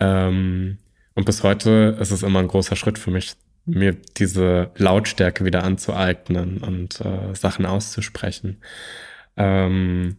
Ähm, 0.00 0.78
und 1.14 1.24
bis 1.24 1.42
heute 1.42 1.96
ist 1.98 2.10
es 2.10 2.22
immer 2.22 2.40
ein 2.40 2.48
großer 2.48 2.76
Schritt 2.76 2.98
für 2.98 3.10
mich, 3.10 3.34
mir 3.68 3.96
diese 4.16 4.70
Lautstärke 4.76 5.44
wieder 5.44 5.64
anzueignen 5.64 6.58
und 6.58 7.00
äh, 7.00 7.34
Sachen 7.34 7.66
auszusprechen. 7.66 8.62
Ähm, 9.36 10.16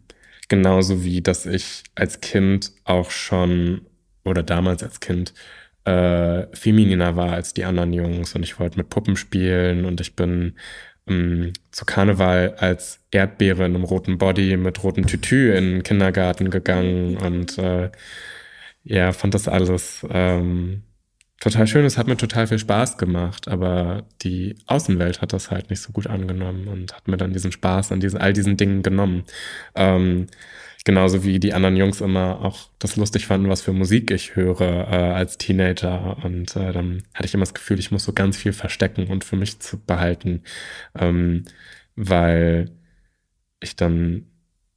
genauso 0.47 1.03
wie, 1.03 1.21
dass 1.21 1.45
ich 1.45 1.83
als 1.95 2.21
Kind 2.21 2.71
auch 2.85 3.11
schon 3.11 3.81
oder 4.23 4.43
damals 4.43 4.83
als 4.83 4.99
Kind 4.99 5.33
äh, 5.85 6.47
femininer 6.55 7.15
war 7.15 7.33
als 7.33 7.53
die 7.53 7.65
anderen 7.65 7.93
Jungs 7.93 8.35
und 8.35 8.43
ich 8.43 8.59
wollte 8.59 8.77
mit 8.77 8.89
Puppen 8.89 9.15
spielen 9.15 9.85
und 9.85 10.01
ich 10.01 10.15
bin 10.15 10.55
ähm, 11.07 11.53
zu 11.71 11.85
Karneval 11.85 12.55
als 12.57 13.01
Erdbeere 13.11 13.65
in 13.65 13.75
einem 13.75 13.83
roten 13.83 14.17
Body 14.17 14.57
mit 14.57 14.83
rotem 14.83 15.07
Tütü 15.07 15.53
in 15.53 15.71
den 15.71 15.83
Kindergarten 15.83 16.49
gegangen 16.49 17.17
und 17.17 17.57
äh, 17.57 17.91
ja, 18.83 19.11
fand 19.11 19.33
das 19.33 19.47
alles 19.47 20.05
ähm, 20.09 20.83
total 21.39 21.67
schön. 21.67 21.85
Es 21.85 21.97
hat 21.97 22.07
mir 22.07 22.17
total 22.17 22.47
viel 22.47 22.59
Spaß 22.59 22.97
gemacht, 22.97 23.47
aber 23.47 24.03
die 24.21 24.55
Außenwelt 24.67 25.21
hat 25.21 25.33
das 25.33 25.51
halt 25.51 25.69
nicht 25.69 25.81
so 25.81 25.91
gut 25.91 26.07
angenommen 26.07 26.67
und 26.67 26.93
hat 26.93 27.07
mir 27.07 27.17
dann 27.17 27.33
diesen 27.33 27.51
Spaß 27.51 27.91
an 27.91 27.99
diesen, 27.99 28.19
all 28.19 28.33
diesen 28.33 28.57
Dingen 28.57 28.83
genommen. 28.83 29.23
Ähm, 29.75 30.27
genauso 30.85 31.23
wie 31.23 31.39
die 31.39 31.53
anderen 31.53 31.75
Jungs 31.77 32.01
immer 32.01 32.41
auch 32.41 32.69
das 32.79 32.95
lustig 32.95 33.25
fanden, 33.27 33.49
was 33.49 33.61
für 33.61 33.73
Musik 33.73 34.11
ich 34.11 34.35
höre 34.35 34.61
äh, 34.61 35.13
als 35.13 35.37
Teenager. 35.37 36.17
Und 36.23 36.55
äh, 36.55 36.71
dann 36.73 37.03
hatte 37.13 37.25
ich 37.27 37.33
immer 37.33 37.43
das 37.43 37.53
Gefühl, 37.53 37.79
ich 37.79 37.91
muss 37.91 38.03
so 38.03 38.13
ganz 38.13 38.37
viel 38.37 38.53
verstecken 38.53 39.07
und 39.07 39.23
für 39.23 39.35
mich 39.35 39.59
zu 39.59 39.79
behalten, 39.79 40.43
ähm, 40.97 41.45
weil 41.95 42.71
ich 43.61 43.75
dann 43.75 44.25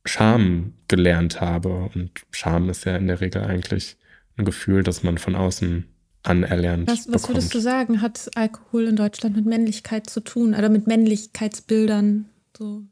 Scham 0.05 0.75
gelernt 0.89 1.41
habe. 1.41 1.91
Und 1.95 2.23
Scham 2.33 2.69
ist 2.71 2.85
ja 2.85 2.97
in 2.97 3.07
der 3.09 3.21
Regel 3.21 3.43
eigentlich 3.45 3.97
ein 4.37 4.45
Gefühl, 4.45 4.83
das 4.83 5.03
man 5.03 5.19
von 5.19 5.37
außen 5.37 5.91
anerlernt. 6.23 6.89
Was, 6.89 7.12
was 7.12 7.29
würdest 7.29 7.55
du 7.55 7.61
sagen, 7.61 8.01
hat 8.01 8.31
Alkohol 8.35 8.85
in 8.85 8.97
Deutschland 8.97 9.37
mit 9.37 9.47
Männlichkeit 9.47 10.09
zu 10.09 10.20
tun 10.20 10.55
oder 10.55 10.68
mit 10.68 10.87
Männlichkeitsbildern? 10.87 12.27
So? 12.57 12.83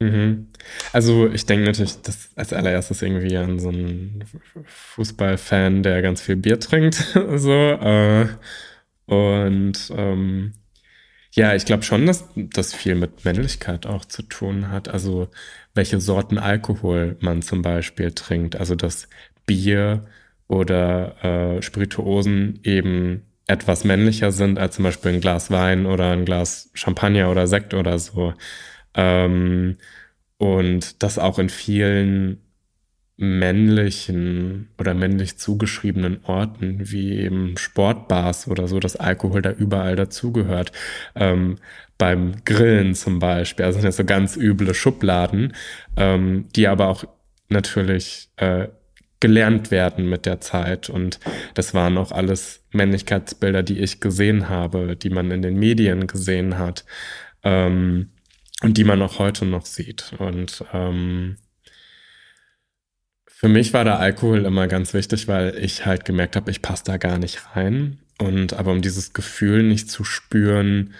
Mhm. 0.00 0.48
Also 0.92 1.28
ich 1.28 1.46
denke 1.46 1.66
natürlich 1.66 2.00
dass 2.02 2.30
als 2.34 2.52
allererstes 2.52 3.02
irgendwie 3.02 3.36
an 3.36 3.58
so 3.58 3.68
einen 3.68 4.24
Fußballfan, 4.64 5.82
der 5.82 6.00
ganz 6.02 6.20
viel 6.20 6.36
Bier 6.36 6.58
trinkt. 6.58 6.94
so, 7.36 7.52
äh, 7.52 8.28
und 9.06 9.92
ähm, 9.96 10.52
ja, 11.32 11.54
ich 11.54 11.64
glaube 11.64 11.82
schon, 11.82 12.06
dass 12.06 12.28
das 12.34 12.74
viel 12.74 12.94
mit 12.94 13.24
Männlichkeit 13.24 13.86
auch 13.86 14.04
zu 14.04 14.22
tun 14.22 14.70
hat. 14.70 14.88
Also 14.88 15.28
welche 15.74 16.00
Sorten 16.00 16.38
Alkohol 16.38 17.16
man 17.20 17.42
zum 17.42 17.62
Beispiel 17.62 18.12
trinkt. 18.12 18.56
Also 18.56 18.74
das 18.74 19.08
Bier 19.46 20.06
oder 20.50 21.24
äh, 21.24 21.62
Spirituosen 21.62 22.58
eben 22.64 23.22
etwas 23.46 23.84
männlicher 23.84 24.32
sind 24.32 24.58
als 24.58 24.74
zum 24.74 24.84
Beispiel 24.84 25.12
ein 25.12 25.20
Glas 25.20 25.50
Wein 25.52 25.86
oder 25.86 26.10
ein 26.10 26.24
Glas 26.24 26.70
Champagner 26.74 27.30
oder 27.30 27.46
Sekt 27.46 27.72
oder 27.72 28.00
so. 28.00 28.34
Ähm, 28.94 29.76
und 30.38 31.02
das 31.04 31.20
auch 31.20 31.38
in 31.38 31.50
vielen 31.50 32.40
männlichen 33.16 34.70
oder 34.78 34.94
männlich 34.94 35.38
zugeschriebenen 35.38 36.24
Orten, 36.24 36.90
wie 36.90 37.18
eben 37.18 37.56
Sportbars 37.56 38.48
oder 38.48 38.66
so, 38.66 38.80
dass 38.80 38.96
Alkohol 38.96 39.42
da 39.42 39.52
überall 39.52 39.94
dazugehört. 39.94 40.72
Ähm, 41.14 41.58
beim 41.96 42.44
Grillen 42.44 42.94
zum 42.96 43.20
Beispiel, 43.20 43.66
also 43.66 43.78
sind 43.78 43.84
ja 43.84 43.92
so 43.92 44.04
ganz 44.04 44.36
üble 44.36 44.74
Schubladen, 44.74 45.54
ähm, 45.96 46.46
die 46.56 46.66
aber 46.66 46.88
auch 46.88 47.04
natürlich 47.50 48.30
äh, 48.36 48.68
gelernt 49.20 49.70
werden 49.70 50.08
mit 50.08 50.26
der 50.26 50.40
Zeit. 50.40 50.90
Und 50.90 51.20
das 51.54 51.74
waren 51.74 51.98
auch 51.98 52.10
alles 52.10 52.64
Männlichkeitsbilder, 52.72 53.62
die 53.62 53.78
ich 53.78 54.00
gesehen 54.00 54.48
habe, 54.48 54.96
die 54.96 55.10
man 55.10 55.30
in 55.30 55.42
den 55.42 55.56
Medien 55.56 56.06
gesehen 56.06 56.58
hat 56.58 56.84
ähm, 57.44 58.10
und 58.62 58.76
die 58.78 58.84
man 58.84 59.02
auch 59.02 59.18
heute 59.18 59.44
noch 59.44 59.66
sieht. 59.66 60.14
Und 60.18 60.64
ähm, 60.72 61.36
für 63.26 63.48
mich 63.48 63.72
war 63.72 63.84
der 63.84 63.98
Alkohol 63.98 64.44
immer 64.44 64.66
ganz 64.66 64.92
wichtig, 64.94 65.28
weil 65.28 65.56
ich 65.58 65.86
halt 65.86 66.04
gemerkt 66.04 66.36
habe, 66.36 66.50
ich 66.50 66.62
passe 66.62 66.84
da 66.84 66.96
gar 66.96 67.18
nicht 67.18 67.54
rein. 67.54 67.98
Und 68.18 68.54
aber 68.54 68.72
um 68.72 68.82
dieses 68.82 69.12
Gefühl 69.12 69.62
nicht 69.62 69.90
zu 69.90 70.04
spüren, 70.04 70.94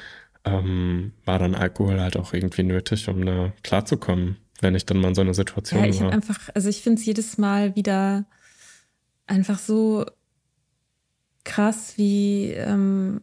ähm, 0.45 1.12
war 1.27 1.39
dann 1.39 1.55
Alkohol 1.55 2.01
halt 2.01 2.16
auch 2.16 2.33
irgendwie 2.33 2.62
nötig, 2.62 3.09
um 3.09 3.27
da 3.27 3.53
klarzukommen 3.62 4.37
wenn 4.61 4.75
ich 4.75 4.87
dann 4.87 4.99
mal 4.99 5.09
in 5.09 5.15
so 5.15 5.21
einer 5.21 5.35
Situation 5.35 5.81
ja, 5.81 5.87
ich 5.87 6.01
war. 6.01 6.13
einfach, 6.13 6.49
also 6.55 6.69
ich 6.69 6.83
finde 6.83 7.01
es 7.01 7.07
jedes 7.07 7.39
Mal 7.39 7.77
wieder 7.77 8.25
einfach 9.27 9.59
so 9.59 10.07
krass, 11.45 11.95
wie 11.97 12.53
ähm, 12.53 13.23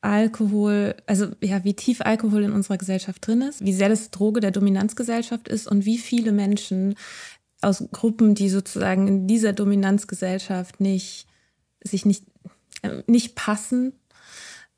Alkohol, 0.00 0.94
also 1.06 1.28
ja, 1.42 1.64
wie 1.64 1.74
tief 1.74 2.00
Alkohol 2.00 2.44
in 2.44 2.52
unserer 2.52 2.78
Gesellschaft 2.78 3.26
drin 3.26 3.42
ist, 3.42 3.64
wie 3.64 3.72
sehr 3.72 3.88
das 3.88 4.10
Droge 4.10 4.40
der 4.40 4.52
Dominanzgesellschaft 4.52 5.48
ist 5.48 5.66
und 5.66 5.84
wie 5.84 5.98
viele 5.98 6.32
Menschen 6.32 6.94
aus 7.60 7.84
Gruppen, 7.90 8.34
die 8.34 8.48
sozusagen 8.48 9.08
in 9.08 9.26
dieser 9.26 9.52
Dominanzgesellschaft 9.52 10.80
nicht, 10.80 11.26
sich 11.82 12.06
nicht, 12.06 12.24
äh, 12.82 13.02
nicht 13.06 13.34
passen, 13.34 13.92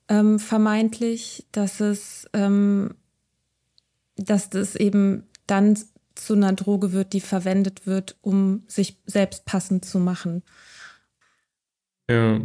ähm, 0.09 0.39
vermeintlich, 0.39 1.47
dass 1.53 1.81
es 1.81 2.26
ähm, 2.33 2.95
dass 4.25 4.51
das 4.51 4.77
eben 4.77 5.25
dann 5.47 5.79
zu 6.14 6.35
einer 6.35 6.53
Droge 6.53 6.93
wird, 6.93 7.12
die 7.12 7.21
verwendet 7.21 7.87
wird, 7.87 8.16
um 8.21 8.64
sich 8.66 8.99
selbst 9.07 9.45
passend 9.45 9.85
zu 9.85 9.99
machen. 9.99 10.43
Ja. 12.09 12.41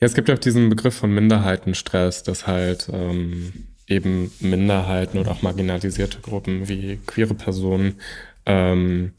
Ja, 0.00 0.06
es 0.06 0.14
gibt 0.14 0.28
ja 0.28 0.36
auch 0.36 0.40
diesen 0.40 0.68
Begriff 0.68 0.94
von 0.94 1.12
Minderheitenstress, 1.12 2.22
dass 2.22 2.46
halt 2.46 2.88
ähm, 2.92 3.52
eben 3.88 4.30
Minderheiten 4.38 5.18
oder 5.18 5.32
auch 5.32 5.42
marginalisierte 5.42 6.20
Gruppen 6.20 6.68
wie 6.68 7.00
queere 7.06 7.34
Personen 7.34 7.96
ähm, 8.46 9.12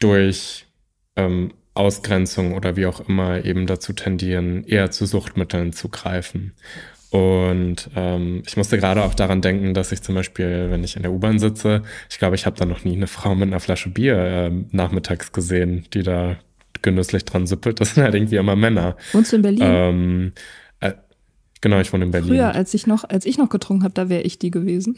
durch 0.00 0.66
ähm, 1.14 1.52
Ausgrenzung 1.74 2.54
oder 2.54 2.74
wie 2.74 2.86
auch 2.86 3.08
immer 3.08 3.44
eben 3.44 3.66
dazu 3.66 3.92
tendieren, 3.92 4.64
eher 4.64 4.90
zu 4.90 5.06
Suchtmitteln 5.06 5.72
zu 5.72 5.88
greifen. 5.88 6.52
Und 7.10 7.88
ähm, 7.96 8.42
ich 8.46 8.56
musste 8.56 8.76
gerade 8.76 9.02
auch 9.02 9.14
daran 9.14 9.40
denken, 9.40 9.72
dass 9.72 9.92
ich 9.92 10.02
zum 10.02 10.14
Beispiel, 10.14 10.70
wenn 10.70 10.84
ich 10.84 10.96
in 10.96 11.02
der 11.02 11.12
U-Bahn 11.12 11.38
sitze, 11.38 11.82
ich 12.10 12.18
glaube, 12.18 12.36
ich 12.36 12.44
habe 12.44 12.56
da 12.56 12.66
noch 12.66 12.84
nie 12.84 12.96
eine 12.96 13.06
Frau 13.06 13.34
mit 13.34 13.48
einer 13.48 13.60
Flasche 13.60 13.88
Bier 13.88 14.16
äh, 14.16 14.50
nachmittags 14.72 15.32
gesehen, 15.32 15.86
die 15.94 16.02
da 16.02 16.36
genüsslich 16.82 17.24
dran 17.24 17.46
süppelt. 17.46 17.80
Das 17.80 17.94
sind 17.94 18.04
halt 18.04 18.14
irgendwie 18.14 18.36
immer 18.36 18.56
Männer. 18.56 18.96
Wohnst 19.12 19.32
du 19.32 19.36
in 19.36 19.42
Berlin? 19.42 19.62
Ähm, 19.62 20.32
äh, 20.80 20.92
genau, 21.60 21.80
ich 21.80 21.92
wohne 21.92 22.04
in 22.04 22.10
Berlin. 22.10 22.28
Früher, 22.28 22.54
als 22.54 22.74
ich 22.74 22.86
noch, 22.86 23.04
als 23.08 23.24
ich 23.24 23.38
noch 23.38 23.48
getrunken 23.48 23.84
habe, 23.84 23.94
da 23.94 24.10
wäre 24.10 24.22
ich 24.22 24.38
die 24.38 24.50
gewesen. 24.50 24.94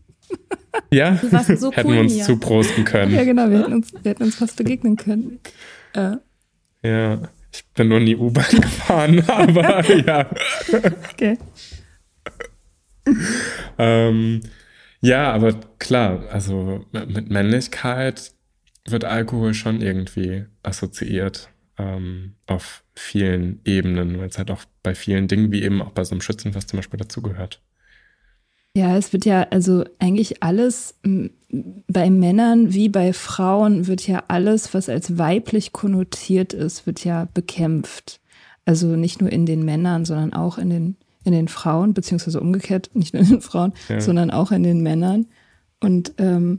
ja, 0.92 1.16
so 1.56 1.72
hätten 1.72 1.88
cool 1.88 1.94
wir 1.94 2.00
uns 2.02 2.12
hier. 2.12 2.24
zuprosten 2.24 2.84
können. 2.84 3.14
Ja, 3.14 3.24
genau, 3.24 3.48
wir 3.48 3.60
hätten 3.60 3.72
uns, 3.72 3.92
wir 3.94 4.10
hätten 4.10 4.24
uns 4.24 4.36
fast 4.36 4.56
begegnen 4.56 4.96
können. 4.96 5.40
Äh. 5.94 6.16
Ja. 6.82 7.22
Ich 7.54 7.64
bin 7.74 7.88
nur 7.88 7.98
in 7.98 8.06
die 8.06 8.16
U-Bahn 8.16 8.44
gefahren, 8.60 9.22
aber 9.28 9.84
ja. 10.06 10.28
Okay. 11.12 11.38
ähm, 13.78 14.40
ja, 15.00 15.32
aber 15.32 15.52
klar, 15.78 16.24
also 16.30 16.84
mit 16.92 17.30
Männlichkeit 17.30 18.32
wird 18.86 19.04
Alkohol 19.04 19.54
schon 19.54 19.80
irgendwie 19.80 20.46
assoziiert 20.62 21.50
ähm, 21.78 22.34
auf 22.46 22.82
vielen 22.96 23.60
Ebenen, 23.64 24.18
weil 24.18 24.28
es 24.28 24.38
halt 24.38 24.50
auch 24.50 24.64
bei 24.82 24.94
vielen 24.94 25.28
Dingen, 25.28 25.52
wie 25.52 25.62
eben 25.62 25.80
auch 25.80 25.92
bei 25.92 26.04
so 26.04 26.12
einem 26.12 26.22
Schützenfest 26.22 26.70
zum 26.70 26.78
Beispiel 26.78 26.98
dazugehört. 26.98 27.60
Ja, 28.76 28.96
es 28.96 29.12
wird 29.12 29.24
ja, 29.24 29.42
also 29.50 29.84
eigentlich 30.00 30.42
alles 30.42 30.96
bei 31.86 32.10
Männern 32.10 32.74
wie 32.74 32.88
bei 32.88 33.12
Frauen 33.12 33.86
wird 33.86 34.04
ja 34.08 34.24
alles, 34.26 34.74
was 34.74 34.88
als 34.88 35.16
weiblich 35.16 35.72
konnotiert 35.72 36.52
ist, 36.52 36.84
wird 36.84 37.04
ja 37.04 37.28
bekämpft. 37.32 38.20
Also 38.64 38.96
nicht 38.96 39.20
nur 39.20 39.30
in 39.30 39.46
den 39.46 39.64
Männern, 39.64 40.04
sondern 40.04 40.32
auch 40.32 40.58
in 40.58 40.70
den, 40.70 40.96
in 41.22 41.30
den 41.32 41.46
Frauen, 41.46 41.94
beziehungsweise 41.94 42.40
umgekehrt, 42.40 42.90
nicht 42.94 43.14
nur 43.14 43.22
in 43.22 43.28
den 43.28 43.42
Frauen, 43.42 43.74
ja. 43.88 44.00
sondern 44.00 44.32
auch 44.32 44.50
in 44.50 44.64
den 44.64 44.82
Männern. 44.82 45.26
Und 45.80 46.14
ähm, 46.18 46.58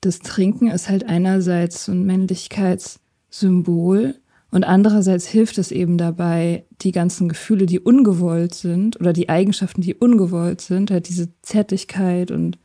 das 0.00 0.20
Trinken 0.20 0.70
ist 0.70 0.88
halt 0.88 1.04
einerseits 1.04 1.84
so 1.84 1.92
ein 1.92 2.06
Männlichkeitssymbol 2.06 4.14
und 4.50 4.64
andererseits 4.64 5.26
hilft 5.26 5.58
es 5.58 5.70
eben 5.70 5.96
dabei, 5.96 6.64
die 6.82 6.92
ganzen 6.92 7.28
Gefühle, 7.28 7.66
die 7.66 7.78
ungewollt 7.78 8.54
sind 8.54 8.98
oder 8.98 9.12
die 9.12 9.28
Eigenschaften, 9.28 9.80
die 9.80 9.94
ungewollt 9.94 10.60
sind, 10.60 10.90
halt 10.90 11.08
diese 11.08 11.28
Zärtlichkeit 11.42 12.30
und 12.30 12.58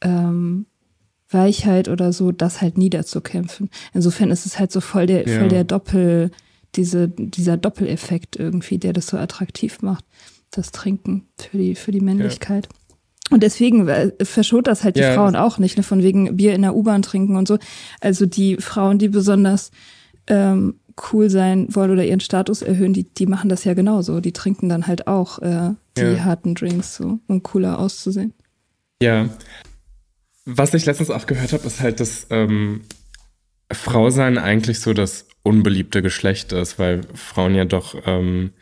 ähm, 0.00 0.66
Weichheit 1.28 1.88
oder 1.88 2.12
so, 2.12 2.30
das 2.30 2.60
halt 2.62 2.78
niederzukämpfen. 2.78 3.68
Insofern 3.92 4.30
ist 4.30 4.46
es 4.46 4.58
halt 4.58 4.70
so 4.70 4.80
voll 4.80 5.06
der, 5.06 5.26
ja. 5.26 5.40
voll 5.40 5.48
der 5.48 5.64
Doppel, 5.64 6.30
diese, 6.76 7.08
dieser 7.08 7.56
Doppeleffekt 7.56 8.36
irgendwie, 8.36 8.78
der 8.78 8.92
das 8.92 9.08
so 9.08 9.16
attraktiv 9.16 9.82
macht, 9.82 10.04
das 10.50 10.70
Trinken 10.70 11.26
für 11.36 11.58
die, 11.58 11.74
für 11.74 11.90
die 11.90 12.00
Männlichkeit. 12.00 12.68
Ja. 12.70 12.78
Und 13.30 13.42
deswegen 13.42 13.88
äh, 13.88 14.12
verschont 14.22 14.68
das 14.68 14.84
halt 14.84 14.96
die 14.96 15.00
ja. 15.00 15.14
Frauen 15.14 15.34
auch 15.34 15.58
nicht, 15.58 15.76
ne, 15.76 15.82
von 15.82 16.02
wegen 16.02 16.36
Bier 16.36 16.54
in 16.54 16.62
der 16.62 16.76
U-Bahn 16.76 17.02
trinken 17.02 17.36
und 17.36 17.48
so. 17.48 17.58
Also 18.00 18.26
die 18.26 18.56
Frauen, 18.56 18.98
die 18.98 19.08
besonders 19.08 19.72
ähm, 20.26 20.78
cool 21.12 21.30
sein 21.30 21.66
wollen 21.70 21.90
oder 21.90 22.04
ihren 22.04 22.20
Status 22.20 22.62
erhöhen, 22.62 22.92
die, 22.92 23.04
die 23.04 23.26
machen 23.26 23.48
das 23.48 23.64
ja 23.64 23.74
genauso. 23.74 24.20
Die 24.20 24.32
trinken 24.32 24.68
dann 24.68 24.86
halt 24.86 25.06
auch 25.06 25.40
äh, 25.40 25.70
die 25.96 26.02
ja. 26.02 26.24
harten 26.24 26.54
Drinks 26.54 26.96
so, 26.96 27.18
um 27.26 27.42
cooler 27.42 27.78
auszusehen. 27.78 28.32
Ja. 29.02 29.28
Was 30.44 30.74
ich 30.74 30.84
letztens 30.86 31.10
auch 31.10 31.26
gehört 31.26 31.52
habe, 31.52 31.66
ist 31.66 31.80
halt, 31.80 32.00
dass 32.00 32.26
ähm, 32.30 32.82
Frau 33.72 34.10
sein 34.10 34.38
eigentlich 34.38 34.80
so 34.80 34.92
das 34.92 35.26
unbeliebte 35.42 36.02
Geschlecht 36.02 36.52
ist, 36.52 36.78
weil 36.78 37.02
Frauen 37.14 37.54
ja 37.54 37.64
doch 37.64 37.94
ähm, 38.06 38.52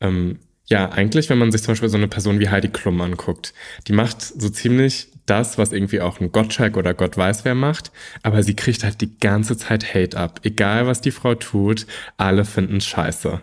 ähm, 0.00 0.38
ja, 0.66 0.90
eigentlich, 0.90 1.28
wenn 1.28 1.38
man 1.38 1.52
sich 1.52 1.62
zum 1.62 1.72
Beispiel 1.72 1.88
so 1.88 1.96
eine 1.96 2.08
Person 2.08 2.40
wie 2.40 2.48
Heidi 2.48 2.68
Klum 2.68 3.00
anguckt, 3.00 3.52
die 3.88 3.92
macht 3.92 4.22
so 4.22 4.48
ziemlich 4.48 5.08
das, 5.26 5.58
was 5.58 5.72
irgendwie 5.72 6.00
auch 6.00 6.20
ein 6.20 6.32
Gottschalk 6.32 6.76
oder 6.76 6.94
Gott 6.94 7.16
weiß 7.16 7.44
wer 7.44 7.54
macht, 7.54 7.92
aber 8.22 8.42
sie 8.42 8.56
kriegt 8.56 8.82
halt 8.84 9.00
die 9.00 9.18
ganze 9.18 9.56
Zeit 9.56 9.94
Hate 9.94 10.16
ab. 10.16 10.40
Egal, 10.42 10.86
was 10.86 11.00
die 11.00 11.10
Frau 11.10 11.34
tut, 11.34 11.86
alle 12.16 12.44
finden 12.44 12.80
scheiße. 12.80 13.40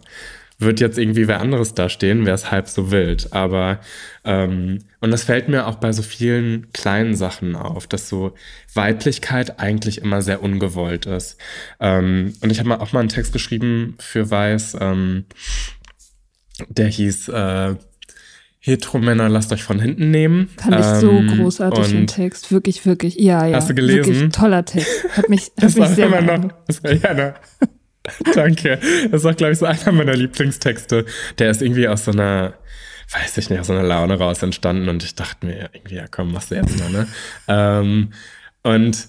Wird 0.61 0.82
jetzt 0.82 0.97
irgendwie 0.97 1.30
wer 1.30 1.39
anderes 1.39 1.74
dastehen, 1.74 2.26
wäre 2.26 2.36
es 2.36 2.51
halb 2.51 2.67
so 2.67 2.91
wild. 2.91 3.32
Aber, 3.32 3.80
ähm, 4.26 4.80
und 4.99 5.11
das 5.11 5.24
fällt 5.24 5.47
mir 5.47 5.67
auch 5.67 5.76
bei 5.76 5.93
so 5.93 6.01
vielen 6.01 6.67
kleinen 6.74 7.15
Sachen 7.15 7.55
auf, 7.55 7.88
dass 7.88 8.09
so 8.09 8.36
Weiblichkeit 8.74 9.61
eigentlich 9.61 10.01
immer 10.01 10.22
sehr 10.22 10.43
ungewollt 10.43 11.05
ist. 11.05 11.38
Ähm, 11.80 12.34
und 12.41 12.51
ich 12.51 12.59
habe 12.59 12.67
mal 12.67 12.80
auch 12.80 12.91
mal 12.91 12.99
einen 12.99 13.07
Text 13.07 13.32
geschrieben 13.32 13.95
für 13.99 14.30
Weiß, 14.30 14.76
ähm, 14.82 15.24
der 16.68 16.88
hieß 16.88 17.30
äh, 17.30 17.76
Heteromänner, 18.60 19.30
lasst 19.30 19.53
euch 19.53 19.64
von 19.64 19.80
hinten 19.80 20.12
nehmen. 20.12 20.49
Fand 20.57 20.80
ich 20.80 20.86
so 20.86 21.12
ähm, 21.12 21.38
großartig 21.38 21.93
im 21.93 22.07
Text. 22.07 22.51
Wirklich, 22.51 22.86
wirklich. 22.86 23.16
Ja, 23.16 23.45
ja. 23.45 23.55
Hast 23.55 23.70
du 23.70 23.74
gelesen? 23.74 24.05
Wirklich 24.05 24.32
toller 24.32 24.66
Text. 24.66 25.05
Hat 25.16 25.30
mich, 25.30 25.51
hat 25.62 25.76
mich 25.76 25.88
sehr 25.89 26.07
immer 26.07 26.22
noch, 26.22 26.51
das 26.68 26.84
war, 26.84 26.91
ja, 26.91 27.14
ne. 27.14 27.34
Danke. 28.34 28.80
Das 29.12 29.22
ist 29.22 29.26
auch, 29.26 29.36
glaube 29.36 29.53
ich, 29.53 29.60
so 29.60 29.66
einer 29.66 29.91
meiner 29.91 30.16
Lieblingstexte. 30.16 31.05
Der 31.38 31.51
ist 31.51 31.62
irgendwie 31.62 31.88
aus 31.88 32.05
so 32.05 32.12
einer, 32.12 32.53
weiß 33.12 33.38
ich 33.38 33.49
nicht, 33.49 33.60
aus 33.60 33.68
so 33.68 33.74
einer 33.74 33.84
Laune 33.84 34.18
raus 34.18 34.43
entstanden 34.43 34.89
und 34.89 35.03
ich 35.03 35.16
dachte 35.16 35.45
mir 35.45 35.70
irgendwie, 35.74 35.95
ja 35.95 36.05
komm, 36.10 36.32
machst 36.34 36.51
du 36.51 36.55
jetzt 36.55 36.78
mal, 36.80 36.89
ne? 36.89 37.07
ähm, 37.47 38.14
und 38.64 39.07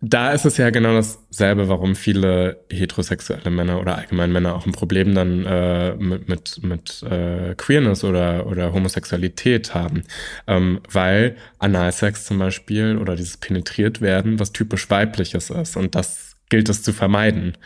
da 0.00 0.32
ist 0.32 0.44
es 0.44 0.56
ja 0.56 0.70
genau 0.70 0.94
dasselbe, 0.94 1.68
warum 1.68 1.94
viele 1.94 2.64
heterosexuelle 2.70 3.50
Männer 3.50 3.80
oder 3.80 3.96
allgemein 3.96 4.32
Männer 4.32 4.56
auch 4.56 4.66
ein 4.66 4.72
Problem 4.72 5.14
dann 5.14 5.46
äh, 5.46 5.94
mit, 5.94 6.28
mit, 6.28 6.62
mit 6.62 7.02
äh, 7.04 7.54
Queerness 7.54 8.02
oder, 8.02 8.46
oder 8.46 8.72
Homosexualität 8.72 9.74
haben. 9.74 10.02
Ähm, 10.48 10.80
weil 10.90 11.36
Analsex 11.58 12.24
zum 12.24 12.38
Beispiel 12.38 12.96
oder 12.96 13.14
dieses 13.14 13.36
penetriert 13.36 14.00
werden 14.00 14.40
was 14.40 14.52
typisch 14.52 14.90
weibliches 14.90 15.50
ist 15.50 15.76
und 15.76 15.94
das 15.94 16.36
gilt 16.48 16.68
es 16.68 16.82
zu 16.82 16.92
vermeiden. 16.92 17.56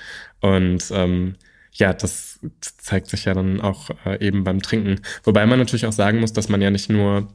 Und 0.41 0.91
ähm, 0.93 1.37
ja, 1.73 1.95
das 1.95 2.41
zeigt 2.61 3.09
sich 3.09 3.25
ja 3.25 3.35
dann 3.35 3.61
auch 3.61 3.91
äh, 4.05 4.25
eben 4.25 4.45
beim 4.45 4.61
Trinken. 4.61 5.01
Wobei 5.25 5.47
man 5.47 5.59
natürlich 5.59 5.87
auch 5.87 5.93
sagen 5.93 6.21
muss, 6.21 6.33
dass 6.33 6.49
man 6.49 6.61
ja 6.61 6.71
nicht 6.71 6.91
nur 6.91 7.33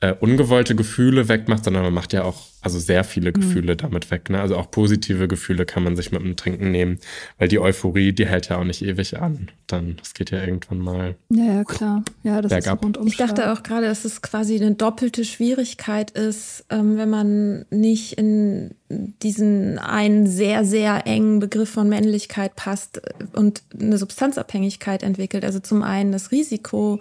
äh, 0.00 0.14
ungewollte 0.20 0.76
Gefühle 0.76 1.28
wegmacht, 1.28 1.64
sondern 1.64 1.82
man 1.82 1.94
macht 1.94 2.12
ja 2.12 2.22
auch 2.22 2.46
also 2.60 2.78
sehr 2.78 3.04
viele 3.04 3.30
mhm. 3.30 3.34
Gefühle 3.34 3.72
mhm. 3.72 3.78
damit 3.78 4.10
weg. 4.10 4.30
Ne? 4.30 4.40
Also 4.40 4.56
auch 4.56 4.70
positive 4.70 5.28
Gefühle 5.28 5.64
kann 5.64 5.82
man 5.82 5.96
sich 5.96 6.12
mit 6.12 6.22
dem 6.22 6.36
Trinken 6.36 6.70
nehmen, 6.70 6.98
weil 7.38 7.48
die 7.48 7.58
Euphorie, 7.58 8.12
die 8.12 8.26
hält 8.26 8.48
ja 8.48 8.58
auch 8.58 8.64
nicht 8.64 8.82
ewig 8.82 9.18
an. 9.18 9.48
Dann, 9.66 9.96
das 9.96 10.14
geht 10.14 10.30
ja 10.30 10.40
irgendwann 10.40 10.78
mal. 10.78 11.14
Ja, 11.30 11.44
ja 11.44 11.64
klar. 11.64 12.04
Ja, 12.22 12.40
das 12.40 12.50
bergab. 12.50 12.78
ist 12.78 12.84
rundum. 12.84 13.06
Ich 13.06 13.16
dachte 13.16 13.52
auch 13.52 13.62
gerade, 13.62 13.86
dass 13.86 14.04
es 14.04 14.22
quasi 14.22 14.56
eine 14.56 14.74
doppelte 14.74 15.24
Schwierigkeit 15.24 16.10
ist, 16.10 16.64
ähm, 16.70 16.96
wenn 16.96 17.10
man 17.10 17.64
nicht 17.70 18.14
in 18.14 18.74
diesen 18.88 19.78
einen 19.78 20.26
sehr, 20.26 20.64
sehr 20.64 21.06
engen 21.06 21.40
Begriff 21.40 21.70
von 21.70 21.88
Männlichkeit 21.88 22.56
passt 22.56 23.02
und 23.34 23.62
eine 23.78 23.98
Substanzabhängigkeit 23.98 25.02
entwickelt. 25.02 25.44
Also 25.44 25.60
zum 25.60 25.82
einen 25.82 26.12
das 26.12 26.32
Risiko, 26.32 26.98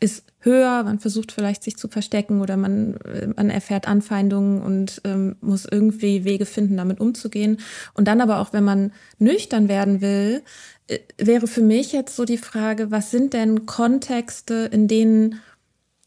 ist 0.00 0.24
höher, 0.40 0.82
man 0.82 0.98
versucht 0.98 1.30
vielleicht 1.30 1.62
sich 1.62 1.76
zu 1.76 1.88
verstecken 1.88 2.40
oder 2.40 2.56
man, 2.56 2.98
man 3.36 3.50
erfährt 3.50 3.86
Anfeindungen 3.86 4.62
und 4.62 5.02
ähm, 5.04 5.36
muss 5.40 5.66
irgendwie 5.70 6.24
Wege 6.24 6.46
finden, 6.46 6.78
damit 6.78 7.00
umzugehen. 7.00 7.58
Und 7.92 8.08
dann 8.08 8.22
aber 8.22 8.38
auch, 8.38 8.54
wenn 8.54 8.64
man 8.64 8.92
nüchtern 9.18 9.68
werden 9.68 10.00
will, 10.00 10.42
äh, 10.88 10.98
wäre 11.18 11.46
für 11.46 11.62
mich 11.62 11.92
jetzt 11.92 12.16
so 12.16 12.24
die 12.24 12.38
Frage, 12.38 12.90
was 12.90 13.10
sind 13.10 13.34
denn 13.34 13.66
Kontexte, 13.66 14.68
in 14.72 14.88
denen 14.88 15.40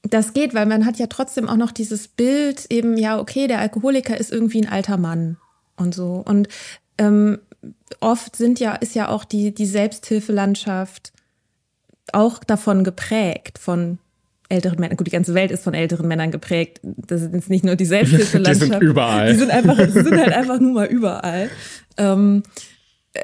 das 0.01 0.33
geht, 0.33 0.53
weil 0.53 0.65
man 0.65 0.85
hat 0.85 0.97
ja 0.97 1.07
trotzdem 1.07 1.47
auch 1.47 1.55
noch 1.55 1.71
dieses 1.71 2.07
Bild 2.07 2.65
eben, 2.69 2.97
ja, 2.97 3.19
okay, 3.19 3.47
der 3.47 3.59
Alkoholiker 3.59 4.17
ist 4.17 4.31
irgendwie 4.31 4.61
ein 4.61 4.69
alter 4.69 4.97
Mann 4.97 5.37
und 5.77 5.95
so. 5.95 6.23
Und 6.25 6.49
ähm, 6.97 7.39
oft 8.01 8.35
sind 8.35 8.59
ja, 8.59 8.73
ist 8.73 8.95
ja 8.95 9.07
auch 9.07 9.23
die, 9.23 9.53
die 9.53 9.65
Selbsthilfelandschaft 9.65 11.12
auch 12.12 12.43
davon 12.43 12.84
geprägt, 12.84 13.58
von 13.60 13.99
älteren 14.49 14.80
Männern. 14.80 14.97
Gut, 14.97 15.08
die 15.08 15.12
ganze 15.12 15.34
Welt 15.34 15.51
ist 15.51 15.64
von 15.64 15.74
älteren 15.74 16.08
Männern 16.08 16.32
geprägt. 16.32 16.80
Das 16.84 17.22
sind 17.22 17.34
jetzt 17.34 17.49
nicht 17.49 17.64
nur 17.64 17.76
die 17.76 17.86
Selbsthilfelandschaft. 17.93 18.62
die 18.62 18.72
sind 18.72 18.82
überall. 18.82 19.32
Die 19.32 19.39
sind 19.39 19.51
einfach, 19.51 19.78
die 19.78 19.91
sind 19.91 20.18
halt 20.18 20.34
einfach 20.34 20.60
nur 20.60 20.74
mal 20.74 20.88
überall. 20.88 21.49
Ähm, 21.97 22.43
äh, 23.14 23.22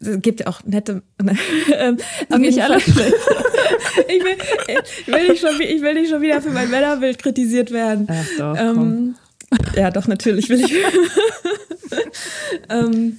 es 0.00 0.20
gibt 0.20 0.40
ja 0.40 0.48
auch 0.48 0.62
nette, 0.64 1.02
ähm, 1.78 1.96
aber 2.28 2.38
nicht 2.38 2.62
alle. 2.62 2.76
ich, 2.76 2.86
will, 2.94 4.36
ich, 4.68 5.06
will 5.06 5.28
nicht 5.28 5.40
schon, 5.40 5.60
ich 5.60 5.82
will 5.82 5.94
nicht 5.94 6.10
schon 6.10 6.20
wieder 6.20 6.42
für 6.42 6.50
mein 6.50 6.68
Männerbild 6.68 7.18
kritisiert 7.18 7.70
werden. 7.70 8.06
Ach 8.10 8.26
doch, 8.36 8.56
ähm, 8.58 9.14
ja, 9.76 9.90
doch, 9.90 10.06
natürlich 10.06 10.50
will 10.50 10.60
ich. 10.60 10.74
ähm, 12.68 13.16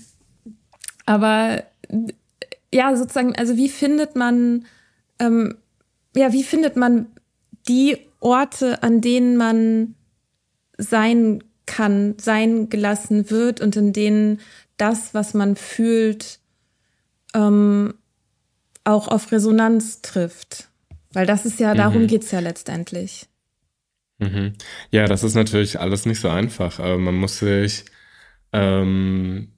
aber 1.07 1.63
ja, 2.71 2.95
sozusagen, 2.95 3.35
also 3.35 3.57
wie 3.57 3.69
findet 3.69 4.15
man 4.15 4.65
ähm, 5.19 5.57
ja, 6.15 6.33
wie 6.33 6.43
findet 6.43 6.75
man 6.75 7.07
die 7.67 7.97
Orte, 8.19 8.83
an 8.83 9.01
denen 9.01 9.37
man 9.37 9.95
sein 10.77 11.43
kann, 11.65 12.15
sein 12.19 12.69
gelassen 12.69 13.29
wird 13.29 13.61
und 13.61 13.75
in 13.75 13.93
denen 13.93 14.39
das, 14.77 15.13
was 15.13 15.33
man 15.33 15.55
fühlt, 15.55 16.39
ähm, 17.33 17.95
auch 18.83 19.07
auf 19.07 19.31
Resonanz 19.31 20.01
trifft. 20.01 20.69
Weil 21.11 21.25
das 21.25 21.45
ist 21.45 21.59
ja, 21.59 21.73
mhm. 21.73 21.77
darum 21.77 22.07
geht 22.07 22.23
es 22.23 22.31
ja 22.31 22.39
letztendlich. 22.39 23.27
Mhm. 24.19 24.53
Ja, 24.91 25.07
das 25.07 25.23
ist 25.23 25.35
natürlich 25.35 25.79
alles 25.79 26.05
nicht 26.05 26.19
so 26.19 26.29
einfach. 26.29 26.79
Aber 26.79 26.97
man 26.97 27.15
muss 27.15 27.39
sich 27.39 27.85
ähm, 28.53 29.54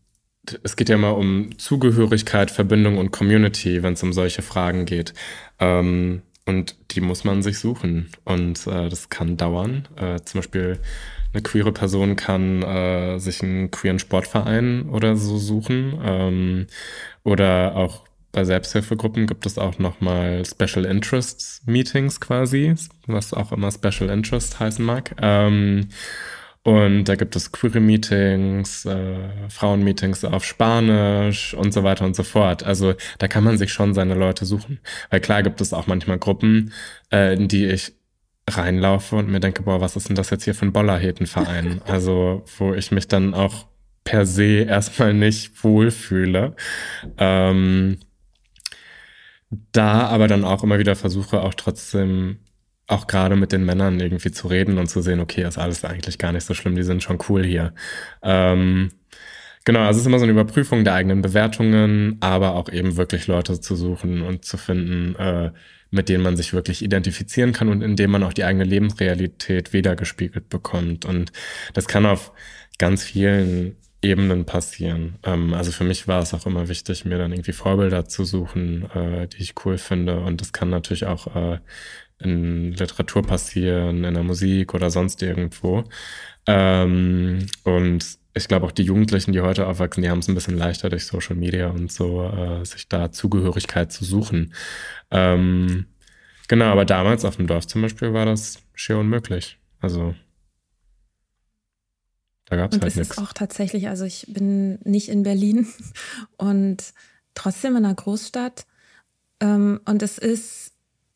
es 0.64 0.76
geht 0.76 0.90
ja 0.90 0.96
immer 0.96 1.18
um 1.18 1.58
Zugehörigkeit, 1.58 2.52
Verbindung 2.52 2.98
und 2.98 3.12
Community, 3.12 3.84
wenn 3.84 3.94
es 3.94 4.04
um 4.04 4.14
solche 4.14 4.42
Fragen 4.42 4.86
geht. 4.86 5.14
Ähm, 5.60 6.22
und 6.46 6.76
die 6.92 7.02
muss 7.02 7.24
man 7.24 7.44
sich 7.44 7.60
suchen. 7.60 8.10
Und 8.24 8.66
äh, 8.68 8.90
das 8.90 9.10
kann 9.10 9.38
dauern. 9.38 9.88
Äh, 9.98 10.22
zum 10.22 10.40
Beispiel 10.40 10.80
eine 11.34 11.44
queere 11.44 11.74
Person 11.74 12.16
kann 12.16 12.64
äh, 12.64 13.20
sich 13.20 13.44
einen 13.44 13.70
queeren 13.70 14.00
Sportverein 14.00 14.90
oder 14.90 15.18
so 15.18 15.38
suchen. 15.38 16.00
Ähm, 16.04 16.68
oder 17.24 17.76
auch 17.76 18.08
bei 18.32 18.46
Selbsthilfegruppen 18.46 19.28
gibt 19.28 19.46
es 19.46 19.58
auch 19.58 19.78
nochmal 19.80 20.44
Special 20.46 20.86
Interests 20.86 21.62
Meetings 21.66 22.22
quasi, 22.22 22.76
was 23.08 23.34
auch 23.34 23.52
immer 23.52 23.72
Special 23.72 24.10
Interest 24.10 24.60
heißen 24.60 24.86
mag. 24.86 25.16
Ähm, 25.22 25.90
Und 26.68 27.06
da 27.06 27.16
gibt 27.16 27.34
es 27.38 27.54
Query-Meetings, 27.54 28.84
äh, 28.88 29.20
Frauen-Meetings 29.48 30.26
auf 30.26 30.44
Spanisch 30.44 31.54
und 31.54 31.74
so 31.74 31.86
weiter 31.86 32.04
und 32.04 32.14
so 32.14 32.24
fort. 32.24 32.64
Also 32.64 32.94
da 33.20 33.30
kann 33.30 33.46
man 33.46 33.58
sich 33.58 33.72
schon 33.72 33.94
seine 33.94 34.16
Leute 34.16 34.46
suchen. 34.46 34.80
Weil 35.10 35.22
klar 35.22 35.44
gibt 35.44 35.62
es 35.62 35.72
auch 35.72 35.88
manchmal 35.88 36.20
Gruppen, 36.20 36.74
äh, 37.10 37.36
in 37.36 37.48
die 37.48 37.68
ich 37.68 37.94
reinlaufe 38.50 39.16
und 39.16 39.30
mir 39.30 39.40
denke, 39.40 39.62
boah, 39.64 39.80
was 39.80 39.96
ist 39.96 40.10
denn 40.10 40.18
das 40.18 40.30
jetzt 40.30 40.44
hier 40.44 40.54
für 40.54 40.66
ein 40.66 40.74
Bollerhetenverein? 40.74 41.84
also 41.88 42.44
wo 42.58 42.74
ich 42.74 42.92
mich 42.92 43.08
dann 43.08 43.34
auch 43.34 43.68
per 44.04 44.26
se 44.26 44.64
erstmal 44.64 45.14
nicht 45.14 45.64
wohlfühle. 45.64 46.54
Ähm, 47.18 48.00
da 49.72 50.08
aber 50.08 50.28
dann 50.28 50.44
auch 50.44 50.66
immer 50.66 50.80
wieder 50.80 50.98
versuche, 50.98 51.40
auch 51.40 51.54
trotzdem 51.54 52.40
auch 52.88 53.08
gerade 53.08 53.36
mit 53.36 53.52
den 53.52 53.66
Männern 53.66 54.00
irgendwie 54.00 54.32
zu 54.32 54.48
reden 54.48 54.78
und 54.78 54.88
zu 54.88 55.02
sehen, 55.02 55.20
okay, 55.20 55.46
ist 55.46 55.58
alles 55.58 55.84
eigentlich 55.84 56.18
gar 56.18 56.32
nicht 56.32 56.46
so 56.46 56.54
schlimm, 56.54 56.76
die 56.76 56.84
sind 56.84 57.04
schon 57.04 57.20
cool 57.28 57.46
hier. 57.46 57.74
Ähm, 58.24 58.92
genau, 59.66 59.82
also 59.82 59.98
es 59.98 60.04
ist 60.04 60.08
immer 60.08 60.20
so 60.20 60.24
eine 60.24 60.32
Überprüfung 60.32 60.86
der 60.86 60.94
eigenen 60.94 61.22
Bewertungen, 61.22 62.18
aber 62.22 62.56
auch 62.56 62.70
eben 62.70 62.96
wirklich 62.96 63.28
Leute 63.28 63.60
zu 63.60 63.76
suchen 63.76 64.22
und 64.22 64.46
zu 64.46 64.58
finden, 64.58 65.16
äh, 65.16 65.52
mit 65.92 66.10
denen 66.10 66.24
man 66.24 66.38
sich 66.38 66.54
wirklich 66.54 66.82
identifizieren 66.82 67.52
kann 67.52 67.70
und 67.70 67.82
in 67.82 67.96
denen 67.98 68.12
man 68.12 68.24
auch 68.24 68.34
die 68.34 68.46
eigene 68.46 68.64
Lebensrealität 68.66 69.74
wiedergespiegelt 69.74 70.50
bekommt. 70.50 71.06
Und 71.06 71.32
das 71.74 71.88
kann 71.88 72.06
auf 72.06 72.32
ganz 72.78 73.04
vielen 73.04 73.76
Ebenen 74.02 74.46
passieren. 74.46 75.18
Ähm, 75.24 75.54
also 75.54 75.72
für 75.72 75.84
mich 75.84 76.08
war 76.08 76.22
es 76.22 76.34
auch 76.34 76.46
immer 76.46 76.70
wichtig, 76.70 77.04
mir 77.04 77.18
dann 77.18 77.32
irgendwie 77.32 77.52
Vorbilder 77.52 78.06
zu 78.06 78.24
suchen, 78.26 78.90
äh, 78.92 79.28
die 79.28 79.42
ich 79.42 79.56
cool 79.66 79.78
finde. 79.78 80.20
Und 80.20 80.40
das 80.40 80.54
kann 80.54 80.70
natürlich 80.70 81.06
auch 81.06 81.36
äh, 81.36 81.60
in 82.20 82.74
Literatur 82.74 83.22
passieren, 83.24 84.04
in 84.04 84.14
der 84.14 84.24
Musik 84.24 84.74
oder 84.74 84.90
sonst 84.90 85.22
irgendwo. 85.22 85.84
Ähm, 86.48 87.46
und 87.64 88.18
ich 88.34 88.48
glaube 88.48 88.66
auch 88.66 88.72
die 88.72 88.84
Jugendlichen, 88.84 89.34
die 89.34 89.42
heute 89.42 89.68
aufwachsen, 89.68 90.04
die 90.04 90.10
haben 90.10 90.20
es 90.20 90.28
ein 90.28 90.36
bisschen 90.36 90.58
leichter 90.58 90.90
durch 90.90 91.06
Social 91.06 91.36
Media 91.36 91.70
und 91.70 91.92
so, 91.92 92.24
äh, 92.24 92.66
sich 92.66 92.88
da 92.88 93.12
Zugehörigkeit 93.12 93.92
zu 93.92 94.06
suchen. 94.06 94.54
Ähm, 95.12 95.88
genau, 96.48 96.66
aber 96.66 96.86
damals 96.86 97.26
auf 97.26 97.38
dem 97.38 97.48
Dorf 97.48 97.68
zum 97.68 97.82
Beispiel 97.82 98.14
war 98.14 98.26
das 98.26 98.60
schier 98.74 98.98
unmöglich. 98.98 99.60
Also 99.80 100.16
da 102.46 102.56
gab 102.56 102.74
es 102.74 102.82
halt 102.82 102.96
nichts. 102.96 103.12
Ist 103.12 103.18
auch 103.18 103.34
tatsächlich, 103.34 103.90
also 103.90 104.06
ich 104.06 104.26
bin 104.30 104.80
nicht 104.84 105.10
in 105.10 105.24
Berlin 105.24 105.68
und 106.38 106.94
trotzdem 107.34 107.76
in 107.76 107.86
einer 107.86 107.96
Großstadt. 107.96 108.66
Ähm, 109.40 109.82
und 109.86 110.02
es 110.02 110.18
ist, 110.18 110.67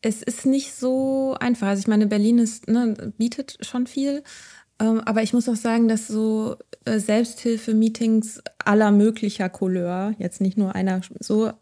es 0.02 0.22
ist 0.22 0.44
nicht 0.44 0.74
so 0.74 1.36
einfach. 1.40 1.68
Also 1.68 1.80
ich 1.80 1.86
meine, 1.86 2.06
Berlin 2.06 2.38
ist, 2.38 2.68
ne, 2.68 3.12
bietet 3.16 3.58
schon 3.64 3.86
viel. 3.86 4.22
Ähm, 4.78 5.00
aber 5.00 5.22
ich 5.22 5.32
muss 5.32 5.48
auch 5.48 5.56
sagen, 5.56 5.88
dass 5.88 6.08
so 6.08 6.56
äh, 6.84 6.98
Selbsthilfe-Meetings 6.98 8.42
aller 8.64 8.90
möglicher 8.90 9.48
Couleur, 9.48 10.14
jetzt 10.18 10.40
nicht 10.40 10.58
nur 10.58 10.74
einer, 10.74 11.00
so 11.20 11.52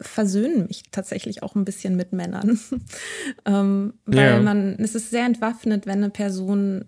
versöhnen 0.00 0.66
mich 0.66 0.84
tatsächlich 0.90 1.42
auch 1.42 1.54
ein 1.54 1.64
bisschen 1.64 1.96
mit 1.96 2.12
Männern. 2.12 2.58
ähm, 3.44 3.94
weil 4.04 4.18
ja. 4.18 4.40
man, 4.40 4.76
es 4.78 4.94
ist 4.94 5.10
sehr 5.10 5.26
entwaffnet, 5.26 5.86
wenn 5.86 5.98
eine 5.98 6.10
Person 6.10 6.84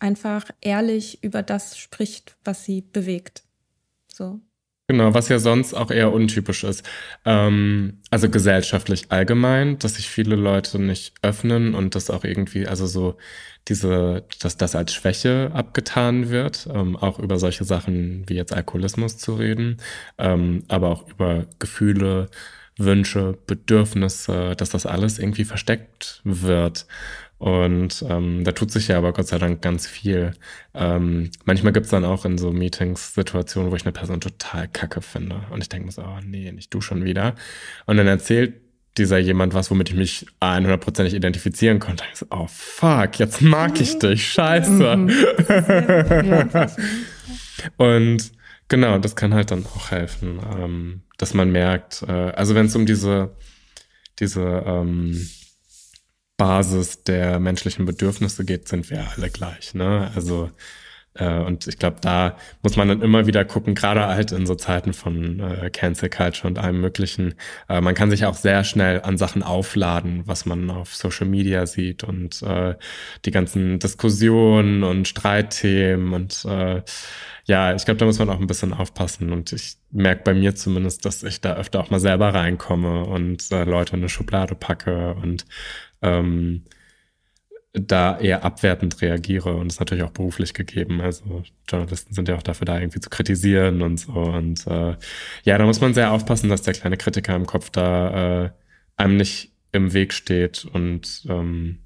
einfach 0.00 0.50
ehrlich 0.60 1.22
über 1.22 1.42
das 1.42 1.78
spricht, 1.78 2.36
was 2.44 2.64
sie 2.64 2.80
bewegt. 2.80 3.44
So. 4.12 4.40
Genau, 4.92 5.14
was 5.14 5.30
ja 5.30 5.38
sonst 5.38 5.72
auch 5.72 5.90
eher 5.90 6.12
untypisch 6.12 6.64
ist. 6.64 6.86
Ähm, 7.24 7.94
also 8.10 8.28
gesellschaftlich 8.28 9.06
allgemein, 9.10 9.78
dass 9.78 9.94
sich 9.94 10.10
viele 10.10 10.36
Leute 10.36 10.78
nicht 10.78 11.14
öffnen 11.22 11.74
und 11.74 11.94
das 11.94 12.10
auch 12.10 12.24
irgendwie, 12.24 12.66
also 12.68 12.86
so 12.86 13.16
diese, 13.68 14.24
dass 14.40 14.58
das 14.58 14.76
als 14.76 14.92
Schwäche 14.92 15.50
abgetan 15.54 16.28
wird, 16.28 16.68
ähm, 16.70 16.96
auch 16.96 17.18
über 17.18 17.38
solche 17.38 17.64
Sachen 17.64 18.24
wie 18.28 18.34
jetzt 18.34 18.52
Alkoholismus 18.52 19.16
zu 19.16 19.34
reden, 19.36 19.78
ähm, 20.18 20.64
aber 20.68 20.90
auch 20.90 21.08
über 21.08 21.46
Gefühle, 21.58 22.28
Wünsche, 22.76 23.38
Bedürfnisse, 23.46 24.54
dass 24.56 24.68
das 24.68 24.84
alles 24.84 25.18
irgendwie 25.18 25.44
versteckt 25.44 26.20
wird. 26.24 26.86
Und 27.42 28.04
ähm, 28.08 28.44
da 28.44 28.52
tut 28.52 28.70
sich 28.70 28.86
ja 28.86 28.98
aber 28.98 29.12
Gott 29.12 29.26
sei 29.26 29.36
Dank 29.36 29.62
ganz 29.62 29.88
viel. 29.88 30.30
Ähm, 30.74 31.32
manchmal 31.44 31.72
gibt's 31.72 31.90
dann 31.90 32.04
auch 32.04 32.24
in 32.24 32.38
so 32.38 32.52
Meetings 32.52 33.14
Situationen, 33.14 33.72
wo 33.72 33.74
ich 33.74 33.82
eine 33.82 33.90
Person 33.90 34.20
total 34.20 34.68
kacke 34.68 35.02
finde. 35.02 35.40
Und 35.50 35.60
ich 35.60 35.68
denke 35.68 35.86
mir 35.86 35.92
so, 35.92 36.02
oh 36.02 36.20
nee, 36.24 36.52
nicht 36.52 36.72
du 36.72 36.80
schon 36.80 37.04
wieder. 37.04 37.34
Und 37.86 37.96
dann 37.96 38.06
erzählt 38.06 38.60
dieser 38.96 39.18
jemand 39.18 39.54
was, 39.54 39.72
womit 39.72 39.90
ich 39.90 39.96
mich 39.96 40.26
100%ig 40.40 41.14
identifizieren 41.14 41.80
konnte. 41.80 42.04
Ich 42.12 42.20
so, 42.20 42.26
oh 42.30 42.46
fuck, 42.46 43.18
jetzt 43.18 43.42
mag 43.42 43.80
ich 43.80 43.98
dich, 43.98 44.24
scheiße. 44.24 44.96
Mhm. 44.96 45.10
Und 47.76 48.30
genau, 48.68 48.98
das 48.98 49.16
kann 49.16 49.34
halt 49.34 49.50
dann 49.50 49.66
auch 49.66 49.90
helfen, 49.90 50.38
ähm, 50.56 51.00
dass 51.18 51.34
man 51.34 51.50
merkt, 51.50 52.04
äh, 52.06 52.12
also 52.12 52.54
wenn 52.54 52.66
es 52.66 52.76
um 52.76 52.86
diese, 52.86 53.34
diese, 54.20 54.62
ähm, 54.64 55.28
Basis 56.42 57.04
der 57.04 57.38
menschlichen 57.38 57.86
Bedürfnisse 57.86 58.44
geht, 58.44 58.66
sind 58.66 58.90
wir 58.90 59.06
alle 59.16 59.30
gleich. 59.30 59.74
Ne? 59.74 60.10
Also 60.16 60.50
äh, 61.14 61.38
und 61.38 61.68
ich 61.68 61.78
glaube, 61.78 61.98
da 62.00 62.36
muss 62.64 62.76
man 62.76 62.88
dann 62.88 63.00
immer 63.00 63.28
wieder 63.28 63.44
gucken, 63.44 63.76
gerade 63.76 64.08
halt 64.08 64.32
in 64.32 64.44
so 64.44 64.56
Zeiten 64.56 64.92
von 64.92 65.38
äh, 65.38 65.70
Cancel 65.70 66.10
Culture 66.10 66.48
und 66.48 66.58
allem 66.58 66.80
Möglichen. 66.80 67.34
Äh, 67.68 67.80
man 67.80 67.94
kann 67.94 68.10
sich 68.10 68.24
auch 68.24 68.34
sehr 68.34 68.64
schnell 68.64 69.02
an 69.02 69.18
Sachen 69.18 69.44
aufladen, 69.44 70.22
was 70.26 70.44
man 70.44 70.68
auf 70.68 70.96
Social 70.96 71.28
Media 71.28 71.64
sieht 71.66 72.02
und 72.02 72.42
äh, 72.42 72.74
die 73.24 73.30
ganzen 73.30 73.78
Diskussionen 73.78 74.82
und 74.82 75.06
Streitthemen 75.06 76.12
und 76.12 76.44
äh, 76.44 76.82
ja, 77.44 77.74
ich 77.74 77.84
glaube, 77.84 77.98
da 77.98 78.06
muss 78.06 78.18
man 78.18 78.30
auch 78.30 78.40
ein 78.40 78.46
bisschen 78.48 78.72
aufpassen 78.72 79.32
und 79.32 79.52
ich 79.52 79.76
merke 79.90 80.22
bei 80.24 80.34
mir 80.34 80.54
zumindest, 80.56 81.04
dass 81.04 81.22
ich 81.22 81.40
da 81.40 81.54
öfter 81.54 81.80
auch 81.80 81.90
mal 81.90 82.00
selber 82.00 82.34
reinkomme 82.34 83.04
und 83.04 83.50
äh, 83.52 83.64
Leute 83.64 83.94
in 83.94 84.00
eine 84.00 84.08
Schublade 84.08 84.54
packe 84.56 85.14
und 85.14 85.44
ähm, 86.02 86.64
da 87.74 88.18
eher 88.18 88.44
abwertend 88.44 89.00
reagiere 89.00 89.54
und 89.54 89.68
das 89.68 89.76
ist 89.76 89.80
natürlich 89.80 90.04
auch 90.04 90.10
beruflich 90.10 90.52
gegeben. 90.52 91.00
Also 91.00 91.42
Journalisten 91.68 92.12
sind 92.12 92.28
ja 92.28 92.36
auch 92.36 92.42
dafür 92.42 92.66
da, 92.66 92.78
irgendwie 92.78 93.00
zu 93.00 93.08
kritisieren 93.08 93.80
und 93.80 93.98
so. 93.98 94.12
Und 94.12 94.66
äh, 94.66 94.96
ja, 95.44 95.56
da 95.56 95.64
muss 95.64 95.80
man 95.80 95.94
sehr 95.94 96.12
aufpassen, 96.12 96.50
dass 96.50 96.62
der 96.62 96.74
kleine 96.74 96.98
Kritiker 96.98 97.34
im 97.34 97.46
Kopf 97.46 97.70
da 97.70 98.44
äh, 98.44 98.50
einem 98.96 99.16
nicht 99.16 99.52
im 99.72 99.94
Weg 99.94 100.12
steht 100.12 100.66
und 100.66 101.24
ähm, 101.28 101.78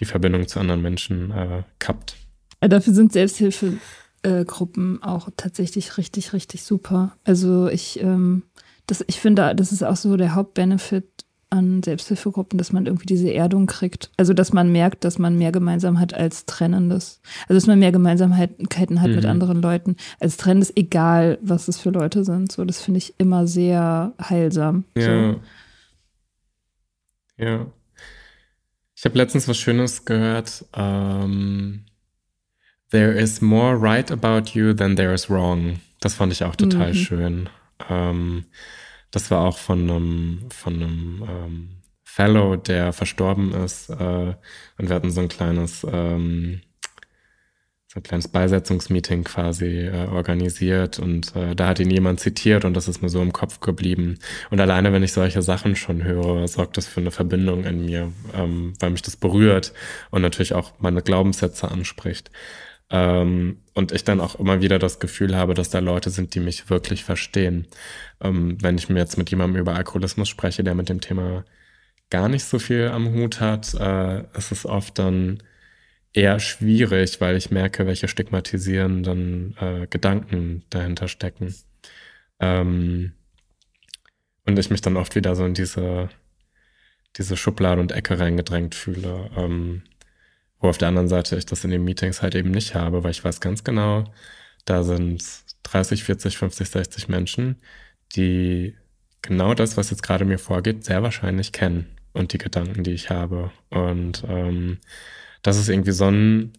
die 0.00 0.06
Verbindung 0.06 0.48
zu 0.48 0.58
anderen 0.58 0.82
Menschen 0.82 1.30
äh, 1.30 1.62
kappt. 1.78 2.16
Dafür 2.60 2.92
sind 2.92 3.12
Selbsthilfegruppen 3.12 5.02
auch 5.04 5.28
tatsächlich 5.36 5.98
richtig, 5.98 6.32
richtig 6.32 6.64
super. 6.64 7.16
Also 7.22 7.68
ich, 7.68 8.00
ähm, 8.00 8.42
das, 8.88 9.04
ich 9.06 9.20
finde, 9.20 9.54
das 9.54 9.70
ist 9.70 9.84
auch 9.84 9.96
so 9.96 10.16
der 10.16 10.34
Hauptbenefit 10.34 11.25
an 11.56 11.82
Selbsthilfegruppen, 11.82 12.58
dass 12.58 12.72
man 12.72 12.86
irgendwie 12.86 13.06
diese 13.06 13.32
Erdung 13.32 13.66
kriegt. 13.66 14.10
Also, 14.16 14.32
dass 14.32 14.52
man 14.52 14.70
merkt, 14.70 15.04
dass 15.04 15.18
man 15.18 15.36
mehr 15.38 15.52
gemeinsam 15.52 15.98
hat 15.98 16.14
als 16.14 16.46
Trennendes. 16.46 17.20
Also, 17.48 17.54
dass 17.54 17.66
man 17.66 17.78
mehr 17.78 17.92
Gemeinsamkeiten 17.92 19.00
hat 19.00 19.08
mhm. 19.10 19.16
mit 19.16 19.26
anderen 19.26 19.60
Leuten 19.60 19.96
als 20.20 20.36
Trennendes, 20.36 20.72
egal 20.76 21.38
was 21.42 21.68
es 21.68 21.78
für 21.78 21.90
Leute 21.90 22.24
sind. 22.24 22.52
So, 22.52 22.64
das 22.64 22.80
finde 22.80 22.98
ich 22.98 23.14
immer 23.18 23.46
sehr 23.46 24.12
heilsam. 24.22 24.84
Ja. 24.96 25.32
So. 25.32 25.40
Ja. 27.38 27.66
Ich 28.94 29.04
habe 29.04 29.18
letztens 29.18 29.46
was 29.46 29.58
Schönes 29.58 30.04
gehört. 30.04 30.64
Um, 30.74 30.82
ähm, 30.82 31.84
there 32.90 33.12
is 33.12 33.42
more 33.42 33.80
right 33.80 34.10
about 34.10 34.52
you 34.52 34.72
than 34.72 34.96
there 34.96 35.12
is 35.12 35.28
wrong. 35.28 35.80
Das 36.00 36.14
fand 36.14 36.32
ich 36.32 36.44
auch 36.44 36.56
total 36.56 36.92
mhm. 36.92 36.94
schön. 36.94 37.48
Um, 37.88 37.96
ähm, 37.96 38.44
das 39.10 39.30
war 39.30 39.40
auch 39.40 39.58
von 39.58 39.82
einem, 39.82 40.50
von 40.50 40.74
einem 40.74 41.24
ähm, 41.28 41.68
Fellow, 42.16 42.56
der 42.56 42.94
verstorben 42.94 43.52
ist. 43.52 43.90
Äh, 43.90 44.34
und 44.78 44.88
wir 44.88 44.94
hatten 44.94 45.10
so 45.10 45.20
ein 45.20 45.28
kleines, 45.28 45.86
ähm, 45.90 46.62
so 47.88 48.00
ein 48.00 48.02
kleines 48.02 48.28
Beisetzungsmeeting 48.28 49.24
quasi 49.24 49.86
äh, 49.86 50.06
organisiert 50.06 50.98
und 50.98 51.36
äh, 51.36 51.54
da 51.54 51.68
hat 51.68 51.78
ihn 51.78 51.90
jemand 51.90 52.20
zitiert 52.20 52.64
und 52.64 52.74
das 52.74 52.88
ist 52.88 53.02
mir 53.02 53.10
so 53.10 53.20
im 53.20 53.34
Kopf 53.34 53.60
geblieben. 53.60 54.18
Und 54.50 54.60
alleine, 54.60 54.92
wenn 54.92 55.02
ich 55.02 55.12
solche 55.12 55.42
Sachen 55.42 55.76
schon 55.76 56.04
höre, 56.04 56.48
sorgt 56.48 56.78
das 56.78 56.86
für 56.86 57.00
eine 57.00 57.10
Verbindung 57.10 57.64
in 57.64 57.84
mir, 57.84 58.12
ähm, 58.34 58.72
weil 58.80 58.90
mich 58.90 59.02
das 59.02 59.16
berührt 59.16 59.74
und 60.10 60.22
natürlich 60.22 60.54
auch 60.54 60.72
meine 60.78 61.02
Glaubenssätze 61.02 61.70
anspricht. 61.70 62.30
Ähm, 62.90 63.62
und 63.74 63.92
ich 63.92 64.04
dann 64.04 64.20
auch 64.20 64.36
immer 64.36 64.60
wieder 64.60 64.78
das 64.78 65.00
Gefühl 65.00 65.36
habe, 65.36 65.54
dass 65.54 65.70
da 65.70 65.80
Leute 65.80 66.10
sind, 66.10 66.34
die 66.34 66.40
mich 66.40 66.70
wirklich 66.70 67.04
verstehen. 67.04 67.66
Ähm, 68.20 68.58
wenn 68.62 68.78
ich 68.78 68.88
mir 68.88 69.00
jetzt 69.00 69.18
mit 69.18 69.30
jemandem 69.30 69.60
über 69.60 69.74
Alkoholismus 69.74 70.28
spreche, 70.28 70.64
der 70.64 70.74
mit 70.74 70.88
dem 70.88 71.00
Thema 71.00 71.44
gar 72.10 72.28
nicht 72.28 72.44
so 72.44 72.58
viel 72.58 72.88
am 72.88 73.12
Hut 73.12 73.40
hat, 73.40 73.74
äh, 73.74 74.20
ist 74.36 74.52
es 74.52 74.66
oft 74.66 74.98
dann 74.98 75.42
eher 76.12 76.40
schwierig, 76.40 77.20
weil 77.20 77.36
ich 77.36 77.50
merke, 77.50 77.86
welche 77.86 78.08
stigmatisierenden 78.08 79.56
äh, 79.60 79.86
Gedanken 79.88 80.64
dahinter 80.70 81.08
stecken. 81.08 81.54
Ähm, 82.40 83.12
und 84.46 84.58
ich 84.58 84.70
mich 84.70 84.80
dann 84.80 84.96
oft 84.96 85.14
wieder 85.16 85.34
so 85.34 85.44
in 85.44 85.54
diese, 85.54 86.08
diese 87.16 87.36
Schublade 87.36 87.80
und 87.80 87.92
Ecke 87.92 88.18
reingedrängt 88.18 88.74
fühle. 88.74 89.30
Ähm, 89.36 89.82
Wo 90.66 90.70
auf 90.70 90.78
der 90.78 90.88
anderen 90.88 91.06
Seite 91.06 91.36
ich 91.36 91.46
das 91.46 91.62
in 91.62 91.70
den 91.70 91.84
Meetings 91.84 92.22
halt 92.22 92.34
eben 92.34 92.50
nicht 92.50 92.74
habe, 92.74 93.04
weil 93.04 93.12
ich 93.12 93.22
weiß 93.22 93.40
ganz 93.40 93.62
genau, 93.62 94.12
da 94.64 94.82
sind 94.82 95.22
30, 95.62 96.02
40, 96.02 96.38
50, 96.38 96.68
60 96.68 97.08
Menschen, 97.08 97.54
die 98.16 98.74
genau 99.22 99.54
das, 99.54 99.76
was 99.76 99.90
jetzt 99.90 100.02
gerade 100.02 100.24
mir 100.24 100.40
vorgeht, 100.40 100.84
sehr 100.84 101.04
wahrscheinlich 101.04 101.52
kennen 101.52 101.86
und 102.14 102.32
die 102.32 102.38
Gedanken, 102.38 102.82
die 102.82 102.90
ich 102.90 103.10
habe. 103.10 103.52
Und 103.70 104.24
ähm, 104.26 104.78
das 105.42 105.56
ist 105.56 105.68
irgendwie 105.68 105.92
so 105.92 106.06
ein 106.08 106.52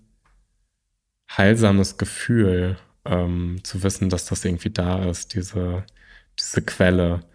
heilsames 1.30 1.98
Gefühl, 1.98 2.78
ähm, 3.04 3.60
zu 3.64 3.84
wissen, 3.84 4.08
dass 4.08 4.24
das 4.24 4.46
irgendwie 4.46 4.70
da 4.70 5.04
ist, 5.04 5.34
diese, 5.34 5.84
diese 6.40 6.62
Quelle, 6.62 7.26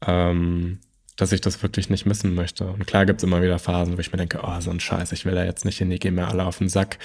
ähm, 0.00 0.80
dass 1.16 1.32
ich 1.32 1.40
das 1.40 1.62
wirklich 1.62 1.88
nicht 1.88 2.04
missen 2.04 2.34
möchte. 2.34 2.66
Und 2.66 2.86
klar 2.86 3.06
gibt 3.06 3.20
es 3.20 3.24
immer 3.24 3.42
wieder 3.42 3.58
Phasen, 3.58 3.96
wo 3.96 4.00
ich 4.00 4.12
mir 4.12 4.18
denke, 4.18 4.40
oh, 4.42 4.60
so 4.60 4.70
ein 4.70 4.80
Scheiß, 4.80 5.12
ich 5.12 5.24
will 5.24 5.34
da 5.34 5.44
jetzt 5.44 5.64
nicht 5.64 5.78
hin, 5.78 5.90
die 5.90 5.98
gehen 5.98 6.14
mir 6.14 6.28
alle 6.28 6.44
auf 6.44 6.58
den 6.58 6.68
Sack. 6.68 6.98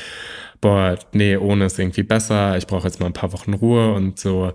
Boah, 0.60 1.00
nee, 1.14 1.38
ohne 1.38 1.66
ist 1.66 1.80
irgendwie 1.80 2.04
besser, 2.04 2.58
ich 2.58 2.68
brauche 2.68 2.88
jetzt 2.88 3.00
mal 3.00 3.08
ein 3.08 3.14
paar 3.14 3.32
Wochen 3.32 3.54
Ruhe 3.54 3.94
und 3.94 4.20
so. 4.20 4.54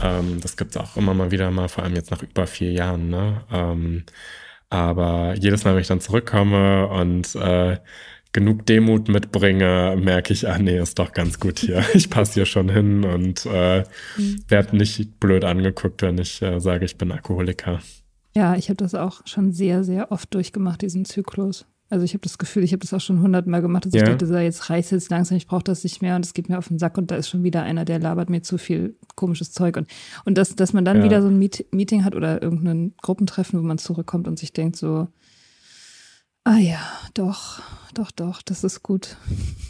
Ähm, 0.00 0.40
das 0.40 0.56
gibt 0.56 0.70
es 0.70 0.76
auch 0.76 0.96
immer 0.96 1.14
mal 1.14 1.32
wieder 1.32 1.50
mal, 1.50 1.68
vor 1.68 1.84
allem 1.84 1.94
jetzt 1.96 2.10
nach 2.10 2.22
über 2.22 2.46
vier 2.46 2.72
Jahren, 2.72 3.10
ne? 3.10 3.42
Ähm, 3.52 4.04
aber 4.70 5.34
jedes 5.34 5.64
Mal, 5.64 5.74
wenn 5.74 5.82
ich 5.82 5.88
dann 5.88 6.00
zurückkomme 6.00 6.86
und 6.88 7.34
äh, 7.34 7.78
genug 8.32 8.64
Demut 8.66 9.08
mitbringe, 9.08 9.96
merke 10.00 10.32
ich, 10.32 10.48
ah 10.48 10.58
nee, 10.58 10.78
ist 10.78 10.98
doch 10.98 11.12
ganz 11.12 11.38
gut 11.38 11.58
hier. 11.58 11.84
Ich 11.94 12.08
passe 12.08 12.34
hier 12.34 12.46
schon 12.46 12.70
hin 12.70 13.04
und 13.04 13.44
äh, 13.46 13.84
mhm. 14.16 14.44
werde 14.48 14.76
nicht 14.76 15.20
blöd 15.20 15.44
angeguckt, 15.44 16.02
wenn 16.02 16.18
ich 16.18 16.40
äh, 16.40 16.60
sage, 16.60 16.84
ich 16.84 16.96
bin 16.96 17.12
Alkoholiker. 17.12 17.80
Ja, 18.34 18.56
ich 18.56 18.68
habe 18.68 18.76
das 18.76 18.94
auch 18.94 19.26
schon 19.26 19.52
sehr, 19.52 19.84
sehr 19.84 20.10
oft 20.10 20.32
durchgemacht, 20.32 20.82
diesen 20.82 21.04
Zyklus. 21.04 21.66
Also 21.90 22.06
ich 22.06 22.14
habe 22.14 22.22
das 22.22 22.38
Gefühl, 22.38 22.64
ich 22.64 22.72
habe 22.72 22.80
das 22.80 22.94
auch 22.94 23.02
schon 23.02 23.20
hundertmal 23.20 23.60
gemacht, 23.60 23.84
dass 23.84 23.92
ja. 23.92 24.02
ich 24.02 24.08
dachte, 24.08 24.26
so, 24.26 24.34
jetzt 24.38 24.70
reißt 24.70 24.92
jetzt 24.92 25.10
langsam, 25.10 25.36
ich 25.36 25.46
brauche 25.46 25.62
das 25.62 25.84
nicht 25.84 26.00
mehr 26.00 26.16
und 26.16 26.24
es 26.24 26.32
geht 26.32 26.48
mir 26.48 26.56
auf 26.56 26.68
den 26.68 26.78
Sack 26.78 26.96
und 26.96 27.10
da 27.10 27.16
ist 27.16 27.28
schon 27.28 27.44
wieder 27.44 27.64
einer, 27.64 27.84
der 27.84 27.98
labert 27.98 28.30
mir 28.30 28.40
zu 28.40 28.56
viel 28.56 28.96
komisches 29.14 29.52
Zeug. 29.52 29.76
Und, 29.76 29.88
und 30.24 30.38
das, 30.38 30.56
dass 30.56 30.72
man 30.72 30.86
dann 30.86 30.98
ja. 30.98 31.04
wieder 31.04 31.20
so 31.20 31.28
ein 31.28 31.38
Meet 31.38 31.66
Meeting 31.70 32.04
hat 32.04 32.14
oder 32.14 32.40
irgendein 32.42 32.94
Gruppentreffen, 33.02 33.60
wo 33.60 33.62
man 33.62 33.76
zurückkommt 33.76 34.26
und 34.26 34.38
sich 34.38 34.54
denkt 34.54 34.76
so, 34.76 35.08
ah 36.44 36.56
ja, 36.56 36.80
doch, 37.12 37.60
doch, 37.92 38.10
doch, 38.10 38.40
das 38.40 38.64
ist 38.64 38.82
gut. 38.82 39.18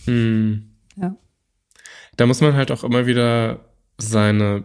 Hm. 0.04 0.70
Ja. 0.94 1.16
Da 2.16 2.26
muss 2.26 2.40
man 2.40 2.54
halt 2.54 2.70
auch 2.70 2.84
immer 2.84 3.06
wieder 3.06 3.64
seine 3.98 4.62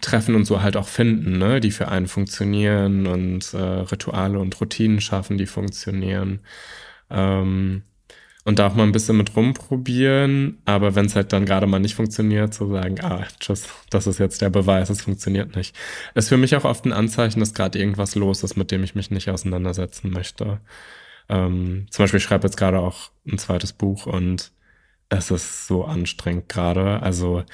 Treffen 0.00 0.34
und 0.34 0.44
so 0.44 0.62
halt 0.62 0.76
auch 0.76 0.88
finden, 0.88 1.38
ne, 1.38 1.60
die 1.60 1.70
für 1.70 1.88
einen 1.88 2.08
funktionieren 2.08 3.06
und 3.06 3.52
äh, 3.54 3.58
Rituale 3.58 4.38
und 4.38 4.60
Routinen 4.60 5.00
schaffen, 5.00 5.38
die 5.38 5.46
funktionieren. 5.46 6.40
Ähm, 7.10 7.82
und 8.44 8.58
da 8.58 8.68
auch 8.68 8.74
mal 8.74 8.84
ein 8.84 8.92
bisschen 8.92 9.18
mit 9.18 9.36
rumprobieren, 9.36 10.62
aber 10.64 10.94
wenn 10.94 11.04
es 11.04 11.14
halt 11.14 11.34
dann 11.34 11.44
gerade 11.44 11.66
mal 11.66 11.80
nicht 11.80 11.94
funktioniert, 11.94 12.54
zu 12.54 12.66
sagen, 12.72 12.98
ah, 13.02 13.26
tschüss, 13.40 13.68
das 13.90 14.06
ist 14.06 14.18
jetzt 14.18 14.40
der 14.40 14.48
Beweis, 14.48 14.88
es 14.88 15.02
funktioniert 15.02 15.54
nicht. 15.54 15.76
Ist 16.14 16.30
für 16.30 16.38
mich 16.38 16.56
auch 16.56 16.64
oft 16.64 16.86
ein 16.86 16.94
Anzeichen, 16.94 17.40
dass 17.40 17.52
gerade 17.52 17.78
irgendwas 17.78 18.14
los 18.14 18.42
ist, 18.42 18.56
mit 18.56 18.70
dem 18.70 18.82
ich 18.84 18.94
mich 18.94 19.10
nicht 19.10 19.28
auseinandersetzen 19.28 20.10
möchte. 20.10 20.60
Ähm, 21.28 21.88
zum 21.90 22.04
Beispiel, 22.04 22.18
ich 22.18 22.24
schreibe 22.24 22.46
jetzt 22.46 22.56
gerade 22.56 22.78
auch 22.78 23.10
ein 23.30 23.36
zweites 23.36 23.74
Buch 23.74 24.06
und 24.06 24.50
es 25.10 25.30
ist 25.30 25.66
so 25.66 25.84
anstrengend 25.84 26.48
gerade. 26.48 27.02
Also 27.02 27.44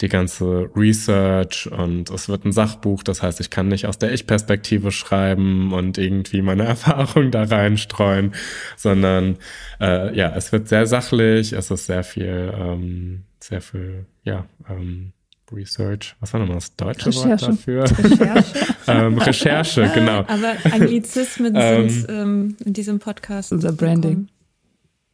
die 0.00 0.08
ganze 0.08 0.68
Research 0.74 1.70
und 1.70 2.10
es 2.10 2.28
wird 2.28 2.44
ein 2.44 2.52
Sachbuch, 2.52 3.02
das 3.02 3.22
heißt, 3.22 3.40
ich 3.40 3.50
kann 3.50 3.68
nicht 3.68 3.86
aus 3.86 3.98
der 3.98 4.12
Ich-Perspektive 4.12 4.90
schreiben 4.90 5.72
und 5.72 5.96
irgendwie 5.96 6.42
meine 6.42 6.64
Erfahrung 6.66 7.30
da 7.30 7.44
reinstreuen, 7.44 8.34
sondern 8.76 9.36
äh, 9.80 10.16
ja, 10.16 10.34
es 10.34 10.50
wird 10.52 10.68
sehr 10.68 10.86
sachlich, 10.86 11.52
es 11.52 11.70
ist 11.70 11.86
sehr 11.86 12.02
viel, 12.02 12.52
ähm, 12.56 13.22
sehr 13.38 13.60
viel, 13.60 14.06
ja, 14.24 14.46
ähm, 14.68 15.12
Research, 15.52 16.16
was 16.20 16.32
war 16.32 16.40
nochmal 16.40 16.56
das 16.56 16.74
deutsche 16.74 17.10
Recherche. 17.10 17.28
Wort 17.28 17.42
dafür? 17.42 17.84
Recherche. 17.84 18.74
ähm, 18.88 19.18
Recherche, 19.18 19.92
genau. 19.94 20.20
Aber 20.20 20.54
Anglizismen 20.64 21.54
ähm, 21.54 21.88
sind 21.88 22.06
ähm, 22.08 22.56
in 22.64 22.72
diesem 22.72 22.98
Podcast. 22.98 23.52
Unser 23.52 23.72
Branding. 23.72 24.28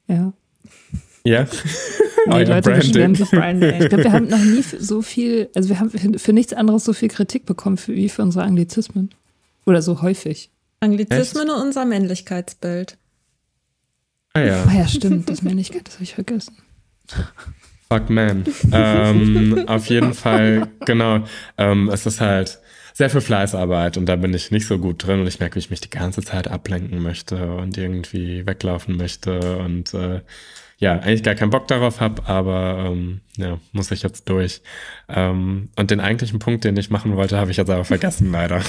Ja. 0.06 0.32
Ja. 1.24 1.46
Nee, 2.26 2.34
Euer 2.34 2.44
Leute 2.44 2.70
beschweren 2.72 3.14
sich 3.14 3.30
Branding. 3.30 3.80
Ich 3.80 3.88
glaube, 3.88 4.04
wir 4.04 4.12
haben 4.12 4.28
noch 4.28 4.38
nie 4.44 4.62
so 4.62 5.00
viel, 5.00 5.48
also 5.54 5.70
wir 5.70 5.80
haben 5.80 6.18
für 6.18 6.32
nichts 6.34 6.52
anderes 6.52 6.84
so 6.84 6.92
viel 6.92 7.08
Kritik 7.08 7.46
bekommen 7.46 7.78
für, 7.78 7.94
wie 7.94 8.10
für 8.10 8.20
unsere 8.20 8.44
Anglizismen. 8.44 9.08
Oder 9.64 9.80
so 9.80 10.02
häufig. 10.02 10.50
Anglizismen 10.80 11.44
Echt? 11.48 11.56
und 11.56 11.62
unser 11.62 11.86
Männlichkeitsbild. 11.86 12.98
Ah 14.34 14.40
ja. 14.40 14.64
Ah 14.68 14.72
ja, 14.80 14.86
stimmt, 14.86 15.30
das 15.30 15.40
Männlichkeit, 15.40 15.86
das 15.86 15.94
habe 15.94 16.04
ich 16.04 16.14
vergessen. 16.14 16.58
Fuck 17.90 18.10
man. 18.10 18.44
ähm, 18.70 19.64
auf 19.66 19.86
jeden 19.86 20.12
Fall, 20.12 20.68
genau. 20.84 21.24
Ähm, 21.56 21.88
es 21.88 22.04
ist 22.04 22.20
halt 22.20 22.60
sehr 22.92 23.10
viel 23.10 23.20
Fleißarbeit 23.20 23.96
und 23.96 24.06
da 24.06 24.16
bin 24.16 24.34
ich 24.34 24.50
nicht 24.50 24.66
so 24.66 24.78
gut 24.78 25.06
drin 25.06 25.20
und 25.20 25.26
ich 25.26 25.40
merke, 25.40 25.56
wie 25.56 25.60
ich 25.60 25.70
mich 25.70 25.80
die 25.80 25.90
ganze 25.90 26.22
Zeit 26.22 26.48
ablenken 26.48 27.02
möchte 27.02 27.52
und 27.54 27.76
irgendwie 27.76 28.46
weglaufen 28.46 28.96
möchte 28.96 29.58
und 29.58 29.94
äh, 29.94 30.20
ja, 30.80 30.94
eigentlich 30.94 31.22
gar 31.22 31.34
keinen 31.34 31.50
Bock 31.50 31.68
darauf 31.68 32.00
habe, 32.00 32.26
aber 32.26 32.86
ähm, 32.86 33.20
ja, 33.36 33.58
muss 33.72 33.90
ich 33.90 34.02
jetzt 34.02 34.28
durch. 34.30 34.62
Ähm, 35.08 35.68
und 35.76 35.90
den 35.90 36.00
eigentlichen 36.00 36.38
Punkt, 36.38 36.64
den 36.64 36.76
ich 36.78 36.88
machen 36.88 37.16
wollte, 37.16 37.36
habe 37.36 37.50
ich 37.50 37.58
jetzt 37.58 37.68
aber 37.68 37.84
vergessen, 37.84 38.32
leider. 38.32 38.62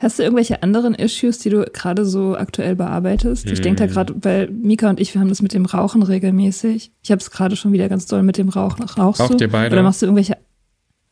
Hast 0.00 0.18
du 0.18 0.24
irgendwelche 0.24 0.60
anderen 0.64 0.94
Issues, 0.94 1.38
die 1.38 1.50
du 1.50 1.64
gerade 1.72 2.04
so 2.04 2.36
aktuell 2.36 2.74
bearbeitest? 2.74 3.48
Ich 3.48 3.60
denke 3.60 3.78
da 3.78 3.84
hm. 3.84 3.92
gerade, 3.92 4.14
weil 4.22 4.50
Mika 4.50 4.90
und 4.90 4.98
ich, 4.98 5.14
wir 5.14 5.20
haben 5.20 5.28
das 5.28 5.40
mit 5.40 5.54
dem 5.54 5.66
Rauchen 5.66 6.02
regelmäßig. 6.02 6.90
Ich 7.00 7.10
habe 7.12 7.20
es 7.20 7.30
gerade 7.30 7.54
schon 7.54 7.72
wieder 7.72 7.88
ganz 7.88 8.06
doll 8.06 8.24
mit 8.24 8.38
dem 8.38 8.48
Rauchen. 8.48 8.82
Rauchst 8.82 9.20
Raucht 9.20 9.40
du? 9.40 9.44
ihr 9.44 9.50
beide? 9.50 9.72
Oder 9.72 9.84
machst 9.84 10.02
du 10.02 10.06
irgendwelche, 10.06 10.36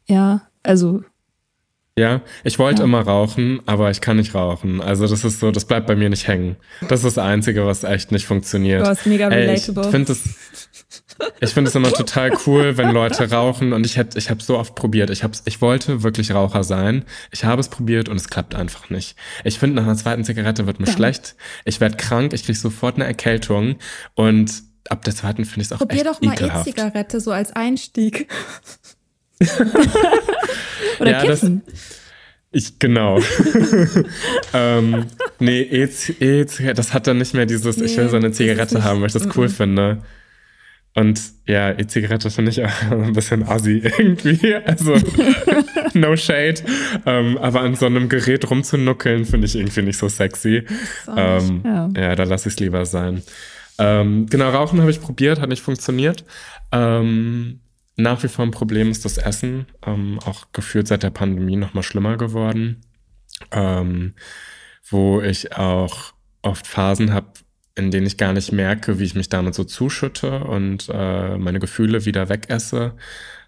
ja, 0.09 0.43
also 0.65 1.05
ja, 2.01 2.23
ich 2.43 2.59
wollte 2.59 2.81
ja. 2.81 2.85
immer 2.85 3.03
rauchen, 3.03 3.61
aber 3.67 3.91
ich 3.91 4.01
kann 4.01 4.17
nicht 4.17 4.35
rauchen. 4.35 4.81
Also 4.81 5.07
das 5.07 5.25
ist 5.25 5.41
so, 5.41 5.51
das 5.51 5.65
bleibt 5.65 5.87
bei 5.87 5.95
mir 5.95 6.09
nicht 6.09 6.27
hängen. 6.27 6.57
Das 6.89 7.05
ist 7.05 7.17
das 7.17 7.19
Einzige, 7.19 7.67
was 7.67 7.85
echt 7.85 8.11
nicht 8.11 8.27
funktioniert. 8.27 8.83
Du 8.83 8.89
hast 8.89 9.07
mega 9.07 9.29
relatable. 9.29 9.83
Ey, 9.83 9.87
ich 9.87 9.91
finde 9.91 10.13
es 10.13 10.25
ich 11.41 11.51
finde 11.51 11.69
es 11.69 11.75
immer 11.75 11.93
total 11.93 12.33
cool, 12.47 12.77
wenn 12.77 12.91
Leute 12.91 13.31
rauchen 13.31 13.73
und 13.73 13.85
ich 13.85 13.97
hätte, 13.97 14.19
ich 14.19 14.31
habe 14.31 14.43
so 14.43 14.59
oft 14.59 14.75
probiert. 14.75 15.11
Ich 15.11 15.23
hab's, 15.23 15.43
ich 15.45 15.61
wollte 15.61 16.03
wirklich 16.03 16.33
Raucher 16.33 16.65
sein. 16.65 17.05
Ich 17.31 17.45
habe 17.45 17.61
es 17.61 17.69
probiert 17.69 18.09
und 18.09 18.17
es 18.17 18.29
klappt 18.29 18.55
einfach 18.55 18.91
nicht. 18.91 19.17
Ich 19.45 19.59
finde, 19.59 19.77
nach 19.77 19.85
einer 19.85 19.97
zweiten 19.97 20.25
Zigarette 20.25 20.67
wird 20.67 20.81
mir 20.81 20.87
ja. 20.87 20.93
schlecht. 20.93 21.37
Ich 21.65 21.81
werde 21.81 21.97
krank, 21.97 22.33
ich 22.33 22.45
kriege 22.45 22.59
sofort 22.59 22.97
eine 22.97 23.05
Erkältung 23.05 23.77
und 24.15 24.63
ab 24.89 25.05
der 25.05 25.15
zweiten 25.15 25.45
finde 25.45 25.61
ich 25.61 25.67
es 25.67 25.73
auch 25.73 25.79
Probier 25.79 25.99
echt 25.99 26.07
doch 26.07 26.21
mal 26.23 26.35
E-Zigarette 26.35 27.21
so 27.21 27.33
als 27.33 27.53
Einstieg. 27.53 28.29
Oder 31.01 31.11
ja, 31.11 31.21
kiffen. 31.23 31.63
Das, 31.67 32.01
ich, 32.53 32.79
genau. 32.79 33.21
ähm, 34.55 35.07
nee, 35.39 35.61
e 35.61 35.89
e 36.21 36.45
das 36.75 36.93
hat 36.93 37.07
dann 37.07 37.19
nicht 37.19 37.35
mehr 37.35 37.47
dieses, 37.47 37.77
nee, 37.77 37.85
ich 37.85 37.97
will 37.97 38.09
so 38.09 38.17
eine 38.17 38.33
Zigarette 38.33 38.83
haben, 38.83 39.01
weil 39.01 39.07
ich 39.07 39.13
das 39.13 39.27
cool 39.37 39.47
mm 39.47 39.51
-mm. 39.51 39.57
finde. 39.57 40.03
Und 40.95 41.21
ja, 41.47 41.71
E-Zigarette 41.71 42.31
finde 42.31 42.51
ich 42.51 42.65
auch 42.65 42.83
ein 42.91 43.13
bisschen 43.13 43.45
assi 43.45 43.83
irgendwie. 43.85 44.55
Also, 44.57 44.97
no 45.95 46.17
shade. 46.17 46.63
Ähm, 47.07 47.39
aber 47.39 47.61
an 47.61 47.77
so 47.77 47.87
einem 47.87 48.09
Gerät 48.09 48.51
rumzunuckeln, 48.51 49.25
finde 49.25 49.47
ich 49.47 49.55
irgendwie 49.55 49.83
nicht 49.83 49.99
so 49.99 50.09
sexy. 50.09 50.67
Ähm, 51.17 51.63
ja. 51.65 51.91
ja. 51.97 52.17
da 52.17 52.25
lasse 52.25 52.49
ich 52.49 52.55
es 52.55 52.61
lieber 52.61 52.85
sein. 52.87 53.23
Ähm, 53.79 54.27
genau, 54.29 54.51
Rauchen 54.51 54.81
habe 54.81 54.91
ich 54.91 55.01
probiert, 55.01 55.41
hat 55.41 55.49
nicht 55.49 55.63
funktioniert. 55.63 56.25
Ähm, 56.73 57.61
nach 58.03 58.23
wie 58.23 58.29
vor 58.29 58.45
ein 58.45 58.51
Problem 58.51 58.91
ist 58.91 59.05
das 59.05 59.19
Essen, 59.19 59.67
ähm, 59.87 60.19
auch 60.25 60.53
gefühlt 60.53 60.89
seit 60.89 61.03
der 61.03 61.11
Pandemie 61.11 61.57
noch 61.57 61.75
mal 61.75 61.83
schlimmer 61.83 62.17
geworden, 62.17 62.83
ähm, 63.53 64.15
wo 64.89 65.21
ich 65.21 65.57
auch 65.57 66.13
oft 66.43 66.67
Phasen 66.67 67.13
habe, 67.13 67.29
in 67.75 67.91
denen 67.91 68.07
ich 68.07 68.17
gar 68.17 68.33
nicht 68.33 68.53
merke, 68.53 68.99
wie 68.99 69.05
ich 69.05 69.15
mich 69.15 69.29
damit 69.29 69.55
so 69.55 69.65
zuschütte 69.65 70.45
und 70.45 70.89
äh, 70.93 71.39
meine 71.39 71.61
Gefühle 71.61 72.05
wieder 72.05 72.29
wegesse. 72.29 72.97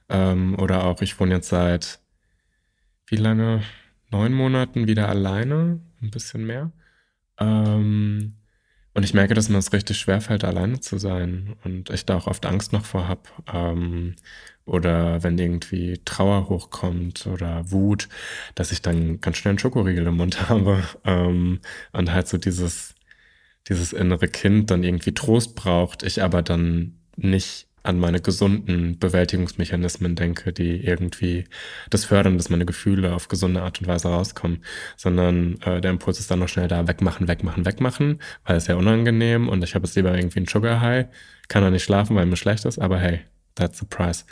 Ähm, 0.09 0.59
oder 0.59 0.85
auch, 0.85 1.03
ich 1.03 1.19
wohne 1.19 1.35
jetzt 1.35 1.49
seit 1.49 2.01
wie 3.07 3.17
lange? 3.17 3.63
Neun 4.11 4.33
Monaten 4.33 4.87
wieder 4.87 5.09
alleine, 5.09 5.81
ein 6.03 6.11
bisschen 6.11 6.47
mehr. 6.47 6.71
Ähm, 7.39 8.35
und 8.95 9.05
ich 9.05 9.15
merke, 9.15 9.35
dass 9.35 9.49
mir 9.49 9.59
es 9.59 9.73
richtig 9.73 9.99
schwerfällt, 9.99 10.45
alleine 10.45 10.81
zu 10.81 10.99
sein. 10.99 11.57
Und 11.65 11.89
ich 11.91 12.05
da 12.05 12.17
auch 12.17 12.27
oft 12.27 12.45
Angst 12.45 12.73
noch 12.73 12.85
vor 12.85 13.09
habe. 13.09 13.23
Ähm, 13.53 14.17
oder 14.65 15.23
wenn 15.23 15.39
irgendwie 15.39 16.01
Trauer 16.05 16.49
hochkommt 16.49 17.27
oder 17.27 17.71
Wut, 17.71 18.09
dass 18.55 18.71
ich 18.71 18.83
dann 18.83 19.21
ganz 19.21 19.39
schnell 19.39 19.53
einen 19.53 19.59
Schokoriegel 19.59 20.07
im 20.07 20.17
Mund 20.17 20.49
habe. 20.49 20.83
Ähm, 21.05 21.61
und 21.93 22.13
halt 22.13 22.29
so 22.29 22.37
dieses, 22.37 22.95
dieses 23.69 23.93
innere 23.95 24.29
Kind 24.29 24.71
dann 24.71 24.85
irgendwie 24.85 25.15
Trost 25.15 25.57
braucht, 25.57 26.03
ich 26.03 26.23
aber 26.23 26.43
dann 26.43 26.99
nicht 27.17 27.69
an 27.83 27.99
meine 27.99 28.21
gesunden 28.21 28.99
Bewältigungsmechanismen 28.99 30.15
denke, 30.15 30.53
die 30.53 30.85
irgendwie 30.85 31.45
das 31.91 32.05
fördern, 32.05 32.37
dass 32.37 32.51
meine 32.51 32.67
Gefühle 32.67 33.15
auf 33.15 33.29
gesunde 33.29 33.63
Art 33.63 33.81
und 33.81 33.87
Weise 33.87 34.09
rauskommen, 34.09 34.65
sondern 34.97 35.61
äh, 35.63 35.81
der 35.81 35.91
Impuls 35.91 36.21
ist 36.21 36.31
dann 36.31 36.39
noch 36.39 36.49
schnell 36.49 36.69
da, 36.69 36.87
wegmachen, 36.87 37.29
wegmachen, 37.29 37.65
wegmachen, 37.65 38.21
weil 38.45 38.57
es 38.57 38.67
ja 38.67 38.77
unangenehm 38.77 39.49
und 39.49 39.65
ich 39.65 39.75
habe 39.75 39.85
es 39.85 39.95
lieber 39.95 40.15
irgendwie 40.15 40.41
ein 40.41 40.47
Sugar 40.47 40.81
High, 40.81 41.07
kann 41.49 41.63
dann 41.63 41.73
nicht 41.73 41.85
schlafen, 41.85 42.17
weil 42.17 42.27
mir 42.27 42.37
schlecht 42.37 42.65
ist, 42.65 42.79
aber 42.79 42.99
hey, 42.99 43.21
that's 43.55 43.79
the 43.79 43.87
price. 43.87 44.25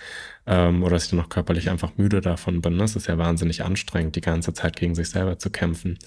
Ähm, 0.47 0.83
oder 0.83 0.93
dass 0.93 1.05
ich 1.05 1.11
dann 1.11 1.19
noch 1.19 1.29
körperlich 1.29 1.71
einfach 1.71 1.97
müde 1.97 2.21
davon 2.21 2.61
bin. 2.61 2.79
Das 2.79 2.97
ist 2.97 3.07
ja 3.07 3.19
wahnsinnig 3.19 3.63
anstrengend, 3.65 4.17
die 4.17 4.21
ganze 4.21 4.53
Zeit 4.55 4.77
gegen 4.77 4.95
sich 4.95 5.11
selber 5.11 5.39
zu 5.39 5.51
kämpfen. 5.51 5.99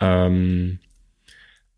Ähm, 0.00 0.80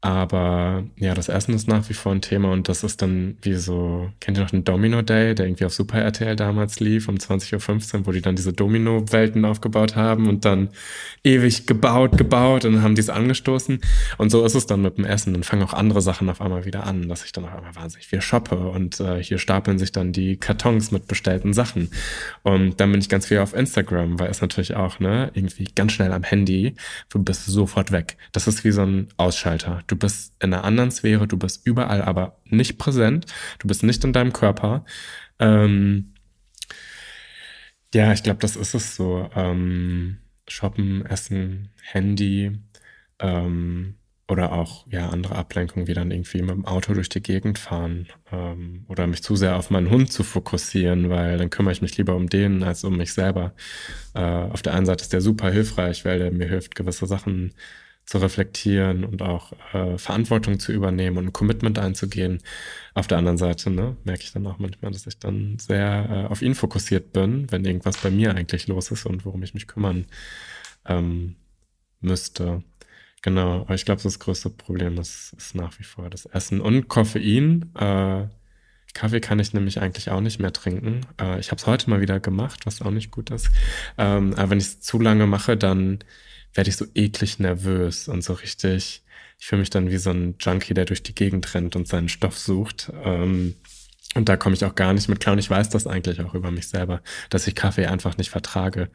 aber 0.03 0.84
ja, 0.96 1.12
das 1.12 1.28
Essen 1.28 1.55
ist 1.55 1.68
nach 1.68 1.86
wie 1.90 1.94
vor 1.94 2.12
ein 2.12 2.22
Thema 2.22 2.51
und 2.53 2.70
das 2.70 2.84
ist 2.84 3.03
dann 3.03 3.36
wie 3.42 3.53
so, 3.53 4.11
kennt 4.20 4.38
ihr 4.38 4.42
noch 4.42 4.51
den 4.51 4.64
Domino 4.64 5.03
Day, 5.03 5.34
der 5.34 5.44
irgendwie 5.44 5.66
auf 5.66 5.74
Super 5.74 5.98
RTL 5.98 6.36
damals 6.36 6.80
lief 6.80 7.07
um 7.09 7.16
20.15 7.16 7.98
Uhr, 7.98 8.07
wo 8.07 8.12
die 8.12 8.22
dann 8.22 8.34
diese 8.34 8.55
Domino-Welten 8.55 9.44
aufgebaut 9.44 9.96
haben 9.96 10.26
und 10.26 10.46
dann 10.46 10.70
ewig 11.22 11.66
gebaut, 11.66 12.16
gebaut 12.16 12.64
und 12.64 12.82
haben 12.82 12.94
die 12.94 13.03
es 13.03 13.11
angestoßen. 13.11 13.80
Und 14.16 14.30
so 14.30 14.42
ist 14.42 14.55
es 14.55 14.66
dann 14.66 14.80
mit 14.80 14.96
dem 14.96 15.05
Essen. 15.05 15.34
Dann 15.34 15.42
fangen 15.42 15.64
auch 15.64 15.74
andere 15.74 16.01
Sachen 16.01 16.30
auf 16.30 16.40
einmal 16.40 16.64
wieder 16.64 16.86
an, 16.86 17.07
dass 17.11 17.26
ich 17.26 17.32
dann 17.32 17.44
auf 17.44 17.55
einmal 17.55 17.76
wahnsinnig 17.76 18.07
viel 18.07 18.22
shoppe 18.22 18.57
und 18.57 19.01
äh, 19.01 19.22
hier 19.22 19.36
stapeln 19.36 19.78
sich 19.78 19.92
dann 19.92 20.12
die 20.12 20.38
Kartons 20.38 20.92
mit 20.92 21.09
bestellten 21.09 21.53
Sachen. 21.53 21.90
Und 22.42 22.80
dann 22.80 22.90
bin 22.90 23.03
ich 23.03 23.11
ganz 23.11 23.26
viel 23.26 23.38
auf 23.38 23.53
Instagram, 23.53 24.18
weil 24.18 24.30
es 24.30 24.40
natürlich 24.40 24.76
auch, 24.76 24.98
ne, 24.98 25.30
irgendwie 25.34 25.68
ganz 25.74 25.92
schnell 25.92 26.12
am 26.12 26.22
Handy, 26.22 26.74
du 27.11 27.22
bist 27.22 27.44
sofort 27.44 27.92
weg. 27.92 28.16
Das 28.32 28.48
ist 28.48 28.64
wie 28.64 28.70
so 28.70 28.80
ein 28.80 29.09
Ausschalter 29.18 29.82
Du 29.91 29.97
bist 29.97 30.34
in 30.41 30.55
einer 30.55 30.62
anderen 30.62 30.93
Sphäre, 30.93 31.26
du 31.26 31.36
bist 31.36 31.66
überall, 31.66 32.03
aber 32.03 32.38
nicht 32.45 32.78
präsent. 32.78 33.26
Du 33.59 33.66
bist 33.66 33.82
nicht 33.82 34.05
in 34.05 34.12
deinem 34.12 34.32
Körper. 34.32 34.84
Ähm, 35.41 36.14
ja, 37.93 38.12
ich 38.12 38.22
glaube, 38.22 38.38
das 38.38 38.55
ist 38.55 38.74
es 38.74 38.95
so. 38.95 39.28
Ähm, 39.34 40.18
shoppen, 40.49 41.05
Essen, 41.07 41.70
Handy 41.82 42.53
ähm, 43.18 43.97
oder 44.28 44.53
auch 44.53 44.86
ja 44.88 45.09
andere 45.09 45.34
Ablenkungen, 45.34 45.88
wie 45.88 45.95
dann 45.95 46.12
irgendwie 46.12 46.43
mit 46.43 46.51
dem 46.51 46.66
Auto 46.66 46.95
durch 46.95 47.09
die 47.09 47.22
Gegend 47.22 47.59
fahren 47.59 48.07
ähm, 48.30 48.84
oder 48.88 49.09
mich 49.09 49.24
zu 49.24 49.34
sehr 49.34 49.57
auf 49.57 49.70
meinen 49.70 49.91
Hund 49.91 50.12
zu 50.12 50.22
fokussieren, 50.22 51.11
weil 51.11 51.36
dann 51.36 51.51
kümmere 51.51 51.72
ich 51.72 51.82
mich 51.82 51.97
lieber 51.99 52.14
um 52.14 52.28
den 52.28 52.62
als 52.62 52.84
um 52.84 52.97
mich 52.97 53.12
selber. 53.12 53.55
Äh, 54.14 54.20
auf 54.20 54.62
der 54.62 54.74
einen 54.74 54.86
Seite 54.86 55.03
ist 55.03 55.12
der 55.12 55.20
super 55.20 55.51
hilfreich, 55.51 56.05
weil 56.05 56.20
der 56.20 56.30
mir 56.30 56.49
hilft, 56.49 56.76
gewisse 56.76 57.07
Sachen 57.07 57.55
zu 58.11 58.18
reflektieren 58.18 59.04
und 59.04 59.22
auch 59.22 59.52
äh, 59.72 59.96
Verantwortung 59.96 60.58
zu 60.58 60.72
übernehmen 60.72 61.16
und 61.16 61.26
ein 61.26 61.32
Commitment 61.32 61.78
einzugehen. 61.78 62.42
Auf 62.92 63.06
der 63.06 63.18
anderen 63.18 63.38
Seite 63.38 63.70
ne, 63.70 63.96
merke 64.02 64.24
ich 64.24 64.32
dann 64.32 64.48
auch 64.48 64.58
manchmal, 64.58 64.90
dass 64.90 65.06
ich 65.06 65.20
dann 65.20 65.61
sehr 65.61 66.08
äh, 66.11 66.26
auf 66.26 66.42
ihn 66.42 66.56
fokussiert 66.56 67.12
bin, 67.12 67.52
wenn 67.52 67.64
irgendwas 67.64 67.98
bei 67.98 68.11
mir 68.11 68.34
eigentlich 68.34 68.66
los 68.66 68.90
ist 68.90 69.06
und 69.06 69.24
worum 69.24 69.44
ich 69.44 69.54
mich 69.54 69.68
kümmern 69.68 70.06
ähm, 70.86 71.36
müsste. 72.00 72.64
Genau, 73.22 73.61
aber 73.61 73.76
ich 73.76 73.84
glaube, 73.84 74.02
das 74.02 74.18
größte 74.18 74.50
Problem 74.50 74.98
ist, 74.98 75.32
ist 75.34 75.54
nach 75.54 75.78
wie 75.78 75.84
vor 75.84 76.11
das 76.11 76.26
Essen 76.26 76.61
und 76.61 76.88
Koffein. 76.88 77.72
Äh, 77.76 78.24
Kaffee 78.92 79.20
kann 79.20 79.38
ich 79.38 79.52
nämlich 79.54 79.80
eigentlich 79.80 80.11
auch 80.11 80.20
nicht 80.20 80.40
mehr 80.40 80.52
trinken. 80.52 81.02
Äh, 81.20 81.38
ich 81.38 81.52
habe 81.52 81.61
es 81.61 81.66
heute 81.68 81.88
mal 81.88 82.00
wieder 82.00 82.18
gemacht, 82.18 82.66
was 82.66 82.82
auch 82.82 82.90
nicht 82.90 83.12
gut 83.12 83.30
ist. 83.30 83.50
Ähm, 83.98 84.34
aber 84.34 84.50
wenn 84.50 84.58
ich 84.58 84.64
es 84.64 84.80
zu 84.80 84.98
lange 84.98 85.28
mache, 85.28 85.56
dann 85.56 86.00
werde 86.55 86.70
ich 86.70 86.76
so 86.76 86.86
eklig 86.94 87.38
nervös 87.38 88.09
und 88.09 88.22
so 88.22 88.34
richtig, 88.34 89.03
ich 89.38 89.46
fühle 89.46 89.61
mich 89.61 89.70
dann 89.70 89.90
wie 89.90 89.98
so 89.98 90.11
ein 90.11 90.34
Junkie, 90.40 90.74
der 90.74 90.84
durch 90.84 91.03
die 91.03 91.14
Gegend 91.14 91.55
rennt 91.55 91.76
und 91.76 91.88
seinen 91.88 92.09
Stoff 92.09 92.38
sucht. 92.38 92.92
Ähm, 93.05 93.55
und 94.16 94.28
da 94.28 94.36
komme 94.36 94.57
ich 94.57 94.64
auch 94.64 94.74
gar 94.74 94.92
nicht 94.92 95.09
mit 95.09 95.20
klar. 95.20 95.34
Und 95.34 95.38
ich 95.38 95.51
weiß 95.51 95.68
das 95.68 95.86
eigentlich 95.86 96.20
auch 96.20 96.34
über 96.34 96.51
mich 96.51 96.68
selber, 96.68 97.01
dass 97.30 97.46
ich 97.46 97.55
Kaffee 97.55 97.86
einfach 97.86 98.16
nicht 98.18 98.30
vertrage. 98.30 98.90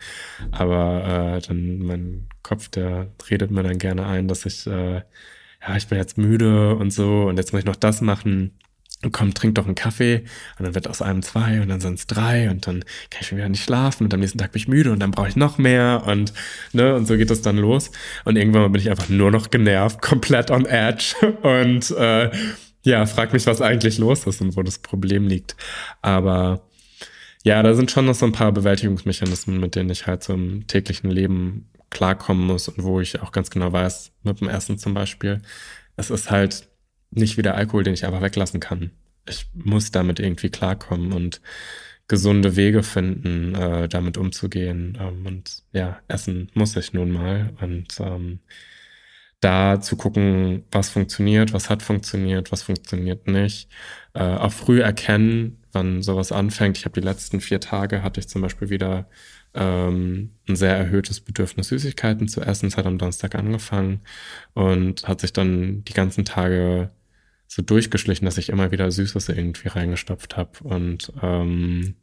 Aber 0.51 1.37
äh, 1.37 1.47
dann 1.47 1.79
mein 1.79 2.27
Kopf, 2.43 2.67
der 2.67 3.11
redet 3.29 3.49
mir 3.49 3.63
dann 3.63 3.79
gerne 3.79 4.05
ein, 4.05 4.27
dass 4.27 4.45
ich, 4.45 4.67
äh, 4.67 4.95
ja, 5.61 5.77
ich 5.77 5.87
bin 5.87 5.97
jetzt 5.97 6.17
müde 6.17 6.75
und 6.75 6.91
so 6.91 7.23
und 7.23 7.37
jetzt 7.37 7.53
muss 7.53 7.59
ich 7.59 7.65
noch 7.65 7.77
das 7.77 8.01
machen 8.01 8.51
komm, 9.11 9.33
trink 9.33 9.55
doch 9.55 9.65
einen 9.65 9.75
Kaffee. 9.75 10.23
Und 10.57 10.65
dann 10.65 10.75
wird 10.75 10.87
aus 10.87 11.01
einem 11.01 11.21
zwei 11.21 11.61
und 11.61 11.69
dann 11.69 11.81
sind 11.81 11.99
es 11.99 12.07
drei 12.07 12.49
und 12.49 12.65
dann 12.67 12.81
kann 13.09 13.21
ich 13.21 13.27
schon 13.27 13.37
wieder 13.37 13.49
nicht 13.49 13.63
schlafen. 13.63 14.05
Und 14.05 14.13
am 14.13 14.19
nächsten 14.19 14.37
Tag 14.37 14.51
bin 14.51 14.61
ich 14.61 14.67
müde 14.67 14.91
und 14.91 14.99
dann 14.99 15.11
brauche 15.11 15.27
ich 15.27 15.35
noch 15.35 15.57
mehr. 15.57 16.03
Und 16.05 16.33
ne 16.73 16.95
und 16.95 17.05
so 17.07 17.17
geht 17.17 17.31
es 17.31 17.41
dann 17.41 17.57
los. 17.57 17.91
Und 18.23 18.37
irgendwann 18.37 18.71
bin 18.71 18.81
ich 18.81 18.89
einfach 18.89 19.09
nur 19.09 19.31
noch 19.31 19.49
genervt, 19.49 20.01
komplett 20.01 20.51
on 20.51 20.65
edge. 20.65 21.15
Und 21.41 21.91
äh, 21.91 22.31
ja, 22.83 23.05
frag 23.05 23.33
mich, 23.33 23.47
was 23.47 23.61
eigentlich 23.61 23.97
los 23.97 24.25
ist 24.25 24.41
und 24.41 24.55
wo 24.55 24.63
das 24.63 24.79
Problem 24.79 25.27
liegt. 25.27 25.55
Aber 26.01 26.67
ja, 27.43 27.61
da 27.61 27.73
sind 27.73 27.91
schon 27.91 28.05
noch 28.05 28.15
so 28.15 28.25
ein 28.25 28.31
paar 28.31 28.51
Bewältigungsmechanismen, 28.51 29.59
mit 29.59 29.75
denen 29.75 29.89
ich 29.89 30.07
halt 30.07 30.23
so 30.23 30.33
im 30.33 30.67
täglichen 30.67 31.09
Leben 31.11 31.69
klarkommen 31.89 32.45
muss 32.45 32.67
und 32.67 32.83
wo 32.83 32.99
ich 32.99 33.21
auch 33.21 33.31
ganz 33.31 33.49
genau 33.49 33.71
weiß, 33.71 34.11
mit 34.23 34.41
dem 34.41 34.49
Essen 34.49 34.77
zum 34.77 34.93
Beispiel, 34.93 35.41
es 35.95 36.09
ist 36.09 36.29
halt 36.29 36.67
nicht 37.11 37.37
wie 37.37 37.41
der 37.41 37.55
Alkohol, 37.55 37.83
den 37.83 37.93
ich 37.93 38.05
einfach 38.05 38.21
weglassen 38.21 38.59
kann. 38.59 38.91
Ich 39.27 39.47
muss 39.53 39.91
damit 39.91 40.19
irgendwie 40.19 40.49
klarkommen 40.49 41.13
und 41.13 41.41
gesunde 42.07 42.55
Wege 42.55 42.83
finden, 42.83 43.55
äh, 43.55 43.87
damit 43.89 44.17
umzugehen. 44.17 44.97
Ähm, 44.99 45.25
und 45.25 45.63
ja, 45.71 45.99
essen 46.07 46.49
muss 46.53 46.75
ich 46.75 46.93
nun 46.93 47.11
mal. 47.11 47.53
Und 47.61 47.99
ähm, 47.99 48.39
da 49.39 49.81
zu 49.81 49.95
gucken, 49.95 50.63
was 50.71 50.89
funktioniert, 50.89 51.53
was 51.53 51.69
hat 51.69 51.83
funktioniert, 51.83 52.51
was 52.51 52.63
funktioniert 52.63 53.27
nicht. 53.27 53.69
Äh, 54.13 54.23
auch 54.23 54.51
früh 54.51 54.81
erkennen, 54.81 55.63
wann 55.71 56.01
sowas 56.01 56.31
anfängt. 56.31 56.77
Ich 56.77 56.85
habe 56.85 56.99
die 56.99 57.05
letzten 57.05 57.41
vier 57.41 57.59
Tage 57.59 58.03
hatte 58.03 58.19
ich 58.19 58.27
zum 58.27 58.41
Beispiel 58.41 58.69
wieder 58.69 59.07
ähm, 59.55 60.31
ein 60.47 60.55
sehr 60.55 60.75
erhöhtes 60.75 61.21
Bedürfnis, 61.21 61.69
Süßigkeiten 61.69 62.27
zu 62.27 62.41
essen. 62.41 62.67
Es 62.67 62.77
hat 62.77 62.85
am 62.85 62.97
Donnerstag 62.97 63.35
angefangen 63.35 64.01
und 64.53 65.07
hat 65.07 65.21
sich 65.21 65.33
dann 65.33 65.83
die 65.85 65.93
ganzen 65.93 66.25
Tage 66.25 66.91
so 67.47 67.61
durchgeschlichen, 67.61 68.25
dass 68.25 68.37
ich 68.37 68.49
immer 68.49 68.71
wieder 68.71 68.91
Süßes 68.91 69.29
irgendwie 69.29 69.67
reingestopft 69.67 70.35
habe 70.35 70.51
und 70.63 71.13
ähm, 71.21 71.95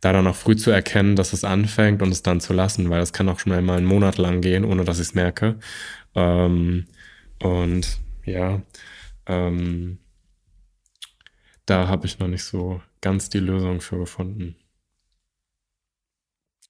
da 0.00 0.12
dann 0.12 0.26
auch 0.26 0.36
früh 0.36 0.56
zu 0.56 0.70
erkennen, 0.70 1.16
dass 1.16 1.32
es 1.32 1.44
anfängt 1.44 2.00
und 2.02 2.10
es 2.10 2.22
dann 2.22 2.40
zu 2.40 2.52
lassen, 2.52 2.90
weil 2.90 3.02
es 3.02 3.12
kann 3.12 3.28
auch 3.28 3.40
schnell 3.40 3.62
mal 3.62 3.76
einen 3.76 3.86
Monat 3.86 4.18
lang 4.18 4.40
gehen, 4.40 4.64
ohne 4.64 4.84
dass 4.84 4.98
ich 4.98 5.08
es 5.08 5.14
merke. 5.14 5.58
Ähm, 6.14 6.86
und 7.42 7.98
ja, 8.24 8.62
ähm, 9.26 9.98
da 11.66 11.88
habe 11.88 12.06
ich 12.06 12.18
noch 12.18 12.28
nicht 12.28 12.44
so 12.44 12.80
ganz 13.00 13.28
die 13.30 13.40
Lösung 13.40 13.80
für 13.80 13.98
gefunden. 13.98 14.56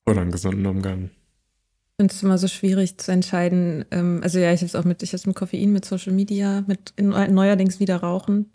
Oder 0.07 0.21
einen 0.21 0.33
gesunden 0.33 0.67
Umgang. 0.67 1.05
Ich 1.05 1.97
finde 1.97 2.15
es 2.15 2.23
immer 2.23 2.39
so 2.39 2.49
schwierig 2.49 2.99
zu 2.99 3.13
entscheiden. 3.13 3.85
Ähm, 3.91 4.21
also 4.23 4.39
ja, 4.39 4.53
ich 4.53 4.61
habe 4.61 4.67
es 4.67 4.75
auch 4.75 4.85
mit, 4.85 5.03
ich 5.03 5.13
habe 5.13 5.23
mit 5.27 5.37
Koffein, 5.37 5.73
mit 5.73 5.85
Social 5.85 6.13
Media, 6.13 6.65
mit 6.67 6.95
neuerdings 6.99 7.79
wieder 7.81 7.97
Rauchen. 7.97 8.51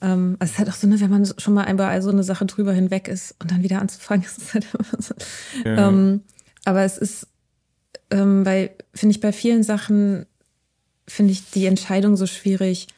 Ähm, 0.00 0.36
also 0.38 0.50
es 0.50 0.50
ist 0.52 0.58
halt 0.58 0.68
auch 0.68 0.74
so, 0.74 0.86
ne, 0.86 1.00
wenn 1.00 1.10
man 1.10 1.26
schon 1.38 1.54
mal 1.54 1.64
einmal 1.64 2.00
so 2.02 2.10
eine 2.10 2.22
Sache 2.22 2.46
drüber 2.46 2.72
hinweg 2.72 3.08
ist 3.08 3.34
und 3.40 3.50
dann 3.50 3.62
wieder 3.62 3.80
anzufangen, 3.80 4.24
ist 4.26 4.38
es 4.38 4.54
halt 4.54 4.66
immer 4.74 5.02
so. 5.02 5.14
Ja. 5.64 5.88
Ähm, 5.88 6.22
aber 6.64 6.82
es 6.82 6.98
ist, 6.98 7.28
ähm, 8.10 8.44
weil, 8.44 8.70
finde 8.94 9.14
ich, 9.14 9.20
bei 9.20 9.32
vielen 9.32 9.62
Sachen 9.62 10.26
finde 11.06 11.32
ich 11.32 11.50
die 11.50 11.66
Entscheidung 11.66 12.16
so 12.16 12.26
schwierig, 12.26 12.88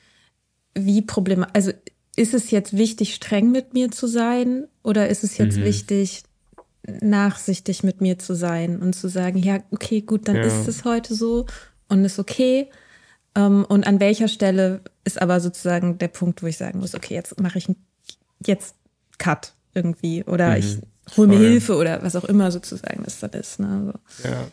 wie 0.75 1.03
problematisch, 1.03 1.55
also 1.55 1.73
ist 2.17 2.35
es 2.35 2.51
jetzt 2.51 2.77
wichtig, 2.77 3.15
streng 3.15 3.51
mit 3.51 3.73
mir 3.73 3.91
zu 3.91 4.07
sein 4.07 4.67
oder 4.83 5.09
ist 5.09 5.25
es 5.25 5.39
jetzt 5.39 5.59
mhm. 5.59 5.65
wichtig, 5.65 6.23
nachsichtig 6.87 7.83
mit 7.83 8.01
mir 8.01 8.19
zu 8.19 8.35
sein 8.35 8.81
und 8.81 8.95
zu 8.95 9.09
sagen, 9.09 9.39
ja, 9.39 9.59
okay, 9.71 10.01
gut, 10.01 10.29
dann 10.29 10.37
ja. 10.37 10.43
ist 10.43 10.67
es 10.67 10.85
heute 10.85 11.15
so 11.15 11.47
und 11.89 12.05
ist 12.05 12.19
okay. 12.19 12.69
Ähm, 13.35 13.65
und 13.69 13.87
an 13.87 14.01
welcher 14.01 14.29
Stelle 14.29 14.81
ist 15.05 15.21
aber 15.21 15.41
sozusagen 15.41 15.99
der 15.99 16.09
Punkt, 16.09 16.43
wo 16.43 16.47
ich 16.47 16.57
sagen 16.57 16.81
muss, 16.81 16.95
okay, 16.95 17.15
jetzt 17.15 17.39
mache 17.41 17.59
ich 17.59 17.69
jetzt 18.45 18.75
Cut 19.19 19.53
irgendwie 19.75 20.25
oder 20.25 20.51
mhm. 20.51 20.57
ich 20.57 20.79
hole 21.17 21.29
mir 21.29 21.39
Hilfe 21.39 21.77
oder 21.77 22.03
was 22.03 22.17
auch 22.17 22.25
immer 22.25 22.51
sozusagen 22.51 23.05
das 23.05 23.21
dann 23.21 23.33
ist. 23.33 23.61
Ne? 23.61 23.93
So. 24.09 24.29
Ja. 24.29 24.49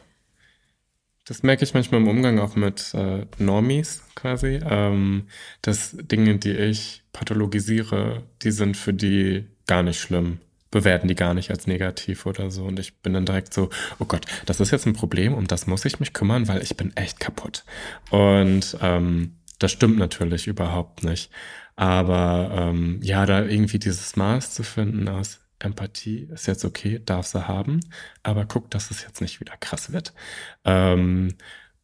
Das 1.26 1.44
merke 1.44 1.64
ich 1.64 1.74
manchmal 1.74 2.02
im 2.02 2.08
Umgang 2.08 2.40
auch 2.40 2.56
mit 2.56 2.94
äh, 2.94 3.26
Normies 3.38 4.02
quasi, 4.16 4.60
ähm, 4.64 5.28
dass 5.62 5.92
Dinge, 5.94 6.38
die 6.38 6.54
ich 6.54 7.04
pathologisiere, 7.12 8.24
die 8.44 8.52
sind 8.52 8.78
für 8.78 8.94
die 8.94 9.46
gar 9.66 9.84
nicht 9.84 10.00
schlimm 10.00 10.40
bewerten 10.72 11.08
die 11.08 11.16
gar 11.16 11.34
nicht 11.34 11.52
als 11.52 11.68
negativ 11.68 12.26
oder 12.26 12.52
so. 12.52 12.66
Und 12.66 12.80
ich 12.80 13.00
bin 13.00 13.14
dann 13.14 13.26
direkt 13.26 13.54
so, 13.54 13.70
oh 14.00 14.06
Gott, 14.06 14.26
das 14.46 14.60
ist 14.60 14.72
jetzt 14.72 14.86
ein 14.86 14.94
Problem, 14.94 15.34
um 15.34 15.48
das 15.48 15.68
muss 15.68 15.86
ich 15.86 16.00
mich 16.00 16.14
kümmern, 16.14 16.48
weil 16.48 16.62
ich 16.62 16.76
bin 16.78 16.96
echt 16.96 17.20
kaputt. 17.20 17.64
Und 18.10 18.78
ähm, 18.82 19.38
das 19.60 19.72
stimmt 19.72 19.98
natürlich 19.98 20.48
überhaupt 20.48 21.04
nicht. 21.04 21.32
Aber 21.76 22.50
ähm, 22.54 23.00
ja, 23.04 23.26
da 23.26 23.44
irgendwie 23.44 23.80
dieses 23.80 24.16
Maß 24.16 24.54
zu 24.54 24.64
finden 24.64 25.08
aus 25.08 25.40
Empathie 25.60 26.28
ist 26.32 26.48
jetzt 26.48 26.66
okay, 26.66 27.02
darf 27.04 27.26
sie 27.28 27.48
haben, 27.48 27.80
aber 28.24 28.46
guck, 28.46 28.70
dass 28.72 28.92
es 28.92 29.04
jetzt 29.04 29.22
nicht 29.22 29.40
wieder 29.40 29.58
krass 29.58 29.92
wird. 29.92 30.14
Ähm, 30.66 31.36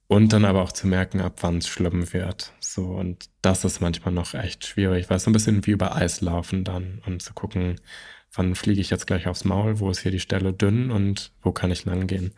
und 0.08 0.34
dann 0.34 0.46
aber 0.46 0.62
auch 0.62 0.72
zu 0.72 0.88
merken, 0.88 1.22
ab 1.22 1.38
wann 1.42 1.58
es 1.58 1.68
schlimm 1.68 2.14
wird. 2.14 2.54
So, 2.60 2.86
und 2.86 3.30
das 3.42 3.66
ist 3.66 3.82
manchmal 3.82 4.14
noch 4.14 4.34
echt 4.34 4.66
schwierig, 4.66 5.10
weil 5.10 5.18
es 5.18 5.24
so 5.24 5.30
ein 5.32 5.34
bisschen 5.34 5.66
wie 5.66 5.72
über 5.72 5.96
Eis 5.96 6.22
laufen 6.22 6.64
dann 6.64 7.02
und 7.06 7.22
zu 7.22 7.34
gucken, 7.34 7.80
wann 8.34 8.56
fliege 8.56 8.82
ich 8.82 8.90
jetzt 8.90 9.08
gleich 9.08 9.28
aufs 9.28 9.46
Maul, 9.46 9.80
wo 9.80 9.90
ist 9.90 10.00
hier 10.02 10.12
die 10.12 10.20
Stelle 10.20 10.54
dünn 10.54 10.92
und 10.92 11.32
wo 11.42 11.52
kann 11.52 11.72
ich 11.72 11.86
lang 11.86 12.08
gehen. 12.08 12.34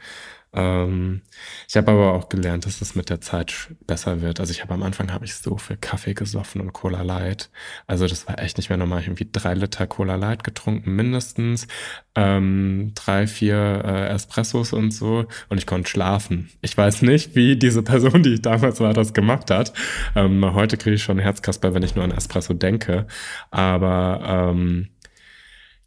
Ähm, 0.56 1.22
ich 1.68 1.76
habe 1.76 1.92
aber 1.92 2.14
auch 2.14 2.30
gelernt, 2.30 2.66
dass 2.66 2.82
es 2.82 2.96
mit 2.96 3.10
der 3.10 3.20
Zeit 3.20 3.54
besser 3.86 4.22
wird. 4.22 4.40
Also 4.40 4.52
ich 4.52 4.62
habe 4.62 4.74
am 4.74 4.84
Anfang 4.84 5.12
habe 5.12 5.26
ich 5.26 5.36
so 5.36 5.58
viel 5.58 5.76
Kaffee 5.76 6.14
gesoffen 6.14 6.62
und 6.62 6.72
Cola 6.72 7.02
Light. 7.02 7.50
Also 7.88 8.08
das 8.08 8.26
war 8.28 8.40
echt 8.40 8.58
nicht 8.58 8.70
mehr 8.70 8.78
normal. 8.78 9.02
Ich 9.02 9.08
habe 9.08 9.20
irgendwie 9.20 9.30
drei 9.32 9.54
Liter 9.54 9.86
Cola 9.86 10.16
Light 10.16 10.46
getrunken, 10.46 10.96
mindestens. 10.96 11.68
Ähm, 12.16 12.94
drei, 12.96 13.28
vier 13.28 13.84
äh, 13.84 14.08
Espressos 14.14 14.72
und 14.72 14.92
so. 14.92 15.26
Und 15.50 15.58
ich 15.58 15.68
konnte 15.68 15.90
schlafen. 15.90 16.50
Ich 16.62 16.78
weiß 16.78 17.02
nicht, 17.02 17.36
wie 17.36 17.58
diese 17.58 17.84
Person, 17.84 18.24
die 18.24 18.36
ich 18.36 18.42
damals 18.42 18.80
war, 18.80 18.94
das 18.94 19.14
gemacht 19.14 19.52
hat. 19.52 19.74
Ähm, 20.16 20.54
heute 20.54 20.78
kriege 20.78 20.96
ich 20.96 21.04
schon 21.04 21.20
Herzkasper, 21.20 21.74
wenn 21.74 21.84
ich 21.84 21.96
nur 21.96 22.06
an 22.06 22.12
Espresso 22.12 22.54
denke. 22.54 23.08
Aber 23.52 24.52
ähm, 24.54 24.88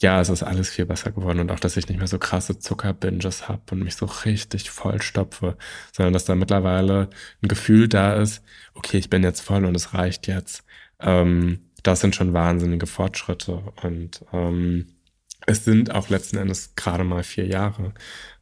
ja, 0.01 0.21
es 0.21 0.29
ist 0.29 0.43
alles 0.43 0.71
viel 0.71 0.87
besser 0.87 1.11
geworden 1.11 1.41
und 1.41 1.51
auch, 1.51 1.61
dass 1.61 1.77
ich 1.77 1.89
nicht 1.89 1.99
mehr 1.99 2.07
so 2.07 2.19
krasse 2.19 2.59
Zuckerbinges 2.59 3.49
habe 3.49 3.63
und 3.73 3.83
mich 3.83 3.97
so 3.97 4.07
richtig 4.07 4.71
voll 4.71 5.03
stopfe, 5.03 5.57
sondern 5.93 6.13
dass 6.13 6.25
da 6.25 6.35
mittlerweile 6.35 7.11
ein 7.43 7.49
Gefühl 7.49 7.89
da 7.89 8.15
ist, 8.15 8.43
okay, 8.75 8.99
ich 8.99 9.11
bin 9.11 9.23
jetzt 9.25 9.41
voll 9.41 9.65
und 9.65 9.75
es 9.75 9.95
reicht 9.95 10.29
jetzt. 10.29 10.65
Ähm, 11.01 11.61
das 11.83 12.01
sind 12.01 12.15
schon 12.15 12.33
wahnsinnige 12.33 12.87
Fortschritte 12.87 13.63
und 13.83 14.25
ähm, 14.33 14.87
es 15.47 15.65
sind 15.65 15.95
auch 15.95 16.09
letzten 16.11 16.37
Endes 16.37 16.75
gerade 16.77 17.05
mal 17.05 17.23
vier 17.25 17.47
Jahre, 17.47 17.95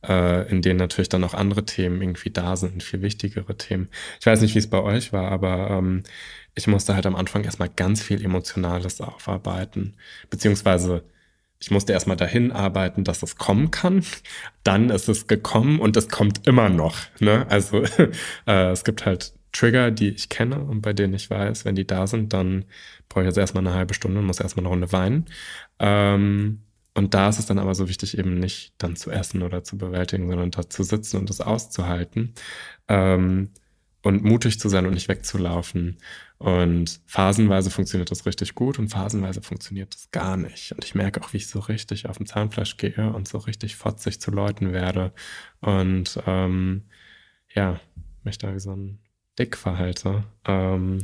äh, 0.07 0.49
in 0.51 0.63
denen 0.63 0.79
natürlich 0.79 1.09
dann 1.09 1.25
auch 1.25 1.35
andere 1.35 1.65
Themen 1.65 2.03
irgendwie 2.03 2.31
da 2.31 2.57
sind, 2.57 2.83
viel 2.83 3.03
wichtigere 3.03 3.57
Themen. 3.57 3.89
Ich 4.21 4.27
weiß 4.27 4.41
nicht, 4.41 4.55
wie 4.55 4.59
es 4.59 4.69
bei 4.71 4.83
euch 4.83 5.13
war, 5.13 5.31
aber 5.31 5.71
ähm, 5.71 6.03
ich 6.55 6.67
musste 6.67 6.95
halt 6.95 7.07
am 7.07 7.17
Anfang 7.17 7.45
erstmal 7.45 7.69
ganz 7.69 8.03
viel 8.03 8.25
Emotionales 8.25 9.01
aufarbeiten, 9.01 9.95
beziehungsweise 10.31 11.05
ich 11.67 11.73
musste 11.73 11.93
erstmal 11.93 12.17
dahin 12.17 12.53
arbeiten, 12.53 13.03
dass 13.03 13.25
es 13.25 13.35
kommen 13.39 13.73
kann. 13.73 14.05
Dann 14.63 14.89
ist 14.89 15.09
es 15.09 15.27
gekommen 15.27 15.81
und 15.81 15.97
es 15.97 16.09
kommt 16.09 16.47
immer 16.47 16.69
noch. 16.69 16.97
Ne? 17.19 17.45
Also 17.51 17.83
äh, 18.47 18.71
es 18.71 18.85
gibt 18.85 19.05
halt 19.05 19.33
Trigger, 19.51 19.91
die 19.91 20.11
ich 20.11 20.29
kenne 20.29 20.61
und 20.61 20.81
bei 20.81 20.93
denen 20.93 21.13
ich 21.15 21.29
weiß, 21.29 21.65
wenn 21.65 21.75
die 21.75 21.85
da 21.85 22.07
sind, 22.07 22.33
dann 22.33 22.67
brauche 23.09 23.25
ich 23.25 23.27
jetzt 23.27 23.37
erstmal 23.39 23.67
eine 23.67 23.75
halbe 23.75 23.95
Stunde 23.95 24.21
und 24.21 24.27
muss 24.27 24.39
erstmal 24.39 24.63
eine 24.63 24.69
Runde 24.69 24.93
weinen. 24.93 25.27
Ähm, 25.81 26.63
und 26.95 27.15
da 27.15 27.31
ist 27.31 27.41
es 27.41 27.47
dann 27.47 27.59
aber 27.59 27.75
so 27.75 27.89
wichtig, 27.89 28.17
eben 28.17 28.39
nicht 28.39 28.75
dann 28.79 28.95
zu 28.95 29.11
essen 29.11 29.43
oder 29.43 29.65
zu 29.65 29.77
bewältigen, 29.77 30.29
sondern 30.29 30.53
da 30.53 30.71
zu 30.71 30.85
sitzen 30.85 31.17
und 31.17 31.31
es 31.31 31.41
auszuhalten. 31.41 32.35
Ähm, 32.87 33.51
und 34.03 34.23
mutig 34.23 34.61
zu 34.61 34.69
sein 34.69 34.87
und 34.87 34.95
nicht 34.95 35.09
wegzulaufen. 35.09 35.99
Und 36.39 37.01
phasenweise 37.07 37.71
funktioniert 37.71 38.11
das 38.11 38.27
richtig 38.27 38.55
gut 38.55 38.79
und 38.79 38.89
phasenweise 38.89 39.43
funktioniert 39.43 39.95
das 39.95 40.11
gar 40.11 40.37
nicht. 40.37 40.73
Und 40.73 40.85
ich 40.85 40.95
merke 40.95 41.21
auch, 41.23 41.33
wie 41.33 41.39
ich 41.39 41.49
so 41.49 41.61
richtig 41.61 42.09
auf 42.09 42.19
dem 42.19 42.27
Zahnfleisch 42.27 42.77
gehe 42.77 43.13
und 43.13 43.27
so 43.27 43.39
richtig 43.39 43.77
fotzig 43.77 44.21
zu 44.21 44.31
Leuten 44.31 44.73
werde. 44.73 45.13
Und 45.61 46.21
ähm, 46.27 46.85
ja, 47.55 47.81
mich 48.23 48.39
da 48.39 48.55
wie 48.55 48.61
so 48.61 48.73
ein 48.73 48.99
Dick 49.39 49.57
verhalte. 49.57 50.25
Ähm, 50.45 50.99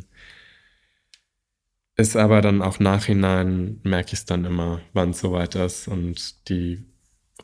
ist 1.97 2.17
aber 2.17 2.41
dann 2.41 2.63
auch 2.63 2.79
nachhinein, 2.79 3.81
merke 3.83 4.09
ich 4.09 4.21
es 4.21 4.25
dann 4.27 4.45
immer, 4.45 4.81
wann 4.93 5.11
es 5.11 5.21
soweit 5.21 5.55
ist. 5.55 5.89
Und 5.89 6.49
die 6.49 6.85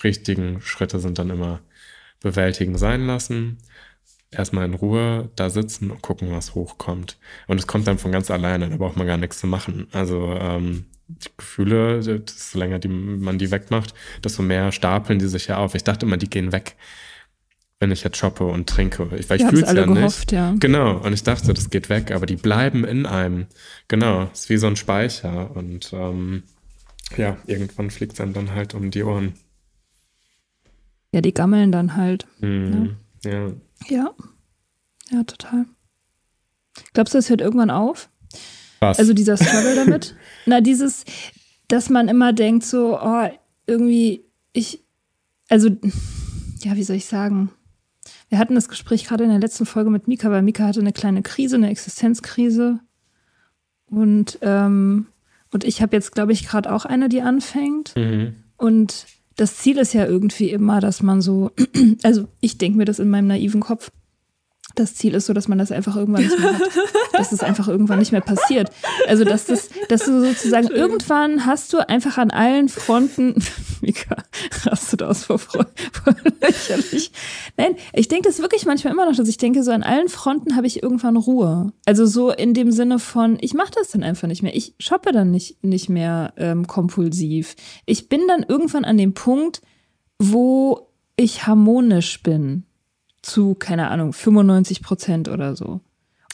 richtigen 0.05 0.61
Schritte 0.61 1.01
sind 1.01 1.19
dann 1.19 1.31
immer 1.31 1.63
bewältigen 2.21 2.79
sein 2.79 3.07
lassen 3.07 3.59
erstmal 4.31 4.67
in 4.67 4.75
Ruhe 4.75 5.31
da 5.37 5.51
sitzen 5.51 5.91
und 5.91 6.03
gucken, 6.03 6.31
was 6.31 6.55
hochkommt. 6.55 7.19
Und 7.47 7.59
es 7.59 7.67
kommt 7.67 7.87
dann 7.87 7.99
von 7.99 8.13
ganz 8.13 8.31
alleine, 8.31 8.69
da 8.69 8.77
braucht 8.77 8.97
man 8.97 9.07
gar 9.07 9.17
nichts 9.17 9.39
zu 9.41 9.47
machen. 9.47 9.89
Also 9.93 10.35
ähm, 10.39 10.87
die 11.09 11.31
Gefühle, 11.37 12.01
desto 12.01 12.59
länger 12.59 12.79
die, 12.79 12.89
man 12.89 13.39
die 13.39 13.51
wegmacht, 13.51 13.95
desto 14.23 14.43
mehr 14.43 14.73
stapeln 14.73 15.19
die 15.19 15.29
sich 15.29 15.47
ja 15.47 15.57
auf. 15.57 15.75
Ich 15.75 15.85
dachte 15.85 16.05
immer, 16.05 16.19
die 16.19 16.29
gehen 16.29 16.53
weg, 16.53 16.77
wenn 17.81 17.91
ich 17.91 18.05
jetzt 18.05 18.19
shoppe 18.19 18.45
und 18.45 18.69
trinke. 18.69 19.09
Ich, 19.17 19.31
weil 19.31 19.41
ich 19.41 19.47
fühle 19.47 19.63
es 19.65 19.73
ja 19.73 19.87
gehofft, 19.87 20.19
nicht. 20.19 20.33
Ja. 20.33 20.55
Genau, 20.59 20.99
und 20.99 21.13
ich 21.13 21.23
dachte, 21.23 21.55
das 21.55 21.71
geht 21.71 21.89
weg, 21.89 22.11
aber 22.11 22.27
die 22.27 22.37
bleiben 22.37 22.85
in 22.85 23.07
einem. 23.07 23.47
Genau, 23.89 24.25
ist 24.33 24.51
wie 24.51 24.59
so 24.59 24.67
ein 24.67 24.77
Speicher. 24.77 25.57
Und 25.57 25.93
ähm, 25.95 26.43
ja, 27.17 27.39
irgendwann 27.47 27.91
fliegt 27.91 28.15
es 28.15 28.21
einem 28.21 28.35
dann 28.35 28.55
halt 28.55 28.75
um 28.75 28.91
die 28.91 29.03
Ohren. 29.03 29.35
Ja, 31.13 31.23
die 31.23 31.33
gammeln 31.33 31.73
dann 31.73 31.97
halt. 31.97 32.27
Mhm. 32.41 32.71
Ne? 32.71 32.97
Ja. 33.25 33.53
Ja. 33.87 34.15
Ja, 35.11 35.23
total. 35.25 35.67
Glaubst 36.93 37.15
du, 37.15 37.19
es 37.19 37.31
hört 37.31 37.41
irgendwann 37.41 37.71
auf? 37.71 38.11
Was? 38.81 38.99
Also 38.99 39.13
dieser 39.13 39.37
Struggle 39.37 39.75
damit? 39.75 40.17
Na, 40.47 40.61
dieses, 40.61 41.05
dass 41.69 41.91
man 41.91 42.09
immer 42.09 42.33
denkt, 42.33 42.65
so, 42.65 42.99
oh, 43.01 43.29
irgendwie, 43.67 44.25
ich, 44.53 44.85
also, 45.49 45.69
ja, 46.61 46.77
wie 46.77 46.85
soll 46.85 46.97
ich 46.97 47.07
sagen? 47.07 47.51
Wir 48.29 48.39
hatten 48.39 48.55
das 48.55 48.69
Gespräch 48.69 49.05
gerade 49.05 49.25
in 49.25 49.31
der 49.31 49.41
letzten 49.41 49.67
Folge 49.67 49.91
mit 49.91 50.07
Mika, 50.09 50.31
weil 50.31 50.43
Mika 50.43 50.65
hatte 50.65 50.81
eine 50.81 50.93
kleine 50.93 51.23
Krise, 51.23 51.57
eine 51.57 51.71
Existenzkrise. 51.71 52.81
Und, 53.87 54.39
ähm, 54.43 55.07
und 55.51 55.65
ich 55.65 55.81
habe 55.81 55.97
jetzt, 55.97 56.13
glaube 56.13 56.33
ich, 56.33 56.47
gerade 56.47 56.73
auch 56.73 56.85
eine, 56.85 57.09
die 57.09 57.23
anfängt. 57.23 57.97
Mhm. 57.97 58.37
Und 58.57 59.07
das 59.39 59.57
Ziel 59.57 59.79
ist 59.79 59.95
ja 59.95 60.05
irgendwie 60.05 60.51
immer, 60.51 60.81
dass 60.81 61.01
man 61.01 61.23
so, 61.23 61.53
also 62.03 62.27
ich 62.41 62.59
denke 62.59 62.77
mir 62.77 62.85
das 62.85 62.99
in 62.99 63.09
meinem 63.09 63.29
naiven 63.29 63.61
Kopf, 63.61 63.91
das 64.79 64.95
Ziel 64.95 65.15
ist 65.15 65.27
so, 65.27 65.33
dass 65.33 65.49
man 65.49 65.59
das 65.59 65.73
einfach 65.73 65.97
irgendwann 65.97 66.23
nicht 66.23 66.39
mehr 66.39 66.53
hat. 66.55 66.63
dass 67.13 67.33
es 67.33 67.43
einfach 67.43 67.69
irgendwann 67.69 67.99
nicht 67.99 68.13
mehr 68.13 68.21
passiert. 68.21 68.71
Also, 69.07 69.25
dass 69.25 69.47
das, 69.47 69.71
dass 69.89 70.05
du 70.05 70.25
sozusagen 70.25 70.69
irgendwann 70.69 71.47
hast 71.47 71.73
du 71.73 71.87
einfach 71.89 72.19
an 72.19 72.31
allen 72.31 72.69
Fronten, 72.69 73.43
Mika, 73.81 74.17
rastet 74.65 75.03
aus 75.03 75.25
vor 75.25 75.39
Freude, 75.39 75.71
lächerlich. 76.41 77.11
Nein, 77.57 77.77
ich 77.93 78.09
denke 78.09 78.29
das 78.29 78.41
wirklich 78.41 78.67
manchmal 78.67 78.93
immer 78.93 79.07
noch, 79.07 79.17
dass 79.17 79.29
ich 79.29 79.39
denke, 79.39 79.63
so 79.63 79.71
an 79.71 79.83
allen 79.83 80.09
Fronten 80.09 80.57
habe 80.57 80.67
ich 80.67 80.83
irgendwann 80.83 81.17
Ruhe. 81.17 81.73
Also 81.85 82.07
so 82.07 82.31
in 82.31 82.55
dem 82.55 82.71
Sinne 82.71 82.99
von, 82.99 83.39
ich 83.41 83.55
mache 83.55 83.73
das 83.75 83.91
dann 83.91 84.03
einfach 84.03 84.29
nicht 84.29 84.43
mehr. 84.43 84.55
Ich 84.55 84.75
shoppe 84.79 85.13
dann 85.13 85.31
nicht, 85.31 85.63
nicht 85.65 85.89
mehr 85.89 86.33
ähm, 86.37 86.67
kompulsiv. 86.67 87.57
Ich 87.87 88.09
bin 88.09 88.23
dann 88.29 88.45
irgendwann 88.47 88.85
an 88.85 88.97
dem 88.97 89.15
Punkt, 89.15 89.63
wo 90.19 90.89
ich 91.17 91.47
harmonisch 91.47 92.23
bin 92.23 92.65
zu, 93.23 93.55
keine 93.55 93.89
Ahnung, 93.91 94.13
95 94.13 94.83
Prozent 94.83 95.29
oder 95.29 95.57
so. 95.57 95.81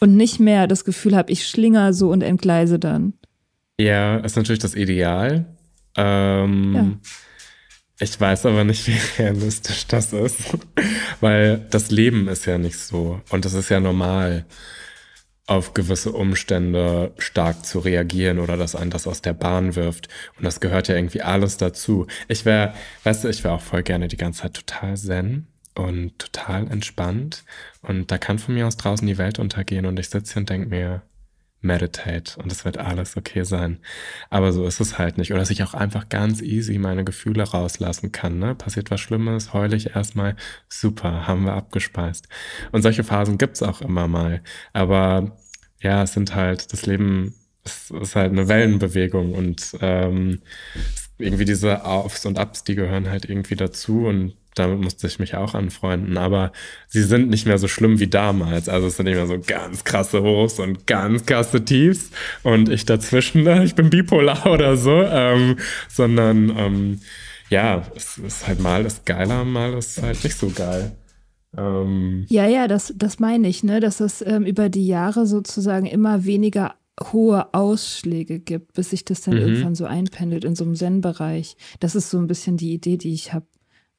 Und 0.00 0.16
nicht 0.16 0.40
mehr 0.40 0.66
das 0.66 0.84
Gefühl 0.84 1.16
habe, 1.16 1.32
ich 1.32 1.46
schlinger 1.46 1.92
so 1.92 2.10
und 2.10 2.22
entgleise 2.22 2.78
dann. 2.78 3.14
Ja, 3.78 4.16
ist 4.18 4.36
natürlich 4.36 4.60
das 4.60 4.74
Ideal. 4.74 5.46
Ähm, 5.96 6.74
ja. 6.74 6.86
Ich 8.00 8.20
weiß 8.20 8.46
aber 8.46 8.64
nicht, 8.64 8.86
wie 8.88 8.98
realistisch 9.22 9.86
das 9.86 10.12
ist, 10.12 10.38
weil 11.20 11.66
das 11.70 11.90
Leben 11.90 12.28
ist 12.28 12.44
ja 12.46 12.58
nicht 12.58 12.78
so 12.78 13.20
und 13.30 13.46
es 13.46 13.54
ist 13.54 13.68
ja 13.68 13.80
normal, 13.80 14.44
auf 15.46 15.74
gewisse 15.74 16.12
Umstände 16.12 17.12
stark 17.18 17.66
zu 17.66 17.78
reagieren 17.78 18.38
oder 18.38 18.56
dass 18.56 18.74
einen 18.74 18.90
das 18.90 19.06
aus 19.06 19.20
der 19.20 19.34
Bahn 19.34 19.76
wirft. 19.76 20.08
Und 20.38 20.44
das 20.44 20.60
gehört 20.60 20.88
ja 20.88 20.96
irgendwie 20.96 21.20
alles 21.20 21.58
dazu. 21.58 22.06
Ich 22.28 22.46
wäre, 22.46 22.72
weißt 23.02 23.24
du, 23.24 23.28
ich 23.28 23.44
wäre 23.44 23.52
auch 23.54 23.60
voll 23.60 23.82
gerne 23.82 24.08
die 24.08 24.16
ganze 24.16 24.42
Zeit 24.42 24.54
total 24.54 24.96
zen 24.96 25.46
und 25.74 26.18
total 26.18 26.70
entspannt. 26.70 27.44
Und 27.82 28.10
da 28.10 28.18
kann 28.18 28.38
von 28.38 28.54
mir 28.54 28.66
aus 28.66 28.76
draußen 28.76 29.06
die 29.06 29.18
Welt 29.18 29.38
untergehen 29.38 29.86
und 29.86 29.98
ich 29.98 30.08
sitze 30.08 30.34
hier 30.34 30.40
und 30.40 30.50
denke 30.50 30.68
mir, 30.68 31.02
meditate 31.64 32.40
und 32.40 32.52
es 32.52 32.64
wird 32.64 32.78
alles 32.78 33.16
okay 33.16 33.42
sein. 33.44 33.78
Aber 34.30 34.52
so 34.52 34.66
ist 34.66 34.80
es 34.80 34.98
halt 34.98 35.18
nicht. 35.18 35.32
Oder 35.32 35.40
dass 35.40 35.50
ich 35.50 35.62
auch 35.62 35.74
einfach 35.74 36.08
ganz 36.08 36.42
easy 36.42 36.78
meine 36.78 37.04
Gefühle 37.04 37.42
rauslassen 37.42 38.12
kann. 38.12 38.38
Ne? 38.38 38.54
Passiert 38.54 38.90
was 38.90 39.00
Schlimmes, 39.00 39.52
heule 39.52 39.74
ich 39.74 39.96
erstmal, 39.96 40.36
super, 40.68 41.26
haben 41.26 41.46
wir 41.46 41.54
abgespeist. 41.54 42.28
Und 42.70 42.82
solche 42.82 43.02
Phasen 43.02 43.38
gibt's 43.38 43.62
auch 43.62 43.80
immer 43.80 44.06
mal. 44.06 44.42
Aber 44.72 45.36
ja, 45.80 46.02
es 46.02 46.12
sind 46.12 46.34
halt, 46.34 46.72
das 46.72 46.86
Leben 46.86 47.34
ist, 47.64 47.90
ist 47.90 48.14
halt 48.14 48.32
eine 48.32 48.48
Wellenbewegung 48.48 49.32
und 49.32 49.76
ähm, 49.80 50.40
irgendwie 51.18 51.44
diese 51.44 51.84
Aufs 51.84 52.26
und 52.26 52.38
Ups, 52.38 52.64
die 52.64 52.74
gehören 52.74 53.08
halt 53.08 53.24
irgendwie 53.24 53.56
dazu 53.56 54.06
und 54.06 54.34
damit 54.54 54.80
musste 54.80 55.06
ich 55.06 55.18
mich 55.18 55.34
auch 55.34 55.54
anfreunden, 55.54 56.16
aber 56.16 56.52
sie 56.88 57.02
sind 57.02 57.28
nicht 57.28 57.46
mehr 57.46 57.58
so 57.58 57.68
schlimm 57.68 57.98
wie 57.98 58.06
damals. 58.06 58.68
Also 58.68 58.86
es 58.86 58.96
sind 58.96 59.06
nicht 59.06 59.16
mehr 59.16 59.26
so 59.26 59.38
ganz 59.38 59.84
krasse 59.84 60.22
Hochs 60.22 60.58
und 60.58 60.86
ganz 60.86 61.26
krasse 61.26 61.64
Tiefs 61.64 62.10
und 62.42 62.68
ich 62.68 62.86
dazwischen, 62.86 63.46
ich 63.62 63.74
bin 63.74 63.90
bipolar 63.90 64.46
oder 64.50 64.76
so, 64.76 65.02
ähm, 65.02 65.56
sondern 65.88 66.56
ähm, 66.56 67.00
ja, 67.50 67.82
es 67.94 68.18
ist 68.18 68.46
halt 68.46 68.60
mal 68.60 68.84
ist 68.84 69.06
geiler, 69.06 69.44
mal 69.44 69.74
ist 69.74 70.02
halt 70.02 70.22
nicht 70.24 70.36
so 70.36 70.48
geil. 70.48 70.92
Ähm, 71.56 72.26
ja, 72.28 72.46
ja, 72.46 72.66
das, 72.68 72.92
das 72.96 73.18
meine 73.18 73.48
ich, 73.48 73.62
ne, 73.62 73.80
dass 73.80 74.00
es 74.00 74.22
ähm, 74.22 74.44
über 74.44 74.68
die 74.68 74.86
Jahre 74.86 75.26
sozusagen 75.26 75.86
immer 75.86 76.24
weniger 76.24 76.74
hohe 77.12 77.52
Ausschläge 77.52 78.38
gibt, 78.38 78.74
bis 78.74 78.90
sich 78.90 79.04
das 79.04 79.22
dann 79.22 79.34
mhm. 79.34 79.40
irgendwann 79.40 79.74
so 79.74 79.84
einpendelt 79.84 80.44
in 80.44 80.54
so 80.54 80.64
einem 80.64 80.74
Zen-Bereich. 80.74 81.56
Das 81.80 81.94
ist 81.94 82.10
so 82.10 82.18
ein 82.18 82.26
bisschen 82.26 82.56
die 82.56 82.72
Idee, 82.72 82.96
die 82.96 83.12
ich 83.12 83.32
habe. 83.32 83.46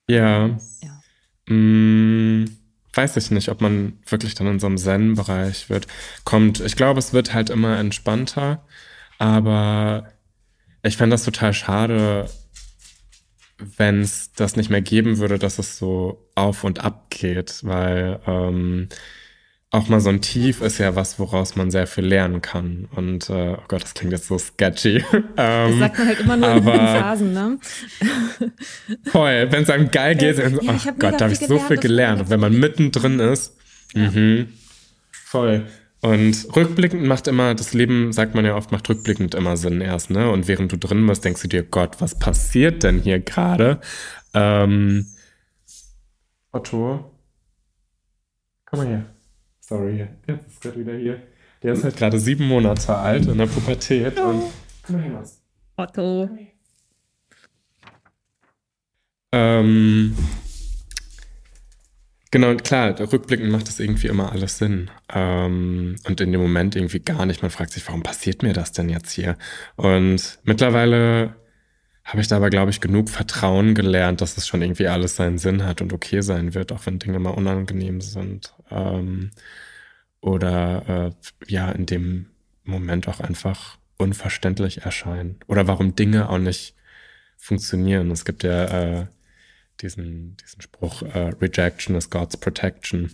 Ja. 0.08 0.58
ja. 0.82 1.54
Mm, 1.54 2.46
weiß 2.94 3.18
ich 3.18 3.32
nicht, 3.32 3.50
ob 3.50 3.62
man 3.62 4.00
wirklich 4.08 4.36
dann 4.36 4.48
in 4.48 4.60
so 4.60 4.68
einem 4.68 4.78
Zen-Bereich 4.78 5.70
wird, 5.70 5.88
kommt. 6.24 6.60
Ich 6.62 6.76
glaube, 6.76 7.00
es 7.00 7.14
wird 7.14 7.34
halt 7.34 7.50
immer 7.50 7.78
entspannter, 7.78 8.66
aber 9.18 10.12
ich 10.84 10.98
fände 10.98 11.14
das 11.14 11.24
total 11.24 11.54
schade, 11.54 12.30
wenn 13.58 14.02
es 14.02 14.34
das 14.34 14.56
nicht 14.56 14.70
mehr 14.70 14.82
geben 14.82 15.18
würde, 15.18 15.40
dass 15.40 15.60
es 15.60 15.78
so 15.78 16.30
auf 16.36 16.64
und 16.64 16.80
ab 16.84 17.10
geht, 17.10 17.64
weil 17.64 18.20
ähm, 18.28 18.90
auch 19.76 19.90
mal 19.90 20.00
so 20.00 20.10
ein 20.10 20.22
Tief 20.22 20.62
ist 20.62 20.78
ja 20.78 20.96
was, 20.96 21.20
woraus 21.20 21.56
man 21.56 21.70
sehr 21.70 21.86
viel 21.86 22.06
lernen 22.06 22.42
kann. 22.42 22.88
Und 22.96 23.30
äh, 23.30 23.56
oh 23.58 23.64
Gott, 23.68 23.84
das 23.84 23.94
klingt 23.94 24.14
jetzt 24.14 24.28
so 24.28 24.38
sketchy. 24.38 25.04
ähm, 25.38 25.80
das 25.80 25.80
sagt 25.80 25.98
man 26.00 26.08
halt 26.08 26.20
immer 26.22 26.38
nur 26.38 26.48
aber, 26.48 26.74
in 26.74 26.80
Phasen, 26.80 27.34
ne? 27.34 27.60
voll, 29.12 29.48
wenn 29.52 29.64
es 29.64 29.70
einem 29.70 29.92
geil 29.92 30.16
geht, 30.16 30.38
ja, 30.38 30.48
oh 30.48 30.92
Gott, 30.98 31.20
da 31.20 31.26
habe 31.26 31.34
ich 31.34 31.40
so 31.40 31.60
viel 31.60 31.78
gelernt. 31.78 32.22
Und 32.22 32.30
wenn 32.30 32.40
man 32.40 32.58
mittendrin 32.58 33.20
ist, 33.20 33.54
ja. 33.94 34.10
mh, 34.10 34.46
voll. 35.12 35.66
Und 36.02 36.56
rückblickend 36.56 37.04
macht 37.04 37.28
immer, 37.28 37.54
das 37.56 37.74
Leben, 37.74 38.14
sagt 38.14 38.36
man 38.36 38.46
ja 38.46 38.56
oft, 38.56 38.72
macht 38.72 38.88
rückblickend 38.88 39.36
immer 39.36 39.58
Sinn 39.58 39.82
erst, 39.82 40.10
ne? 40.10 40.30
Und 40.30 40.48
während 40.48 40.72
du 40.72 40.78
drin 40.78 41.06
bist, 41.06 41.26
denkst 41.26 41.42
du 41.42 41.48
dir, 41.48 41.64
Gott, 41.64 42.00
was 42.00 42.18
passiert 42.18 42.84
denn 42.84 43.00
hier 43.00 43.20
gerade? 43.20 43.82
Ähm, 44.34 45.08
Otto, 46.52 47.12
komm 48.66 48.80
mal 48.80 48.88
her. 48.88 49.15
Sorry, 49.68 50.08
jetzt 50.28 50.48
ist 50.48 50.62
gerade 50.62 50.80
wieder 50.80 50.94
hier. 50.94 51.24
Der 51.64 51.74
ist 51.74 51.84
halt 51.84 51.98
gerade 51.98 52.20
sieben 52.20 52.48
Monate 52.48 52.96
alt 52.96 53.26
in 53.26 53.38
der 53.38 53.48
Pubertät 53.48 54.14
oh. 54.20 54.30
und. 54.30 54.44
Komm 54.84 54.96
mal 54.96 55.02
her, 55.02 55.12
Maus. 55.12 55.42
Otto. 55.76 56.30
Ähm, 59.32 60.16
Genau, 62.36 62.54
klar, 62.56 63.00
rückblickend 63.00 63.50
macht 63.50 63.70
das 63.70 63.80
irgendwie 63.80 64.08
immer 64.08 64.34
alles 64.34 64.58
Sinn. 64.58 64.92
Ähm, 65.14 65.96
und 66.06 66.20
in 66.20 66.34
dem 66.34 66.42
Moment 66.42 66.76
irgendwie 66.76 67.00
gar 67.00 67.26
nicht. 67.26 67.42
Man 67.42 67.50
fragt 67.50 67.72
sich, 67.72 67.88
warum 67.88 68.04
passiert 68.04 68.44
mir 68.44 68.52
das 68.52 68.74
denn 68.74 68.90
jetzt 68.90 69.12
hier? 69.12 69.38
Und 69.78 70.40
mittlerweile 70.44 71.38
habe 72.06 72.22
ich 72.22 72.28
da 72.28 72.38
aber, 72.38 72.52
glaube 72.52 72.70
ich, 72.70 72.82
genug 72.82 73.10
Vertrauen 73.10 73.74
gelernt, 73.74 74.22
dass 74.22 74.38
es 74.38 74.48
schon 74.48 74.62
irgendwie 74.62 74.88
alles 74.88 75.16
seinen 75.16 75.40
Sinn 75.40 75.66
hat 75.66 75.82
und 75.82 75.92
okay 75.92 76.22
sein 76.22 76.54
wird, 76.54 76.72
auch 76.72 76.86
wenn 76.86 77.00
Dinge 77.00 77.20
mal 77.20 77.32
unangenehm 77.32 78.00
sind. 78.00 78.54
Ähm, 78.70 79.32
oder 80.22 81.12
äh, 81.18 81.52
ja, 81.52 81.72
in 81.72 81.88
dem 81.88 82.28
Moment 82.64 83.08
auch 83.08 83.20
einfach 83.20 83.78
unverständlich 83.98 84.84
erscheinen. 84.84 85.40
Oder 85.48 85.68
warum 85.68 85.96
Dinge 85.96 86.30
auch 86.30 86.38
nicht 86.38 86.76
funktionieren. 87.38 88.12
Es 88.12 88.24
gibt 88.24 88.44
ja 88.44 88.66
äh, 88.66 89.06
diesen, 89.82 90.38
diesen 90.38 90.62
Spruch, 90.62 91.02
äh, 91.02 91.32
Rejection 91.42 91.96
is 91.96 92.10
God's 92.10 92.38
Protection. 92.38 93.12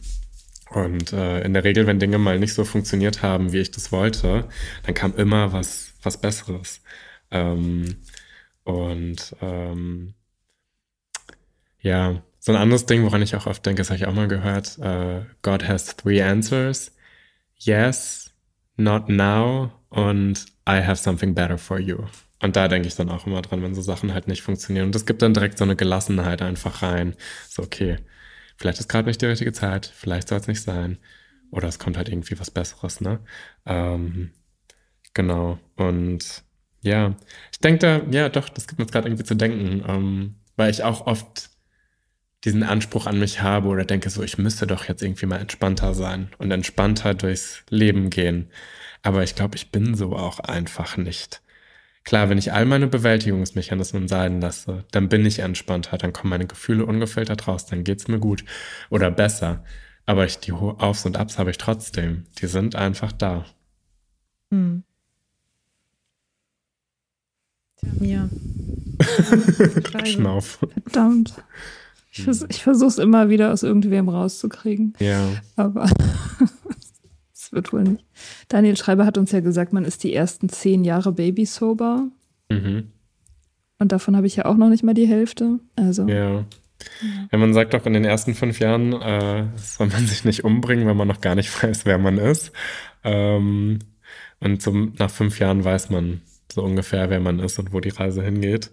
Und 0.69 1.11
äh, 1.11 1.41
in 1.41 1.53
der 1.53 1.63
Regel, 1.63 1.87
wenn 1.87 1.99
Dinge 1.99 2.17
mal 2.17 2.39
nicht 2.39 2.53
so 2.53 2.63
funktioniert 2.63 3.21
haben, 3.21 3.51
wie 3.51 3.59
ich 3.59 3.71
das 3.71 3.91
wollte, 3.91 4.47
dann 4.83 4.95
kam 4.95 5.15
immer 5.15 5.53
was, 5.53 5.93
was 6.01 6.19
Besseres. 6.19 6.81
Ähm, 7.29 7.97
und 8.63 9.35
ähm, 9.41 10.13
ja, 11.79 12.21
so 12.39 12.51
ein 12.51 12.57
anderes 12.57 12.85
Ding, 12.85 13.03
woran 13.03 13.21
ich 13.21 13.35
auch 13.35 13.47
oft 13.47 13.65
denke, 13.65 13.81
das 13.81 13.89
habe 13.89 13.97
ich 13.97 14.07
auch 14.07 14.13
mal 14.13 14.27
gehört, 14.27 14.77
äh, 14.79 15.21
God 15.41 15.67
has 15.67 15.95
three 15.95 16.21
answers. 16.21 16.95
Yes, 17.55 18.33
not 18.77 19.09
now 19.09 19.71
und 19.89 20.45
I 20.67 20.81
have 20.81 20.95
something 20.95 21.35
better 21.35 21.57
for 21.57 21.79
you. 21.79 22.05
Und 22.41 22.55
da 22.55 22.67
denke 22.67 22.87
ich 22.87 22.95
dann 22.95 23.09
auch 23.09 23.27
immer 23.27 23.41
dran, 23.41 23.61
wenn 23.61 23.75
so 23.75 23.81
Sachen 23.81 24.13
halt 24.13 24.27
nicht 24.27 24.41
funktionieren. 24.41 24.87
Und 24.87 24.95
es 24.95 25.05
gibt 25.05 25.21
dann 25.21 25.33
direkt 25.33 25.59
so 25.59 25.63
eine 25.63 25.75
Gelassenheit 25.75 26.41
einfach 26.41 26.81
rein. 26.81 27.15
So, 27.47 27.61
okay, 27.61 27.97
vielleicht 28.57 28.79
ist 28.79 28.89
gerade 28.89 29.07
nicht 29.07 29.21
die 29.21 29.27
richtige 29.27 29.53
Zeit, 29.53 29.85
vielleicht 29.85 30.27
soll 30.27 30.39
es 30.39 30.47
nicht 30.47 30.61
sein. 30.61 30.97
Oder 31.51 31.67
es 31.67 31.77
kommt 31.77 31.97
halt 31.97 32.09
irgendwie 32.09 32.39
was 32.39 32.49
Besseres, 32.49 33.01
ne? 33.01 33.19
Ähm, 33.65 34.31
genau. 35.13 35.59
Und 35.75 36.43
ja, 36.83 37.15
ich 37.51 37.59
denke 37.59 37.79
da, 37.79 38.01
ja 38.11 38.29
doch, 38.29 38.49
das 38.49 38.67
gibt 38.67 38.79
mir 38.79 38.85
gerade 38.85 39.07
irgendwie 39.07 39.23
zu 39.23 39.35
denken, 39.35 39.83
ähm, 39.87 40.35
weil 40.55 40.71
ich 40.71 40.83
auch 40.83 41.07
oft 41.07 41.49
diesen 42.43 42.63
Anspruch 42.63 43.05
an 43.05 43.19
mich 43.19 43.41
habe 43.41 43.67
oder 43.67 43.85
denke 43.85 44.09
so, 44.09 44.23
ich 44.23 44.37
müsste 44.37 44.65
doch 44.65 44.85
jetzt 44.85 45.03
irgendwie 45.03 45.27
mal 45.27 45.39
entspannter 45.39 45.93
sein 45.93 46.29
und 46.39 46.51
entspannter 46.51 47.13
durchs 47.13 47.63
Leben 47.69 48.09
gehen. 48.09 48.49
Aber 49.03 49.23
ich 49.23 49.35
glaube, 49.35 49.55
ich 49.55 49.71
bin 49.71 49.95
so 49.95 50.15
auch 50.15 50.39
einfach 50.39 50.97
nicht. 50.97 51.41
Klar, 52.03 52.29
wenn 52.29 52.39
ich 52.39 52.51
all 52.51 52.65
meine 52.65 52.87
Bewältigungsmechanismen 52.87 54.07
sein 54.07 54.41
lasse, 54.41 54.85
dann 54.91 55.07
bin 55.07 55.23
ich 55.25 55.39
entspannter, 55.39 55.97
dann 55.97 56.13
kommen 56.13 56.31
meine 56.31 56.47
Gefühle 56.47 56.85
ungefiltert 56.85 57.47
raus, 57.47 57.67
dann 57.67 57.83
geht's 57.83 58.07
mir 58.07 58.19
gut 58.19 58.43
oder 58.89 59.11
besser. 59.11 59.63
Aber 60.07 60.25
ich, 60.25 60.39
die 60.39 60.51
Aufs 60.51 61.05
und 61.05 61.17
Abs 61.17 61.37
habe 61.37 61.51
ich 61.51 61.59
trotzdem. 61.59 62.25
Die 62.39 62.47
sind 62.47 62.75
einfach 62.75 63.11
da. 63.11 63.45
Hm. 64.51 64.83
Mir. 67.99 68.29
Schnauf. 70.03 70.59
Verdammt. 70.83 71.33
Ich, 72.11 72.23
vers 72.23 72.45
ich 72.49 72.63
versuche 72.63 72.89
es 72.89 72.97
immer 72.97 73.29
wieder 73.29 73.53
aus 73.53 73.63
irgendwem 73.63 74.09
rauszukriegen. 74.09 74.93
Ja. 74.99 75.29
Aber 75.55 75.89
wird 77.51 77.73
wohl 77.73 77.83
nicht. 77.83 78.05
Daniel 78.47 78.77
Schreiber 78.77 79.05
hat 79.05 79.17
uns 79.17 79.31
ja 79.31 79.39
gesagt, 79.39 79.73
man 79.73 79.85
ist 79.85 80.03
die 80.03 80.13
ersten 80.13 80.49
zehn 80.49 80.83
Jahre 80.83 81.11
Baby 81.11 81.45
sober. 81.45 82.07
Mhm. 82.49 82.91
Und 83.79 83.91
davon 83.91 84.15
habe 84.15 84.27
ich 84.27 84.35
ja 84.35 84.45
auch 84.45 84.57
noch 84.57 84.69
nicht 84.69 84.83
mal 84.83 84.93
die 84.93 85.07
Hälfte. 85.07 85.59
Also. 85.75 86.07
Ja. 86.07 86.45
Ja, 87.31 87.37
man 87.37 87.53
sagt 87.53 87.75
doch, 87.75 87.85
in 87.85 87.93
den 87.93 88.05
ersten 88.05 88.33
fünf 88.33 88.59
Jahren 88.59 88.93
äh, 88.93 89.45
soll 89.55 89.87
man 89.87 90.07
sich 90.07 90.25
nicht 90.25 90.43
umbringen, 90.43 90.87
wenn 90.87 90.97
man 90.97 91.07
noch 91.07 91.21
gar 91.21 91.35
nicht 91.35 91.51
weiß, 91.63 91.85
wer 91.85 91.97
man 91.97 92.17
ist. 92.17 92.51
Ähm, 93.03 93.79
und 94.39 94.61
zum, 94.61 94.93
nach 94.97 95.11
fünf 95.11 95.37
Jahren 95.39 95.63
weiß 95.63 95.91
man 95.91 96.21
so 96.53 96.63
ungefähr, 96.63 97.09
wer 97.09 97.19
man 97.19 97.39
ist 97.39 97.59
und 97.59 97.73
wo 97.73 97.79
die 97.79 97.89
Reise 97.89 98.23
hingeht. 98.23 98.71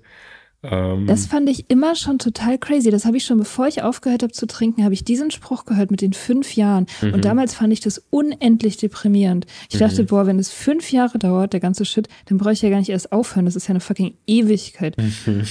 Ähm, 0.63 1.07
das 1.07 1.27
fand 1.27 1.49
ich 1.49 1.71
immer 1.71 1.95
schon 1.95 2.19
total 2.19 2.59
crazy. 2.59 2.91
Das 2.91 3.05
habe 3.05 3.17
ich 3.17 3.25
schon, 3.25 3.39
bevor 3.39 3.69
ich 3.69 3.83
aufgehört 3.83 4.23
habe 4.23 4.33
zu 4.33 4.47
trinken, 4.47 4.83
habe 4.83 4.95
ich 4.95 5.05
diesen 5.05 5.31
Spruch 5.31 5.65
gehört 5.65 5.91
mit 5.91 6.01
den 6.01 6.13
fünf 6.13 6.57
Jahren. 6.57 6.87
Mhm. 7.01 7.15
Und 7.15 7.25
damals 7.25 7.55
fand 7.55 7.73
ich 7.73 7.81
das 7.81 8.03
unendlich 8.11 8.77
deprimierend. 8.77 9.47
Ich 9.69 9.77
mhm. 9.77 9.81
dachte, 9.81 10.05
boah, 10.05 10.27
wenn 10.27 10.39
es 10.39 10.51
fünf 10.51 10.91
Jahre 10.91 11.19
dauert, 11.19 11.53
der 11.53 11.61
ganze 11.61 11.85
Shit, 11.85 12.09
dann 12.27 12.39
brauche 12.39 12.53
ich 12.53 12.63
ja 12.63 12.71
gar 12.71 12.79
nicht 12.79 12.91
erst 12.91 13.13
aufhören. 13.13 13.45
Das 13.45 13.57
ist 13.57 13.69
ja 13.69 13.71
eine 13.71 13.81
fucking 13.81 14.15
Ewigkeit. 14.27 14.97
Mhm. 14.99 15.45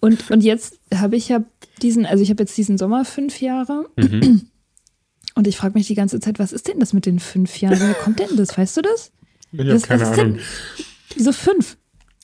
Und, 0.00 0.30
und 0.30 0.44
jetzt 0.44 0.78
habe 0.94 1.16
ich 1.16 1.28
ja 1.28 1.42
diesen, 1.82 2.06
also 2.06 2.22
ich 2.22 2.30
habe 2.30 2.42
jetzt 2.42 2.56
diesen 2.56 2.78
Sommer 2.78 3.04
fünf 3.04 3.40
Jahre. 3.40 3.86
Mhm. 3.96 4.48
Und 5.34 5.46
ich 5.46 5.56
frage 5.56 5.74
mich 5.74 5.86
die 5.86 5.94
ganze 5.94 6.20
Zeit, 6.20 6.38
was 6.38 6.52
ist 6.52 6.68
denn 6.68 6.78
das 6.78 6.92
mit 6.92 7.04
den 7.04 7.18
fünf 7.18 7.60
Jahren? 7.60 7.78
Woher 7.80 7.94
kommt 7.94 8.20
denn 8.20 8.36
das? 8.36 8.56
Weißt 8.56 8.76
du 8.76 8.82
das? 8.82 9.12
Ich 9.52 9.60
habe 9.60 9.80
keine 9.80 10.06
Ahnung. 10.06 10.38
Wieso 11.16 11.32
fünf? 11.32 11.76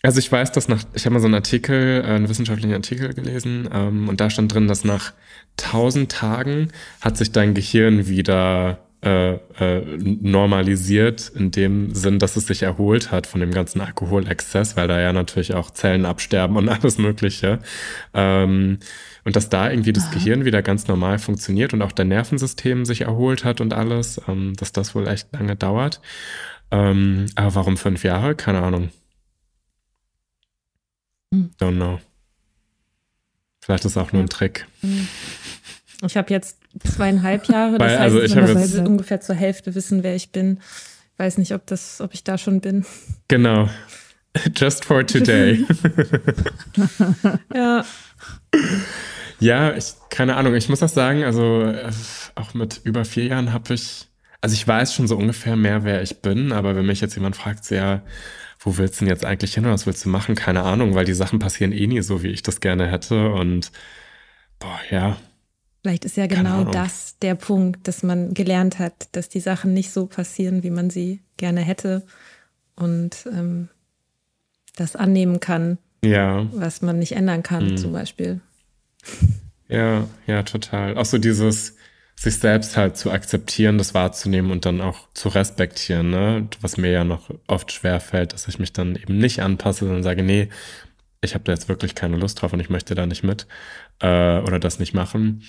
Also 0.02 0.18
ich 0.18 0.30
weiß, 0.30 0.52
dass 0.52 0.68
nach, 0.68 0.84
ich 0.94 1.04
habe 1.04 1.14
mal 1.14 1.20
so 1.20 1.26
einen 1.26 1.34
Artikel, 1.34 2.02
äh, 2.04 2.08
einen 2.08 2.28
wissenschaftlichen 2.28 2.74
Artikel 2.74 3.14
gelesen 3.14 3.68
ähm, 3.72 4.08
und 4.08 4.20
da 4.20 4.30
stand 4.30 4.52
drin, 4.52 4.68
dass 4.68 4.84
nach 4.84 5.12
tausend 5.56 6.10
Tagen 6.10 6.68
hat 7.00 7.16
sich 7.16 7.32
dein 7.32 7.54
Gehirn 7.54 8.08
wieder 8.08 8.78
äh, 9.04 9.34
äh, 9.58 9.80
normalisiert, 9.98 11.32
in 11.34 11.50
dem 11.50 11.94
Sinn, 11.94 12.20
dass 12.20 12.36
es 12.36 12.46
sich 12.46 12.62
erholt 12.62 13.10
hat 13.10 13.26
von 13.26 13.40
dem 13.40 13.50
ganzen 13.50 13.80
Alkoholexzess, 13.80 14.76
weil 14.76 14.86
da 14.86 15.00
ja 15.00 15.12
natürlich 15.12 15.54
auch 15.54 15.72
Zellen 15.72 16.04
absterben 16.04 16.56
und 16.56 16.68
alles 16.68 16.98
Mögliche. 16.98 17.58
Ähm, 18.14 18.78
und 19.24 19.36
dass 19.36 19.48
da 19.48 19.70
irgendwie 19.70 19.92
das 19.92 20.04
Aha. 20.04 20.14
Gehirn 20.14 20.44
wieder 20.44 20.62
ganz 20.62 20.86
normal 20.86 21.18
funktioniert 21.18 21.74
und 21.74 21.82
auch 21.82 21.92
dein 21.92 22.08
Nervensystem 22.08 22.84
sich 22.84 23.02
erholt 23.02 23.44
hat 23.44 23.60
und 23.60 23.72
alles, 23.72 24.20
ähm, 24.28 24.54
dass 24.54 24.72
das 24.72 24.94
wohl 24.94 25.08
echt 25.08 25.32
lange 25.32 25.56
dauert. 25.56 26.00
Ähm, 26.72 27.26
aber 27.36 27.54
warum 27.54 27.76
fünf 27.76 28.02
Jahre? 28.02 28.34
Keine 28.34 28.62
Ahnung. 28.62 28.90
Hm. 31.32 31.50
Don't 31.60 31.76
know. 31.76 32.00
Vielleicht 33.60 33.84
ist 33.84 33.92
es 33.92 33.96
auch 33.96 34.12
nur 34.12 34.22
ein 34.22 34.28
Trick. 34.28 34.66
Hm. 34.80 35.06
Ich 36.04 36.16
habe 36.16 36.32
jetzt 36.32 36.58
zweieinhalb 36.84 37.46
Jahre, 37.46 37.78
das 37.78 37.80
Weil, 37.80 37.90
heißt, 37.90 38.00
also 38.00 38.22
ich 38.22 38.36
habe 38.36 38.58
jetzt 38.58 38.74
ungefähr 38.78 39.20
zur 39.20 39.36
Hälfte 39.36 39.74
wissen, 39.74 40.02
wer 40.02 40.16
ich 40.16 40.32
bin. 40.32 40.58
Ich 41.12 41.18
weiß 41.18 41.38
nicht, 41.38 41.54
ob 41.54 41.64
das, 41.66 42.00
ob 42.00 42.14
ich 42.14 42.24
da 42.24 42.38
schon 42.38 42.60
bin. 42.60 42.84
Genau. 43.28 43.68
Just 44.56 44.84
for 44.84 45.06
today. 45.06 45.64
ja. 47.54 47.84
Ja, 49.38 49.74
ich, 49.74 49.92
keine 50.08 50.36
Ahnung, 50.36 50.54
ich 50.54 50.68
muss 50.68 50.82
auch 50.82 50.88
sagen, 50.88 51.22
also 51.22 51.62
äh, 51.62 51.90
auch 52.34 52.54
mit 52.54 52.80
über 52.84 53.04
vier 53.04 53.26
Jahren 53.26 53.52
habe 53.52 53.74
ich, 53.74 54.08
also 54.42 54.54
ich 54.54 54.66
weiß 54.66 54.92
schon 54.92 55.06
so 55.06 55.16
ungefähr 55.16 55.56
mehr, 55.56 55.84
wer 55.84 56.02
ich 56.02 56.20
bin, 56.20 56.52
aber 56.52 56.74
wenn 56.76 56.84
mich 56.84 57.00
jetzt 57.00 57.14
jemand 57.14 57.36
fragt, 57.36 57.70
ja, 57.70 58.02
wo 58.58 58.76
willst 58.76 58.96
du 59.00 59.04
denn 59.04 59.14
jetzt 59.14 59.24
eigentlich 59.24 59.54
hin 59.54 59.64
oder 59.64 59.72
was 59.72 59.86
willst 59.86 60.04
du 60.04 60.08
machen? 60.08 60.34
Keine 60.34 60.64
Ahnung, 60.64 60.94
weil 60.94 61.04
die 61.04 61.14
Sachen 61.14 61.38
passieren 61.38 61.72
eh 61.72 61.86
nie 61.86 62.02
so, 62.02 62.22
wie 62.22 62.28
ich 62.28 62.42
das 62.42 62.60
gerne 62.60 62.88
hätte. 62.88 63.30
Und 63.32 63.70
boah, 64.58 64.78
ja. 64.90 65.16
Vielleicht 65.80 66.04
ist 66.04 66.16
ja 66.16 66.26
genau 66.26 66.64
das 66.64 67.18
der 67.22 67.36
Punkt, 67.36 67.86
dass 67.88 68.02
man 68.02 68.34
gelernt 68.34 68.78
hat, 68.78 69.08
dass 69.12 69.28
die 69.28 69.40
Sachen 69.40 69.74
nicht 69.74 69.90
so 69.90 70.06
passieren, 70.06 70.62
wie 70.62 70.70
man 70.70 70.90
sie 70.90 71.22
gerne 71.36 71.60
hätte. 71.60 72.04
Und 72.74 73.28
ähm, 73.32 73.68
das 74.76 74.96
annehmen 74.96 75.38
kann, 75.38 75.78
ja. 76.04 76.46
was 76.52 76.82
man 76.82 76.98
nicht 76.98 77.12
ändern 77.12 77.42
kann, 77.42 77.72
mhm. 77.72 77.76
zum 77.76 77.92
Beispiel. 77.92 78.40
Ja, 79.68 80.08
ja, 80.26 80.42
total. 80.42 80.96
Auch 80.96 81.04
so 81.04 81.18
dieses, 81.18 81.76
sich 82.16 82.38
selbst 82.38 82.76
halt 82.76 82.96
zu 82.96 83.10
akzeptieren, 83.10 83.78
das 83.78 83.94
wahrzunehmen 83.94 84.50
und 84.50 84.64
dann 84.64 84.80
auch 84.80 85.08
zu 85.14 85.28
respektieren, 85.28 86.10
ne? 86.10 86.48
Was 86.60 86.76
mir 86.76 86.90
ja 86.90 87.04
noch 87.04 87.30
oft 87.46 87.72
schwer 87.72 88.00
fällt, 88.00 88.32
dass 88.32 88.48
ich 88.48 88.58
mich 88.58 88.72
dann 88.72 88.96
eben 88.96 89.18
nicht 89.18 89.40
anpasse, 89.40 89.86
sondern 89.86 90.02
sage, 90.02 90.22
nee, 90.22 90.48
ich 91.20 91.34
habe 91.34 91.44
da 91.44 91.52
jetzt 91.52 91.68
wirklich 91.68 91.94
keine 91.94 92.16
Lust 92.16 92.40
drauf 92.40 92.52
und 92.52 92.60
ich 92.60 92.70
möchte 92.70 92.94
da 92.94 93.06
nicht 93.06 93.22
mit 93.22 93.46
äh, 94.00 94.38
oder 94.40 94.58
das 94.58 94.78
nicht 94.78 94.94
machen. 94.94 95.42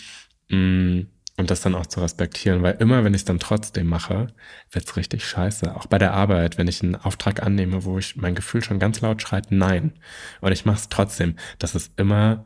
Mm, 0.49 1.01
und 1.35 1.49
das 1.49 1.61
dann 1.61 1.73
auch 1.73 1.87
zu 1.87 1.99
respektieren, 1.99 2.61
weil 2.61 2.75
immer, 2.75 3.03
wenn 3.03 3.15
ich 3.15 3.21
es 3.21 3.25
dann 3.25 3.39
trotzdem 3.39 3.87
mache, 3.87 4.27
wird's 4.71 4.95
richtig 4.95 5.25
scheiße. 5.25 5.75
Auch 5.75 5.87
bei 5.87 5.97
der 5.97 6.13
Arbeit, 6.13 6.59
wenn 6.59 6.67
ich 6.67 6.83
einen 6.83 6.95
Auftrag 6.95 7.41
annehme, 7.41 7.85
wo 7.85 7.97
ich 7.97 8.15
mein 8.15 8.35
Gefühl 8.35 8.63
schon 8.63 8.77
ganz 8.77 9.01
laut 9.01 9.21
schreit, 9.21 9.47
nein. 9.49 9.93
Und 10.41 10.51
ich 10.51 10.65
mache 10.65 10.77
es 10.77 10.89
trotzdem. 10.89 11.35
Das 11.57 11.73
ist 11.73 11.93
immer 11.97 12.45